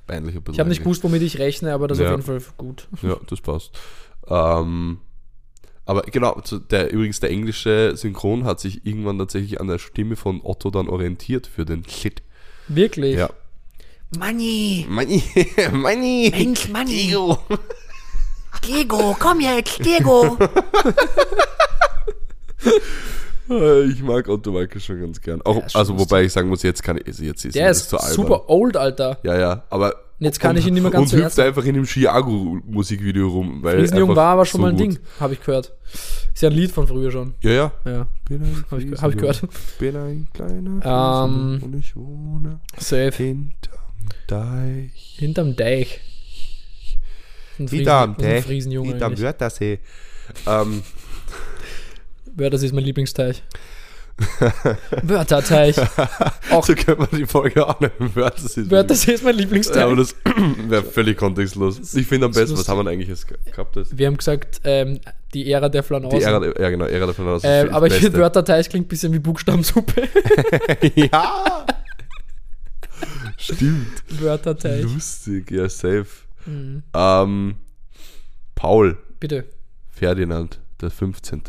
Peinlich 0.06 0.36
ein 0.36 0.42
bisschen. 0.44 0.54
Ich 0.54 0.60
habe 0.60 0.70
nicht 0.70 0.84
gewusst, 0.84 1.04
womit 1.04 1.24
ich 1.24 1.40
rechne, 1.40 1.74
aber 1.74 1.88
das 1.88 1.98
ist 1.98 2.04
Ja. 2.04 2.14
auf 2.14 2.28
jeden 2.28 2.40
Fall 2.40 2.54
gut. 2.56 2.88
Ja, 3.02 3.16
das 3.28 3.42
passt. 3.42 3.72
Ähm, 4.28 5.00
aber 5.92 6.04
genau, 6.04 6.42
der, 6.72 6.90
übrigens 6.94 7.20
der 7.20 7.32
englische 7.32 7.98
Synchron 7.98 8.46
hat 8.46 8.62
sich 8.62 8.86
irgendwann 8.86 9.18
tatsächlich 9.20 9.60
an 9.60 9.68
der 9.68 9.78
Stimme 9.78 10.16
von 10.16 10.40
Otto 10.42 10.70
dann 10.72 10.88
orientiert 10.88 11.48
für 11.48 11.66
den 11.66 11.84
Shit. 11.88 12.24
Wirklich. 12.70 13.18
Ja. 13.18 13.30
Manni, 14.18 14.86
Money, 14.90 15.22
Money, 15.74 16.32
Mensch, 16.34 16.70
Manni. 16.70 16.92
Diego. 16.92 17.38
Diego, 18.66 19.16
komm 19.20 19.42
jetzt, 19.42 19.84
Diego. 19.86 20.38
Ich 23.90 24.02
mag 24.02 24.30
Otto 24.30 24.54
Walke 24.54 24.80
schon 24.80 25.02
ganz 25.02 25.20
gern. 25.20 25.42
Auch, 25.42 25.58
Ja, 25.58 25.68
also 25.74 26.00
wobei 26.00 26.24
ich 26.24 26.32
sagen 26.32 26.48
muss, 26.48 26.64
jetzt 26.64 26.82
kann 26.84 26.96
ich, 26.98 27.06
also 27.08 27.24
jetzt 27.24 27.44
ist 27.44 27.54
Der 27.56 27.70
ist 27.72 27.90
zu 27.90 27.98
albern. 27.98 28.14
super 28.16 28.50
old, 28.50 28.78
Alter. 28.78 29.18
Ja, 29.24 29.38
ja, 29.38 29.64
aber. 29.70 29.94
Und 30.22 30.26
jetzt 30.26 30.40
kann 30.40 30.56
ich 30.56 30.68
ihn 30.68 30.76
nicht 30.76 30.84
mehr 30.84 30.92
ganz 30.92 31.12
Und 31.12 31.20
hüpft 31.20 31.40
einfach 31.40 31.66
in 31.66 31.74
dem 31.74 31.86
Chiago-Musikvideo 31.86 33.28
rum. 33.28 33.64
Weil 33.64 33.80
Riesenjung 33.80 34.12
einfach 34.12 34.22
war 34.22 34.34
aber 34.34 34.46
schon 34.46 34.60
so 34.60 34.62
mal 34.62 34.70
ein 34.70 34.78
gut. 34.78 34.86
Ding, 34.86 35.00
habe 35.20 35.34
ich 35.34 35.44
gehört. 35.44 35.74
Ist 36.32 36.44
ja 36.44 36.50
ein 36.50 36.56
Lied 36.56 36.72
von 36.72 36.86
früher 36.86 37.10
schon. 37.10 37.34
Ja, 37.42 37.50
ja. 37.52 37.72
Ja, 37.86 38.08
Bin 38.30 38.44
ein 38.44 38.64
habe 38.70 38.84
ich, 38.84 39.02
hab 39.02 39.10
ich 39.10 39.18
gehört. 39.18 39.42
Bin 39.80 39.96
ein 39.96 40.28
kleiner 40.32 41.26
Ähm, 41.26 41.64
und 41.64 41.76
ich 41.76 41.96
wohne 41.96 42.60
Safe. 42.78 43.12
hinterm 43.12 43.80
Deich. 44.28 45.16
Hinterm 45.18 45.56
Deich. 45.56 46.02
Hinterm 47.58 48.16
Deich. 48.16 48.46
Hinterm. 48.46 49.18
Wörthersee. 49.18 49.80
Ähm, 50.46 50.84
das 52.38 52.62
ist 52.62 52.74
mein 52.74 52.84
Lieblingsteich. 52.84 53.42
Wörterteich. 55.04 55.76
Auch 56.52 56.66
so 56.66 56.74
könnte 56.76 56.98
man 56.98 57.10
die 57.12 57.26
Folge 57.26 57.66
auch 57.66 57.80
nennen. 57.80 57.94
Wörthersee. 58.14 58.62
ist 58.62 58.72
Wörtersee 58.72 59.14
ist 59.14 59.24
mein 59.24 59.36
Lieblingsteich. 59.36 59.78
Ja, 59.78 59.86
aber 59.86 59.96
das 59.96 60.16
wäre 60.68 60.84
völlig 60.84 61.18
kontextlos. 61.18 61.94
Ich 61.96 62.06
finde 62.08 62.26
am 62.26 62.32
ist 62.32 62.38
besten, 62.38 62.58
was 62.58 62.68
haben 62.70 62.86
wir 62.86 62.92
eigentlich 62.92 63.10
jetzt 63.10 63.28
ge- 63.28 63.38
gehabt? 63.46 63.76
Das? 63.76 63.98
Wir 63.98 64.08
haben 64.08 64.18
gesagt, 64.18 64.62
ähm, 64.64 65.00
die 65.34 65.52
Ära 65.52 65.70
der 65.70 65.84
Flanausen. 65.84 66.20
Die 66.20 66.26
Ära, 66.26 66.40
der- 66.40 66.60
ja 66.62 66.70
genau, 66.70 66.86
Ära 66.86 67.08
davon 67.08 67.28
aus. 67.28 67.42
ähm, 67.44 67.70
aber 67.74 67.88
ich 67.88 67.94
finde 67.94 68.20
Wörterteich 68.20 68.70
klingt 68.70 68.86
ein 68.86 68.90
bisschen 68.90 69.14
wie 69.14 69.20
Buchstabensuppe. 69.20 70.04
Ja! 70.96 71.66
Stimmt. 73.38 74.04
Wörterteich. 74.22 74.84
Lustig, 74.84 75.50
ja, 75.52 75.68
safe. 75.70 76.06
Mhm. 76.46 76.84
Ähm, 76.94 77.56
Paul 78.56 78.98
Bitte. 79.20 79.46
Ferdinand, 79.90 80.60
der 80.82 80.92
15. 80.92 81.42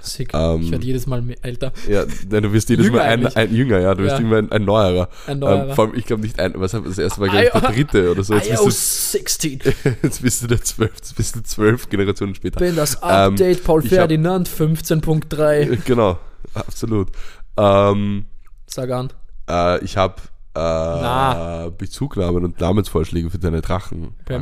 Sick. 0.00 0.30
Ähm, 0.34 0.62
ich 0.62 0.70
werde 0.70 0.86
jedes 0.86 1.06
Mal 1.06 1.22
älter. 1.42 1.72
Ja, 1.88 2.04
nein, 2.30 2.42
du 2.42 2.52
wirst 2.52 2.68
jedes 2.68 2.86
Jünger 2.86 2.98
Mal 2.98 3.04
ein, 3.06 3.26
ein 3.26 3.54
Jünger, 3.54 3.78
ja, 3.80 3.94
du 3.94 4.02
wirst 4.04 4.18
Ja. 4.18 4.24
immer 4.24 4.36
ein, 4.38 4.50
ein 4.52 4.64
neuerer. 4.64 5.08
Ein 5.26 5.38
neuerer. 5.40 5.68
Ähm, 5.70 5.74
vor 5.74 5.86
allem, 5.86 5.94
ich 5.96 6.04
glaube 6.06 6.22
nicht 6.22 6.38
ein, 6.38 6.52
was 6.56 6.72
das 6.72 6.98
erste 6.98 7.20
war, 7.20 7.28
glaube 7.28 7.44
ich, 7.46 7.50
der 7.52 7.70
I- 7.70 7.74
dritte 7.74 8.10
oder 8.10 8.22
so. 8.22 8.34
Jetzt 8.34 8.48
bist, 8.50 8.62
iOS 8.62 9.12
16. 9.12 9.58
du, 9.58 9.72
jetzt 10.02 10.22
bist 10.22 10.42
du 10.42 10.46
der 10.46 10.62
zwölf, 10.62 10.92
jetzt 10.96 11.16
bist 11.16 11.36
du 11.36 11.42
zwölf 11.42 11.88
Generationen 11.88 12.34
später. 12.34 12.58
Bin 12.60 12.76
das 12.76 12.94
Ähm, 12.96 13.00
Update 13.34 13.64
Paul 13.64 13.80
ich 13.84 13.90
hab- 13.90 13.96
Ferdinand 13.98 14.48
15.3. 14.48 15.78
Genau, 15.84 16.18
absolut. 16.54 17.08
Ähm, 17.56 18.26
Sag 18.66 18.90
an. 18.90 19.12
äh, 19.50 19.82
ich 19.84 19.96
habe 19.96 20.16
äh, 20.54 20.58
Na. 20.60 21.68
Bezugnahmen 21.76 22.44
und 22.44 22.60
Namensvorschläge 22.60 23.30
für 23.30 23.38
deine 23.38 23.60
Drachen. 23.60 24.14
Für 24.26 24.38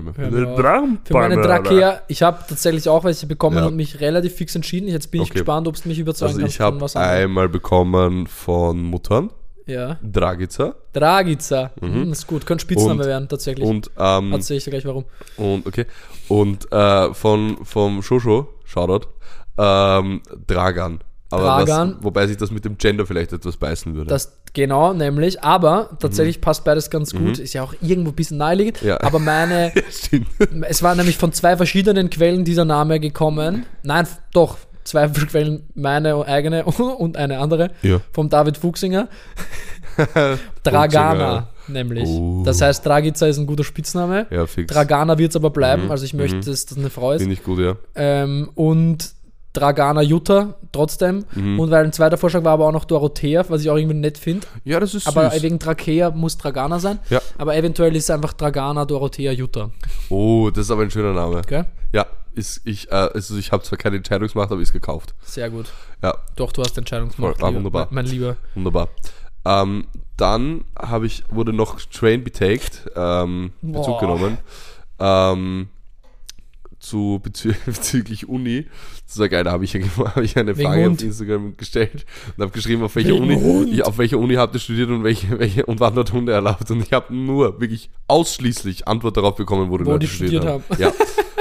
meine. 1.13 1.43
Drakea, 1.43 2.01
ich 2.09 2.23
habe 2.23 2.39
tatsächlich 2.49 2.89
auch 2.89 3.05
welche 3.05 3.27
bekommen 3.27 3.57
Ja. 3.59 3.67
und 3.67 3.77
mich 3.77 4.01
relativ 4.01 4.35
fix 4.35 4.55
entschieden. 4.55 4.89
Jetzt 4.89 5.11
bin 5.11 5.23
ich 5.23 5.31
Okay. 5.31 5.39
gespannt, 5.41 5.69
ob 5.69 5.75
es 5.75 5.85
mich 5.85 5.99
überzeugen 5.99 6.29
Also 6.29 6.41
kannst 6.41 6.55
ich 6.55 6.61
habe 6.61 7.01
einmal 7.01 7.49
bekommen 7.49 8.27
von 8.27 8.81
Muttern, 8.83 9.31
Ja. 9.67 9.99
Dragica 10.03 10.75
Dragica. 10.93 11.73
Hm, 11.81 12.13
ist 12.13 12.27
gut. 12.27 12.47
Könnte 12.47 12.63
Spitzname 12.63 13.03
Und- 13.03 13.07
werden, 13.09 13.29
tatsächlich. 13.29 13.69
und 13.69 13.91
ähm, 13.99 14.33
Erzähl 14.33 14.57
ich 14.59 14.65
dir 14.65 14.71
gleich 14.71 14.85
warum. 14.87 15.05
Und 15.37 15.67
okay. 15.67 15.87
Und 16.29 16.71
äh, 16.73 17.13
von 17.15 17.59
vom 17.65 18.01
Shosho, 18.03 18.49
Shoutout, 18.65 19.09
ähm, 19.59 20.23
Dragan. 20.47 21.01
Aber. 21.31 21.67
Was, 21.67 21.95
wobei 22.01 22.27
sich 22.27 22.37
das 22.37 22.51
mit 22.51 22.65
dem 22.65 22.79
Gender 22.79 23.07
vielleicht 23.07 23.33
etwas 23.33 23.57
beißen 23.57 23.95
würde. 23.95 24.09
Das 24.09 24.33
genau, 24.53 24.93
nämlich, 24.93 25.43
aber 25.43 25.91
tatsächlich 25.99 26.41
passt 26.41 26.65
beides 26.65 26.91
ganz 26.91 27.13
gut. 27.13 27.39
Ist 27.39 27.53
ja 27.53 27.63
auch 27.63 27.75
irgendwo 27.81 28.11
ein 28.11 28.15
bisschen 28.15 28.39
naheliegend. 28.39 28.83
Mhm. 28.83 28.89
Ja. 28.89 29.01
Aber 29.01 29.19
meine, 29.19 29.73
es 30.69 30.83
war 30.83 30.95
nämlich 30.95 31.17
von 31.17 31.33
zwei 31.33 31.57
verschiedenen 31.57 32.11
Quellen 32.11 32.45
dieser 32.45 32.65
Name 32.65 33.01
gekommen. 33.01 33.67
Nein, 33.83 34.07
doch, 34.33 34.57
zwei 34.85 35.09
Quellen, 35.09 35.65
meine 35.75 36.25
eigene 36.27 36.65
und 36.65 37.17
eine 37.17 37.39
andere. 37.39 37.71
Ja. 37.83 38.01
Vom 38.13 38.29
David 38.29 38.57
Fuchsinger. 38.57 39.09
Dragana, 40.63 41.49
nämlich. 41.69 42.07
Oh. 42.07 42.43
Das 42.45 42.61
heißt, 42.61 42.85
Dragica 42.85 43.27
ist 43.27 43.39
ein 43.39 43.47
guter 43.47 43.65
Spitzname. 43.65 44.27
Ja, 44.31 44.47
fix. 44.47 44.73
Dragana 44.73 45.17
wird 45.19 45.31
es 45.31 45.37
aber 45.37 45.51
bleiben, 45.51 45.85
Mhm, 45.87 45.91
also 45.91 46.05
ich 46.05 46.15
möchte, 46.15 46.37
mhm. 46.37 46.45
dass 46.45 46.67
das 46.67 46.79
eine 46.79 46.91
Frau 46.91 47.13
ist. 47.13 47.23
Finde 47.23 47.35
ich 47.35 47.43
gut, 47.43 47.59
ja. 47.59 47.77
Ähm, 47.95 48.51
und 48.55 49.16
Dragana 49.57 50.03
Jutta 50.03 50.55
trotzdem. 50.73 51.25
Mhm. 51.35 51.59
Und 51.59 51.71
weil 51.71 51.85
ein 51.85 51.93
zweiter 51.93 52.17
Vorschlag 52.19 52.45
war 52.45 52.53
aber 52.53 52.67
auch 52.67 52.73
noch 52.73 52.85
Dorothea, 52.85 53.45
was 53.49 53.63
ich 53.63 53.71
auch 53.71 53.77
irgendwie 53.77 53.97
nett 53.97 54.19
finde. 54.19 54.47
Ja, 54.65 54.79
das 54.79 54.95
ist 54.95 55.07
Aber 55.07 55.31
süß. 55.31 55.43
wegen 55.43 55.59
Drakea 55.59 56.11
muss 56.11 56.37
Dragana 56.37 56.79
sein. 56.79 56.99
Ja. 57.11 57.21
Aber 57.39 57.57
eventuell 57.57 57.95
ist 57.97 58.05
es 58.05 58.11
einfach 58.11 58.35
Dragana 58.35 58.85
Dorothea 58.85 59.33
Jutta. 59.33 59.71
Oh, 60.11 60.51
das 60.51 60.67
ist 60.67 60.71
aber 60.71 60.83
ein 60.83 60.91
schöner 60.91 61.13
Name. 61.13 61.43
Gell? 61.47 61.65
Ja, 61.93 62.07
ist, 62.35 62.61
ich, 62.65 62.91
äh, 62.91 62.95
also 62.95 63.37
ich 63.37 63.51
habe 63.53 63.63
zwar 63.63 63.79
keine 63.79 63.97
Entscheidungsmacht, 63.97 64.53
aber 64.53 64.61
ist 64.61 64.73
gekauft. 64.73 65.15
Sehr 65.23 65.49
gut. 65.51 65.67
Ja, 66.03 66.15
Doch, 66.37 66.53
du 66.53 66.63
hast 66.63 66.77
Entscheidungsmacht. 66.77 67.39
Voll, 67.39 67.49
ah, 67.49 67.55
wunderbar. 67.55 67.89
Mein, 67.91 68.05
mein 68.05 68.13
Lieber. 68.13 68.37
wunderbar. 68.55 68.89
Ähm, 69.45 69.87
dann 70.17 70.65
habe 70.79 71.07
ich, 71.07 71.25
wurde 71.31 71.53
noch 71.53 71.81
Train 71.81 72.25
betaked, 72.25 72.91
ähm, 72.95 73.53
Boah. 73.63 73.81
Bezug 73.81 74.01
genommen. 74.01 74.39
Ähm, 74.99 75.69
zu 76.87 77.21
bezü 77.23 77.53
bezüglich 77.67 78.29
Uni. 78.29 78.67
Das 79.07 79.19
war 79.19 79.29
geil, 79.29 79.45
da 79.45 79.53
habe 79.53 79.65
ich, 79.65 79.75
hab 79.75 80.17
ich 80.19 80.37
eine 80.37 80.55
Frage 80.55 80.91
auf 80.91 81.03
Instagram 81.03 81.57
gestellt 81.57 82.07
und 82.37 82.43
habe 82.43 82.53
geschrieben, 82.53 82.83
auf 82.83 82.95
welcher 82.97 83.15
Wegen 83.15 83.35
Uni, 83.45 83.71
ich, 83.73 83.85
auf 83.85 83.99
welcher 83.99 84.19
Uni 84.19 84.35
habt 84.35 84.55
ihr 84.55 84.61
studiert 84.61 84.91
und 84.91 85.05
welche, 85.05 85.39
welche 85.39 85.67
und 85.67 85.81
wann 85.81 85.95
dort 85.95 86.13
Hunde 86.13 86.33
erlaubt. 86.33 86.71
Und 86.71 86.83
ich 86.83 86.93
habe 86.93 87.15
nur 87.15 87.61
wirklich 87.61 87.91
ausschließlich 88.09 88.87
Antwort 88.87 89.17
darauf 89.17 89.37
bekommen, 89.37 89.71
wo 89.71 89.79
die 89.79 89.87
Wo 89.87 89.91
Leute 89.91 90.07
die 90.07 90.13
studiert 90.13 90.45
Ja, 90.79 90.93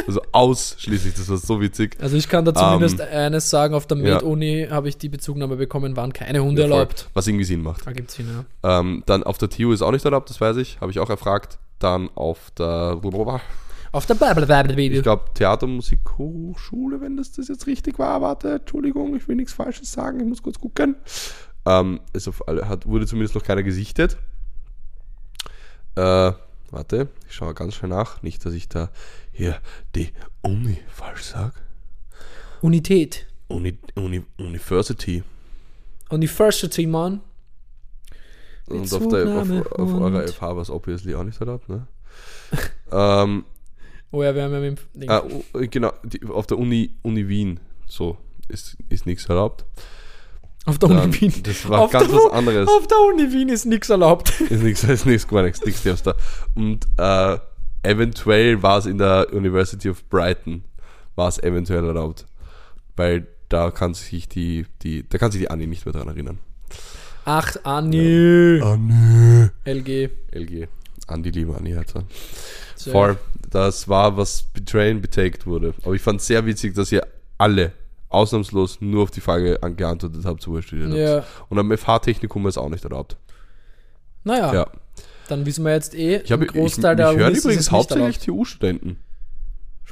also 0.08 0.22
ausschließlich, 0.32 1.14
das 1.14 1.30
war 1.30 1.38
so 1.38 1.62
witzig. 1.62 1.98
Also 2.00 2.18
ich 2.18 2.28
kann 2.28 2.46
da 2.46 2.54
zumindest 2.54 3.02
eines 3.02 3.50
sagen, 3.50 3.74
auf 3.74 3.88
der 3.88 3.98
Ähm, 3.98 4.06
ja. 4.06 4.14
Med-Uni 4.16 4.68
habe 4.70 4.90
ich 4.90 4.98
die 4.98 5.10
Bezugnahme 5.10 5.56
bekommen, 5.56 5.96
waren 5.96 6.14
keine 6.14 6.44
Hunde 6.44 6.64
Ja, 6.64 6.68
erlaubt. 6.70 7.10
Was 7.14 7.28
irgendwie 7.28 7.46
Sinn 7.46 7.62
macht. 7.62 7.86
Da 7.86 7.92
gibt 7.92 8.10
es 8.10 8.20
ihn, 8.20 8.28
ja. 8.64 8.80
Ähm, 8.80 9.04
dann 9.06 9.24
auf 9.24 9.38
der 9.38 9.50
TU 9.50 9.72
ist 9.72 9.82
auch 9.82 9.92
nicht 9.92 10.06
erlaubt, 10.06 10.30
das 10.30 10.42
weiß 10.42 10.58
ich, 10.58 10.80
habe 10.82 10.92
ich 10.92 11.00
auch 11.00 11.10
erfragt. 11.10 11.60
Dann 11.80 12.10
auf 12.16 12.52
der, 12.58 12.98
Auf 13.96 14.06
der 14.06 14.16
Blablabla 14.16 14.78
ich 14.78 15.04
glaube, 15.04 15.24
Theater- 15.34 15.68
und 15.68 15.78
Musikhochschule, 15.78 17.00
wenn 17.00 17.16
das, 17.16 17.32
das 17.32 17.48
jetzt 17.48 17.66
richtig 17.66 17.98
war. 17.98 18.20
Warte, 18.20 18.56
Entschuldigung, 18.56 19.16
ich 19.16 19.26
will 19.30 19.38
nichts 19.38 19.54
Falsches 19.54 19.90
sagen, 19.90 20.20
ich 20.20 20.26
muss 20.26 20.44
kurz 20.44 20.60
gucken. 20.60 20.98
Ähm, 21.66 22.02
ist 22.12 22.28
auf 22.28 22.44
hat, 22.46 22.86
wurde 22.88 23.08
zumindest 23.08 23.36
noch 23.36 23.44
keiner 23.44 23.64
gesichtet. 23.64 24.18
Äh, 25.96 26.34
warte, 26.72 27.08
ich 27.26 27.36
schaue 27.36 27.54
ganz 27.54 27.76
schnell 27.76 27.88
nach. 27.88 28.22
Nicht, 28.22 28.46
dass 28.46 28.54
ich 28.54 28.68
da 28.68 28.90
hier 29.32 29.62
die 29.96 30.10
Uni 30.42 30.78
falsch 30.90 31.24
sage. 31.24 31.54
Unität. 32.60 33.28
Uni, 33.48 33.78
Uni, 33.96 34.26
University. 34.38 35.24
University, 36.10 36.86
Mann. 36.86 37.22
Und 38.68 38.92
auf, 38.92 39.08
der, 39.08 39.26
auf, 39.38 39.72
auf 39.72 39.94
eurer 40.02 40.28
FH 40.28 40.42
war 40.42 40.62
es 40.62 40.70
obviously 40.70 41.16
auch 41.16 41.24
nicht 41.24 41.40
erlaubt, 41.40 41.70
ne? 41.70 41.88
ähm, 42.92 43.46
Oh 44.12 44.24
ja, 44.24 44.34
wir 44.34 44.44
haben 44.44 44.54
ja 44.54 44.60
mit 44.60 44.78
dem 44.80 45.02
Ding. 45.02 45.10
ah, 45.10 45.24
u- 45.24 45.68
genau, 45.70 45.92
die, 46.04 46.24
auf 46.26 46.48
der 46.48 46.58
Uni, 46.58 46.92
Uni 47.02 47.28
Wien, 47.28 47.60
so, 47.88 48.18
ist, 48.48 48.78
ist 48.90 49.06
nichts 49.06 49.26
erlaubt. 49.26 49.66
auf 50.66 50.80
der 50.80 50.90
Dann, 50.90 51.00
Uni 51.00 51.22
Wien. 51.22 51.34
das 51.44 51.68
war 51.68 51.82
auf 51.82 51.92
ganz 51.92 52.08
der, 52.08 52.16
was 52.18 52.32
anderes. 52.32 52.68
Auf 52.70 52.88
der 52.88 52.98
Uni 53.00 53.32
Wien 53.34 53.50
ist 53.50 53.66
nichts 53.66 53.90
erlaubt. 53.90 54.30
Ist 54.50 54.64
nichts, 54.64 54.84
ist 54.84 55.06
nichts, 55.06 55.28
gar 55.28 55.44
nichts, 55.44 55.64
nichts 55.66 55.84
darfst 55.84 56.08
da. 56.08 56.16
Und 56.56 56.86
äh, 56.98 57.38
eventuell 57.84 58.62
war 58.64 58.78
es 58.78 58.86
in 58.86 58.98
der 58.98 59.28
University 59.34 59.90
of 59.90 60.04
Brighton, 60.10 60.64
war 61.16 61.28
es 61.28 61.42
eventuell 61.44 61.84
erlaubt. 61.86 62.26
Weil 62.96 63.28
da 63.50 63.70
kann 63.72 63.94
sich 63.94 64.30
die, 64.30 64.66
die, 64.82 65.08
da 65.08 65.18
kann 65.18 65.32
sich 65.32 65.42
die 65.42 65.50
Anni 65.52 65.68
nicht 65.68 65.86
mehr 65.86 65.94
dran 65.94 66.08
erinnern. 66.08 66.40
Ach, 67.26 67.56
Anni. 67.64 68.60
Ah, 68.64 68.78
nö. 68.78 69.50
LG. 69.66 70.10
LG. 70.32 70.68
Andi 71.08 71.30
liebe 71.32 71.56
Anni, 71.56 71.76
Alter. 71.76 72.04
So. 72.76 72.92
Voll. 72.92 73.18
Das 73.50 73.88
war, 73.88 74.18
was 74.18 74.44
Betrayen 74.54 75.02
betaked 75.02 75.46
wurde. 75.46 75.74
Aber 75.84 75.94
ich 75.94 76.02
fand 76.02 76.20
es 76.20 76.28
sehr 76.28 76.46
witzig, 76.46 76.74
dass 76.76 76.92
ihr 76.92 77.06
alle 77.38 77.72
ausnahmslos 78.10 78.80
nur 78.82 79.04
auf 79.04 79.12
die 79.12 79.22
Frage 79.22 79.62
an- 79.62 79.76
geantwortet 79.76 80.26
habt, 80.26 80.42
studiert 80.44 80.90
habt. 80.90 80.98
Ja. 80.98 81.24
Und 81.50 81.60
am 81.60 81.72
FH-Technikum 81.78 82.48
ist 82.48 82.58
auch 82.58 82.70
nicht 82.70 82.84
erlaubt. 82.84 83.18
Naja, 84.24 84.54
Ja. 84.54 84.68
dann 85.28 85.46
wissen 85.46 85.64
wir 85.64 85.74
jetzt 85.74 85.94
eh, 85.96 86.18
Ich 86.18 86.32
habe 86.32 86.44
ein 86.46 86.48
Großteil 86.48 86.94
ich, 86.94 86.98
der 86.98 87.12
ich 87.12 87.18
hören 87.18 87.28
Unis 87.28 87.38
ist 87.40 87.46
übrigens 87.46 87.72
hauptsächlich. 87.72 88.20
TU-Studenten. 88.20 88.98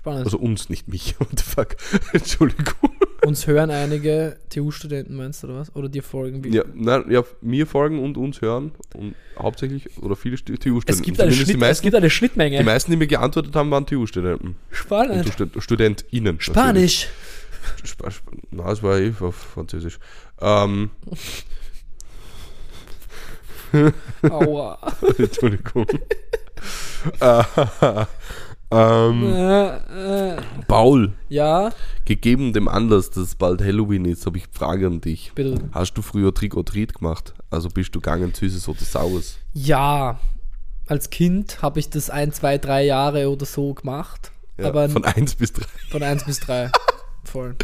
Spannend. 0.04 0.26
Also 0.26 0.38
uns, 0.38 0.68
nicht 0.68 0.90
mich. 0.90 1.16
What 1.20 1.30
the 1.32 1.44
fuck? 1.44 1.78
Entschuldigung. 2.14 2.92
Uns 3.26 3.48
hören 3.48 3.72
einige 3.72 4.36
TU-Studenten, 4.50 5.16
meinst 5.16 5.42
du, 5.44 5.48
oder 5.48 5.60
was? 5.60 5.74
Oder 5.78 5.88
dir 5.88 6.04
folgen? 6.04 6.44
Wie? 6.44 6.50
Ja, 6.50 6.66
nein, 6.74 7.06
ja, 7.10 7.24
mir 7.40 7.66
folgen 7.66 8.04
und 8.04 8.18
uns 8.18 8.42
hören. 8.42 8.74
Und 8.96 9.16
hauptsächlich, 9.40 9.98
oder 10.00 10.18
viele 10.18 10.36
Stu- 10.36 10.58
TU-Studenten. 10.58 10.90
es, 10.90 11.02
gibt 11.02 11.22
eine 11.22 11.32
Schnitt, 11.32 11.48
die 11.48 11.54
es 11.54 11.58
meisten, 11.58 11.84
gibt 11.84 11.96
eine 11.96 12.10
Schnittmenge. 12.10 12.58
die 12.58 12.64
meisten, 12.66 12.92
die 12.92 12.98
mir 12.98 13.08
geantwortet 13.08 13.56
haben, 13.56 13.72
waren 13.72 13.86
TU-Studenten. 13.86 14.48
Und 14.48 14.58
Spannend. 14.72 15.30
Stud 15.30 15.52
StudentInnen. 15.64 16.42
Spanisch. 16.42 17.08
Sp 17.88 18.04
Sp 18.12 18.28
Nein, 18.52 18.68
es 18.68 18.84
war 18.84 19.00
eh 19.00 19.14
auf 19.22 19.36
Französisch. 19.36 20.00
Ähm, 20.42 20.90
Aua. 24.30 24.78
Entschuldigung. 25.18 25.86
Äh, 28.74 29.10
ähm, 29.10 29.24
äh, 29.34 30.34
äh, 30.36 30.42
Paul, 30.68 31.14
ja, 31.30 31.72
gegeben 32.06 32.54
dem 32.54 32.68
Anlass, 32.68 33.10
dass 33.10 33.24
es 33.24 33.36
bald 33.36 33.62
Halloween 33.62 34.06
ist, 34.06 34.26
habe 34.26 34.38
ich 34.38 34.46
Frage 34.52 34.88
an 34.88 35.02
dich. 35.02 35.32
bitte. 35.36 35.70
Hast 35.72 35.94
du 35.94 36.02
früher 36.02 36.34
Trick 36.34 36.56
or 36.56 36.66
Treat 36.66 36.94
gemacht? 36.96 37.34
Also 37.50 37.70
bist 37.70 37.94
du 37.96 38.00
gegangen, 38.02 38.34
Süßes 38.34 38.68
oder 38.68 38.80
Saures? 38.84 39.38
Ja, 39.54 40.20
als 40.88 41.10
Kind 41.10 41.62
habe 41.62 41.80
ich 41.80 41.90
das 41.90 42.10
ein, 42.10 42.32
zwei, 42.34 42.58
drei 42.58 42.86
Jahre 42.86 43.30
oder 43.30 43.46
so 43.46 43.74
gemacht. 43.74 44.32
Ja, 44.58 44.68
aber 44.68 44.90
von 44.90 45.04
1 45.06 45.36
bis 45.36 45.54
3. 45.54 45.66
von 45.90 46.04
eins 46.04 46.26
bis 46.26 46.40
drei. 46.40 46.70
Voll. 47.24 47.56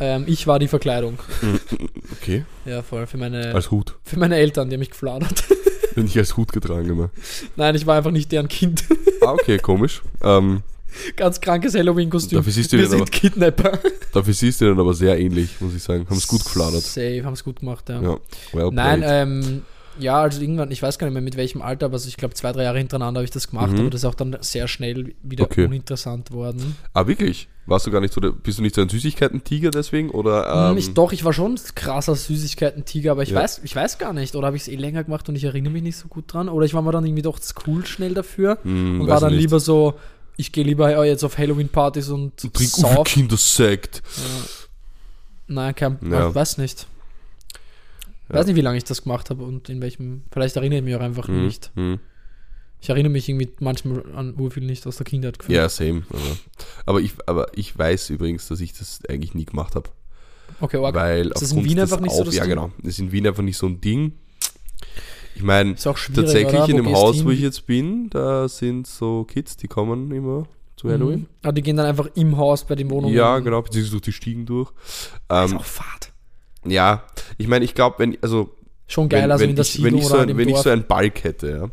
Ähm, 0.00 0.24
ich 0.26 0.46
war 0.48 0.58
die 0.58 0.66
Verkleidung. 0.66 1.18
Okay. 2.12 2.44
Ja, 2.64 2.82
voll. 2.82 3.06
Für 3.06 3.16
meine, 3.18 3.54
Als 3.54 3.70
Hut. 3.70 3.96
für 4.02 4.18
meine 4.18 4.36
Eltern, 4.36 4.68
die 4.68 4.74
haben 4.74 4.80
mich 4.80 4.90
gefladert. 4.90 5.44
Bin 5.94 6.06
ich 6.06 6.18
als 6.18 6.36
Hut 6.36 6.50
getragen 6.52 6.88
immer. 6.90 7.10
Nein, 7.54 7.76
ich 7.76 7.86
war 7.86 7.96
einfach 7.96 8.10
nicht 8.10 8.32
deren 8.32 8.48
Kind. 8.48 8.84
Ah, 9.26 9.32
okay, 9.32 9.58
komisch. 9.58 10.02
Ähm, 10.22 10.62
Ganz 11.16 11.40
krankes 11.40 11.74
Halloween-Kostüm. 11.74 12.38
Dafür 12.38 12.52
siehst 12.52 12.72
du 12.72 12.76
Wir 12.76 12.84
den 12.84 12.90
sind 12.90 13.00
aber- 13.02 13.10
Kidnapper. 13.10 13.78
dafür 14.12 14.32
siehst 14.32 14.60
du 14.60 14.66
dann 14.68 14.78
aber 14.78 14.94
sehr 14.94 15.18
ähnlich, 15.18 15.60
muss 15.60 15.74
ich 15.74 15.82
sagen. 15.82 16.06
Haben 16.08 16.16
es 16.18 16.26
gut 16.28 16.44
gefladert. 16.44 16.82
Safe, 16.82 17.22
haben 17.24 17.32
es 17.32 17.42
gut 17.42 17.58
gemacht, 17.60 17.88
ja. 17.88 18.00
Ja, 18.00 18.16
well 18.52 18.70
Nein, 18.72 19.00
played. 19.00 19.12
ähm, 19.28 19.62
ja, 19.98 20.20
also 20.22 20.40
irgendwann, 20.40 20.70
ich 20.70 20.82
weiß 20.82 20.98
gar 20.98 21.06
nicht 21.06 21.14
mehr 21.14 21.22
mit 21.22 21.36
welchem 21.36 21.62
Alter, 21.62 21.86
aber 21.86 21.98
so, 21.98 22.08
ich 22.08 22.16
glaube 22.16 22.34
zwei, 22.34 22.52
drei 22.52 22.64
Jahre 22.64 22.78
hintereinander 22.78 23.18
habe 23.20 23.24
ich 23.24 23.30
das 23.30 23.48
gemacht, 23.48 23.72
Mhm. 23.72 23.80
aber 23.80 23.90
das 23.90 24.00
ist 24.02 24.04
auch 24.06 24.14
dann 24.14 24.36
sehr 24.40 24.68
schnell 24.68 25.14
wieder 25.22 25.44
Okay. 25.44 25.66
uninteressant 25.66 26.30
worden. 26.32 26.76
Ah, 26.92 27.06
wirklich? 27.06 27.48
Warst 27.66 27.86
du 27.86 27.90
gar 27.90 28.00
nicht 28.02 28.12
so, 28.12 28.20
der, 28.20 28.30
bist 28.30 28.58
du 28.58 28.62
nicht 28.62 28.74
so 28.74 28.82
ein 28.82 28.88
Süßigkeiten-Tiger 28.90 29.70
deswegen? 29.70 30.10
Oder, 30.10 30.70
ähm, 30.72 30.76
ich, 30.76 30.92
doch, 30.92 31.12
ich 31.12 31.24
war 31.24 31.32
schon 31.32 31.54
ein 31.54 31.60
krasser 31.74 32.14
Süßigkeiten-Tiger, 32.14 33.12
aber 33.12 33.22
ich, 33.22 33.30
Ja. 33.30 33.36
weiß, 33.40 33.62
ich 33.64 33.74
weiß 33.74 33.96
gar 33.98 34.12
nicht. 34.12 34.34
Oder 34.36 34.48
habe 34.48 34.56
ich 34.56 34.62
es 34.64 34.68
eh 34.68 34.76
länger 34.76 35.02
gemacht 35.04 35.28
und 35.30 35.36
ich 35.36 35.44
erinnere 35.44 35.72
mich 35.72 35.82
nicht 35.82 35.96
so 35.96 36.08
gut 36.08 36.24
dran. 36.32 36.50
Oder 36.50 36.66
ich 36.66 36.74
war 36.74 36.82
mir 36.82 36.92
dann 36.92 37.06
irgendwie 37.06 37.22
doch 37.22 37.38
zu 37.38 37.54
cool 37.66 37.86
schnell 37.86 38.12
dafür 38.12 38.58
Hm, 38.64 39.00
und 39.00 39.08
war 39.08 39.18
dann 39.20 39.30
ich 39.30 39.36
nicht. 39.36 39.42
lieber 39.46 39.60
so, 39.60 39.94
ich 40.36 40.52
gehe 40.52 40.64
lieber 40.64 40.94
äh, 40.94 41.08
jetzt 41.08 41.24
auf 41.24 41.38
Halloween-Partys 41.38 42.10
und 42.10 42.36
Trink 42.36 42.54
Uwe 42.56 42.66
sauf. 42.66 43.04
Kindersekt. 43.06 44.02
Nein, 45.46 45.74
kein, 45.74 45.98
Ja. 46.10 46.34
weiß 46.34 46.58
nicht. 46.58 46.86
Ja. 48.28 48.36
Weiß 48.36 48.46
nicht, 48.46 48.56
wie 48.56 48.60
lange 48.62 48.78
ich 48.78 48.84
das 48.84 49.02
gemacht 49.02 49.30
habe 49.30 49.44
und 49.44 49.68
in 49.68 49.80
welchem. 49.82 50.22
Vielleicht 50.32 50.56
erinnere 50.56 50.78
ich 50.78 50.84
mich 50.84 50.94
auch 50.96 51.00
einfach 51.00 51.28
Hm, 51.28 51.44
nicht. 51.44 51.70
hm. 51.74 51.98
Ich 52.80 52.90
erinnere 52.90 53.12
mich 53.12 53.28
irgendwie 53.28 53.48
manchmal 53.60 54.04
an 54.14 54.34
urviel 54.38 54.64
nicht 54.64 54.86
aus 54.86 54.96
der 54.96 55.06
Kindheit. 55.06 55.38
gefühlt. 55.38 55.56
Ja, 55.56 55.68
same. 55.70 56.02
Aber, 56.10 56.20
aber, 56.86 57.00
ich, 57.00 57.12
aber 57.26 57.46
ich 57.56 57.76
weiß 57.78 58.10
übrigens, 58.10 58.48
dass 58.48 58.60
ich 58.60 58.72
das 58.74 59.00
eigentlich 59.08 59.34
nie 59.34 59.46
gemacht 59.46 59.74
habe. 59.74 59.88
Okay, 60.60 60.76
arg. 60.84 60.94
Weil 60.94 61.28
Ist 61.28 61.40
das 61.42 61.52
in 61.52 61.64
Wien 61.64 61.80
einfach 61.80 62.00
nicht 62.00 62.12
so 62.12 62.20
Auf- 62.20 62.26
das 62.26 62.36
Ja, 62.36 62.44
genau. 62.44 62.70
Das 62.78 62.88
ist 62.94 62.98
in 62.98 63.10
Wien 63.10 63.26
einfach 63.26 63.42
nicht 63.42 63.56
so 63.56 63.66
ein 63.66 63.80
Ding. 63.80 64.12
Ich 65.34 65.42
meine, 65.42 65.74
tatsächlich 65.74 66.46
oder? 66.46 66.68
in 66.68 66.76
dem 66.76 66.92
Haus, 66.92 67.16
hin? 67.16 67.24
wo 67.24 67.30
ich 67.30 67.40
jetzt 67.40 67.66
bin, 67.66 68.08
da 68.10 68.48
sind 68.48 68.86
so 68.86 69.24
Kids, 69.24 69.56
die 69.56 69.66
kommen 69.66 70.10
immer 70.12 70.46
zu 70.76 70.88
Halloween. 70.90 71.20
Mhm. 71.20 71.26
Aber 71.42 71.52
die 71.52 71.62
gehen 71.62 71.76
dann 71.76 71.86
einfach 71.86 72.08
im 72.14 72.36
Haus 72.36 72.64
bei 72.64 72.74
den 72.76 72.88
Wohnungen. 72.90 73.14
Ja, 73.14 73.38
genau, 73.40 73.62
beziehungsweise 73.62 73.92
durch 73.92 74.02
die 74.02 74.12
Stiegen 74.12 74.46
durch. 74.46 74.70
Das 75.28 75.46
ist 75.46 75.52
Ähm, 75.52 75.58
auch 75.58 75.64
Fahrt. 75.64 76.12
Ja, 76.66 77.04
ich 77.38 77.48
meine, 77.48 77.64
ich 77.64 77.74
glaube, 77.74 77.98
wenn, 77.98 78.16
also 78.22 78.56
Schon 78.86 79.08
geil, 79.08 79.22
wenn, 79.22 79.30
also 79.30 79.42
wenn, 79.42 79.50
in 79.50 79.56
der 79.56 79.64
ich, 79.64 79.72
Siedlung 79.72 79.92
wenn, 79.92 79.98
ich 79.98 80.06
so 80.06 80.16
ein, 80.16 80.36
wenn 80.36 80.48
ich 80.48 80.56
so 80.56 80.70
einen 80.70 80.86
Balk 80.86 81.24
hätte, 81.24 81.70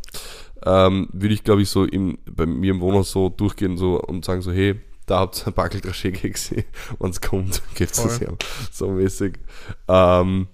ja, 0.64 0.86
ähm, 0.86 1.08
würde 1.12 1.34
ich, 1.34 1.44
glaube 1.44 1.62
ich, 1.62 1.68
so 1.68 1.84
im, 1.84 2.18
bei 2.30 2.46
mir 2.46 2.70
im 2.70 2.80
Wohnhaus 2.80 3.10
so 3.10 3.28
durchgehen 3.28 3.76
so 3.76 4.00
und 4.00 4.24
sagen 4.24 4.42
so, 4.42 4.52
hey, 4.52 4.80
da 5.06 5.20
habt 5.20 5.42
ihr 5.42 5.48
ein 5.48 5.52
Backel 5.52 5.80
gesehen, 5.82 6.64
wenn 6.98 7.10
es 7.10 7.20
kommt, 7.20 7.62
gebt 7.74 7.92
es 7.92 8.20
her. 8.20 8.34
So 8.70 8.88
mäßig. 8.88 9.34
Ähm, 9.88 10.48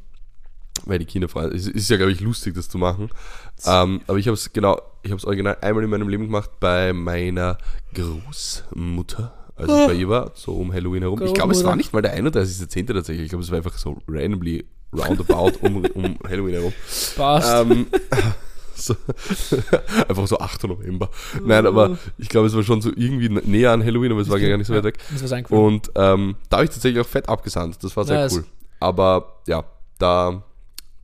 weil 0.84 0.98
die 0.98 1.04
Kinder 1.04 1.28
freuen. 1.28 1.54
Es 1.54 1.66
ist 1.66 1.90
ja, 1.90 1.96
glaube 1.96 2.12
ich, 2.12 2.20
lustig, 2.20 2.54
das 2.54 2.68
zu 2.68 2.78
machen. 2.78 3.10
Ähm, 3.66 4.00
aber 4.06 4.18
ich 4.18 4.26
habe 4.26 4.34
es 4.34 4.52
genau, 4.52 4.80
ich 5.02 5.10
habe 5.10 5.18
es 5.18 5.24
original 5.24 5.58
einmal 5.60 5.84
in 5.84 5.90
meinem 5.90 6.08
Leben 6.08 6.24
gemacht 6.24 6.50
bei 6.60 6.92
meiner 6.92 7.58
Großmutter. 7.94 9.37
Als 9.58 9.70
ich 9.70 9.86
bei 9.86 9.94
ihr 9.94 10.08
war, 10.08 10.30
so 10.34 10.52
um 10.52 10.72
Halloween 10.72 11.02
herum. 11.02 11.20
Ich 11.22 11.34
glaube, 11.34 11.52
es 11.52 11.64
war 11.64 11.76
nicht 11.76 11.92
mal 11.92 12.02
der 12.02 12.16
31.10. 12.16 12.86
tatsächlich. 12.92 13.24
Ich 13.24 13.30
glaube, 13.30 13.44
es 13.44 13.50
war 13.50 13.58
einfach 13.58 13.76
so 13.76 13.96
randomly 14.08 14.64
roundabout 14.96 15.52
um, 15.60 15.84
um 15.94 16.18
Halloween 16.28 16.54
herum. 16.54 16.72
Passt. 17.16 17.52
Ähm, 17.70 17.86
so, 18.74 18.94
einfach 20.08 20.26
so 20.26 20.38
8. 20.38 20.64
November. 20.64 21.10
Nein, 21.44 21.66
aber 21.66 21.98
ich 22.16 22.28
glaube, 22.28 22.46
es 22.46 22.54
war 22.54 22.62
schon 22.62 22.80
so 22.80 22.90
irgendwie 22.94 23.28
näher 23.28 23.72
an 23.72 23.84
Halloween, 23.84 24.12
aber 24.12 24.20
es 24.20 24.30
war 24.30 24.38
gar 24.38 24.56
nicht 24.56 24.66
so 24.66 24.74
weit 24.74 24.84
weg. 24.84 24.98
Ist 25.14 25.24
was 25.24 25.32
eingefallen. 25.32 25.64
Und 25.64 25.90
ähm, 25.96 26.36
da 26.48 26.58
habe 26.58 26.64
ich 26.64 26.70
tatsächlich 26.70 27.00
auch 27.04 27.08
fett 27.08 27.28
abgesandt. 27.28 27.82
Das 27.82 27.96
war 27.96 28.04
sehr 28.04 28.20
Nice. 28.20 28.36
cool. 28.36 28.44
Aber 28.80 29.40
ja, 29.46 29.64
da 29.98 30.42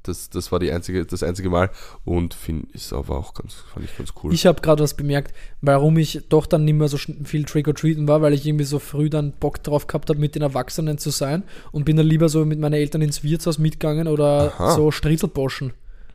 das, 0.04 0.30
das 0.30 0.52
war 0.52 0.60
die 0.60 0.70
einzige, 0.70 1.04
das 1.04 1.22
einzige 1.22 1.50
Mal 1.50 1.70
und 2.04 2.34
find, 2.34 2.70
ist 2.74 2.92
aber 2.92 3.16
auch 3.18 3.34
ganz, 3.34 3.54
fand 3.72 3.84
ich 3.84 3.96
ganz 3.96 4.12
cool. 4.22 4.32
Ich 4.32 4.46
habe 4.46 4.60
gerade 4.60 4.82
was 4.82 4.94
bemerkt, 4.94 5.34
warum 5.60 5.96
ich 5.98 6.22
doch 6.28 6.46
dann 6.46 6.64
nicht 6.64 6.74
mehr 6.74 6.88
so 6.88 6.98
viel 6.98 7.44
Trick-or-Treaten 7.44 8.06
war, 8.06 8.22
weil 8.22 8.34
ich 8.34 8.46
irgendwie 8.46 8.64
so 8.64 8.78
früh 8.78 9.10
dann 9.10 9.32
Bock 9.32 9.62
drauf 9.62 9.86
gehabt 9.86 10.10
habe, 10.10 10.20
mit 10.20 10.34
den 10.34 10.42
Erwachsenen 10.42 10.98
zu 10.98 11.10
sein 11.10 11.42
und 11.72 11.84
bin 11.84 11.96
dann 11.96 12.06
lieber 12.06 12.28
so 12.28 12.44
mit 12.44 12.60
meinen 12.60 12.74
Eltern 12.74 13.02
ins 13.02 13.24
Wirtshaus 13.24 13.58
mitgegangen 13.58 14.06
oder 14.06 14.52
Aha. 14.58 14.74
so 14.74 14.90
Striezelboschen. 14.90 15.72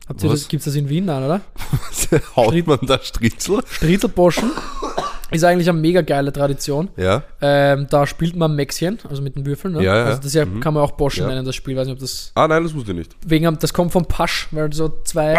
Habt 0.08 0.22
ihr 0.22 0.30
Was? 0.30 0.40
das, 0.40 0.48
gibt's 0.48 0.64
das 0.64 0.74
in 0.74 0.88
Wien? 0.88 1.04
Nein, 1.04 1.22
oder? 1.22 1.40
Haut 2.36 2.66
man 2.66 2.80
da 2.82 2.98
Stritzel? 3.00 3.62
Striezelboschen 3.68 4.50
ist 5.30 5.44
eigentlich 5.44 5.68
eine 5.68 5.78
mega 5.78 6.00
geile 6.02 6.32
Tradition. 6.32 6.88
Ja. 6.96 7.22
Ähm, 7.40 7.86
da 7.90 8.06
spielt 8.06 8.36
man 8.36 8.54
Mäxchen, 8.56 8.98
also 9.08 9.22
mit 9.22 9.36
den 9.36 9.46
Würfeln. 9.46 9.74
Ne? 9.74 9.82
Ja, 9.84 9.96
ja. 9.96 10.04
Also 10.04 10.16
das 10.18 10.26
ist 10.26 10.34
ja, 10.34 10.44
Mhm. 10.46 10.60
kann 10.60 10.74
man 10.74 10.82
auch 10.82 10.92
Boschen 10.92 11.26
nennen, 11.26 11.44
das 11.44 11.54
Spiel. 11.54 11.76
Weiß 11.76 11.86
nicht, 11.86 11.94
ob 11.94 12.00
das 12.00 12.32
Ah, 12.34 12.48
nein, 12.48 12.62
das 12.62 12.74
wusste 12.74 12.92
ich 12.92 12.98
nicht. 12.98 13.16
wegen 13.26 13.46
am- 13.46 13.58
das 13.58 13.72
kommt 13.72 13.92
vom 13.92 14.04
Pasch, 14.06 14.48
weil 14.50 14.72
so 14.72 14.92
zwei 15.04 15.32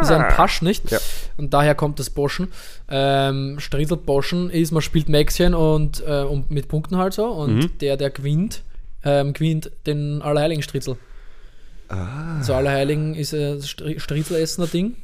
ist 0.00 0.10
ja 0.10 0.16
ein 0.18 0.34
Pasch, 0.34 0.62
nicht? 0.62 0.90
Ja. 0.90 0.98
Und 1.36 1.52
daher 1.54 1.74
kommt 1.74 1.98
das 1.98 2.10
Boschen. 2.10 2.48
Ähm, 2.88 3.56
Striezelboschen 3.58 4.50
ist, 4.50 4.72
man 4.72 4.82
spielt 4.82 5.08
Mäxchen 5.08 5.54
und, 5.54 6.02
äh, 6.06 6.22
und 6.22 6.50
mit 6.50 6.68
Punkten 6.68 6.96
halt 6.96 7.12
so 7.14 7.26
und 7.26 7.56
Mhm. 7.56 7.78
der, 7.80 7.96
der 7.96 8.10
gewinnt, 8.10 8.62
ähm, 9.04 9.32
gewinnt 9.32 9.70
den 9.86 10.22
Allerheiligen 10.22 10.62
Striezel. 10.62 10.96
Ah. 11.88 12.42
So 12.42 12.54
Allerheiligen 12.54 13.14
ist 13.14 13.32
ein 13.32 13.60
Stri- 13.60 14.00
Striezelessener 14.00 14.66
Ding. 14.66 14.96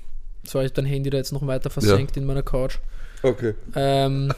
So 0.45 0.59
habe 0.59 0.67
ich 0.67 0.73
dein 0.73 0.85
Handy 0.87 1.11
da 1.11 1.19
jetzt 1.19 1.33
noch 1.33 1.47
weiter 1.47 1.71
versenkt 1.71 2.17
in 2.17 2.25
meiner 2.25 2.43
Couch. 2.43 2.79
Okay. 3.23 3.55
Ähm, 3.77 4.33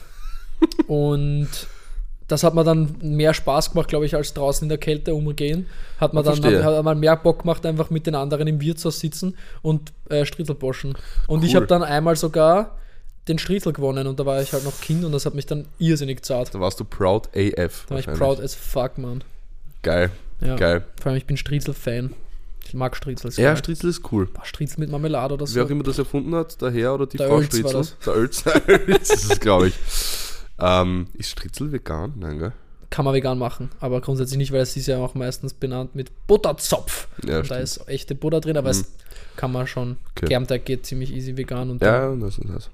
und 0.87 1.49
das 2.27 2.43
hat 2.43 2.55
mir 2.55 2.63
dann 2.63 2.95
mehr 3.01 3.33
Spaß 3.33 3.71
gemacht, 3.71 3.87
glaube 3.87 4.05
ich, 4.05 4.15
als 4.15 4.33
draußen 4.33 4.65
in 4.65 4.69
der 4.69 4.77
Kälte 4.79 5.13
umgehen. 5.13 5.67
Hat 5.99 6.13
man 6.13 6.25
Ah, 6.27 6.33
dann 6.35 6.43
hat, 6.55 6.63
hat 6.63 6.83
man 6.83 6.99
mehr 6.99 7.15
Bock 7.17 7.39
gemacht, 7.43 7.65
einfach 7.65 7.89
mit 7.91 8.07
den 8.07 8.15
anderen 8.15 8.47
im 8.47 8.59
Wirtshaus 8.61 8.99
sitzen 8.99 9.37
und 9.61 9.93
äh, 10.09 10.25
Striezelboschen. 10.25 10.95
Und 11.27 11.43
ich 11.43 11.51
Cool. 11.51 11.55
habe 11.57 11.67
dann 11.67 11.83
einmal 11.83 12.15
sogar 12.15 12.77
den 13.27 13.37
Striezel 13.39 13.73
gewonnen 13.73 14.07
und 14.07 14.19
da 14.19 14.25
war 14.25 14.41
ich 14.41 14.53
halt 14.53 14.63
noch 14.65 14.79
Kind 14.81 15.03
und 15.03 15.11
das 15.11 15.25
hat 15.25 15.33
mich 15.35 15.45
dann 15.45 15.67
irrsinnig 15.79 16.23
zart. 16.23 16.53
Da 16.53 16.59
warst 16.59 16.79
du 16.79 16.83
proud 16.83 17.27
AF. 17.35 17.85
Da 17.87 17.95
war 17.95 17.99
ich 17.99 18.05
proud 18.07 18.39
as 18.39 18.53
fuck, 18.55 18.97
man. 18.97 19.23
Geil, 19.83 20.09
Ja. 20.41 20.55
geil. 20.55 20.83
Vor 21.01 21.11
allem, 21.11 21.17
ich 21.17 21.25
bin 21.25 21.37
Striezel-Fan. 21.37 22.13
Ich 22.67 22.73
mag 22.73 22.95
Striezel. 22.95 23.27
ist 23.29 23.37
Ja, 23.37 23.49
geil. 23.49 23.57
Stritzel 23.57 23.89
ist 23.89 24.01
cool. 24.11 24.25
Boah, 24.27 24.43
Striezel 24.45 24.79
mit 24.79 24.89
Marmelade 24.89 25.33
oder 25.35 25.45
so. 25.47 25.55
Wer 25.55 25.65
auch 25.65 25.69
immer 25.69 25.83
das 25.83 25.97
erfunden 25.99 26.33
hat, 26.35 26.59
der 26.61 26.71
Herr 26.71 26.93
oder 26.95 27.05
die 27.05 27.17
Der 27.17 27.27
Frau 27.27 27.41
Stritzel. 27.41 27.73
das. 27.73 27.97
Der 28.05 28.13
Oelz, 28.15 28.43
der 28.67 28.87
ist 28.87 29.31
es, 29.31 29.39
glaube 29.39 29.67
ich. 29.69 29.75
Ähm, 30.59 31.07
ist 31.13 31.29
Stritzel 31.31 31.71
vegan? 31.71 32.13
Nein, 32.17 32.39
gell? 32.39 32.51
Kann 32.89 33.03
man 33.03 33.13
vegan 33.13 33.37
machen, 33.37 33.69
aber 33.81 33.99
grundsätzlich 33.99 34.37
nicht, 34.37 34.51
weil 34.53 34.61
es 34.61 34.77
ist 34.77 34.87
ja 34.87 34.97
auch 34.99 35.15
meistens 35.15 35.53
benannt 35.53 35.95
mit 35.95 36.11
Butterzopf. 36.27 37.07
Ja, 37.27 37.39
und 37.39 37.51
da 37.51 37.57
ist 37.57 37.87
echte 37.89 38.15
Butter 38.15 38.39
drin, 38.39 38.55
aber 38.57 38.69
es 38.69 38.85
kann 39.35 39.51
man 39.51 39.67
schon. 39.67 39.97
Okay. 40.15 40.27
Germteig 40.27 40.63
geht 40.65 40.85
ziemlich 40.85 41.11
easy 41.13 41.35
vegan 41.35 41.71
und 41.71 41.81
Ja, 41.81 42.15
das 42.15 42.37
ist 42.37 42.47
das. 42.47 42.69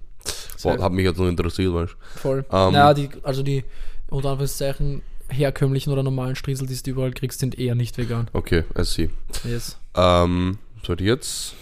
Boah, 0.61 0.77
hat 0.79 0.91
mich 0.91 1.05
jetzt 1.05 1.17
noch 1.17 1.27
interessiert, 1.27 1.73
weißt 1.73 1.93
du. 1.93 2.19
voll. 2.19 2.45
Ähm, 2.51 2.73
naja, 2.73 2.93
die, 2.93 3.09
also 3.23 3.41
die 3.41 3.63
unter 4.09 4.29
Anführungszeichen 4.29 5.01
herkömmlichen 5.31 5.91
oder 5.91 6.03
normalen 6.03 6.35
Striezel, 6.35 6.67
die 6.67 6.81
du 6.81 6.91
überall 6.91 7.11
kriegst, 7.11 7.39
sind 7.39 7.57
eher 7.57 7.75
nicht 7.75 7.97
vegan. 7.97 8.29
Okay, 8.33 8.63
I 8.77 8.83
see. 8.83 9.09
Yes. 9.43 9.77
Ähm, 9.95 10.59
sollte 10.85 11.03
ich 11.03 11.09
jetzt. 11.09 11.53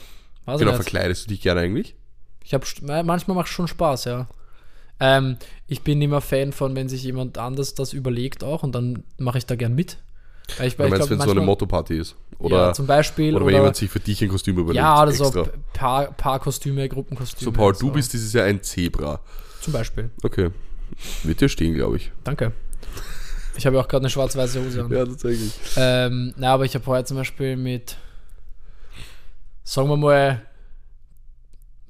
Was 0.46 0.60
genau, 0.60 0.74
verkleidest 0.74 1.26
du 1.26 1.30
dich 1.30 1.42
gerne 1.42 1.62
eigentlich? 1.62 1.96
Ich 2.44 2.54
habe 2.54 2.66
manchmal 3.04 3.36
macht 3.36 3.48
es 3.48 3.54
schon 3.54 3.68
Spaß, 3.68 4.06
ja. 4.06 4.28
Ähm, 5.00 5.38
ich 5.68 5.82
bin 5.82 6.02
immer 6.02 6.22
Fan 6.22 6.52
von, 6.52 6.76
wenn 6.76 6.90
sich 6.90 7.04
jemand 7.04 7.38
anders 7.38 7.74
das 7.74 7.94
überlegt 7.94 8.44
auch 8.44 8.64
und 8.64 8.74
dann 8.74 9.04
mache 9.18 9.38
ich 9.38 9.46
da 9.46 9.56
gern 9.56 9.76
mit. 9.76 9.98
Weil 10.58 10.68
ich, 10.68 10.80
weil 10.80 10.90
meinst, 10.90 11.10
wenn 11.10 11.20
es 11.20 11.24
so 11.24 11.32
eine 11.32 11.42
Motto-Party 11.42 11.98
ist? 11.98 12.16
Oder, 12.40 12.58
ja, 12.68 12.74
zum 12.74 12.88
Beispiel 12.88 13.36
oder, 13.36 13.44
oder, 13.44 13.54
wenn 13.54 13.60
jemand 13.62 13.76
sich 13.76 13.90
für 13.90 14.00
dich 14.00 14.22
ein 14.24 14.30
Kostüm 14.30 14.58
überlegt? 14.58 14.78
ja, 14.78 15.02
oder 15.02 15.12
so 15.12 15.26
extra. 15.26 15.46
Paar, 15.74 16.12
Paar 16.14 16.40
Kostüme, 16.40 16.88
Gruppenkostüme. 16.90 17.46
So, 17.46 17.52
Paul, 17.52 17.74
und 17.74 17.82
du 17.82 17.92
bist 17.92 18.14
dieses 18.14 18.34
Jahr 18.34 18.46
ein 18.46 18.64
Zebra. 18.64 19.20
zum 19.62 19.74
Beispiel. 19.74 20.10
Okay. 20.24 20.50
Wird 21.24 21.40
dir 21.40 21.50
stehen, 21.50 21.76
glaube 21.76 21.98
ich. 21.98 22.12
Danke. 22.24 22.54
Ich 23.58 23.66
habe 23.66 23.76
ja 23.78 23.82
auch 23.84 23.88
gerade 23.88 24.04
eine 24.04 24.10
schwarz-weiße 24.10 24.64
Hose 24.64 24.84
an. 24.84 24.90
tatsächlich. 24.90 25.52
Ähm, 25.76 26.34
na, 26.38 26.54
aber 26.54 26.66
ich 26.66 26.76
habe 26.76 26.86
heute 26.86 27.06
zum 27.08 27.18
Beispiel 27.18 27.56
mit, 27.58 27.98
sagen 29.64 29.90
wir 29.90 29.98
mal, 29.98 30.42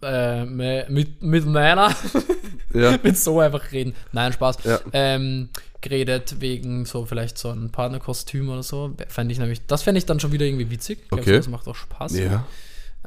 äh, 0.02 0.46
mit, 0.46 1.22
mit 1.22 1.46
meiner, 1.46 1.94
Ja. 2.74 2.98
mit 3.04 3.18
so 3.18 3.40
einfach 3.40 3.72
reden. 3.72 3.94
Nein, 4.12 4.32
Spaß. 4.34 4.64
Ja. 4.64 4.80
Ähm, 4.94 5.50
geredet 5.82 6.36
wegen 6.40 6.86
so 6.86 7.06
vielleicht 7.06 7.38
so 7.38 7.50
ein 7.50 7.72
Partnerkostüm 7.72 8.50
oder 8.50 8.64
so. 8.64 8.96
Fände 9.08 9.32
ich 9.32 9.40
nämlich, 9.40 9.66
das 9.66 9.84
fände 9.84 9.98
ich 10.00 10.06
dann 10.06 10.20
schon 10.20 10.32
wieder 10.32 10.46
irgendwie 10.46 10.70
witzig. 10.70 11.00
Ich 11.04 11.10
glaub, 11.10 11.22
Okay. 11.22 11.38
Das 11.38 11.48
macht 11.48 11.68
auch 11.68 11.76
Spaß. 11.76 12.18
ja. 12.18 12.46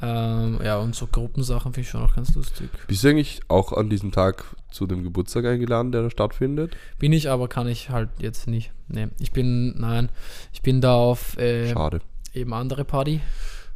Ähm, 0.00 0.58
ja, 0.64 0.78
und 0.78 0.96
so 0.96 1.06
Gruppensachen 1.06 1.72
finde 1.74 1.82
ich 1.82 1.90
schon 1.90 2.02
auch 2.02 2.14
ganz 2.16 2.34
lustig. 2.34 2.68
Bist 2.88 3.04
du 3.04 3.08
eigentlich 3.08 3.40
auch 3.48 3.72
an 3.72 3.88
diesem 3.88 4.10
Tag 4.10 4.44
zu 4.72 4.86
dem 4.86 5.02
Geburtstag 5.02 5.44
eingeladen, 5.44 5.92
der 5.92 6.02
da 6.02 6.10
stattfindet? 6.10 6.76
Bin 6.98 7.12
ich, 7.12 7.30
aber 7.30 7.48
kann 7.48 7.68
ich 7.68 7.90
halt 7.90 8.08
jetzt 8.18 8.46
nicht. 8.48 8.70
Nee, 8.88 9.08
ich 9.18 9.32
bin, 9.32 9.78
nein, 9.80 10.08
ich 10.52 10.62
bin 10.62 10.80
da 10.80 10.94
auf 10.94 11.36
äh, 11.38 11.72
Schade. 11.72 12.00
eben 12.34 12.52
andere 12.54 12.84
Party, 12.84 13.20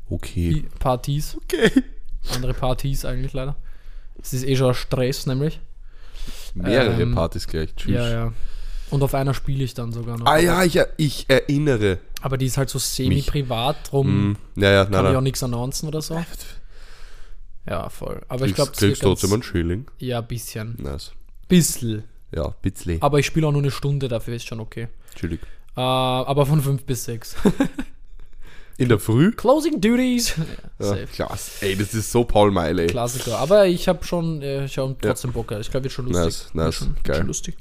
Okay. 0.09 0.65
Partys. 0.79 1.37
Okay. 1.45 1.71
Andere 2.35 2.55
Partys 2.55 3.05
eigentlich 3.05 3.33
leider. 3.33 3.57
Es 4.23 4.33
ist 4.33 4.45
eh 4.47 4.55
schon 4.57 4.73
Stress, 4.75 5.27
nämlich. 5.27 5.61
Mehrere 6.55 7.03
Ähm, 7.03 7.15
Partys 7.15 7.47
gleich. 7.47 7.75
Tschüss. 7.75 7.95
Ja, 7.95 8.09
ja. 8.09 8.33
Und 8.91 9.03
auf 9.03 9.15
einer 9.15 9.35
spiele 9.35 9.65
ich 9.65 9.75
dann 9.75 9.93
sogar 9.93 10.17
noch. 10.17 10.27
Ah 10.27 10.39
ja, 10.39 10.63
ich, 10.63 10.79
ich 10.97 11.25
erinnere. 11.29 11.99
Aber 12.23 12.39
die 12.39 12.47
ist 12.47 12.57
halt 12.57 12.71
so 12.71 12.79
semi-privat, 12.79 13.91
drum 13.91 14.07
Hm. 14.07 14.37
Ja, 14.63 14.71
ja, 14.71 14.85
kann 14.85 14.93
nein, 14.93 15.03
ich 15.05 15.09
auch 15.09 15.15
nein. 15.15 15.23
nichts 15.25 15.43
announcen 15.43 15.89
oder 15.89 16.01
so. 16.03 16.25
Ja, 17.69 17.89
voll. 17.89 18.23
Aber 18.29 18.47
ich 18.47 18.55
Kriegst, 18.55 18.57
glaube, 18.57 18.73
kriegst 18.73 19.03
trotzdem 19.03 19.33
einen 19.33 19.43
Schilling. 19.43 19.87
Ja, 19.99 20.19
ein 20.21 20.27
bisschen. 20.27 20.77
Nice. 20.79 21.13
Bissl. 21.49 22.05
Ja, 22.35 22.55
bitzli. 22.63 22.99
Aber 23.01 23.19
ich 23.19 23.27
spiele 23.27 23.47
auch 23.47 23.53
nur 23.53 23.63
eine 23.63 23.71
Stunde, 23.71 24.09
dafür 24.09 24.35
ist 24.35 24.47
schon 24.47 24.61
okay. 24.61 24.89
Chillig. 25.15 25.41
Äh, 25.77 25.81
aber 25.81 26.45
von 26.47 26.61
5 26.61 26.85
bis 26.85 27.05
6. 27.05 27.37
In 28.79 28.91
der 28.91 28.99
Früh? 28.99 29.33
Closing 29.33 29.81
Duties. 29.81 30.35
Ja, 30.79 30.97
Ja, 30.97 31.07
klasse. 31.07 31.65
Ey, 31.65 31.77
das 31.77 31.95
ist 31.95 32.13
so 32.13 32.25
Paul 32.25 32.51
Meile. 32.51 32.83
ey. 32.83 32.89
Klassiker. 32.89 33.39
Aber 33.39 33.67
ich 33.67 33.89
habe 33.89 34.05
schon, 34.05 34.43
äh, 34.43 34.67
ich 34.67 34.77
hab 34.77 35.01
trotzdem 35.01 35.33
Bock. 35.33 35.51
Ich 35.53 35.71
glaube, 35.71 35.85
wird 35.85 35.93
schon 35.93 36.07
lustig. 36.07 36.25
Nice, 36.25 36.45
Wird 36.47 36.55
nice, 36.55 36.75
schon, 36.75 36.89
wird 36.95 37.05
geil. 37.05 37.17
Schon 37.17 37.27
lustig. 37.27 37.57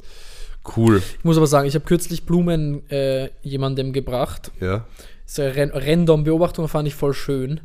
Cool. 0.75 1.01
Ich 1.19 1.23
muss 1.23 1.37
aber 1.37 1.47
sagen, 1.47 1.67
ich 1.67 1.75
habe 1.75 1.85
kürzlich 1.85 2.25
Blumen 2.25 2.89
äh, 2.89 3.29
jemandem 3.43 3.93
gebracht. 3.93 4.51
Ja. 4.59 4.85
So 5.25 5.43
random 5.47 6.23
Beobachtung 6.23 6.67
fand 6.67 6.87
ich 6.87 6.95
voll 6.95 7.13
schön. 7.13 7.61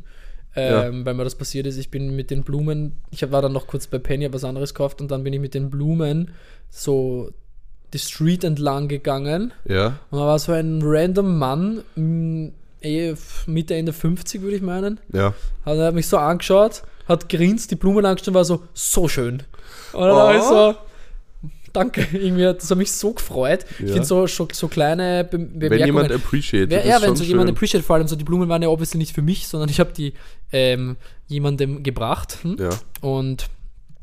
Ähm, 0.55 1.05
Weil 1.05 1.13
mir 1.13 1.23
das 1.23 1.35
passiert 1.35 1.65
ist, 1.65 1.77
ich 1.77 1.89
bin 1.91 2.15
mit 2.15 2.29
den 2.29 2.43
Blumen, 2.43 2.93
ich 3.11 3.29
war 3.31 3.41
dann 3.41 3.53
noch 3.53 3.67
kurz 3.67 3.87
bei 3.87 3.99
Penny, 3.99 4.25
hab 4.25 4.33
was 4.33 4.43
anderes 4.43 4.73
gekauft 4.73 4.99
und 5.01 5.09
dann 5.11 5.23
bin 5.23 5.31
ich 5.33 5.39
mit 5.39 5.53
den 5.53 5.69
Blumen 5.69 6.31
so 6.69 7.29
die 7.93 7.99
Street 7.99 8.43
entlang 8.43 8.87
gegangen 8.87 9.53
Ja. 9.65 9.99
und 10.09 10.19
da 10.19 10.25
war 10.25 10.39
so 10.39 10.51
ein 10.53 10.81
random 10.83 11.37
Mann, 11.37 11.83
mh, 11.95 12.51
eh 12.81 13.13
Mitte, 13.47 13.75
Ende 13.75 13.93
50 13.93 14.41
würde 14.41 14.55
ich 14.57 14.61
meinen, 14.61 14.99
Ja. 15.13 15.33
hat, 15.65 15.77
er 15.77 15.85
hat 15.87 15.93
mich 15.95 16.07
so 16.07 16.17
angeschaut, 16.17 16.83
hat 17.07 17.29
grinst, 17.29 17.71
die 17.71 17.75
Blumen 17.75 18.05
angeschaut 18.05 18.29
und 18.29 18.33
war 18.33 18.45
so, 18.45 18.63
so 18.73 19.07
schön. 19.07 19.43
Und 19.93 20.01
dann 20.01 20.15
war 20.15 20.35
ich 20.35 20.41
Oh. 20.43 20.49
so, 20.73 20.75
danke, 21.73 22.07
irgendwie 22.11 22.45
hat 22.47 22.61
das 22.61 22.69
hat 22.71 22.77
mich 22.77 22.91
so 22.91 23.13
gefreut. 23.13 23.65
Ich 23.79 23.87
Ja. 23.87 23.93
finde 23.93 24.05
so, 24.05 24.27
so, 24.27 24.47
so 24.51 24.67
kleine 24.67 25.23
Be 25.23 25.37
Wenn 25.39 25.59
Bemerkungen. 25.59 25.85
jemand 25.85 26.11
appreciated, 26.11 26.69
Wer, 26.69 26.83
ist 26.83 26.89
ja, 26.89 27.01
wenn 27.01 27.15
so 27.15 27.23
jemand 27.23 27.49
appreciate, 27.49 27.83
vor 27.83 27.95
allem 27.95 28.07
so 28.07 28.15
die 28.15 28.23
Blumen 28.23 28.49
waren 28.49 28.61
ja 28.61 28.69
obviously 28.69 28.97
nicht 28.97 29.13
für 29.13 29.21
mich, 29.21 29.47
sondern 29.47 29.69
ich 29.69 29.79
habe 29.79 29.91
die 29.93 30.13
ähm, 30.51 30.97
jemandem 31.27 31.83
gebracht. 31.83 32.39
Hm? 32.43 32.57
Ja. 32.59 32.69
Und 33.01 33.47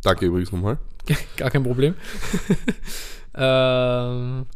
Danke 0.03 0.27
übrigens 0.27 0.53
nochmal. 0.53 0.79
gar 1.37 1.51
kein 1.51 1.63
Problem. 1.65 1.95
ähm, 3.35 4.47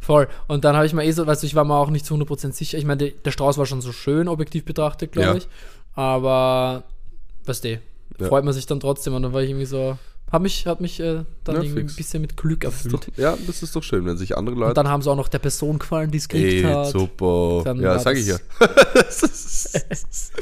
voll. 0.00 0.28
Und 0.48 0.64
dann 0.64 0.76
habe 0.76 0.86
ich 0.86 0.92
mal 0.92 1.02
eh 1.04 1.10
so, 1.12 1.26
weißt 1.26 1.42
du, 1.42 1.46
ich 1.46 1.54
war 1.54 1.64
mir 1.64 1.74
auch 1.76 1.90
nicht 1.90 2.06
zu 2.06 2.14
100% 2.14 2.52
sicher. 2.52 2.78
Ich 2.78 2.84
meine, 2.84 3.10
der- 3.10 3.30
Strauß 3.30 3.58
war 3.58 3.66
schon 3.66 3.80
so 3.80 3.92
schön, 3.92 4.28
objektiv 4.28 4.64
betrachtet, 4.64 5.12
glaube 5.12 5.28
Ja. 5.28 5.34
ich. 5.36 5.48
Aber, 5.94 6.84
weißt 7.46 7.64
du, 7.64 7.80
freut 8.20 8.44
man 8.44 8.52
sich 8.54 8.66
dann 8.66 8.80
trotzdem. 8.80 9.14
Und 9.14 9.22
dann 9.22 9.32
war 9.32 9.42
ich 9.42 9.50
irgendwie 9.50 9.66
so, 9.66 9.98
hat 10.30 10.42
mich, 10.42 10.66
hat 10.66 10.80
mich 10.80 10.98
äh, 11.00 11.24
dann 11.44 11.62
Ja, 11.62 11.62
ein 11.62 11.86
bisschen 11.86 12.20
mit 12.20 12.36
Glück 12.36 12.60
Das 12.60 12.84
erfüllt. 12.84 12.94
doch, 12.94 13.16
ja, 13.16 13.36
das 13.46 13.62
ist 13.62 13.74
doch 13.76 13.82
schön, 13.82 14.04
wenn 14.06 14.16
sich 14.16 14.36
andere 14.36 14.54
Und 14.56 14.60
Leute. 14.60 14.74
dann 14.74 14.88
haben 14.88 15.00
sie 15.02 15.10
auch 15.10 15.16
noch 15.16 15.28
der 15.28 15.38
Person 15.38 15.78
gefallen, 15.78 16.10
die 16.10 16.18
es 16.18 16.28
gekriegt 16.28 16.64
Ey, 16.66 16.72
hat. 16.72 16.88
super. 16.88 17.62
Dann 17.64 17.80
ja, 17.80 17.98
sag 17.98 18.16
ich 18.16 18.26
ja. 18.26 18.36
das- 18.94 20.32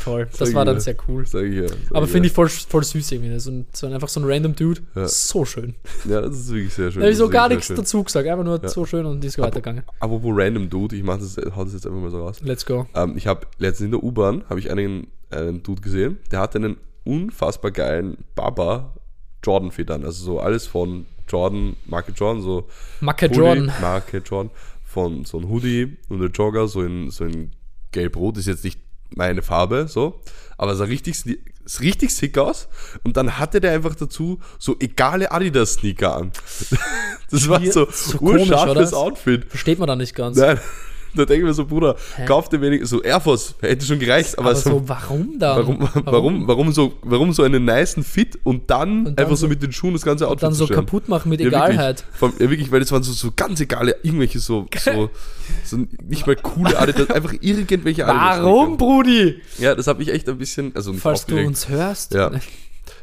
Voll. 0.00 0.26
Das 0.38 0.48
Sag 0.48 0.54
war 0.54 0.64
dann 0.64 0.76
ja. 0.76 0.80
sehr 0.80 0.96
cool. 1.08 1.26
Sag 1.26 1.44
ich 1.44 1.56
ja. 1.56 1.68
Sag 1.68 1.76
Aber 1.92 2.06
finde 2.06 2.28
ich 2.28 2.32
voll, 2.32 2.48
voll 2.48 2.82
süß 2.82 3.12
irgendwie. 3.12 3.38
So 3.38 3.50
ein, 3.50 3.66
so 3.74 3.86
einfach 3.86 4.08
so 4.08 4.18
ein 4.20 4.24
random 4.24 4.56
Dude. 4.56 4.80
Ja. 4.94 5.06
So 5.06 5.44
schön. 5.44 5.74
Ja, 6.08 6.22
das 6.22 6.38
ist 6.38 6.48
wirklich 6.52 6.72
sehr 6.72 6.90
schön. 6.90 7.00
Da 7.02 7.04
habe 7.06 7.12
ich 7.12 7.18
Das 7.18 7.26
so 7.26 7.28
gar 7.30 7.48
nichts 7.50 7.68
dazu 7.68 8.02
gesagt. 8.02 8.26
Einfach 8.26 8.44
nur 8.44 8.62
Ja. 8.62 8.68
so 8.70 8.86
schön 8.86 9.04
und 9.04 9.20
die 9.20 9.26
ist 9.28 9.38
weitergegangen. 9.38 9.84
Apropos 10.00 10.30
random 10.34 10.70
Dude, 10.70 10.96
ich 10.96 11.02
mach 11.02 11.18
das, 11.18 11.36
hau 11.54 11.64
das 11.64 11.74
jetzt 11.74 11.86
einfach 11.86 12.00
mal 12.00 12.10
so 12.10 12.22
raus. 12.24 12.38
Let's 12.42 12.64
go. 12.64 12.86
Ähm, 12.94 13.12
ich 13.18 13.26
habe 13.26 13.46
letztens 13.58 13.86
in 13.86 13.90
der 13.90 14.02
U-Bahn 14.02 14.42
habe 14.48 14.58
ich 14.58 14.70
einen, 14.70 15.08
einen 15.28 15.62
Dude 15.62 15.82
gesehen, 15.82 16.18
der 16.30 16.40
hat 16.40 16.56
einen 16.56 16.78
unfassbar 17.04 17.70
geilen 17.70 18.16
Baba 18.34 18.94
Jordan 19.42 19.70
Fit 19.70 19.90
an. 19.90 20.04
Also 20.04 20.24
so 20.24 20.40
alles 20.40 20.66
von 20.66 21.06
Jordan, 21.28 21.76
Marke 21.86 22.12
Jordan, 22.12 22.42
so 22.42 22.68
Macke 23.00 23.26
Hoodie, 23.26 23.38
Jordan. 23.38 23.72
Marke 23.80 24.18
Jordan, 24.18 24.50
von 24.84 25.24
so 25.24 25.38
ein 25.38 25.48
Hoodie 25.48 25.96
und 26.08 26.22
ein 26.22 26.32
Jogger, 26.32 26.68
so 26.68 26.82
in, 26.82 27.10
so 27.10 27.24
in 27.24 27.52
gelb-rot, 27.92 28.36
ist 28.36 28.46
jetzt 28.46 28.64
nicht 28.64 28.80
meine 29.14 29.42
Farbe, 29.42 29.86
so, 29.88 30.20
aber 30.56 30.76
sah 30.76 30.84
richtig, 30.84 31.24
richtig 31.80 32.14
sick 32.14 32.38
aus. 32.38 32.68
Und 33.02 33.16
dann 33.16 33.38
hatte 33.38 33.60
der 33.60 33.72
einfach 33.72 33.94
dazu 33.94 34.40
so 34.58 34.76
egale 34.78 35.30
Adidas-Sneaker 35.32 36.16
an. 36.16 36.32
Das 37.32 37.48
war 37.48 37.64
so, 37.64 37.86
so 37.88 38.18
urscharfes? 38.18 38.92
Outfit. 38.92 39.44
Versteht 39.44 39.78
man 39.78 39.86
da 39.86 39.94
nicht 39.94 40.16
ganz. 40.16 40.36
Nein. 40.36 40.58
Da 41.14 41.24
denke 41.24 41.42
ich 41.42 41.48
mir 41.48 41.54
so, 41.54 41.64
Bruder, 41.64 41.96
kauf 42.26 42.48
dir 42.48 42.60
wenig, 42.60 42.86
so 42.86 43.02
Air 43.02 43.20
Force, 43.20 43.54
hätte 43.60 43.84
schon 43.84 43.98
gereicht, 43.98 44.38
aber, 44.38 44.50
Aber 44.50 44.56
so, 44.58 44.70
so, 44.70 44.88
warum 44.88 45.38
dann? 45.38 45.56
warum, 45.58 45.88
warum, 46.04 46.48
warum, 46.48 46.72
so, 46.72 46.92
warum 47.02 47.32
so 47.32 47.42
einen 47.42 47.64
niceen 47.64 48.04
Fit 48.04 48.38
und 48.44 48.70
dann, 48.70 48.98
Und 48.98 49.04
dann 49.06 49.18
einfach 49.18 49.30
so 49.36 49.42
so- 49.42 49.48
mit 49.48 49.62
den 49.62 49.72
Schuhen 49.72 49.92
das 49.94 50.02
ganze 50.02 50.28
Outfit 50.28 50.44
Dann 50.44 50.54
so 50.54 50.66
stellen? 50.66 50.80
kaputt 50.80 51.08
machen 51.08 51.28
mit 51.30 51.40
Ja, 51.40 51.48
Egalheit. 51.48 52.04
Wirklich, 52.20 52.22
allem, 52.22 52.34
ja, 52.44 52.50
wirklich, 52.50 52.72
weil 52.72 52.80
das 52.80 52.92
waren 52.92 53.02
so, 53.02 53.12
so 53.12 53.30
ganz 53.34 53.60
egale, 53.60 53.96
irgendwelche 54.02 54.38
so, 54.38 54.66
so, 54.78 55.10
so 55.64 55.76
nicht 56.08 56.26
mal 56.26 56.36
coole 56.36 56.78
Adidas, 56.78 57.10
einfach 57.10 57.32
irgendwelche 57.40 58.06
Adidas. 58.06 58.44
Warum, 58.44 58.76
Brudi? 58.76 59.40
Ja, 59.58 59.74
das 59.74 59.86
hat 59.88 59.98
mich 59.98 60.08
echt 60.12 60.28
ein 60.28 60.38
bisschen, 60.38 60.72
also 60.76 60.92
nicht 60.92 61.00
Falls 61.02 61.26
du 61.26 61.32
aufgeregt. 61.34 61.48
uns 61.48 61.68
hörst. 61.68 62.14
Ja. 62.14 62.30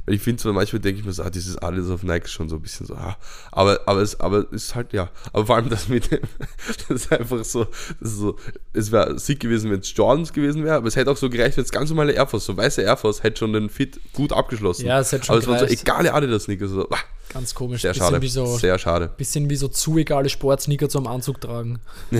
Ich 0.09 0.21
finde 0.21 0.41
so, 0.41 0.53
manchmal 0.53 0.79
denke 0.79 1.01
ich 1.01 1.05
mir 1.05 1.11
so, 1.11 1.21
ah, 1.23 1.29
dieses 1.29 1.57
Adidas 1.57 1.89
auf 1.89 2.01
Nike 2.01 2.25
ist 2.25 2.31
schon 2.31 2.47
so 2.47 2.55
ein 2.55 2.61
bisschen 2.61 2.85
so, 2.85 2.95
ah. 2.95 3.17
Aber, 3.51 3.81
aber 3.87 4.01
es, 4.01 4.17
aber 4.21 4.45
es 4.53 4.63
ist 4.63 4.75
halt, 4.75 4.93
ja. 4.93 5.09
Aber 5.33 5.45
vor 5.45 5.57
allem 5.57 5.69
das 5.69 5.89
mit 5.89 6.09
dem, 6.11 6.21
das 6.87 6.89
ist 7.03 7.11
einfach 7.11 7.43
so, 7.43 7.65
das 7.99 8.11
ist 8.11 8.17
so, 8.17 8.37
es 8.71 8.91
wäre 8.93 9.19
sick 9.19 9.41
gewesen, 9.41 9.69
wenn 9.69 9.81
es 9.81 9.93
Jordans 9.93 10.31
gewesen 10.31 10.63
wäre, 10.63 10.75
aber 10.77 10.87
es 10.87 10.95
hätte 10.95 11.11
auch 11.11 11.17
so 11.17 11.29
gereicht, 11.29 11.57
wenn 11.57 11.63
es 11.65 11.71
ganz 11.71 11.89
normale 11.89 12.13
Air 12.13 12.25
Force, 12.27 12.45
so 12.45 12.55
weiße 12.55 12.81
Air 12.83 12.95
Force, 12.95 13.21
hätte 13.23 13.39
schon 13.39 13.51
den 13.51 13.69
Fit 13.69 13.99
gut 14.13 14.31
abgeschlossen. 14.31 14.85
Ja, 14.85 14.99
es 15.01 15.11
hätte 15.11 15.25
schon 15.25 15.33
Aber 15.35 15.41
es 15.41 15.47
waren 15.49 15.59
so 15.59 15.65
egale 15.65 16.13
Adidas-Sneaker, 16.13 16.67
so, 16.69 16.89
ah, 16.89 16.97
Ganz 17.33 17.53
komisch. 17.53 17.81
sehr 17.81 17.93
schade. 17.93 18.21
Wie 18.21 18.29
so, 18.29 18.57
Sehr 18.57 18.79
schade. 18.79 19.09
bisschen 19.17 19.49
wie 19.49 19.57
so 19.57 19.67
zu 19.67 19.97
egale 19.97 20.29
Sportsneaker 20.29 20.87
zum 20.87 21.05
Anzug 21.07 21.41
tragen. 21.41 21.81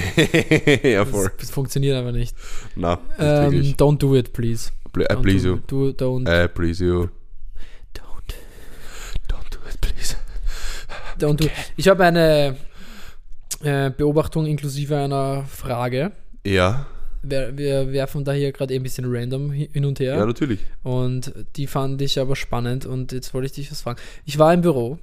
ja, 0.83 1.05
Das, 1.05 1.09
voll. 1.09 1.31
das 1.39 1.49
funktioniert 1.51 1.95
einfach 1.95 2.11
nicht. 2.11 2.35
Na, 2.75 2.99
Ähm, 3.17 3.53
don't 3.77 3.97
do 3.99 4.13
it, 4.17 4.33
please. 4.33 4.71
Pl- 4.91 5.03
I 5.03 5.13
Don't 5.15 5.21
please 5.21 5.43
do, 5.47 5.53
you. 5.53 5.59
Do, 5.67 5.89
don't, 5.93 6.27
I 6.27 6.49
please 6.49 6.83
you. 6.83 7.07
don't. 7.93 8.33
Don't 9.29 9.49
do 9.49 9.57
it, 9.69 9.79
please. 9.81 10.15
Und 11.23 11.41
du, 11.41 11.49
ich 11.75 11.87
habe 11.87 12.03
eine 12.05 12.55
äh, 13.63 13.89
Beobachtung 13.91 14.45
inklusive 14.45 14.97
einer 14.97 15.43
Frage. 15.45 16.11
Ja, 16.45 16.85
Wir, 17.23 17.57
wir 17.57 17.91
werfen 17.91 18.23
da 18.23 18.31
hier 18.31 18.51
gerade 18.51 18.73
eh 18.73 18.77
ein 18.77 18.83
bisschen 18.83 19.05
random 19.07 19.51
hi- 19.51 19.69
hin 19.73 19.85
und 19.85 19.99
her. 19.99 20.15
ja, 20.15 20.25
natürlich. 20.25 20.59
und 20.83 21.33
die 21.55 21.67
fand 21.67 22.01
ich 22.01 22.19
aber 22.19 22.35
spannend. 22.35 22.85
Und 22.85 23.11
jetzt 23.11 23.33
wollte 23.33 23.47
ich 23.47 23.53
dich 23.53 23.71
was 23.71 23.81
fragen. 23.81 23.99
Ich 24.25 24.37
war 24.39 24.53
im 24.53 24.61
Büro 24.61 24.99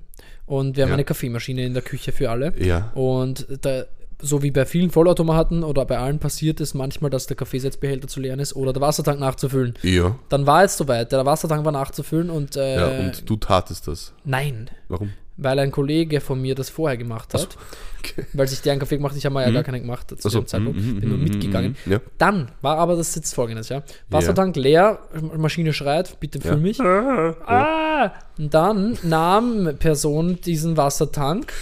und 0.47 0.77
wir 0.77 0.85
haben 0.85 0.91
Ja. 0.91 0.95
eine 0.95 1.05
Kaffeemaschine 1.05 1.65
in 1.65 1.75
der 1.75 1.83
Küche 1.83 2.13
für 2.13 2.31
alle. 2.31 2.53
Ja. 2.59 2.93
Und 2.95 3.47
da, 3.63 3.85
so 4.23 4.43
wie 4.43 4.51
bei 4.53 4.65
vielen 4.65 4.91
Vollautomaten 4.91 5.65
oder 5.65 5.85
bei 5.85 5.99
allen 5.99 6.19
passiert 6.19 6.61
es 6.61 6.73
manchmal, 6.73 7.11
dass 7.11 7.27
der 7.27 7.37
Kaffeesatzbehälter 7.37 8.09
zu 8.09 8.21
leeren 8.21 8.39
ist 8.41 8.55
oder 8.57 8.73
der 8.73 8.81
Wassertank 8.81 9.19
nachzufüllen. 9.21 9.75
Ja. 9.83 10.17
Dann 10.29 10.47
war 10.47 10.65
es 10.65 10.77
soweit. 10.79 11.13
Der 11.13 11.27
Wassertank 11.27 11.65
war 11.65 11.73
nachzufüllen 11.73 12.31
und, 12.31 12.57
äh, 12.57 12.77
Ja, 12.77 13.01
und 13.07 13.29
du 13.29 13.37
tatest 13.37 13.89
das. 13.89 14.15
nein, 14.25 14.71
Warum? 14.89 15.11
Weil 15.37 15.59
ein 15.59 15.73
Kollege 15.73 16.21
von 16.21 16.41
mir 16.41 16.55
das 16.55 16.71
vorher 16.71 16.97
gemacht 16.97 17.35
hat. 17.35 17.57
Okay. 18.01 18.25
Weil 18.35 18.47
sich 18.49 18.61
der 18.61 18.73
einen 18.73 18.81
Kaffee 18.81 18.97
gemacht 18.99 19.13
hat, 19.13 19.19
ich 19.19 19.25
habe 19.25 19.33
mal 19.35 19.45
ja 19.47 19.51
gar 19.51 19.63
keinen 19.63 19.81
gemacht 19.81 20.15
zu 20.21 20.29
dem 20.29 20.47
Zeitpunkt. 20.47 20.79
mhm, 20.79 21.01
Bin 21.01 21.09
nur 21.09 21.19
mhm, 21.19 21.25
mitgegangen. 21.25 21.77
mhm, 21.87 21.93
Ja. 21.93 22.01
Dann 22.19 22.51
war 22.61 22.77
aber 22.79 22.97
das 22.97 23.15
jetzt 23.15 23.35
folgendes, 23.35 23.69
ja. 23.71 23.83
Wassertank 24.11 24.55
leer, 24.57 24.99
Maschine 25.37 25.73
schreit, 25.73 26.21
bitte 26.21 26.41
füll 26.41 26.51
Ja. 26.53 26.57
mich. 26.59 26.81
Ah! 26.81 28.13
Und 28.39 28.53
dann 28.53 28.99
nahm 29.03 29.77
Person 29.79 30.39
diesen 30.41 30.77
Wassertank 30.77 31.53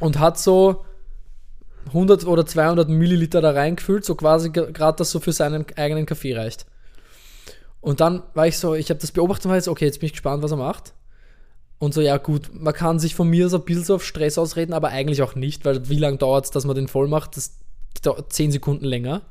und 0.00 0.18
hat 0.20 0.38
so 0.38 0.84
100 1.88 2.26
oder 2.26 2.46
200 2.46 2.88
Milliliter 2.88 3.40
da 3.40 3.50
reingefüllt, 3.50 4.04
so 4.04 4.14
quasi 4.14 4.50
gerade 4.50 4.96
das 4.98 5.10
so 5.10 5.20
für 5.20 5.32
seinen 5.32 5.66
eigenen 5.76 6.06
Kaffee 6.06 6.36
reicht. 6.36 6.66
Und 7.80 8.00
dann 8.00 8.22
war 8.34 8.46
ich 8.46 8.58
so, 8.58 8.74
ich 8.74 8.90
habe 8.90 9.00
das 9.00 9.12
beobachtet 9.12 9.44
und 9.46 9.50
war 9.50 9.56
jetzt, 9.56 9.68
okay, 9.68 9.84
jetzt 9.84 10.00
bin 10.00 10.06
ich 10.06 10.12
gespannt, 10.12 10.42
was 10.42 10.50
er 10.50 10.56
macht. 10.56 10.92
Und 11.78 11.92
so, 11.92 12.00
ja 12.00 12.16
gut, 12.16 12.50
man 12.54 12.72
kann 12.72 12.98
sich 12.98 13.14
von 13.14 13.28
mir 13.28 13.48
so 13.50 13.58
ein 13.58 13.64
bisschen 13.64 13.84
so 13.84 13.96
auf 13.96 14.04
Stress 14.04 14.38
ausreden, 14.38 14.72
aber 14.72 14.88
eigentlich 14.88 15.20
auch 15.22 15.34
nicht, 15.34 15.64
weil 15.64 15.88
wie 15.88 15.98
lange 15.98 16.16
dauert 16.16 16.46
es, 16.46 16.50
dass 16.50 16.64
man 16.64 16.74
den 16.74 16.88
voll 16.88 17.06
macht? 17.08 17.36
Das 17.36 17.52
dauert 18.02 18.32
10 18.32 18.52
Sekunden 18.52 18.84
länger. 18.86 19.22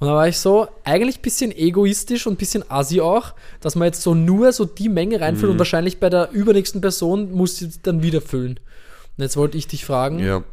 Und 0.00 0.06
da 0.06 0.14
war 0.14 0.28
ich 0.28 0.38
so, 0.38 0.68
eigentlich 0.84 1.18
ein 1.18 1.22
bisschen 1.22 1.50
egoistisch 1.50 2.26
und 2.26 2.34
ein 2.34 2.36
bisschen 2.36 2.70
assi 2.70 3.00
auch, 3.00 3.34
dass 3.60 3.74
man 3.74 3.86
jetzt 3.86 4.02
so 4.02 4.14
nur 4.14 4.52
so 4.52 4.64
die 4.64 4.88
Menge 4.88 5.20
reinfüllt 5.20 5.46
Mhm. 5.48 5.52
und 5.52 5.58
wahrscheinlich 5.58 5.98
bei 5.98 6.08
der 6.10 6.30
übernächsten 6.30 6.80
Person 6.80 7.32
muss 7.32 7.56
sie 7.56 7.70
dann 7.82 8.02
wieder 8.02 8.20
füllen. 8.20 8.60
Und 9.16 9.22
jetzt 9.24 9.36
wollte 9.36 9.58
ich 9.58 9.66
dich 9.66 9.84
fragen, 9.84 10.18
Ja. 10.20 10.44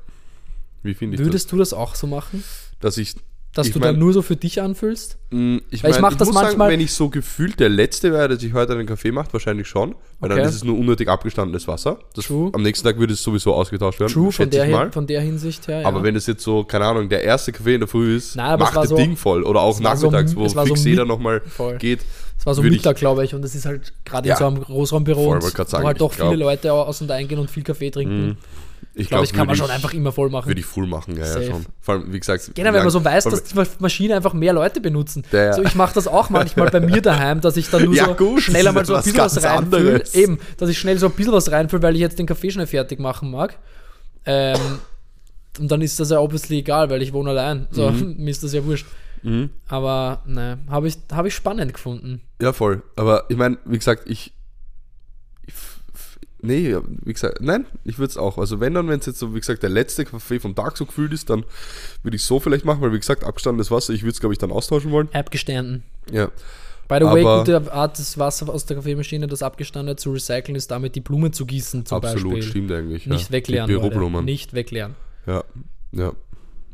Wie 0.83 0.93
finde 0.93 1.15
ich 1.15 1.23
würdest 1.23 1.51
du 1.51 1.57
das 1.57 1.73
auch 1.73 1.95
so 1.95 2.07
machen? 2.07 2.43
das? 2.79 2.95
Dass 2.95 2.97
ich. 2.97 3.15
Dass 3.55 3.67
ich 3.67 3.73
du 3.73 3.79
mein- 3.79 3.87
dann 3.93 3.99
nur 3.99 4.13
so 4.13 4.21
für 4.21 4.35
dich 4.35 4.61
anfüllst? 4.61 5.17
Mm, 5.31 5.57
Ich, 5.71 5.81
mein, 5.81 5.91
ich 5.91 5.97
das 5.97 6.03
muss 6.27 6.33
manchmal- 6.33 6.43
sagen, 6.67 6.71
wenn 6.73 6.79
ich 6.81 6.93
so 6.93 7.09
gefühlt 7.09 7.59
der 7.59 7.69
Letzte 7.69 8.11
wäre, 8.11 8.27
der 8.27 8.37
sich 8.37 8.53
heute 8.53 8.73
einen 8.73 8.85
Kaffee 8.85 9.11
macht, 9.11 9.33
wahrscheinlich 9.33 9.67
schon. 9.67 9.95
Weil 10.19 10.31
Okay. 10.31 10.41
dann 10.41 10.49
ist 10.49 10.55
es 10.55 10.63
nur 10.63 10.77
unnötig 10.77 11.07
abgestandenes 11.07 11.67
Wasser. 11.67 11.99
Das, 12.15 12.25
True. 12.25 12.51
Am 12.53 12.61
nächsten 12.61 12.85
Tag 12.85 12.97
würde 12.99 13.13
es 13.13 13.23
sowieso 13.23 13.53
ausgetauscht 13.53 13.99
werden. 13.99 14.11
True, 14.13 14.31
von 14.31 14.49
der, 14.49 14.65
hin, 14.65 14.91
von 14.91 15.07
der 15.07 15.21
Hinsicht 15.21 15.67
her. 15.67 15.81
Ja. 15.81 15.87
Aber 15.87 16.03
wenn 16.03 16.15
es 16.15 16.27
jetzt 16.27 16.43
so, 16.43 16.63
keine 16.63 16.85
Ahnung, 16.85 17.09
der 17.09 17.23
erste 17.23 17.51
Kaffee 17.51 17.75
in 17.75 17.81
der 17.81 17.87
Früh 17.87 18.15
ist, 18.15 18.35
Nein, 18.35 18.59
macht 18.59 18.75
das 18.75 18.89
so- 18.89 18.95
Ding 18.97 19.15
voll. 19.15 19.43
Oder 19.43 19.61
auch 19.61 19.81
war 19.81 19.95
so- 19.97 20.07
nachmittags, 20.07 20.35
wo 20.35 20.47
so 20.47 20.59
fix 20.63 20.71
mit- 20.83 20.85
jeder 20.85 21.05
nochmal 21.05 21.41
geht. 21.79 22.01
Es 22.37 22.45
war 22.45 22.53
so 22.53 22.61
Mittag, 22.61 22.97
glaube 22.97 23.23
ich, 23.25 23.33
und 23.33 23.41
das 23.41 23.55
ist 23.55 23.65
halt 23.65 23.93
gerade 24.03 24.27
Ja. 24.29 24.35
in 24.35 24.39
so 24.39 24.45
einem 24.47 24.61
Großraumbüro, 24.61 25.23
Voll, 25.23 25.35
und 25.43 25.43
sagen, 25.69 25.83
wo 25.83 25.87
halt 25.87 26.01
doch 26.01 26.15
glaub- 26.15 26.31
viele 26.31 26.43
Leute 26.43 26.71
aus 26.73 27.01
und 27.01 27.09
eingehen 27.11 27.39
und 27.39 27.49
viel 27.49 27.63
Kaffee 27.63 27.89
trinken. 27.89 28.37
Ich 28.97 29.09
glaube 29.09 29.25
ich, 29.25 29.33
kann 29.33 29.45
man 29.47 29.55
schon 29.57 29.69
einfach 29.69 29.93
immer 29.93 30.11
voll 30.13 30.29
machen. 30.29 30.47
Würde 30.47 30.59
ich 30.61 30.65
full 30.65 30.87
machen, 30.87 31.17
ja, 31.17 31.25
ja, 31.25 31.47
schon. 31.51 31.65
Vor 31.81 31.95
allem, 31.95 32.13
wie 32.13 32.19
gesagt. 32.19 32.51
Genau, 32.55 32.71
wenn 32.71 32.81
man 32.83 32.89
so 32.91 33.03
weiß, 33.03 33.25
dass 33.25 33.43
die 33.43 33.55
Maschine 33.79 34.15
einfach 34.15 34.31
mehr 34.33 34.53
Leute 34.53 34.79
benutzen. 34.79 35.23
Der- 35.33 35.53
so, 35.53 35.63
ich 35.63 35.75
mache 35.75 35.93
das 35.95 36.07
auch 36.07 36.29
manchmal 36.29 36.69
bei 36.69 36.79
mir 36.79 37.01
daheim, 37.01 37.41
dass 37.41 37.57
ich 37.57 37.69
dann 37.69 37.83
nur 37.85 37.93
Ja, 37.95 38.05
so 38.05 38.13
gut, 38.13 38.41
schnell 38.41 38.65
einmal 38.67 38.85
so 38.85 38.95
ein 38.95 39.03
bisschen 39.03 39.17
was 39.17 39.43
reinfülle. 39.43 40.03
Eben, 40.13 40.39
dass 40.57 40.69
ich 40.69 40.77
schnell 40.77 40.97
so 40.97 41.07
ein 41.07 41.11
bisschen 41.13 41.33
was 41.33 41.51
reinfülle, 41.51 41.81
weil 41.83 41.95
ich 41.95 42.01
jetzt 42.01 42.19
den 42.19 42.25
Kaffee 42.25 42.51
schnell 42.51 42.67
fertig 42.67 42.99
machen 42.99 43.31
mag. 43.31 43.57
Ähm, 44.25 44.57
und 45.59 45.69
dann 45.71 45.81
ist 45.81 45.99
das 45.99 46.09
ja 46.11 46.19
obviously 46.19 46.59
egal, 46.59 46.89
weil 46.89 47.01
ich 47.01 47.11
wohne 47.11 47.31
allein. 47.31 47.67
So, 47.71 47.89
Mhm. 47.89 48.15
mir 48.19 48.29
ist 48.31 48.43
das 48.43 48.53
ja 48.53 48.63
wurscht. 48.63 48.85
Aber 49.67 50.21
ne, 50.25 50.59
habe 50.69 50.87
ich, 50.87 50.97
hab 51.11 51.25
ich 51.25 51.33
spannend 51.33 51.73
gefunden. 51.73 52.21
Ja, 52.41 52.53
voll. 52.53 52.83
Aber 52.95 53.25
ich 53.29 53.37
meine, 53.37 53.57
wie 53.65 53.77
gesagt, 53.77 54.03
ich. 54.09 54.33
ich 55.45 55.53
nee, 56.41 56.75
wie 57.03 57.13
gesagt, 57.13 57.41
nein, 57.41 57.65
ich 57.83 57.97
würde 57.97 58.11
es 58.11 58.17
auch. 58.17 58.37
Also, 58.37 58.59
wenn 58.59 58.73
dann, 58.73 58.87
wenn 58.87 58.99
es 58.99 59.05
jetzt 59.05 59.19
so, 59.19 59.33
wie 59.33 59.39
gesagt, 59.39 59.63
der 59.63 59.69
letzte 59.69 60.05
Kaffee 60.05 60.39
vom 60.39 60.55
Tag 60.55 60.77
so 60.77 60.85
gefühlt 60.85 61.11
ist, 61.13 61.29
dann 61.29 61.43
würde 62.03 62.15
ich 62.15 62.23
so 62.23 62.39
vielleicht 62.39 62.65
machen, 62.65 62.81
weil, 62.81 62.93
wie 62.93 62.99
gesagt, 62.99 63.23
abgestandenes 63.23 63.71
Wasser, 63.71 63.93
ich 63.93 64.03
würde 64.03 64.11
es, 64.11 64.19
glaube 64.19 64.33
ich, 64.33 64.39
dann 64.39 64.51
austauschen 64.51 64.91
wollen. 64.91 65.09
Abgestanden. 65.13 65.83
Ja. 66.11 66.29
By 66.87 66.97
the 66.99 67.05
way, 67.05 67.25
Aber- 67.25 67.39
gute 67.39 67.73
Art, 67.73 67.97
das 67.97 68.17
Wasser 68.19 68.47
aus 68.47 68.65
der 68.65 68.77
Kaffeemaschine, 68.77 69.25
das 69.27 69.41
abgestandene 69.41 69.95
zu 69.95 70.11
recyceln, 70.11 70.55
ist 70.55 70.69
damit 70.69 70.95
die 70.95 71.01
Blumen 71.01 71.33
zu 71.33 71.45
gießen 71.45 71.85
zum 71.85 71.97
Absolut, 71.97 72.33
Beispiel. 72.35 72.43
stimmt 72.43 72.71
eigentlich. 72.71 73.07
Nicht 73.07 73.29
ja. 73.29 73.31
wegleeren, 73.31 73.71
Leute. 73.71 74.23
Nicht 74.23 74.53
wegleeren. 74.53 74.95
Ja, 75.25 75.43
ja, 75.91 76.13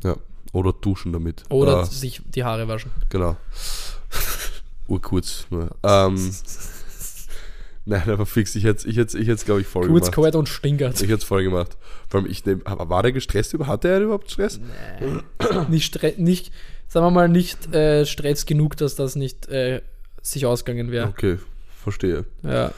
ja. 0.04 0.16
Oder 0.52 0.72
duschen 0.72 1.12
damit. 1.12 1.44
Oder 1.50 1.78
Ah, 1.78 1.84
sich 1.84 2.20
die 2.34 2.44
Haare 2.44 2.68
waschen. 2.68 2.90
genau. 3.08 3.36
Urkurz. 4.88 5.46
Ähm, 5.82 6.30
nein, 7.86 8.10
aber 8.10 8.26
fix, 8.26 8.54
ich 8.54 8.64
hätte 8.64 8.86
ich 8.88 8.96
hätte, 8.96 9.18
ich 9.18 9.28
hätte 9.28 9.44
glaube 9.44 9.62
ich, 9.62 9.66
voll 9.66 9.88
Kurz, 9.88 10.06
gemacht. 10.10 10.14
kalt 10.24 10.34
und 10.36 10.48
stinkert. 10.48 10.96
Ich 10.96 11.02
hätte 11.08 11.14
es 11.14 11.24
voll 11.24 11.42
gemacht. 11.42 11.76
Vor 12.08 12.20
allem, 12.20 12.30
ich 12.30 12.44
nehm, 12.44 12.62
war 12.66 13.02
der 13.02 13.12
gestresst 13.12 13.54
über? 13.54 13.66
Hatte 13.66 13.88
er 13.88 14.00
überhaupt 14.00 14.30
Stress? 14.30 14.60
nicht, 15.68 15.86
stre 15.86 16.14
nicht, 16.18 16.52
sagen 16.88 17.06
wir 17.06 17.10
mal, 17.10 17.28
nicht 17.28 17.72
äh, 17.74 18.04
Stress 18.04 18.44
genug, 18.44 18.76
dass 18.76 18.94
das 18.94 19.16
nicht 19.16 19.48
äh, 19.48 19.80
sich 20.20 20.44
ausgegangen 20.44 20.90
wäre. 20.90 21.08
Okay, 21.08 21.38
verstehe. 21.82 22.26
Ja. 22.42 22.72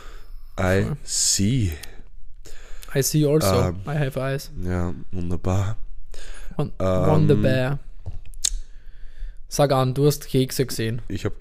I 0.60 0.86
see. 1.02 1.72
I 2.94 3.02
see 3.02 3.26
also. 3.26 3.52
Ähm. 3.52 3.76
I 3.86 3.98
have 3.98 4.20
eyes. 4.20 4.52
Ja, 4.62 4.94
wunderbar. 5.10 5.76
Won 6.56 6.72
Ähm. 6.78 7.06
Wonderbear. 7.06 7.78
Sag 9.48 9.72
an, 9.72 9.94
du 9.94 10.06
hast 10.06 10.26
Kekse 10.28 10.66
gesehen. 10.66 11.02
Ich 11.08 11.24
habe. 11.24 11.34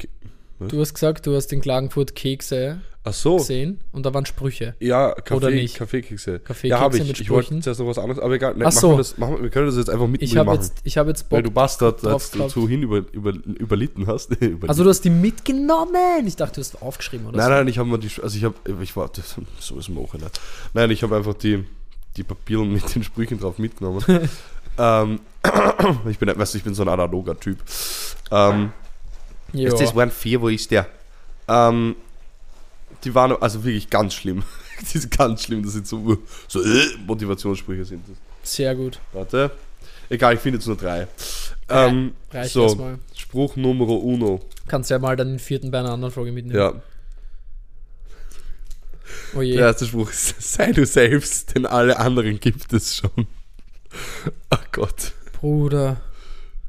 Du 0.60 0.80
hast 0.80 0.94
gesagt, 0.94 1.26
du 1.26 1.36
hast 1.36 1.52
in 1.52 1.60
Klagenfurt 1.62 2.16
Kekse 2.16 2.80
Ach 3.04 3.12
so. 3.12 3.36
gesehen 3.38 3.82
und 3.92 4.06
da 4.06 4.14
waren 4.14 4.26
Sprüche. 4.26 4.76
Ja, 4.80 5.12
Kaffee, 5.14 5.34
Oder 5.34 5.50
nicht? 5.50 5.76
Kaffeekekse. 5.76 6.40
Kaffeekekse 6.40 6.68
ja, 6.70 6.80
habe 6.80 6.96
ich. 6.98 7.06
mit 7.06 7.20
Ich 7.20 7.30
wollte 7.30 7.48
Sprüchen. 7.48 7.62
zuerst 7.62 7.82
noch 7.82 7.88
was 7.88 7.98
anderes, 7.98 8.20
aber 8.24 8.36
egal. 8.36 8.56
Ne, 8.56 8.66
Ach 8.68 8.72
so. 8.72 8.92
wir, 8.92 8.98
das, 8.98 9.18
machen 9.18 9.42
wir, 9.42 9.50
können 9.50 9.66
das 9.66 9.76
jetzt 9.76 9.90
einfach 9.90 10.08
mit 10.08 10.22
Ich 10.22 10.38
habe 10.38 10.46
machen. 10.52 10.62
jetzt, 10.62 10.76
ich 10.86 10.98
hab 10.98 11.08
jetzt 11.08 11.30
weil 11.30 11.42
Bock. 11.42 11.52
du 11.52 11.54
Bastard 11.54 12.02
dazu 12.04 12.70
hin 12.70 12.82
über, 12.84 13.04
über, 13.12 13.32
überlitten 13.34 14.08
hast. 14.08 14.32
Überlitten. 14.40 14.70
Also 14.70 14.84
du 14.86 14.90
hast 14.90 15.02
die 15.02 15.10
mitgenommen. 15.10 16.26
Ich 16.28 16.38
dachte, 16.38 16.56
du 16.56 16.62
hast 16.62 16.82
aufgeschrieben 16.82 17.26
oder 17.28 17.36
Nein, 17.38 17.46
so. 17.48 17.52
nein, 17.52 17.68
ich 17.68 17.78
habe 17.78 17.90
mir 17.90 18.00
die, 18.00 18.10
also 18.22 18.38
ich 18.38 18.44
habe, 18.46 18.56
ich 18.82 18.96
war, 18.96 19.10
das, 19.10 19.36
so 19.60 19.78
ist 19.78 19.90
Moche, 19.90 20.18
ne? 20.18 20.28
Nein, 20.74 20.90
ich 20.92 21.04
habe 21.04 21.18
einfach 21.18 21.34
die, 21.34 21.66
die 22.16 22.24
Papiere 22.24 22.64
mit 22.66 22.96
den 22.96 23.04
Sprüchen 23.04 23.38
drauf 23.38 23.58
mitgenommen. 23.58 24.02
ähm, 24.78 25.20
ich 26.10 26.18
bin, 26.20 26.30
weißt 26.30 26.54
du, 26.54 26.58
ich 26.58 26.64
bin 26.64 26.74
so 26.74 26.84
ein 26.84 26.90
analoger 26.90 27.40
Typ. 27.40 27.60
Ähm, 28.32 28.72
Ja. 29.54 29.68
ist 29.70 29.80
das 29.80 29.96
waren 29.96 30.12
vier, 30.12 30.42
wo 30.42 30.50
ist 30.50 30.72
der? 30.72 30.88
Ähm, 31.48 31.96
die 33.04 33.14
waren 33.14 33.36
also 33.42 33.64
wirklich 33.64 33.90
ganz 33.90 34.14
schlimm. 34.14 34.44
die 34.94 34.98
sind 34.98 35.16
ganz 35.16 35.44
schlimm, 35.44 35.64
das 35.64 35.74
sind 35.74 35.88
so, 35.88 36.18
so 36.48 36.62
äh, 36.64 36.98
Motivationssprüche 37.06 37.86
sind 37.86 38.04
das. 38.08 38.18
Sehr 38.50 38.76
gut. 38.76 39.00
Warte. 39.12 39.52
Egal, 40.10 40.36
ich 40.36 40.40
finde 40.40 40.58
jetzt 40.58 40.68
nur 40.68 40.76
drei. 40.76 41.08
Ähm, 41.70 42.14
Reicht 42.32 42.54
so, 42.54 42.64
erstmal. 42.64 43.00
Spruch 43.16 43.56
Numero 43.56 43.96
uno. 43.96 44.42
Kannst 44.68 44.90
ja 44.90 45.00
mal 45.00 45.16
dann 45.16 45.30
den 45.30 45.40
vierten 45.40 45.72
bei 45.72 45.80
einer 45.80 45.92
anderen 45.92 46.14
Folge 46.14 46.32
mitnehmen. 46.32 46.60
Ja, 46.60 46.74
Oh 49.36 49.42
je. 49.42 49.56
Der 49.56 49.68
erste 49.68 49.86
Spruch 49.86 50.10
ist, 50.10 50.36
sei 50.54 50.72
du 50.72 50.86
selbst, 50.86 51.56
denn 51.56 51.66
alle 51.66 51.98
anderen 52.00 52.40
gibt 52.40 52.72
es 52.74 52.98
schon. 52.98 53.28
Ach 54.50 54.64
Gott. 54.72 55.14
Bruder. 55.40 55.98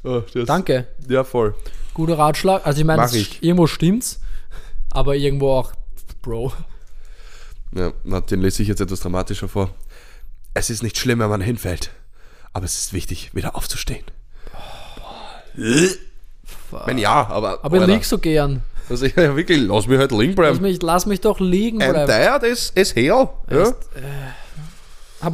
Oh, 0.03 0.23
das, 0.33 0.47
Danke. 0.47 0.87
Ja, 1.09 1.25
voll. 1.25 1.55
Guter 1.95 2.19
Ratschlag. 2.19 2.67
Also 2.67 2.81
ich 2.81 2.87
meine, 2.87 3.05
ich. 3.13 3.43
irgendwo 3.43 3.67
stimmt's, 3.67 4.21
aber 4.91 5.17
irgendwo 5.17 5.51
auch, 5.51 5.73
Bro. 6.23 6.53
Ja, 7.75 7.93
den 8.21 8.41
lese 8.41 8.63
ich 8.63 8.69
jetzt 8.69 8.81
etwas 8.81 9.01
dramatischer 9.01 9.49
vor. 9.49 9.71
Es 10.55 10.71
ist 10.71 10.83
nicht 10.83 10.97
schlimm, 10.99 11.19
wenn 11.21 11.31
man 11.31 11.41
hinfällt, 11.41 11.91
aber 12.53 12.65
es 12.65 12.77
ist 12.79 12.93
wichtig, 12.93 13.35
wieder 13.35 13.57
aufzustehen. 13.57 14.05
Wenn 15.55 16.99
ja, 16.99 17.27
aber. 17.29 17.65
Aber 17.65 17.81
ich 17.81 17.87
lieg 17.87 18.05
so 18.05 18.19
gern. 18.19 18.63
Also, 18.89 19.07
ja, 19.07 19.35
wirklich, 19.37 19.61
lass 19.61 19.87
mich 19.87 19.99
halt 19.99 20.13
liegen 20.13 20.35
Lass 20.35 20.37
bleiben. 20.37 20.61
mich, 20.61 20.83
lass 20.83 21.07
mich 21.07 21.21
doch 21.21 21.41
liegen 21.41 21.79
bleiben. 21.79 22.07
that 22.07 22.43
is, 22.43 22.71
is 22.75 22.95
hell. 22.95 23.29
Ja? 23.51 23.65
Hab 23.67 23.77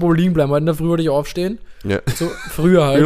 wohl 0.01 0.17
liegen 0.17 0.33
bleiben. 0.35 0.51
Heute 0.51 0.61
in 0.61 0.67
der 0.67 0.75
Früh 0.75 0.89
wollte 0.89 1.03
ich 1.03 1.09
aufstehen. 1.09 1.59
ja. 1.85 2.01
So, 2.15 2.29
früher 2.51 2.85
halt. 2.85 3.03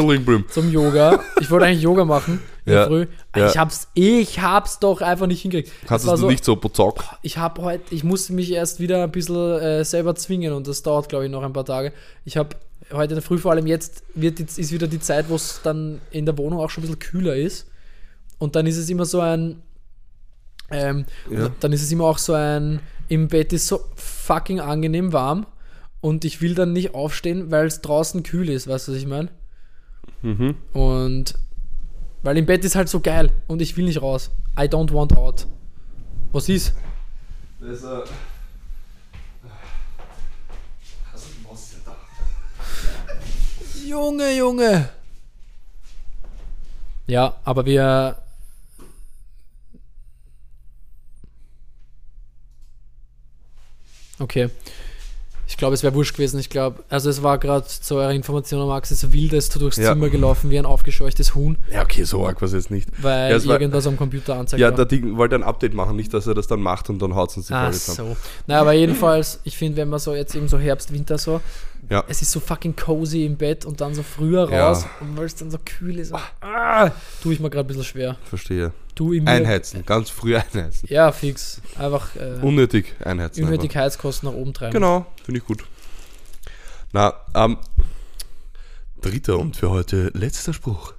Zum 0.51 0.70
Yoga. 0.72 1.20
Ich 1.41 1.51
wollte 1.51 1.66
eigentlich 1.66 1.82
Yoga 1.82 2.05
machen 2.05 2.41
in 2.64 2.72
der 2.72 2.80
Ja, 2.82 2.87
Früh. 2.87 3.07
ja. 3.37 3.49
Ich 3.49 3.57
hab's, 3.59 3.89
ich 3.95 4.41
hab's 4.43 4.78
doch 4.80 5.01
einfach 5.01 5.26
nicht 5.26 5.43
hingekriegt. 5.43 5.72
War 5.91 5.99
du 5.99 6.16
so, 6.16 6.28
nicht 6.28 6.45
so 6.45 6.57
bozock? 6.57 7.05
Ich 7.22 7.39
habe 7.39 7.62
heute, 7.62 7.95
ich 7.95 8.03
musste 8.05 8.32
mich 8.32 8.51
erst 8.53 8.80
wieder 8.80 9.05
ein 9.05 9.11
bisschen 9.12 9.59
äh, 9.61 9.85
selber 9.85 10.14
zwingen 10.14 10.53
und 10.53 10.66
das 10.66 10.82
dauert, 10.82 11.09
glaube 11.09 11.24
ich, 11.26 11.30
noch 11.30 11.43
ein 11.43 11.53
paar 11.53 11.64
Tage. 11.64 11.93
Ich 12.24 12.37
habe 12.37 12.57
heute 12.93 13.12
in 13.14 13.16
der 13.16 13.22
Früh, 13.22 13.39
vor 13.39 13.53
allem 13.53 13.66
jetzt, 13.66 14.03
wird, 14.14 14.39
jetzt 14.41 14.59
ist 14.59 14.72
wieder 14.72 14.87
die 14.89 15.01
Zeit, 15.01 15.26
wo 15.28 15.37
es 15.37 15.61
dann 15.62 16.01
in 16.11 16.26
der 16.26 16.37
Wohnung 16.37 16.59
auch 16.61 16.70
schon 16.70 16.82
ein 16.85 16.87
bisschen 16.89 16.99
kühler 17.01 17.37
ist. 17.37 17.66
Und 18.39 18.57
dann 18.57 18.66
ist 18.66 18.76
es 18.76 18.91
immer 18.91 19.05
so 19.07 19.20
ein, 19.20 19.62
ähm, 20.70 21.05
Ja. 21.30 21.51
dann 21.61 21.72
ist 21.72 21.82
es 21.82 21.93
immer 21.93 22.05
auch 22.05 22.18
so 22.18 22.32
ein, 22.35 22.80
im 23.09 23.28
Bett 23.28 23.53
ist 23.53 23.66
so 23.68 23.80
fucking 23.97 24.61
angenehm 24.61 25.12
warm 25.12 25.47
und 26.05 26.27
ich 26.27 26.43
will 26.43 26.55
dann 26.55 26.75
nicht 26.75 26.95
aufstehen, 26.95 27.51
weil 27.51 27.65
es 27.65 27.81
draußen 27.81 28.23
kühl 28.25 28.51
ist, 28.51 28.69
weißt 28.69 28.89
du, 28.89 28.93
was 28.93 28.99
ich 28.99 29.07
meine? 29.07 29.31
Mhm. 30.21 30.55
Und 30.75 31.35
weil 32.23 32.37
im 32.37 32.45
Bett 32.45 32.63
ist 32.63 32.77
halt 32.77 32.91
so 32.91 33.01
geil 33.01 33.31
und 33.47 33.63
ich 33.63 33.79
will 33.79 33.87
nicht 33.87 34.03
raus. 34.03 34.31
I 34.55 34.65
don't 34.65 34.93
want 34.93 35.17
out. 35.17 35.47
Was 36.31 36.51
ist? 36.51 36.75
Das, 37.59 37.83
äh, 37.85 38.05
Junge, 43.89 44.37
Junge. 44.37 44.91
Ja, 47.07 47.35
aber 47.45 47.65
wir. 47.65 48.19
Okay. 54.19 54.51
Ich 55.65 55.67
glaube, 55.67 55.75
es 55.77 55.83
wäre 55.83 55.95
wurscht 55.95 56.12
gewesen. 56.15 56.39
Ich 56.41 56.51
glaube, 56.51 56.85
also 56.91 57.09
es 57.09 57.23
war 57.23 57.39
gerade 57.39 57.65
zu 57.67 57.95
eurer 57.95 58.12
Information, 58.12 58.69
Max, 58.69 58.91
es 58.91 59.03
ist 59.03 59.12
wild, 59.15 59.33
ist 59.33 59.55
du 59.55 59.59
durchs 59.61 59.79
Ja. 59.79 59.93
Zimmer 59.95 60.11
gelaufen 60.11 60.51
wie 60.51 60.59
ein 60.59 60.67
aufgescheuchtes 60.67 61.35
Huhn, 61.35 61.57
ja, 61.73 61.81
okay, 61.83 62.05
so 62.05 62.27
arg 62.27 62.39
war 62.43 62.47
es 62.49 62.53
jetzt 62.53 62.71
nicht. 62.71 62.87
weil 63.03 63.31
Ja, 63.31 63.37
es 63.39 63.49
war- 63.49 63.59
irgendwas 63.59 63.87
am 63.87 63.97
Computer 63.97 64.37
anzeigt. 64.37 64.61
Ja, 64.61 64.71
der 64.71 64.85
Ding 64.85 65.17
wollte 65.17 65.37
ein 65.37 65.43
Update 65.43 65.73
machen, 65.73 65.97
nicht, 65.97 66.12
dass 66.12 66.27
er 66.27 66.35
das 66.35 66.49
dann 66.49 66.61
macht 66.61 66.91
und 66.91 66.99
dann 67.01 67.15
haut 67.15 67.31
es 67.31 67.39
uns 67.39 67.47
die 67.47 67.55
Ach 67.55 67.62
Folge 67.73 67.79
so. 67.79 68.17
Naja, 68.47 68.61
aber 68.61 68.75
jedenfalls, 68.75 69.41
ich 69.45 69.57
finde, 69.57 69.79
wenn 69.79 69.89
man 69.89 70.01
so 70.01 70.15
jetzt 70.15 70.35
eben 70.35 70.49
so 70.49 70.59
Herbst, 70.59 70.93
Winter 70.93 71.17
so, 71.17 71.41
Ja. 71.89 72.05
es 72.09 72.21
ist 72.21 72.31
so 72.33 72.41
fucking 72.41 72.77
cozy 72.77 73.25
im 73.25 73.37
Bett 73.37 73.65
und 73.65 73.81
dann 73.81 73.95
so 73.95 74.03
früher 74.03 74.51
Ja. 74.51 74.69
raus 74.69 74.85
und 75.01 75.17
weil 75.17 75.25
es 75.25 75.35
dann 75.35 75.51
so 75.51 75.57
kühl 75.65 75.99
ist, 75.99 76.12
ah, 76.43 76.91
tue 77.23 77.33
ich 77.33 77.41
mir 77.41 77.49
gerade 77.49 77.65
ein 77.65 77.69
bisschen 77.69 77.85
schwer. 77.85 78.17
Verstehe. 78.29 78.73
Du 78.95 79.12
mir. 79.12 79.26
Einheizen, 79.26 79.84
ganz 79.84 80.11
früh 80.11 80.36
einheizen. 80.36 80.88
Ja, 80.88 81.11
fix. 81.12 81.61
Einfach 81.76 82.14
äh, 82.16 82.38
Unnötig 82.42 82.95
einheizen. 83.05 83.45
unnötig 83.45 83.70
einfach. 83.70 83.80
Heizkosten 83.86 84.28
nach 84.28 84.36
oben 84.36 84.55
treiben. 84.55 84.72
Genau, 84.72 85.07
finde 85.24 85.38
ich 85.40 85.45
gut. 85.47 85.64
Na, 86.92 87.12
ähm, 87.34 87.59
dritter 89.01 89.38
und 89.38 89.57
für 89.57 89.70
heute 89.70 90.11
letzter 90.14 90.53
Spruch. 90.53 90.95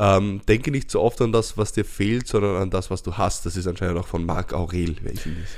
Ähm, 0.00 0.42
denke 0.48 0.70
nicht 0.70 0.90
so 0.90 1.00
oft 1.00 1.20
an 1.22 1.32
das, 1.32 1.56
was 1.56 1.72
dir 1.72 1.84
fehlt, 1.84 2.28
sondern 2.28 2.56
an 2.56 2.70
das, 2.70 2.90
was 2.90 3.02
du 3.02 3.16
hast. 3.16 3.46
Das 3.46 3.56
ist 3.56 3.66
anscheinend 3.66 3.98
auch 3.98 4.06
von 4.06 4.24
Marc 4.24 4.52
Aurel. 4.52 4.96
Welchen 5.02 5.42
ist? 5.42 5.52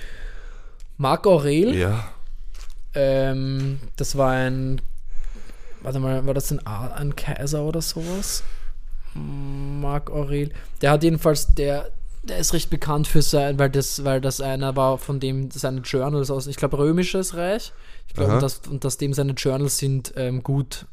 Marc 0.98 1.26
Aurel, 1.26 1.74
Ja. 1.74 2.08
ähm, 2.94 3.80
das 3.96 4.16
war 4.16 4.30
ein, 4.32 4.80
warte 5.82 5.98
mal, 5.98 6.24
war 6.26 6.34
das 6.34 6.50
ein, 6.50 6.66
A- 6.66 6.92
ein 6.94 7.16
Kaiser 7.16 7.62
oder 7.62 7.80
sowas? 7.82 8.42
Marc 9.14 10.10
Aurel. 10.10 10.50
Der 10.82 10.90
hat 10.92 11.02
jedenfalls, 11.02 11.54
der, 11.54 11.90
der 12.22 12.38
ist 12.38 12.52
recht 12.52 12.70
bekannt 12.70 13.06
für 13.08 13.22
sein, 13.22 13.58
weil 13.58 13.70
das, 13.70 14.04
weil 14.04 14.20
das 14.20 14.40
einer 14.40 14.76
war, 14.76 14.98
von 14.98 15.20
dem 15.20 15.50
seine 15.50 15.80
Journals 15.80 16.30
aus, 16.30 16.46
ich 16.46 16.56
glaube, 16.56 16.78
Römisches 16.78 17.34
Reich. 17.34 17.72
Ich 18.08 18.14
glaube, 18.14 18.34
und, 18.34 18.42
das, 18.42 18.60
und 18.70 18.84
dass 18.84 18.98
dem 18.98 19.12
seine 19.14 19.32
Journals 19.32 19.78
sind 19.78 20.12
ähm, 20.16 20.42
gut, 20.42 20.86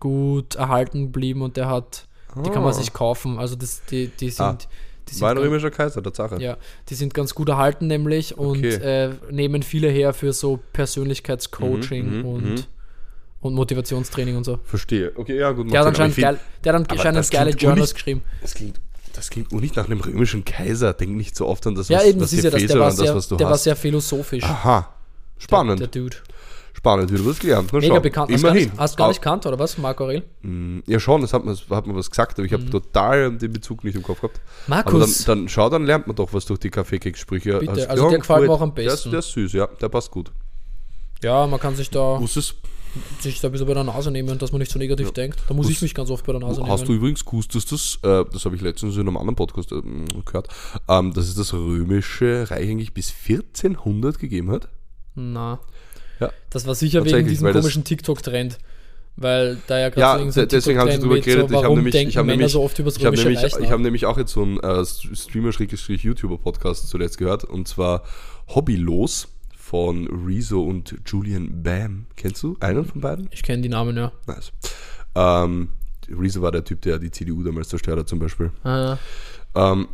gut 0.00 0.54
erhalten 0.56 1.06
geblieben 1.06 1.42
und 1.42 1.56
der 1.56 1.68
hat, 1.68 2.06
die 2.44 2.50
kann 2.50 2.62
man 2.62 2.74
sich 2.74 2.92
kaufen. 2.92 3.38
Also 3.38 3.56
das, 3.56 3.82
die, 3.86 4.08
die 4.08 4.28
sind, 4.30 4.44
Ah. 4.44 4.58
die 5.08 5.20
War 5.20 5.30
ein 5.30 5.36
ganz- 5.36 5.46
römischer 5.46 5.70
Kaiser, 5.70 6.02
Tatsache. 6.02 6.40
ja, 6.42 6.56
die 6.88 6.94
sind 6.94 7.14
ganz 7.14 7.34
gut 7.34 7.48
erhalten 7.48 7.86
nämlich 7.86 8.36
und 8.36 8.58
Okay. 8.58 8.74
äh, 8.74 9.10
nehmen 9.30 9.62
viele 9.62 9.88
her 9.88 10.12
für 10.12 10.32
so 10.32 10.58
Persönlichkeitscoaching 10.72 12.06
Mhm, 12.10 12.18
mhm, 12.18 12.24
und, 12.26 12.44
mhm. 12.44 12.64
Und 13.46 13.54
Motivationstraining 13.54 14.36
und 14.36 14.44
so. 14.44 14.58
Verstehe. 14.64 15.12
Okay, 15.16 15.38
ja, 15.38 15.52
gut. 15.52 15.72
Der 15.72 15.80
hat 15.80 15.86
anscheinend, 15.88 16.16
geil, 16.16 16.38
der 16.64 16.74
hat 16.74 16.90
anscheinend 16.90 17.18
das 17.18 17.30
geile 17.30 17.50
Journals 17.50 17.94
geschrieben. 17.94 18.22
Das 18.42 18.54
klingt, 18.54 18.80
das 19.14 19.30
klingt 19.30 19.52
auch 19.54 19.60
nicht 19.60 19.76
nach 19.76 19.86
einem 19.86 20.00
römischen 20.00 20.44
Kaiser. 20.44 20.92
Denk 20.92 21.12
nicht 21.16 21.36
so 21.36 21.46
oft 21.46 21.66
an 21.66 21.74
das, 21.74 21.88
Ja, 21.88 21.98
was, 21.98 22.04
eben, 22.06 22.20
was 22.20 22.30
das 22.30 22.38
ist 22.38 22.44
ja 22.44 22.50
das. 22.50 22.66
Der 22.66 22.78
war, 22.78 22.90
sehr, 22.92 23.06
das, 23.06 23.14
was 23.16 23.28
du 23.28 23.36
der 23.36 23.46
war 23.46 23.52
hast. 23.54 23.64
sehr 23.64 23.76
philosophisch. 23.76 24.44
Aha. 24.44 24.88
Spannend. 25.38 25.80
Der, 25.80 25.86
der 25.88 26.02
Dude. 26.02 26.16
Spannend, 26.74 27.10
wieder 27.10 27.24
was 27.24 27.38
gelernt. 27.38 27.70
Na, 27.72 27.78
Mega 27.80 27.94
schau. 27.94 28.00
bekannt. 28.02 28.30
Hast 28.30 28.42
du 28.44 28.48
Immerhin. 28.48 28.70
hast 28.76 28.92
du 28.94 28.96
gar 28.98 29.08
nicht 29.08 29.22
kannt, 29.22 29.46
oder 29.46 29.58
was, 29.58 29.78
Marco 29.78 30.04
Aurel? 30.04 30.22
Mm, 30.42 30.80
Ja, 30.86 31.00
schon, 31.00 31.22
das 31.22 31.32
hat 31.32 31.42
man, 31.44 31.54
das 31.54 31.64
hat 31.74 31.86
man 31.86 31.96
was 31.96 32.10
gesagt, 32.10 32.38
aber 32.38 32.44
ich 32.44 32.52
habe 32.52 32.64
Mhm. 32.64 32.70
total 32.70 33.32
den 33.36 33.50
Bezug 33.52 33.82
nicht 33.82 33.94
im 33.96 34.02
Kopf 34.02 34.20
gehabt. 34.20 34.40
Aber 34.68 34.82
dann, 34.82 34.92
Markus, 34.92 35.24
dann 35.24 35.48
schau, 35.48 35.70
dann 35.70 35.84
lernt 35.86 36.06
man 36.06 36.14
doch 36.14 36.32
was 36.34 36.44
durch 36.44 36.60
die 36.60 36.68
Kaffeekeks-Sprüche. 36.70 37.58
Bitte, 37.60 37.72
Hast- 37.72 37.86
also 37.88 38.10
der 38.10 38.18
gefällt 38.18 38.42
mir 38.42 38.50
auch 38.50 38.60
am 38.60 38.74
Der 38.74 38.84
besten. 38.84 39.10
der 39.10 39.20
ist 39.20 39.32
süß, 39.32 39.54
ja, 39.54 39.66
der 39.66 39.88
passt 39.88 40.10
gut. 40.10 40.30
ja, 41.22 41.46
man 41.46 41.58
kann 41.58 41.74
sich 41.74 41.88
da, 41.90 42.18
Muss 42.20 42.36
es, 42.36 42.54
sich 43.20 43.40
da 43.40 43.48
ein 43.48 43.52
bisschen 43.52 43.66
bei 43.66 43.74
der 43.74 43.84
Nase 43.84 44.10
nehmen, 44.10 44.38
dass 44.38 44.52
man 44.52 44.60
nicht 44.60 44.72
so 44.72 44.78
negativ 44.78 45.12
denkt. 45.12 45.38
Da 45.48 45.54
muss 45.54 45.66
Was- 45.66 45.72
ich 45.72 45.82
mich 45.82 45.94
ganz 45.94 46.10
oft 46.10 46.24
bei 46.26 46.32
der 46.32 46.40
Nase 46.40 46.62
hast 46.66 46.82
du 46.84 46.92
nehmen. 46.92 46.98
übrigens 46.98 47.24
gewusst, 47.24 47.54
dass 47.54 47.66
das, 47.66 47.98
äh, 48.02 48.24
das 48.32 48.44
habe 48.44 48.56
ich 48.56 48.62
letztens 48.62 48.94
in 48.96 49.02
einem 49.02 49.16
anderen 49.16 49.36
Podcast 49.36 49.72
ähm, 49.72 50.06
gehört, 50.24 50.48
ähm, 50.88 51.12
dass 51.12 51.28
es 51.28 51.34
das 51.34 51.52
römische 51.52 52.50
Reich 52.50 52.68
eigentlich 52.68 52.92
bis 52.94 53.10
1400 53.10 54.18
gegeben 54.18 54.50
hat? 54.50 54.68
Na. 55.14 55.60
Ja. 56.20 56.30
Das 56.50 56.66
war 56.66 56.74
sicher 56.74 57.04
wegen 57.04 57.26
diesem 57.28 57.46
das- 57.46 57.56
komischen 57.56 57.84
TikTok-Trend. 57.84 58.58
Weil 59.18 59.56
da 59.66 59.78
ja 59.78 59.88
gerade 59.88 60.24
Ja, 60.24 60.30
so 60.30 60.44
deswegen 60.44 60.78
habe 60.78 60.90
ich 60.90 60.96
TikTok-Trend 60.96 61.00
darüber 61.00 61.14
mit 61.14 61.24
geredet. 61.24 61.48
so, 61.48 61.56
ich 61.56 61.64
habe 61.64 61.74
nämlich, 61.76 61.94
ich 61.94 62.16
habe 62.18 62.26
Männer 62.26 62.36
nämlich, 62.36 62.52
so 62.52 62.62
oft 62.62 62.78
das 62.78 62.96
ich 62.98 63.04
habe 63.06 63.16
nämlich, 63.16 63.42
ich 63.44 63.70
habe 63.70 63.82
nämlich 63.82 64.04
auch 64.04 64.18
jetzt 64.18 64.32
so 64.32 64.42
einen 64.42 64.60
äh, 64.60 64.84
Streamer-YouTuber-Podcast 64.84 66.88
zuletzt 66.88 67.18
gehört 67.18 67.44
und 67.44 67.68
zwar 67.68 68.02
Hobbylos 68.54 69.28
von 69.66 70.06
Rezo 70.06 70.62
und 70.62 70.94
Julian 71.06 71.64
Bam. 71.64 72.06
Kennst 72.14 72.40
du 72.44 72.56
einen 72.60 72.84
von 72.84 73.00
beiden? 73.00 73.28
Ich 73.32 73.42
kenne 73.42 73.62
die 73.62 73.68
Namen, 73.68 73.96
ja. 73.96 74.12
Nice. 74.28 74.52
Ähm, 75.16 75.70
Rezo 76.08 76.40
war 76.40 76.52
der 76.52 76.62
Typ, 76.62 76.82
der 76.82 77.00
die 77.00 77.10
CDU 77.10 77.42
damals 77.42 77.68
zerstört 77.70 77.98
hat, 77.98 78.08
zum 78.08 78.20
Beispiel. 78.20 78.52
Ah, 78.62 78.96
Ähm, 79.56 79.88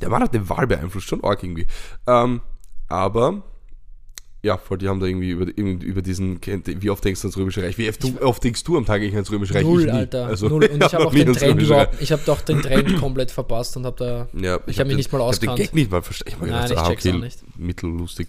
der 0.00 0.10
war 0.10 0.18
nach 0.18 0.28
der 0.28 0.48
Wahl 0.48 0.66
beeinflusst, 0.66 1.08
schon 1.08 1.22
arg 1.22 1.42
irgendwie. 1.42 1.66
Ähm, 2.06 2.40
aber, 2.88 3.42
ja, 4.44 4.58
voll, 4.58 4.78
die 4.78 4.88
haben 4.88 4.98
da 4.98 5.06
irgendwie 5.06 5.30
über, 5.30 5.46
über 5.56 6.02
diesen, 6.02 6.40
wie 6.44 6.90
oft 6.90 7.04
denkst 7.04 7.20
du 7.22 7.28
ans 7.28 7.36
Römische 7.36 7.62
Reich? 7.62 7.78
Wie 7.78 7.88
oft, 7.88 8.02
du, 8.02 8.20
oft 8.20 8.42
denkst 8.42 8.64
du 8.64 8.76
am 8.76 8.84
Tag 8.84 9.00
eigentlich 9.00 9.14
ans 9.14 9.30
Römische 9.30 9.54
Reich? 9.54 9.62
null, 9.62 9.84
ich. 9.84 9.92
Alter. 9.92 10.26
Also, 10.26 10.48
null. 10.48 10.64
Und 10.64 10.82
ich 10.84 10.94
habe 10.94 11.06
auch 11.06 11.12
den 11.12 11.32
Trend 11.32 11.42
Römische 11.42 11.66
überhaupt, 11.66 12.02
ich 12.02 12.10
habe 12.12 12.22
doch 12.26 12.40
den 12.40 12.60
Trend 12.60 12.96
komplett 13.00 13.30
verpasst 13.30 13.76
und 13.76 13.86
habe 13.86 13.96
da, 13.96 14.28
Ja, 14.40 14.58
Ich 14.66 14.80
hab 14.80 14.86
mich 14.86 14.94
den- 14.94 14.96
nicht 14.96 15.12
mal 15.12 15.20
Ich 15.20 15.36
habe 15.36 15.46
den 15.46 15.54
Gag 15.56 15.74
nicht 15.74 15.90
mal 15.90 16.02
verstanden. 16.02 16.28
Ich 16.30 16.34
habe 16.36 16.46
gedacht, 16.46 16.70
ich 16.72 16.78
ah, 16.78 16.88
check's 16.88 17.06
okay, 17.06 17.16
auch 17.16 17.20
nicht. 17.20 17.58
mittellustig. 17.58 18.28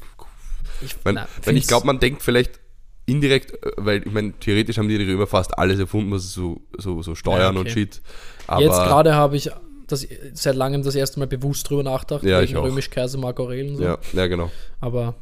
ich, 0.82 0.95
Wenn, 1.03 1.16
na, 1.16 1.28
wenn 1.45 1.57
ich 1.57 1.66
glaube, 1.68 1.88
man 1.88 1.99
denkt 1.99 2.22
vielleicht 2.22 2.59
indirekt, 3.07 3.51
äh, 3.66 3.72
weil 3.78 4.03
ich 4.05 4.11
meine, 4.14 4.34
theoretisch 4.39 4.78
haben 4.78 4.88
die 4.89 4.95
Römer 4.97 5.26
fast 5.28 5.57
alles 5.57 5.80
erfunden, 5.80 6.11
was 6.11 6.32
so, 6.32 6.61
so, 6.78 7.01
so 7.01 7.16
Steuern 7.16 7.39
Ja, 7.41 7.49
und 7.49 7.57
okay. 7.57 7.70
Shit. 7.72 8.01
Aber 8.45 8.61
Jetzt 8.61 8.76
gerade 8.78 9.16
habe 9.16 9.36
ich 9.36 9.49
das, 9.88 10.07
seit 10.34 10.55
langem 10.55 10.84
das 10.84 10.95
erste 10.95 11.20
Mal 11.20 11.28
bewusst 11.28 11.70
drüber 11.70 11.84
nachgedacht, 11.84 12.24
Ja, 12.24 12.41
ich 12.41 12.49
wegen 12.51 12.59
auch. 12.59 12.66
Römisch-Kaiser 12.66 13.18
Marco 13.18 13.43
Aurel 13.43 13.70
und 13.70 13.76
so. 13.78 13.84
ja, 13.84 13.97
ja, 14.14 14.28
genau. 14.28 14.51
Aber, 14.80 15.16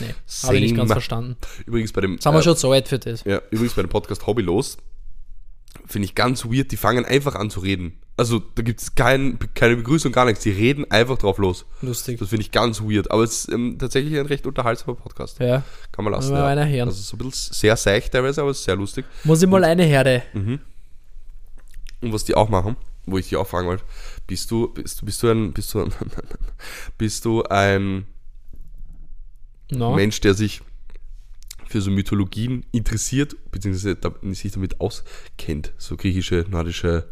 nee, 0.00 0.14
habe 0.42 0.56
ich 0.56 0.62
nicht 0.62 0.76
ganz 0.76 0.90
verstanden. 0.92 1.36
Übrigens 1.66 1.92
bei 1.92 2.00
dem, 2.00 2.18
haben 2.24 2.34
wir 2.34 2.40
äh, 2.40 2.42
schon 2.42 2.56
so 2.56 2.70
weit 2.70 2.88
für 2.88 2.98
das. 2.98 3.24
ja, 3.24 3.40
übrigens 3.50 3.74
bei 3.74 3.82
dem 3.82 3.88
Podcast 3.90 4.26
Hobbylos 4.26 4.76
finde 5.86 6.06
ich 6.06 6.14
ganz 6.14 6.44
weird, 6.44 6.72
die 6.72 6.76
fangen 6.76 7.04
einfach 7.04 7.34
an 7.36 7.48
zu 7.50 7.60
reden. 7.60 8.00
Also 8.16 8.40
da 8.40 8.62
gibt 8.62 8.80
es 8.80 8.94
kein, 8.94 9.38
keine 9.54 9.76
Begrüßung, 9.76 10.10
gar 10.10 10.24
nichts. 10.24 10.42
Die 10.42 10.50
reden 10.50 10.90
einfach 10.90 11.18
drauf 11.18 11.36
los. 11.38 11.66
Lustig. 11.82 12.18
Das 12.18 12.30
finde 12.30 12.40
ich 12.42 12.50
ganz 12.50 12.80
weird. 12.80 13.10
Aber 13.10 13.22
es 13.22 13.40
ist 13.44 13.52
ähm, 13.52 13.76
tatsächlich 13.78 14.18
ein 14.18 14.24
recht 14.26 14.46
unterhaltsamer 14.46 14.96
Podcast. 14.96 15.38
Ja, 15.38 15.62
Kann 15.92 16.04
man 16.04 16.14
lassen. 16.14 16.32
Mal 16.32 16.38
Ja. 16.40 16.46
einer 16.46 16.66
hören. 16.66 16.88
Also 16.88 17.02
so 17.02 17.16
ein 17.16 17.28
bisschen 17.28 17.52
sehr 17.54 17.76
seicht 17.76 18.12
teilweise, 18.12 18.40
aber 18.40 18.50
es 18.50 18.58
ist 18.60 18.64
sehr 18.64 18.74
lustig. 18.76 19.04
muss 19.24 19.42
ich 19.42 19.48
mal 19.48 19.62
eine 19.64 19.84
Herde. 19.84 20.22
Mhm. 20.32 20.60
Und 22.00 22.12
was 22.12 22.24
die 22.24 22.34
auch 22.34 22.48
machen, 22.48 22.76
wo 23.04 23.18
ich 23.18 23.26
dich 23.28 23.36
auch 23.36 23.46
fragen 23.46 23.68
wollte, 23.68 23.84
bist 24.26 24.50
du, 24.50 24.68
bist 24.68 25.02
du, 25.02 25.06
bist 25.06 25.22
du 25.22 25.28
ein, 25.30 25.52
bist 25.52 25.74
du 25.74 25.82
ein, 25.82 25.92
bist 26.98 27.24
du 27.26 27.42
ein 27.44 28.06
No. 29.70 29.94
Mensch, 29.94 30.20
der 30.20 30.34
sich 30.34 30.60
für 31.68 31.80
so 31.80 31.90
Mythologien 31.90 32.64
interessiert, 32.72 33.36
beziehungsweise 33.50 33.96
sich 34.34 34.52
damit 34.52 34.80
auskennt? 34.80 35.72
So 35.78 35.96
griechische, 35.96 36.44
nordische, 36.48 37.08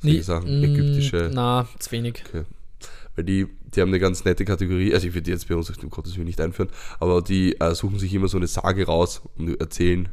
solche 0.00 0.22
Sachen, 0.22 0.62
ägyptische. 0.62 1.28
Mm, 1.30 1.34
Na, 1.34 1.68
zu 1.78 1.90
wenig. 1.92 2.22
Okay. 2.28 2.44
Weil 3.16 3.24
die, 3.24 3.46
die 3.74 3.80
haben 3.80 3.88
eine 3.88 3.98
ganz 3.98 4.24
nette 4.24 4.44
Kategorie, 4.44 4.94
also 4.94 5.06
ich 5.08 5.12
würde 5.14 5.22
die 5.24 5.30
jetzt 5.32 5.48
bei 5.48 5.56
uns 5.56 5.68
um 5.70 5.90
Gottes 5.90 6.14
Willen 6.16 6.26
nicht 6.26 6.40
einführen, 6.40 6.70
aber 7.00 7.20
die 7.22 7.60
äh, 7.60 7.74
suchen 7.74 7.98
sich 7.98 8.14
immer 8.14 8.28
so 8.28 8.36
eine 8.36 8.46
Sage 8.46 8.86
raus 8.86 9.22
und 9.36 9.60
erzählen 9.60 10.08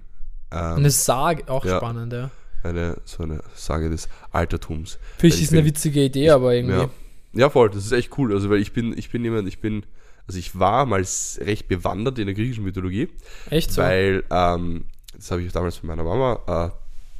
ähm, 0.51 0.59
Eine 0.77 0.91
Sage, 0.91 1.47
auch 1.47 1.63
Ja. 1.63 1.77
spannend, 1.77 2.13
ja. 2.13 2.31
eine, 2.63 2.99
so 3.05 3.21
eine 3.23 3.41
Sage 3.55 3.89
des 3.89 4.09
Altertums. 4.31 4.97
Ich, 5.21 5.35
ich 5.35 5.41
ist 5.43 5.51
eine 5.51 5.61
bin- 5.61 5.69
witzige 5.69 6.03
Idee, 6.03 6.31
aber 6.31 6.55
irgendwie. 6.55 6.77
Ja. 6.77 6.89
ja, 7.33 7.49
voll, 7.49 7.69
das 7.69 7.85
ist 7.85 7.91
echt 7.91 8.17
cool. 8.17 8.33
Also, 8.33 8.49
weil 8.49 8.59
ich 8.59 8.73
bin, 8.73 8.97
ich 8.97 9.09
bin 9.11 9.23
jemand, 9.23 9.47
ich 9.47 9.59
bin, 9.59 9.85
also 10.27 10.37
ich 10.39 10.57
war 10.59 10.85
mal 10.85 11.03
recht 11.39 11.67
bewandert 11.67 12.19
in 12.19 12.25
der 12.25 12.35
griechischen 12.35 12.63
Mythologie, 12.63 13.09
Echt 13.49 13.71
so. 13.71 13.81
weil, 13.81 14.23
ähm, 14.29 14.85
das 15.15 15.31
habe 15.31 15.41
ich 15.41 15.51
damals 15.51 15.77
von 15.77 15.87
meiner 15.87 16.03
Mama 16.03 16.39
äh, 16.47 16.69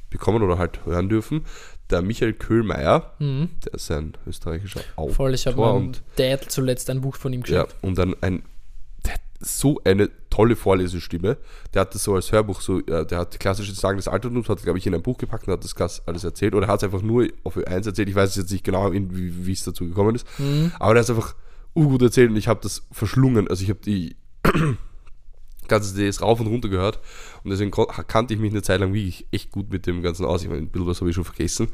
bekommen 0.10 0.43
oder 0.43 0.58
halt 0.58 0.86
hören 0.86 1.10
dürfen. 1.10 1.45
Der 1.89 2.01
Michael 2.01 2.34
Köhlmeier, 2.34 3.14
Mhm. 3.20 3.49
der 3.66 3.74
ist 3.76 3.89
ein 3.91 4.14
österreichischer 4.28 4.82
Autor 4.97 5.14
Voll, 5.16 5.34
ich 5.34 5.47
habe 5.47 5.62
und 5.62 6.01
Dad 6.18 6.51
zuletzt 6.51 6.89
ein 6.89 6.99
Buch 7.01 7.16
von 7.16 7.32
ihm 7.34 7.43
ja, 7.47 7.64
geschickt. 7.64 7.82
und 7.84 7.97
dann 7.97 8.16
ein 8.22 8.43
der 9.05 9.14
hat 9.14 9.22
so 9.39 9.80
eine 9.86 10.10
tolle 10.30 10.55
Vorlesestimme. 10.58 11.38
Der 11.74 11.82
hat 11.82 11.95
das 11.95 12.03
so 12.03 12.16
als 12.16 12.32
Hörbuch 12.32 12.60
so, 12.60 12.80
äh, 12.80 13.05
der 13.05 13.20
hat 13.20 13.39
klassische 13.39 13.74
Sagen 13.74 13.97
des 13.97 14.08
Altertums, 14.10 14.49
hat 14.49 14.62
glaube 14.64 14.80
ich 14.80 14.86
in 14.88 14.93
ein 14.95 15.01
Buch 15.03 15.18
gepackt 15.18 15.47
und 15.47 15.53
hat 15.53 15.64
das 15.64 16.01
alles 16.08 16.24
erzählt 16.26 16.55
oder 16.55 16.68
hat 16.68 16.80
es 16.80 16.84
einfach 16.84 17.01
nur 17.03 17.28
auf 17.43 17.55
Ö1 17.55 17.86
erzählt. 17.88 18.10
Ich 18.10 18.16
weiß 18.16 18.36
jetzt 18.36 18.51
nicht 18.51 18.66
genau, 18.66 18.91
wie 18.91 19.51
es 19.51 19.64
dazu 19.64 19.86
gekommen 19.88 20.16
ist, 20.16 20.28
Mhm. 20.39 20.72
aber 20.80 20.93
der 20.93 21.01
hat 21.03 21.10
es 21.10 21.16
einfach 21.16 21.36
urgut 21.78 22.02
erzählt 22.02 22.30
und 22.32 22.38
ich 22.38 22.48
habe 22.48 22.60
das 22.62 22.84
verschlungen. 22.92 23.48
Also 23.48 23.64
ich 23.64 23.70
habe 23.70 23.80
die 23.86 24.16
ganze 25.68 25.94
CDs 25.94 26.22
rauf 26.22 26.40
und 26.40 26.48
runter 26.48 26.70
gehört 26.70 27.00
und 27.44 27.52
deswegen 27.52 27.72
kannte 27.72 28.34
ich 28.34 28.40
mich 28.40 28.52
eine 28.52 28.62
Zeit 28.62 28.80
lang 28.80 28.94
wirklich 28.94 29.28
echt 29.32 29.52
gut 29.52 29.70
mit 29.72 29.86
dem 29.86 30.02
Ganzen 30.02 30.26
aus. 30.26 30.42
Ich 30.44 30.50
meine, 30.50 30.62
ein 30.62 30.70
bisschen 30.70 30.88
was 30.88 31.00
habe 31.02 31.10
ich 31.10 31.16
schon 31.16 31.26
vergessen, 31.26 31.68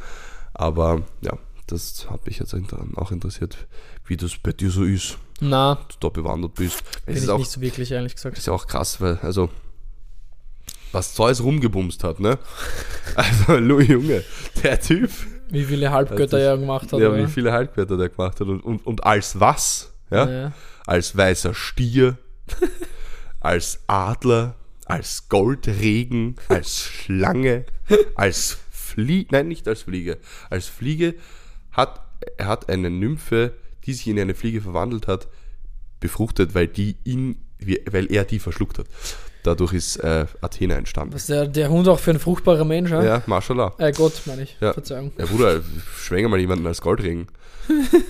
aber 0.54 1.04
ja, 1.22 1.38
das 1.68 2.08
hat 2.10 2.26
mich 2.26 2.40
jetzt 2.40 2.56
auch 2.96 3.12
interessiert, 3.12 3.68
wie 4.06 4.18
das 4.18 4.38
bei 4.38 4.52
dir 4.52 4.70
so 4.70 4.84
ist 4.84 5.18
Na, 5.40 5.76
du 5.76 5.96
da 6.00 6.10
bewandert 6.10 6.56
bist. 6.56 6.84
bin 7.06 7.16
Es 7.16 7.22
ist 7.22 7.24
ich 7.26 7.30
auch, 7.30 7.38
nicht 7.40 7.52
so 7.52 7.62
wirklich, 7.62 7.92
ehrlich 7.92 8.16
gesagt. 8.16 8.38
ist 8.38 8.48
ja 8.48 8.54
auch 8.54 8.68
krass, 8.68 9.00
weil, 9.00 9.18
also, 9.22 9.50
was 10.92 11.14
Zeus 11.14 11.42
rumgebumst 11.42 12.04
hat, 12.04 12.20
ne? 12.20 12.38
Also, 13.16 13.58
Lu 13.58 13.80
Junge, 13.80 14.24
der 14.64 14.80
Typ, 14.80 15.12
Wie 15.50 15.64
viele 15.64 15.92
Halbgötter 15.92 16.40
er 16.40 16.58
gemacht 16.58 16.92
hat. 16.92 17.00
ja, 17.00 17.10
oder? 17.10 17.18
wie 17.24 17.28
viele 17.32 17.52
Halbwörter 17.52 17.96
der 17.98 18.10
gemacht 18.10 18.40
hat 18.40 18.48
und, 18.48 18.60
und, 18.62 18.86
und 18.86 19.04
als 19.04 19.40
was? 19.40 19.93
Ja? 20.14 20.30
Ja. 20.30 20.52
Als 20.86 21.16
weißer 21.16 21.54
Stier, 21.54 22.18
als 23.40 23.80
Adler, 23.88 24.56
als 24.86 25.30
Goldregen, 25.30 26.36
als 26.50 26.82
Schlange, 26.82 27.66
als 28.16 28.58
Fliege, 28.72 29.30
nein, 29.32 29.48
nicht 29.48 29.68
als 29.68 29.84
Fliege, 29.84 30.18
als 30.50 30.68
Fliege 30.68 31.16
hat, 31.72 32.02
er 32.38 32.48
hat 32.48 32.70
eine 32.70 32.90
Nymphe, 32.90 33.54
die 33.86 33.94
sich 33.94 34.08
in 34.08 34.20
eine 34.20 34.36
Fliege 34.36 34.62
verwandelt 34.62 35.08
hat, 35.08 35.28
befruchtet, 36.00 36.54
weil 36.54 36.68
die 36.68 36.98
ihn, 37.04 37.38
weil 37.90 38.12
er 38.12 38.24
die 38.26 38.40
verschluckt 38.40 38.80
hat. 38.80 38.88
Dadurch 39.44 39.74
ist 39.74 39.98
äh, 39.98 40.26
Athena 40.40 40.76
entstanden. 40.76 41.14
Was 41.14 41.26
der, 41.26 41.48
der 41.48 41.70
Hund 41.70 41.88
auch 41.90 42.00
für 42.00 42.12
ein 42.12 42.20
fruchtbarer 42.20 42.64
Mensch, 42.64 42.92
ja? 42.92 43.04
Ja, 43.04 43.24
Mashallah. 43.26 43.74
Äh, 43.78 43.92
Gott, 43.92 44.22
meine 44.26 44.44
ich. 44.44 44.56
Ja. 44.62 44.72
Verzeihung. 44.72 45.12
Ja, 45.18 45.26
Bruder, 45.26 45.62
schwänger 45.98 46.30
mal 46.30 46.40
jemanden 46.40 46.66
als 46.66 46.82
Goldring. 46.82 47.28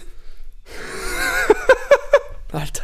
Alter, 2.53 2.83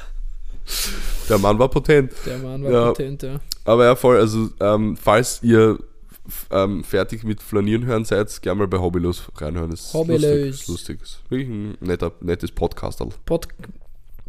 Der 1.30 1.38
Mann 1.38 1.58
war 1.60 1.70
potent. 1.70 2.12
der 2.26 2.38
Mann 2.40 2.64
war 2.64 2.72
Ja. 2.72 2.88
potent, 2.90 3.24
ja. 3.24 3.40
Aber 3.66 3.86
ja, 3.86 3.96
voll, 3.96 4.18
also 4.18 4.50
ähm, 4.60 4.98
falls 4.98 5.42
ihr 5.44 5.80
ähm, 6.52 6.84
fertig 6.84 7.24
mit 7.24 7.42
Flanieren 7.42 7.86
hören 7.86 8.06
seid, 8.06 8.42
gerne 8.42 8.60
mal 8.60 8.68
bei 8.68 8.78
Hobbylos 8.80 9.24
reinhören. 9.38 9.72
Das 9.72 9.80
ist 9.86 9.94
Hobbylos. 9.94 10.22
lustig. 10.22 10.50
Ist 10.50 10.68
lustig. 10.68 11.02
Ist 11.02 11.20
wirklich 11.30 11.50
ein 11.50 11.78
netter, 11.80 12.12
nettes 12.22 12.52
Podcast. 12.52 13.02
Pod 13.26 13.48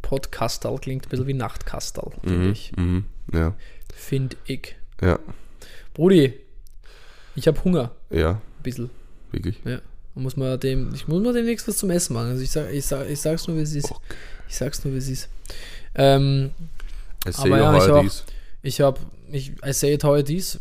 Podcastal 0.02 0.78
klingt 0.78 1.06
ein 1.06 1.08
bisschen 1.10 1.26
wie 1.26 1.34
Nachtkastal, 1.34 2.10
finde 2.22 2.36
Mhm. 2.46 2.52
ich. 2.52 2.72
Mhm. 2.76 3.04
Ja. 3.32 3.54
Finde 3.94 4.36
ich. 4.46 4.76
Ja. 5.02 5.18
Brudi, 5.94 6.34
ich 7.36 7.46
habe 7.46 7.62
Hunger. 7.64 7.92
Ja, 8.10 8.30
Ein 8.32 8.62
bisschen. 8.62 8.90
wirklich. 9.30 9.60
Ja. 9.64 9.80
Man 10.14 10.24
muss 10.24 10.36
mal 10.36 10.58
dem, 10.58 10.92
ich 10.94 11.06
muss 11.06 11.22
mal 11.22 11.32
demnächst 11.32 11.68
was 11.68 11.76
zum 11.76 11.90
Essen 11.90 12.14
machen. 12.14 12.30
Also 12.30 12.42
ich, 12.42 12.50
sag, 12.50 12.72
ich, 12.72 12.84
sag, 12.86 13.08
ich 13.08 13.20
sag's 13.20 13.46
nur, 13.46 13.56
wie 13.58 13.62
es 13.62 13.74
ist. 13.74 13.90
Okay. 13.90 14.00
Ich 14.50 14.56
sag's 14.56 14.84
nur, 14.84 14.92
wie 14.92 14.98
es 14.98 15.08
ist. 15.08 15.28
Ähm, 15.94 16.50
Aber 17.36 17.58
ja, 17.58 18.00
ich 18.00 18.06
is. 18.06 18.24
ich 18.62 18.80
habe, 18.80 18.98
ich, 19.30 19.52
I 19.64 19.72
say 19.72 19.94
it 19.94 20.02
how 20.02 20.18
it 20.18 20.28
is. 20.28 20.58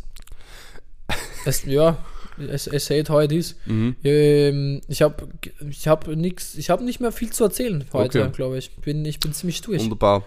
Es, 1.44 1.64
ja, 1.64 1.98
I, 2.38 2.54
I 2.74 2.78
say 2.78 3.00
it 3.00 3.10
how 3.10 3.20
it 3.22 3.32
is. 3.32 3.56
Mhm. 3.66 3.96
Ähm, 4.04 4.80
ich 4.86 5.02
habe 5.02 5.28
ich 5.68 5.88
hab 5.88 6.06
nix, 6.06 6.54
ich 6.54 6.70
habe 6.70 6.84
nicht 6.84 7.00
mehr 7.00 7.10
viel 7.10 7.30
zu 7.30 7.44
erzählen 7.44 7.84
heute, 7.92 8.22
Okay. 8.22 8.32
glaube 8.32 8.58
ich. 8.58 8.70
Bin, 8.76 9.04
ich 9.04 9.18
bin 9.18 9.32
ziemlich 9.32 9.60
durch. 9.62 9.82
Wunderbar. 9.82 10.24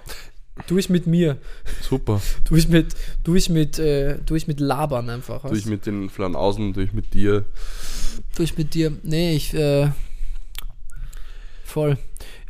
Durch 0.68 0.90
mit 0.90 1.08
mir. 1.08 1.38
Super. 1.82 2.22
Durch 2.44 2.68
mit, 2.68 2.94
durch 3.24 3.50
mit, 3.50 3.80
äh, 3.80 4.20
durch 4.24 4.46
mit 4.46 4.60
Labern 4.60 5.10
einfach. 5.10 5.42
Durch 5.48 5.64
du? 5.64 5.70
mit 5.70 5.86
den 5.88 6.10
Flanausen, 6.10 6.74
durch 6.74 6.94
mit 6.94 7.14
dir. 7.14 7.46
durch 8.36 8.56
mit 8.58 8.74
dir. 8.76 8.92
Nee, 9.02 9.36
ich, 9.36 9.54
äh, 9.56 9.90
voll. 11.64 11.98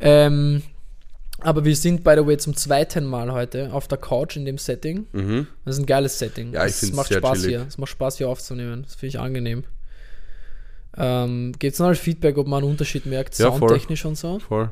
Ähm, 0.00 0.62
aber 1.44 1.64
wir 1.64 1.76
sind, 1.76 2.02
by 2.04 2.14
the 2.16 2.26
way, 2.26 2.36
zum 2.38 2.56
zweiten 2.56 3.04
Mal 3.04 3.32
heute 3.32 3.72
auf 3.72 3.86
der 3.88 3.98
Couch 3.98 4.36
in 4.36 4.44
dem 4.44 4.58
Setting. 4.58 5.06
Mhm. 5.12 5.46
Das 5.64 5.76
ist 5.76 5.82
ein 5.82 5.86
geiles 5.86 6.18
Setting. 6.18 6.52
Ja, 6.52 6.66
ich 6.66 6.82
Es 6.82 6.92
macht 6.92 7.08
sehr 7.08 7.18
Spaß 7.18 7.38
chillig. 7.40 7.56
hier. 7.56 7.66
Es 7.68 7.78
macht 7.78 7.90
Spaß 7.90 8.18
hier 8.18 8.28
aufzunehmen. 8.28 8.82
Das 8.82 8.94
finde 8.96 9.06
ich 9.08 9.18
angenehm. 9.20 9.64
Ähm, 10.96 11.52
Gebt 11.58 11.74
es 11.74 11.80
noch 11.80 11.92
Feedback, 11.94 12.38
ob 12.38 12.46
man 12.46 12.62
einen 12.62 12.70
Unterschied 12.70 13.06
merkt, 13.06 13.36
Ja, 13.38 13.50
voll. 13.50 13.60
soundtechnisch 13.68 14.04
und 14.04 14.16
so. 14.16 14.38
Voll. 14.38 14.70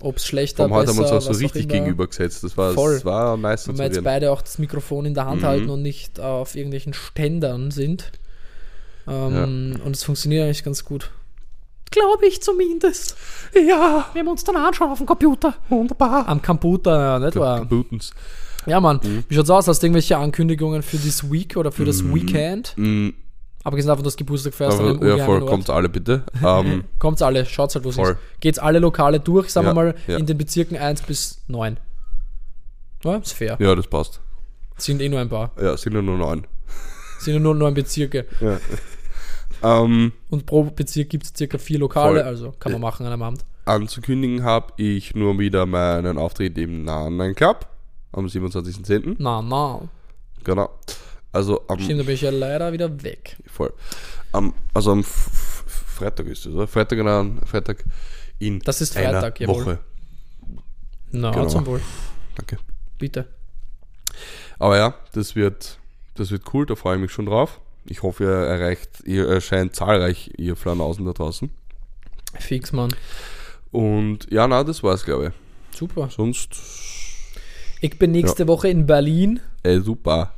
Ob 0.00 0.16
es 0.16 0.26
schlechter, 0.26 0.64
Vom 0.64 0.72
heute 0.74 0.90
haben 0.90 0.96
wir 0.98 1.02
uns 1.02 1.10
besser, 1.12 1.30
auch 1.30 1.34
so 1.34 1.38
richtig 1.40 1.64
immer. 1.64 1.72
gegenüber 1.72 2.06
gesetzt. 2.06 2.44
Das 2.44 2.56
war, 2.56 2.72
Voll. 2.74 2.94
das 2.94 3.04
war 3.04 3.36
nice 3.36 3.66
Wenn 3.68 3.76
zu 3.76 3.80
wir 3.82 3.86
jetzt 3.86 4.04
beide 4.04 4.30
auch 4.30 4.42
das 4.42 4.58
Mikrofon 4.58 5.06
in 5.06 5.14
der 5.14 5.26
Hand 5.26 5.42
Mhm. 5.42 5.46
halten 5.46 5.70
und 5.70 5.82
nicht 5.82 6.20
auf 6.20 6.54
irgendwelchen 6.56 6.94
Ständern 6.94 7.70
sind. 7.70 8.12
Ähm, 9.08 9.80
Und 9.84 9.96
es 9.96 10.02
funktioniert 10.04 10.44
eigentlich 10.44 10.64
ganz 10.64 10.84
gut. 10.84 11.10
Glaube 11.90 12.26
ich 12.26 12.42
zumindest. 12.42 13.16
Ja, 13.54 14.06
wir 14.12 14.20
haben 14.20 14.28
uns 14.28 14.42
dann 14.44 14.56
anschauen 14.56 14.90
auf 14.90 14.98
dem 14.98 15.06
Computer. 15.06 15.54
Wunderbar. 15.68 16.26
Am 16.28 16.42
Computer, 16.42 16.98
ja, 16.98 17.18
nicht 17.18 17.36
wahr? 17.36 17.64
Bootens. 17.64 18.12
Ja, 18.66 18.80
Mann. 18.80 18.98
Mhm. 19.02 19.24
Wie 19.28 19.34
schaut's 19.34 19.50
aus? 19.50 19.68
Hast 19.68 19.82
du 19.82 19.86
irgendwelche 19.86 20.16
Ankündigungen 20.16 20.82
für 20.82 20.96
this 20.96 21.30
Week 21.30 21.56
oder 21.56 21.70
für 21.70 21.84
das 21.84 22.02
Weekend? 22.04 22.72
Mm, 22.76 23.10
Abgesehen 23.62 23.88
davon, 23.88 24.04
dass 24.04 24.16
Geburtstag 24.16 24.52
feierst 24.54 24.78
an 24.80 24.96
aber, 24.96 25.16
ja, 25.16 25.24
voll, 25.24 25.40
Ort. 25.42 25.50
kommt 25.50 25.70
alle 25.70 25.88
bitte. 25.88 26.22
Ähm, 26.44 26.84
Kommt's 26.98 27.22
alle, 27.22 27.46
schaut's 27.46 27.74
halt, 27.74 27.84
wo 27.84 27.90
es 27.90 27.94
Voll. 27.96 28.10
ist. 28.12 28.40
Geht's 28.40 28.58
alle 28.58 28.78
Lokale 28.78 29.20
durch, 29.20 29.50
sagen 29.50 29.66
Ja, 29.68 29.72
wir 29.72 29.74
mal, 29.84 29.94
ja. 30.06 30.16
in 30.18 30.26
den 30.26 30.36
Bezirken 30.36 30.76
1 30.76 31.02
bis 31.02 31.42
9. 31.48 31.78
Ja, 33.04 33.16
ist 33.16 33.32
fair. 33.32 33.56
ja, 33.60 33.74
das 33.74 33.86
passt. 33.86 34.20
Sind 34.76 35.00
eh 35.00 35.08
nur 35.08 35.20
ein 35.20 35.28
paar. 35.28 35.52
Ja, 35.60 35.76
sind 35.76 35.92
nur 35.92 36.02
neun. 36.02 36.46
Sind 37.20 37.42
nur 37.42 37.54
neun 37.54 37.72
Bezirke. 37.74 38.26
Ja. 38.40 38.58
Ähm, 39.64 40.12
Und 40.30 40.46
pro 40.46 40.64
Bezirk 40.64 41.08
gibt 41.10 41.24
es 41.24 41.32
circa 41.36 41.58
vier 41.58 41.78
Lokale, 41.78 42.20
Voll. 42.20 42.28
also 42.28 42.52
kann 42.58 42.72
man 42.72 42.80
machen 42.80 43.06
an 43.06 43.12
einem 43.12 43.22
Abend. 43.22 43.44
anzukündigen 43.64 44.42
habe 44.44 44.72
ich 44.76 45.14
nur 45.14 45.38
wieder 45.38 45.66
meinen 45.66 46.18
Auftritt 46.18 46.58
im 46.58 46.84
Nahen 46.84 47.34
Club 47.34 47.66
am 48.12 48.26
27.10. 48.26 49.16
Na, 49.18 49.42
na. 49.42 49.88
Genau. 50.44 50.68
Also 51.32 51.62
am 51.68 51.80
Stimmt, 51.80 52.00
da 52.00 52.04
bin 52.04 52.14
ich 52.14 52.20
ja 52.20 52.30
leider 52.30 52.72
wieder 52.72 53.02
weg. 53.02 53.36
voll. 53.46 53.72
Am, 54.32 54.52
also 54.72 54.92
am 54.92 55.00
F 55.00 55.64
Freitag 55.66 56.26
ist 56.26 56.44
es, 56.46 56.52
oder? 56.54 56.66
Freitag, 56.66 56.96
genau, 56.98 57.24
Freitag 57.46 57.84
in 58.40 58.58
Das 58.60 58.80
ist 58.80 58.96
einer 58.96 59.12
Freitag, 59.20 59.40
jawohl. 59.40 59.64
Woche. 59.64 59.78
Na, 61.12 61.30
Genau. 61.30 61.46
zum 61.46 61.66
Wohl. 61.66 61.80
Danke. 62.36 62.58
Bitte. 62.98 63.26
Aber 64.58 64.76
ja, 64.76 64.94
das 65.12 65.34
wird, 65.36 65.78
das 66.14 66.30
wird 66.30 66.42
cool, 66.52 66.66
da 66.66 66.74
freue 66.74 66.96
ich 66.96 67.00
mich 67.02 67.12
schon 67.12 67.26
drauf. 67.26 67.60
Ich 67.86 68.02
hoffe, 68.02 68.24
ihr 68.24 68.30
erreicht, 68.30 69.02
ihr 69.04 69.28
erscheint 69.28 69.74
zahlreich, 69.76 70.30
ihr 70.38 70.56
Flanausen 70.56 71.04
da 71.04 71.12
draußen. 71.12 71.50
Fix, 72.38 72.72
Mann. 72.72 72.94
Und 73.70 74.30
ja, 74.30 74.46
na, 74.48 74.64
das 74.64 74.82
war's, 74.82 75.04
glaube 75.04 75.32
Super. 75.74 76.06
ich. 76.08 76.14
Sonst, 76.14 76.50
Ich 77.80 77.98
bin 77.98 78.12
nächste 78.12 78.46
Woche 78.48 78.68
in 78.68 78.86
Berlin. 78.86 79.40
ey, 79.62 79.80
super. 79.80 80.32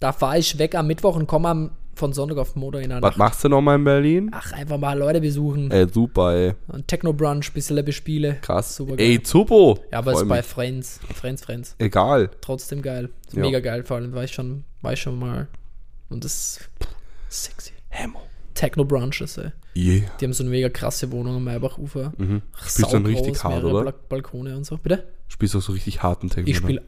Da 0.00 0.12
fahre 0.12 0.38
ich 0.38 0.58
weg 0.58 0.74
am 0.74 0.86
Mittwoch 0.86 1.14
und 1.16 1.26
komme 1.26 1.48
am, 1.48 1.70
von 1.94 2.12
Sonntag 2.14 2.38
auf 2.38 2.56
Montag 2.56 2.82
in 2.82 2.88
der 2.90 3.02
Was 3.02 3.10
Nacht. 3.10 3.18
machst 3.18 3.44
du 3.44 3.48
nochmal 3.50 3.76
in 3.76 3.84
Berlin? 3.84 4.30
Ach, 4.32 4.52
einfach 4.52 4.78
mal 4.78 4.98
Leute 4.98 5.20
besuchen. 5.20 5.70
Ey, 5.70 5.86
super, 5.88 6.32
ey. 6.34 6.54
Ein 6.72 6.86
Techno-Brunch, 6.86 7.52
bisschen 7.52 7.84
bespiele. 7.84 8.38
Krass. 8.40 8.76
Super 8.76 8.96
geil. 8.96 9.06
ey, 9.06 9.20
super. 9.22 9.74
Ja, 9.92 9.98
aber 9.98 10.12
es 10.12 10.18
Freu 10.18 10.22
ist 10.22 10.28
bei. 10.28 10.42
Friends. 10.42 11.00
Friends, 11.14 11.42
Friends. 11.44 11.74
Egal. 11.78 12.30
Trotzdem 12.40 12.80
geil. 12.82 13.10
Ja. 13.32 13.40
Mega 13.42 13.60
geil, 13.60 13.84
vor 13.84 13.96
allem 13.98 14.12
war 14.14 14.24
ich 14.24 14.32
schon, 14.32 14.64
war 14.82 14.92
ich 14.94 15.00
schon 15.02 15.18
mal. 15.18 15.48
Und 16.10 16.24
das 16.24 16.32
ist 16.34 16.60
pff, 16.82 16.88
sexy. 17.28 17.72
Hemo. 17.88 18.20
Techno-Brunches, 18.54 19.38
ey. 19.38 19.52
Yeah. 19.76 20.02
Die 20.20 20.24
haben 20.26 20.32
so 20.32 20.42
eine 20.42 20.50
mega 20.50 20.68
krasse 20.68 21.10
Wohnung 21.12 21.36
am 21.36 21.44
Maybachufer. 21.44 22.12
Mhm. 22.18 22.42
Spielst 22.56 22.92
du 22.92 22.96
dann 22.96 23.06
richtig 23.06 23.42
hart, 23.42 23.64
oder? 23.64 23.84
Bal- 23.84 23.94
Balkone 24.08 24.56
und 24.56 24.64
so. 24.64 24.76
Bitte? 24.76 25.06
Spielst 25.28 25.54
du 25.54 25.58
auch 25.58 25.62
so 25.62 25.72
richtig 25.72 26.02
harten 26.02 26.28
Techno? 26.28 26.50
Ich 26.50 26.56
spiele 26.58 26.82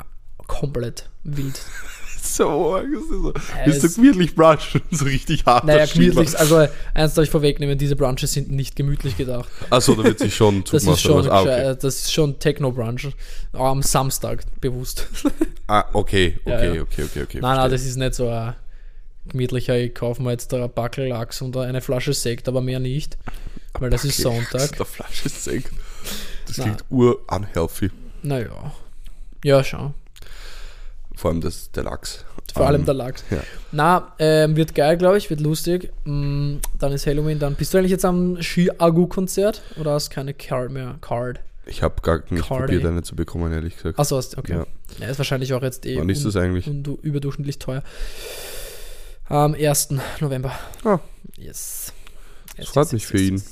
komplett 0.49 1.09
wild. 1.23 1.59
so, 2.23 2.77
das 2.77 3.03
ist 3.03 3.09
so. 3.09 3.33
Bist 3.65 3.85
es- 3.85 3.95
du 3.95 4.01
gemütlich 4.03 4.35
brunch? 4.35 4.81
so 4.91 5.05
richtig 5.05 5.47
hart. 5.47 5.65
Naja, 5.65 5.87
gemütlich. 5.87 6.37
Also, 6.39 6.67
eins 6.95 7.15
darf 7.15 7.25
ich 7.25 7.31
vorwegnehmen: 7.31 7.79
diese 7.79 7.95
Brunches 7.97 8.33
sind 8.33 8.51
nicht 8.51 8.75
gemütlich 8.77 9.17
gedacht. 9.17 9.49
Achso, 9.71 9.95
da 9.95 10.03
wird 10.05 10.19
sich 10.19 10.35
schon 10.35 10.65
Das 10.71 10.71
zugemacht. 10.83 10.97
ist 10.99 11.03
schon, 11.03 11.29
ah, 11.31 11.41
okay. 11.43 11.77
das 11.81 11.85
ist 11.85 12.13
schon 12.13 12.39
Techno-Brunch. 12.39 13.09
Am 13.53 13.83
Samstag, 13.83 14.45
bewusst. 14.61 15.07
ah, 15.69 15.85
okay, 15.93 16.39
Ja, 16.45 16.57
okay, 16.57 16.77
ja. 16.77 16.83
okay, 16.83 17.03
okay, 17.05 17.23
okay. 17.23 17.39
nein, 17.41 17.57
nein, 17.57 17.71
verstehe. 17.71 17.71
das 17.71 17.87
ist 17.87 17.97
nicht 17.97 18.15
so 18.15 18.29
ein 18.29 18.55
gemütlicher, 19.27 19.77
ich 19.79 19.95
kaufe 19.95 20.23
mir 20.23 20.31
jetzt 20.33 20.53
da 20.53 20.65
ein 20.65 20.73
Backel 20.73 21.09
Lachs 21.09 21.43
und 21.43 21.57
eine 21.57 21.81
Flasche 21.81 22.13
Sekt, 22.13 22.49
aber 22.49 22.61
mehr 22.61 22.81
nicht. 22.81 23.17
Weil 23.79 23.91
das 23.91 24.05
ist 24.05 24.19
Sonntag. 24.19 24.77
Der 24.77 24.87
Flasche 24.87 25.29
Sekt. 25.29 25.71
Das 26.47 26.59
Na. 26.59 26.65
klingt 26.65 26.85
ur-unhealthy. 26.91 27.91
Naja. 28.23 28.73
Ja, 29.45 29.65
schau. 29.65 29.95
Vor 31.15 31.31
allem 31.31 31.41
das, 31.41 31.71
der 31.73 31.85
Lachs. 31.85 32.25
Vor 32.53 32.63
Ähm, 32.63 32.69
allem 32.69 32.85
der 32.85 32.95
Lachs. 32.95 33.25
ja. 33.31 33.43
Na, 33.71 34.13
ähm, 34.19 34.57
wird 34.57 34.75
geil, 34.75 34.97
glaube 34.99 35.19
ich, 35.19 35.31
wird 35.31 35.41
lustig. 35.41 35.91
Mm, 36.05 36.57
dann 36.79 36.93
ist 36.93 37.07
Halloween, 37.07 37.39
dann. 37.39 37.55
Bist 37.55 37.73
du 37.73 37.79
eigentlich 37.79 37.93
jetzt 37.93 38.05
am 38.05 38.41
Ski-Agu-Konzert 38.43 39.63
oder 39.79 39.93
hast 39.93 40.11
keine 40.11 40.35
Card 40.35 40.71
mehr? 40.71 40.97
Card. 41.01 41.41
Ich 41.65 41.83
habe 41.83 41.95
gar 42.03 42.23
nicht 42.31 42.47
Cardi. 42.49 42.65
probiert, 42.75 42.85
eine 42.87 43.03
zu 43.03 43.15
bekommen, 43.15 43.53
ehrlich 43.53 43.77
gesagt. 43.77 43.99
Achso, 43.99 44.19
okay. 44.19 44.53
Ja. 44.53 44.67
Ja. 45.01 45.09
ist 45.09 45.19
wahrscheinlich 45.19 45.55
auch 45.55 45.63
jetzt 45.63 45.87
eh 45.87 45.97
Wann 45.99 46.09
ist 46.09 46.25
das 46.25 46.35
eigentlich? 46.37 46.67
überdurchschnittlich 46.67 47.59
teuer. 47.61 47.83
Am 49.33 49.55
1. 49.55 49.89
November. 50.21 50.53
Ah. 50.85 50.99
Yes. 51.39 51.93
Das 52.59 52.69
freut 52.69 52.93
mich 52.93 53.07
für 53.07 53.19
ihn. 53.19 53.43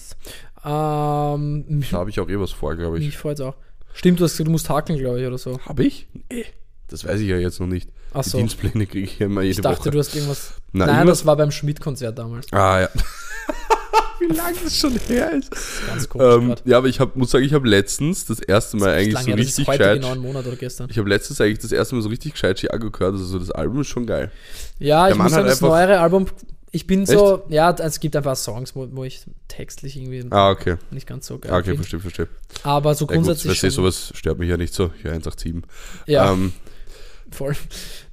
Ähm, 0.62 1.84
Da 1.90 1.98
habe 1.98 2.10
ich 2.10 2.20
auch 2.20 2.28
eh 2.28 2.38
was 2.38 2.50
vor, 2.52 2.76
glaube 2.76 2.98
ich. 2.98 3.06
mich 3.06 3.16
freut's 3.16 3.40
auch. 3.40 3.54
Stimmt, 3.94 4.20
du 4.20 4.24
hast 4.24 4.32
gesagt, 4.32 4.46
du 4.48 4.52
musst 4.52 4.68
hakeln, 4.68 4.98
glaube 4.98 5.20
ich, 5.20 5.26
oder 5.26 5.38
so. 5.38 5.58
Habe 5.64 5.84
ich? 5.84 6.06
Nee. 6.30 6.44
Das 6.88 7.04
weiß 7.06 7.20
ich 7.20 7.28
ja 7.28 7.38
jetzt 7.38 7.60
noch 7.60 7.66
nicht. 7.66 7.88
Die 7.88 8.14
Achso. 8.16 8.36
Dienstpläne 8.38 8.86
kriege 8.86 9.04
ich 9.06 9.18
ja 9.20 9.26
immer 9.26 9.40
jede 9.42 9.52
Ich 9.52 9.60
dachte, 9.62 9.78
Woche. 9.80 9.90
du 9.92 9.98
hast 10.00 10.14
irgendwas. 10.14 10.52
Nein, 10.72 10.88
irgendwas- 10.88 11.18
das 11.20 11.26
war 11.26 11.36
beim 11.36 11.50
Schmidt-Konzert 11.50 12.18
damals. 12.18 12.52
Ah, 12.52 12.80
ja. 12.82 12.88
Wie 14.20 14.26
lange 14.34 14.56
das 14.62 14.76
schon 14.76 14.92
her 15.08 15.32
ist. 15.32 15.50
Ganz 15.86 16.08
komisch 16.08 16.34
Ähm, 16.34 16.54
ja, 16.64 16.78
aber 16.78 16.88
ich 16.88 17.00
hab, 17.00 17.16
muss 17.16 17.30
sagen, 17.30 17.44
ich 17.44 17.54
habe 17.54 17.68
letztens 17.68 18.26
das 18.26 18.40
erste 18.40 18.76
Mal 18.76 18.90
eigentlich 18.90 19.14
Lange 19.14 19.24
so 19.24 19.30
das 19.30 19.38
richtig 19.40 19.68
ist 19.68 19.70
gescheit. 19.78 20.02
genau. 20.02 20.86
Ich 20.88 20.98
habe 20.98 21.08
letztens 21.08 21.40
eigentlich 21.40 21.58
das 21.58 21.72
erste 21.72 21.94
Mal 21.94 22.02
so 22.02 22.08
richtig 22.10 22.32
gescheit 22.32 22.58
Chiago 22.58 22.90
gehört. 22.90 23.12
Also 23.14 23.24
so 23.24 23.38
das 23.38 23.50
Album 23.50 23.80
ist 23.80 23.88
schon 23.88 24.06
geil. 24.06 24.30
Ja, 24.78 25.04
Der 25.04 25.12
ich 25.12 25.18
Mann 25.18 25.24
muss 25.26 25.32
sagen, 25.32 25.46
das 25.46 25.60
neuere 25.60 26.00
Album, 26.00 26.26
ich 26.72 26.86
bin 26.86 27.04
so, 27.06 27.42
ja, 27.48 27.70
es 27.72 27.98
gibt 27.98 28.14
einfach 28.14 28.36
Songs, 28.36 28.76
wo, 28.76 28.86
wo 28.92 29.04
ich 29.04 29.22
textlich 29.48 29.96
irgendwie 29.96 30.24
Ah, 30.30 30.50
okay. 30.50 30.76
nicht 30.90 31.06
ganz 31.06 31.26
so 31.26 31.38
geil 31.38 31.50
Ah, 31.52 31.58
okay, 31.58 31.74
verstehe, 31.74 31.98
verstehe. 31.98 32.28
Aber 32.62 32.94
so 32.94 33.04
Ja, 33.04 33.08
gut, 33.08 33.14
grundsätzlich 33.16 33.52
weißt 33.52 33.62
du, 33.62 33.66
schon, 33.68 33.74
sowas 33.84 34.12
stört 34.14 34.38
mich 34.38 34.48
ja 34.50 34.56
nicht 34.56 34.72
so. 34.74 34.90
Ich 34.98 35.06
187. 35.06 35.62
ja, 36.06 36.30
Ähm, 36.32 36.52
voll. 37.30 37.54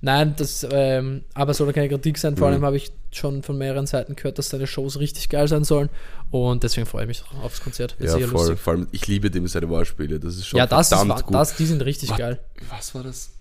Nein, 0.01 0.33
das, 0.37 0.65
ähm, 0.71 1.23
aber 1.33 1.53
soll 1.53 1.71
keine 1.73 1.89
Kritik 1.89 2.17
sein. 2.17 2.37
Vor 2.37 2.47
Mhm. 2.47 2.53
allem 2.53 2.65
habe 2.65 2.77
ich 2.77 2.91
schon 3.11 3.43
von 3.43 3.57
mehreren 3.57 3.87
Seiten 3.87 4.15
gehört, 4.15 4.37
dass 4.37 4.49
seine 4.49 4.67
Shows 4.67 4.99
richtig 4.99 5.29
geil 5.29 5.47
sein 5.47 5.63
sollen 5.63 5.89
und 6.31 6.63
deswegen 6.63 6.85
freue 6.85 7.03
ich 7.03 7.07
mich 7.07 7.23
aufs 7.41 7.61
Konzert. 7.61 7.99
Wird 7.99 8.11
ja, 8.19 8.27
voll. 8.27 8.39
lustig. 8.41 8.59
Vor 8.59 8.73
allem, 8.73 8.87
ich 8.91 9.07
liebe 9.07 9.31
dem 9.31 9.47
seine 9.47 9.69
Wortspiele. 9.69 10.19
Das 10.19 10.35
ist 10.35 10.47
schon 10.47 10.57
Ja, 10.57 10.67
das, 10.67 10.87
ist, 10.91 10.97
verdammt 10.97 11.19
wa- 11.21 11.25
gut. 11.25 11.33
das, 11.35 11.55
die 11.55 11.65
sind 11.65 11.81
richtig 11.83 12.09
Was- 12.11 12.17
geil. 12.17 12.39
Was 12.69 12.93
war 12.95 13.03
das? 13.03 13.31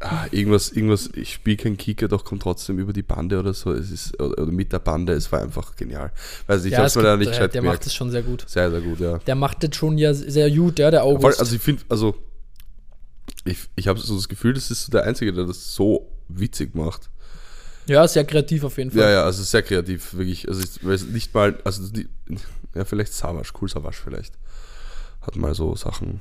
Ah, 0.00 0.26
irgendwas, 0.30 0.70
irgendwas, 0.70 1.10
ich 1.14 1.32
spiele 1.32 1.56
kein 1.56 1.76
Kicker, 1.76 2.08
doch 2.08 2.24
kommt 2.24 2.42
trotzdem 2.42 2.78
über 2.78 2.92
die 2.92 3.02
Bande 3.02 3.38
oder 3.38 3.54
so. 3.54 3.72
Es 3.72 3.90
ist, 3.90 4.20
oder, 4.20 4.42
oder 4.42 4.52
mit 4.52 4.72
der 4.72 4.78
Bande, 4.78 5.12
es 5.12 5.30
war 5.32 5.40
einfach 5.40 5.76
genial. 5.76 6.12
Weiß 6.46 6.62
nicht, 6.62 6.72
ich 6.72 6.78
Ja, 6.78 6.84
es 6.84 6.96
mir 6.96 7.02
da 7.02 7.16
nicht 7.16 7.28
äh, 7.28 7.30
gescheit 7.30 7.54
der 7.54 7.62
macht 7.62 7.70
gemerkt. 7.72 7.86
das 7.86 7.94
schon 7.94 8.10
sehr 8.10 8.22
gut. 8.22 8.44
Sehr, 8.46 8.70
sehr 8.70 8.80
gut, 8.80 9.00
ja. 9.00 9.18
Der 9.18 9.34
macht 9.34 9.62
das 9.62 9.74
schon 9.74 9.98
ja 9.98 10.12
sehr 10.14 10.50
gut, 10.50 10.78
ja, 10.78 10.90
der 10.90 11.04
August. 11.04 11.40
also 11.40 11.54
ich 11.54 11.62
finde, 11.62 11.82
also 11.88 12.14
ich, 13.44 13.58
ich 13.76 13.88
habe 13.88 13.98
so 13.98 14.16
das 14.16 14.28
Gefühl, 14.28 14.54
das 14.54 14.70
ist 14.70 14.86
so 14.86 14.92
der 14.92 15.04
Einzige, 15.04 15.32
der 15.32 15.44
das 15.44 15.74
so 15.74 16.10
witzig 16.28 16.74
macht. 16.74 17.08
ja, 17.86 18.06
sehr 18.08 18.24
kreativ 18.24 18.64
auf 18.64 18.76
jeden 18.78 18.90
Fall. 18.90 19.00
Ja, 19.00 19.10
ja, 19.10 19.24
also 19.24 19.42
sehr 19.42 19.62
kreativ, 19.62 20.14
wirklich. 20.14 20.48
Also 20.48 20.62
ich 20.62 20.84
weiß 20.84 21.06
nicht 21.06 21.32
mal, 21.34 21.58
also 21.64 21.88
die, 21.88 22.08
ja, 22.74 22.84
vielleicht 22.84 23.14
Savasch, 23.14 23.52
cool 23.60 23.68
Savasch 23.68 23.96
vielleicht. 23.96 24.34
Hat 25.22 25.36
mal 25.36 25.54
so 25.54 25.74
Sachen 25.74 26.20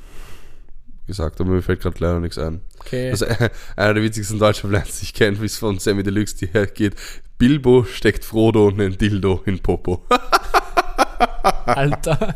gesagt, 1.07 1.39
aber 1.41 1.51
mir 1.51 1.61
fällt 1.61 1.81
gerade 1.81 1.97
leider 1.99 2.19
nichts 2.19 2.37
ein. 2.37 2.61
Okay. 2.79 3.11
Das 3.11 3.21
ist 3.21 3.29
äh, 3.39 3.49
einer 3.75 3.93
der 3.95 4.03
witzigsten 4.03 4.39
deutschen 4.39 4.71
Lines, 4.71 4.99
die 4.99 5.05
ich 5.05 5.13
kenne, 5.13 5.39
wie 5.41 5.45
es 5.45 5.57
von 5.57 5.79
Sammy 5.79 6.03
Deluxe 6.03 6.35
die 6.37 6.47
hergeht. 6.47 6.95
Bilbo 7.37 7.83
steckt 7.83 8.23
Frodo 8.23 8.69
einen 8.69 8.97
Dildo 8.97 9.41
in 9.45 9.59
Popo. 9.59 10.03
Alter. 11.65 12.35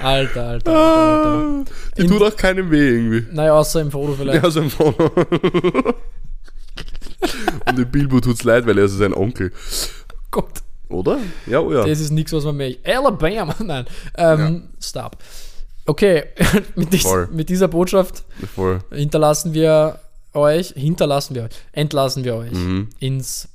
Alter, 0.00 0.46
Alter, 0.46 0.46
Alter, 0.48 0.72
Alter. 0.72 1.64
Die 1.96 2.02
In- 2.02 2.08
tut 2.08 2.22
auch 2.22 2.36
keinem 2.36 2.70
weh 2.70 2.88
irgendwie. 2.90 3.26
Naja, 3.34 3.54
außer 3.54 3.80
im 3.80 3.90
Frodo 3.90 4.14
vielleicht. 4.14 4.42
Ja, 4.42 4.50
sein 4.50 4.70
Frodo. 4.70 5.10
Und 7.66 7.78
dem 7.78 7.90
Bilbo 7.90 8.20
tut's 8.20 8.44
leid, 8.44 8.66
weil 8.66 8.78
er 8.78 8.84
ist 8.84 8.92
sein 8.98 9.14
Onkel. 9.14 9.52
Gott, 10.30 10.62
Oder? 10.88 11.18
Ja, 11.46 11.60
oh 11.60 11.72
ja. 11.72 11.84
das 11.86 11.98
ist 12.00 12.10
nichts, 12.10 12.32
was 12.32 12.44
man 12.44 12.56
mehr. 12.56 12.74
Alabama, 12.84 13.54
nein. 13.64 13.86
Ähm, 14.16 14.68
Stop. 14.80 15.16
Okay, 15.86 16.24
mit, 16.74 16.92
dies, 16.92 17.06
mit 17.30 17.48
dieser 17.48 17.68
Botschaft 17.68 18.24
Voll. 18.54 18.80
hinterlassen 18.92 19.54
wir 19.54 20.00
euch, 20.34 20.68
hinterlassen 20.76 21.34
wir 21.34 21.44
euch, 21.44 21.50
entlassen 21.72 22.24
wir 22.24 22.34
euch 22.36 22.52
Mhm. 22.52 22.88
ins 22.98 23.48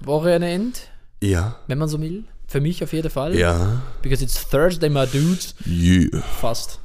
Wochenend, 0.00 0.88
Ja. 1.22 1.56
wenn 1.66 1.78
man 1.78 1.88
so 1.88 2.00
will. 2.00 2.24
Für 2.48 2.60
mich 2.60 2.82
auf 2.82 2.92
jeden 2.92 3.10
Fall. 3.10 3.36
Ja. 3.38 3.82
Because 4.02 4.24
it's 4.24 4.48
Thursday, 4.48 4.88
my 4.88 5.06
dudes. 5.06 5.54
Yeah. 5.66 6.20
Fast. 6.40 6.80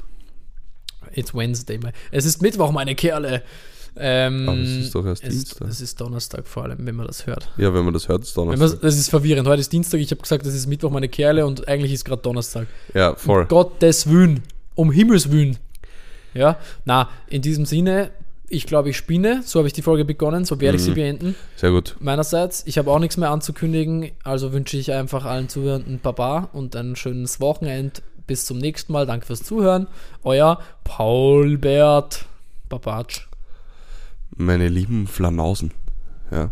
It's 1.13 1.33
Wednesday. 1.33 1.79
my- 1.79 1.91
Es 2.11 2.25
ist 2.25 2.41
Mittwoch, 2.43 2.71
meine 2.71 2.93
Kerle. 2.93 3.41
Ähm, 3.97 4.47
Aber 4.49 4.57
es 4.59 4.69
ist 4.69 4.93
doch 4.93 5.05
erst 5.05 5.23
es, 5.23 5.29
Dienstag. 5.29 5.67
Es 5.69 5.79
ist 5.81 5.99
Donnerstag 6.01 6.45
vor 6.47 6.63
allem, 6.65 6.85
wenn 6.85 6.95
man 6.95 7.07
das 7.07 7.25
hört. 7.25 7.49
Ja, 7.57 7.73
wenn 7.73 7.85
man 7.85 7.93
das 7.93 8.09
hört, 8.09 8.23
ist 8.23 8.35
Donnerstag. 8.35 8.69
man, 8.73 8.79
das 8.81 8.97
ist 8.97 9.09
verwirrend. 9.09 9.47
Heute 9.47 9.61
ist 9.61 9.71
Dienstag, 9.71 9.99
ich 9.99 10.11
habe 10.11 10.21
gesagt, 10.21 10.45
das 10.45 10.53
ist 10.53 10.67
Mittwoch, 10.67 10.91
meine 10.91 11.07
Kerle 11.07 11.45
und 11.47 11.67
eigentlich 11.69 11.93
ist 11.93 12.03
gerade 12.03 12.21
Donnerstag. 12.21 12.67
Ja, 12.93 13.15
voll. 13.15 13.45
Gottes 13.45 14.07
Willen. 14.09 14.43
Um 14.75 14.91
Himmels 14.91 15.31
Willen. 15.31 15.57
Ja, 16.33 16.57
na, 16.83 17.09
in 17.27 17.41
diesem 17.41 17.65
Sinne, 17.65 18.11
ich 18.49 18.65
glaube, 18.67 18.89
ich 18.89 18.97
spinne. 18.97 19.41
So 19.43 19.59
habe 19.59 19.67
ich 19.67 19.73
die 19.73 19.81
Folge 19.81 20.03
begonnen, 20.05 20.43
so 20.45 20.59
werde 20.59 20.75
ich 20.77 20.81
Mhm. 20.83 20.85
sie 20.85 20.91
beenden. 20.93 21.35
Sehr 21.55 21.71
gut. 21.71 21.95
Meinerseits, 21.99 22.63
ich 22.67 22.77
habe 22.77 22.91
auch 22.91 22.99
nichts 22.99 23.17
mehr 23.17 23.31
anzukündigen, 23.31 24.11
also 24.23 24.51
wünsche 24.53 24.77
ich 24.77 24.91
einfach 24.91 25.25
allen 25.25 25.49
Zuhörenden 25.49 25.99
Baba 25.99 26.49
und 26.53 26.75
ein 26.75 26.95
schönes 26.95 27.39
Wochenend. 27.39 28.01
Bis 28.27 28.45
zum 28.45 28.57
nächsten 28.57 28.91
Mal. 28.91 29.05
Danke 29.05 29.25
fürs 29.27 29.43
Zuhören. 29.43 29.87
Euer 30.23 30.59
Paul 30.83 31.57
Bert 31.59 32.25
Babatsch. 32.69 33.27
Meine 34.35 34.67
lieben 34.67 35.07
Flanausen. 35.07 35.71
Ja. 36.31 36.51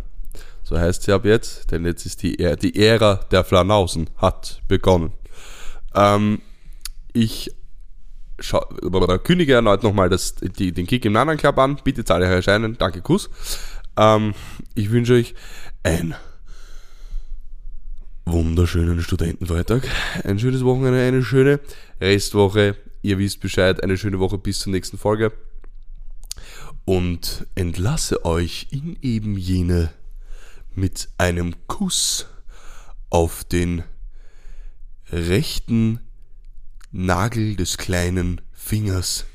So 0.62 0.78
heißt 0.78 1.02
sie 1.02 1.12
ab 1.12 1.24
jetzt, 1.26 1.70
denn 1.72 1.84
jetzt 1.84 2.06
ist 2.06 2.22
die, 2.22 2.36
Ä- 2.38 2.56
die 2.56 2.80
Ära 2.80 3.16
der 3.30 3.44
Flanausen 3.44 4.08
hat 4.16 4.62
begonnen. 4.68 5.12
Ähm, 5.94 6.40
ich 7.12 7.50
kündige 9.24 9.54
erneut 9.54 9.82
nochmal 9.82 10.08
den 10.10 10.86
Kick 10.86 11.04
im 11.04 11.12
Nanan 11.12 11.36
Club 11.36 11.58
an. 11.58 11.78
Bitte 11.82 12.04
zahle 12.04 12.26
erscheinen. 12.26 12.76
Danke, 12.78 13.00
Kuss. 13.00 13.30
Ähm, 13.96 14.34
ich 14.74 14.90
wünsche 14.90 15.14
euch 15.14 15.34
ein 15.82 16.14
wunderschönen 18.26 19.02
Studentenfreitag, 19.02 19.86
ein 20.24 20.38
schönes 20.38 20.64
Wochenende, 20.64 21.00
eine 21.00 21.22
schöne 21.22 21.60
Restwoche. 22.00 22.76
Ihr 23.02 23.18
wisst 23.18 23.40
Bescheid, 23.40 23.82
eine 23.82 23.98
schöne 23.98 24.18
Woche 24.18 24.38
bis 24.38 24.60
zur 24.60 24.72
nächsten 24.72 24.98
Folge. 24.98 25.32
Und 26.86 27.46
entlasse 27.54 28.24
euch 28.24 28.68
in 28.70 28.96
eben 29.02 29.36
jene 29.36 29.90
mit 30.74 31.08
einem 31.18 31.54
Kuss 31.66 32.26
auf 33.10 33.44
den 33.44 33.84
rechten 35.10 36.00
Nagel 36.96 37.56
des 37.56 37.76
kleinen 37.76 38.40
Fingers 38.52 39.26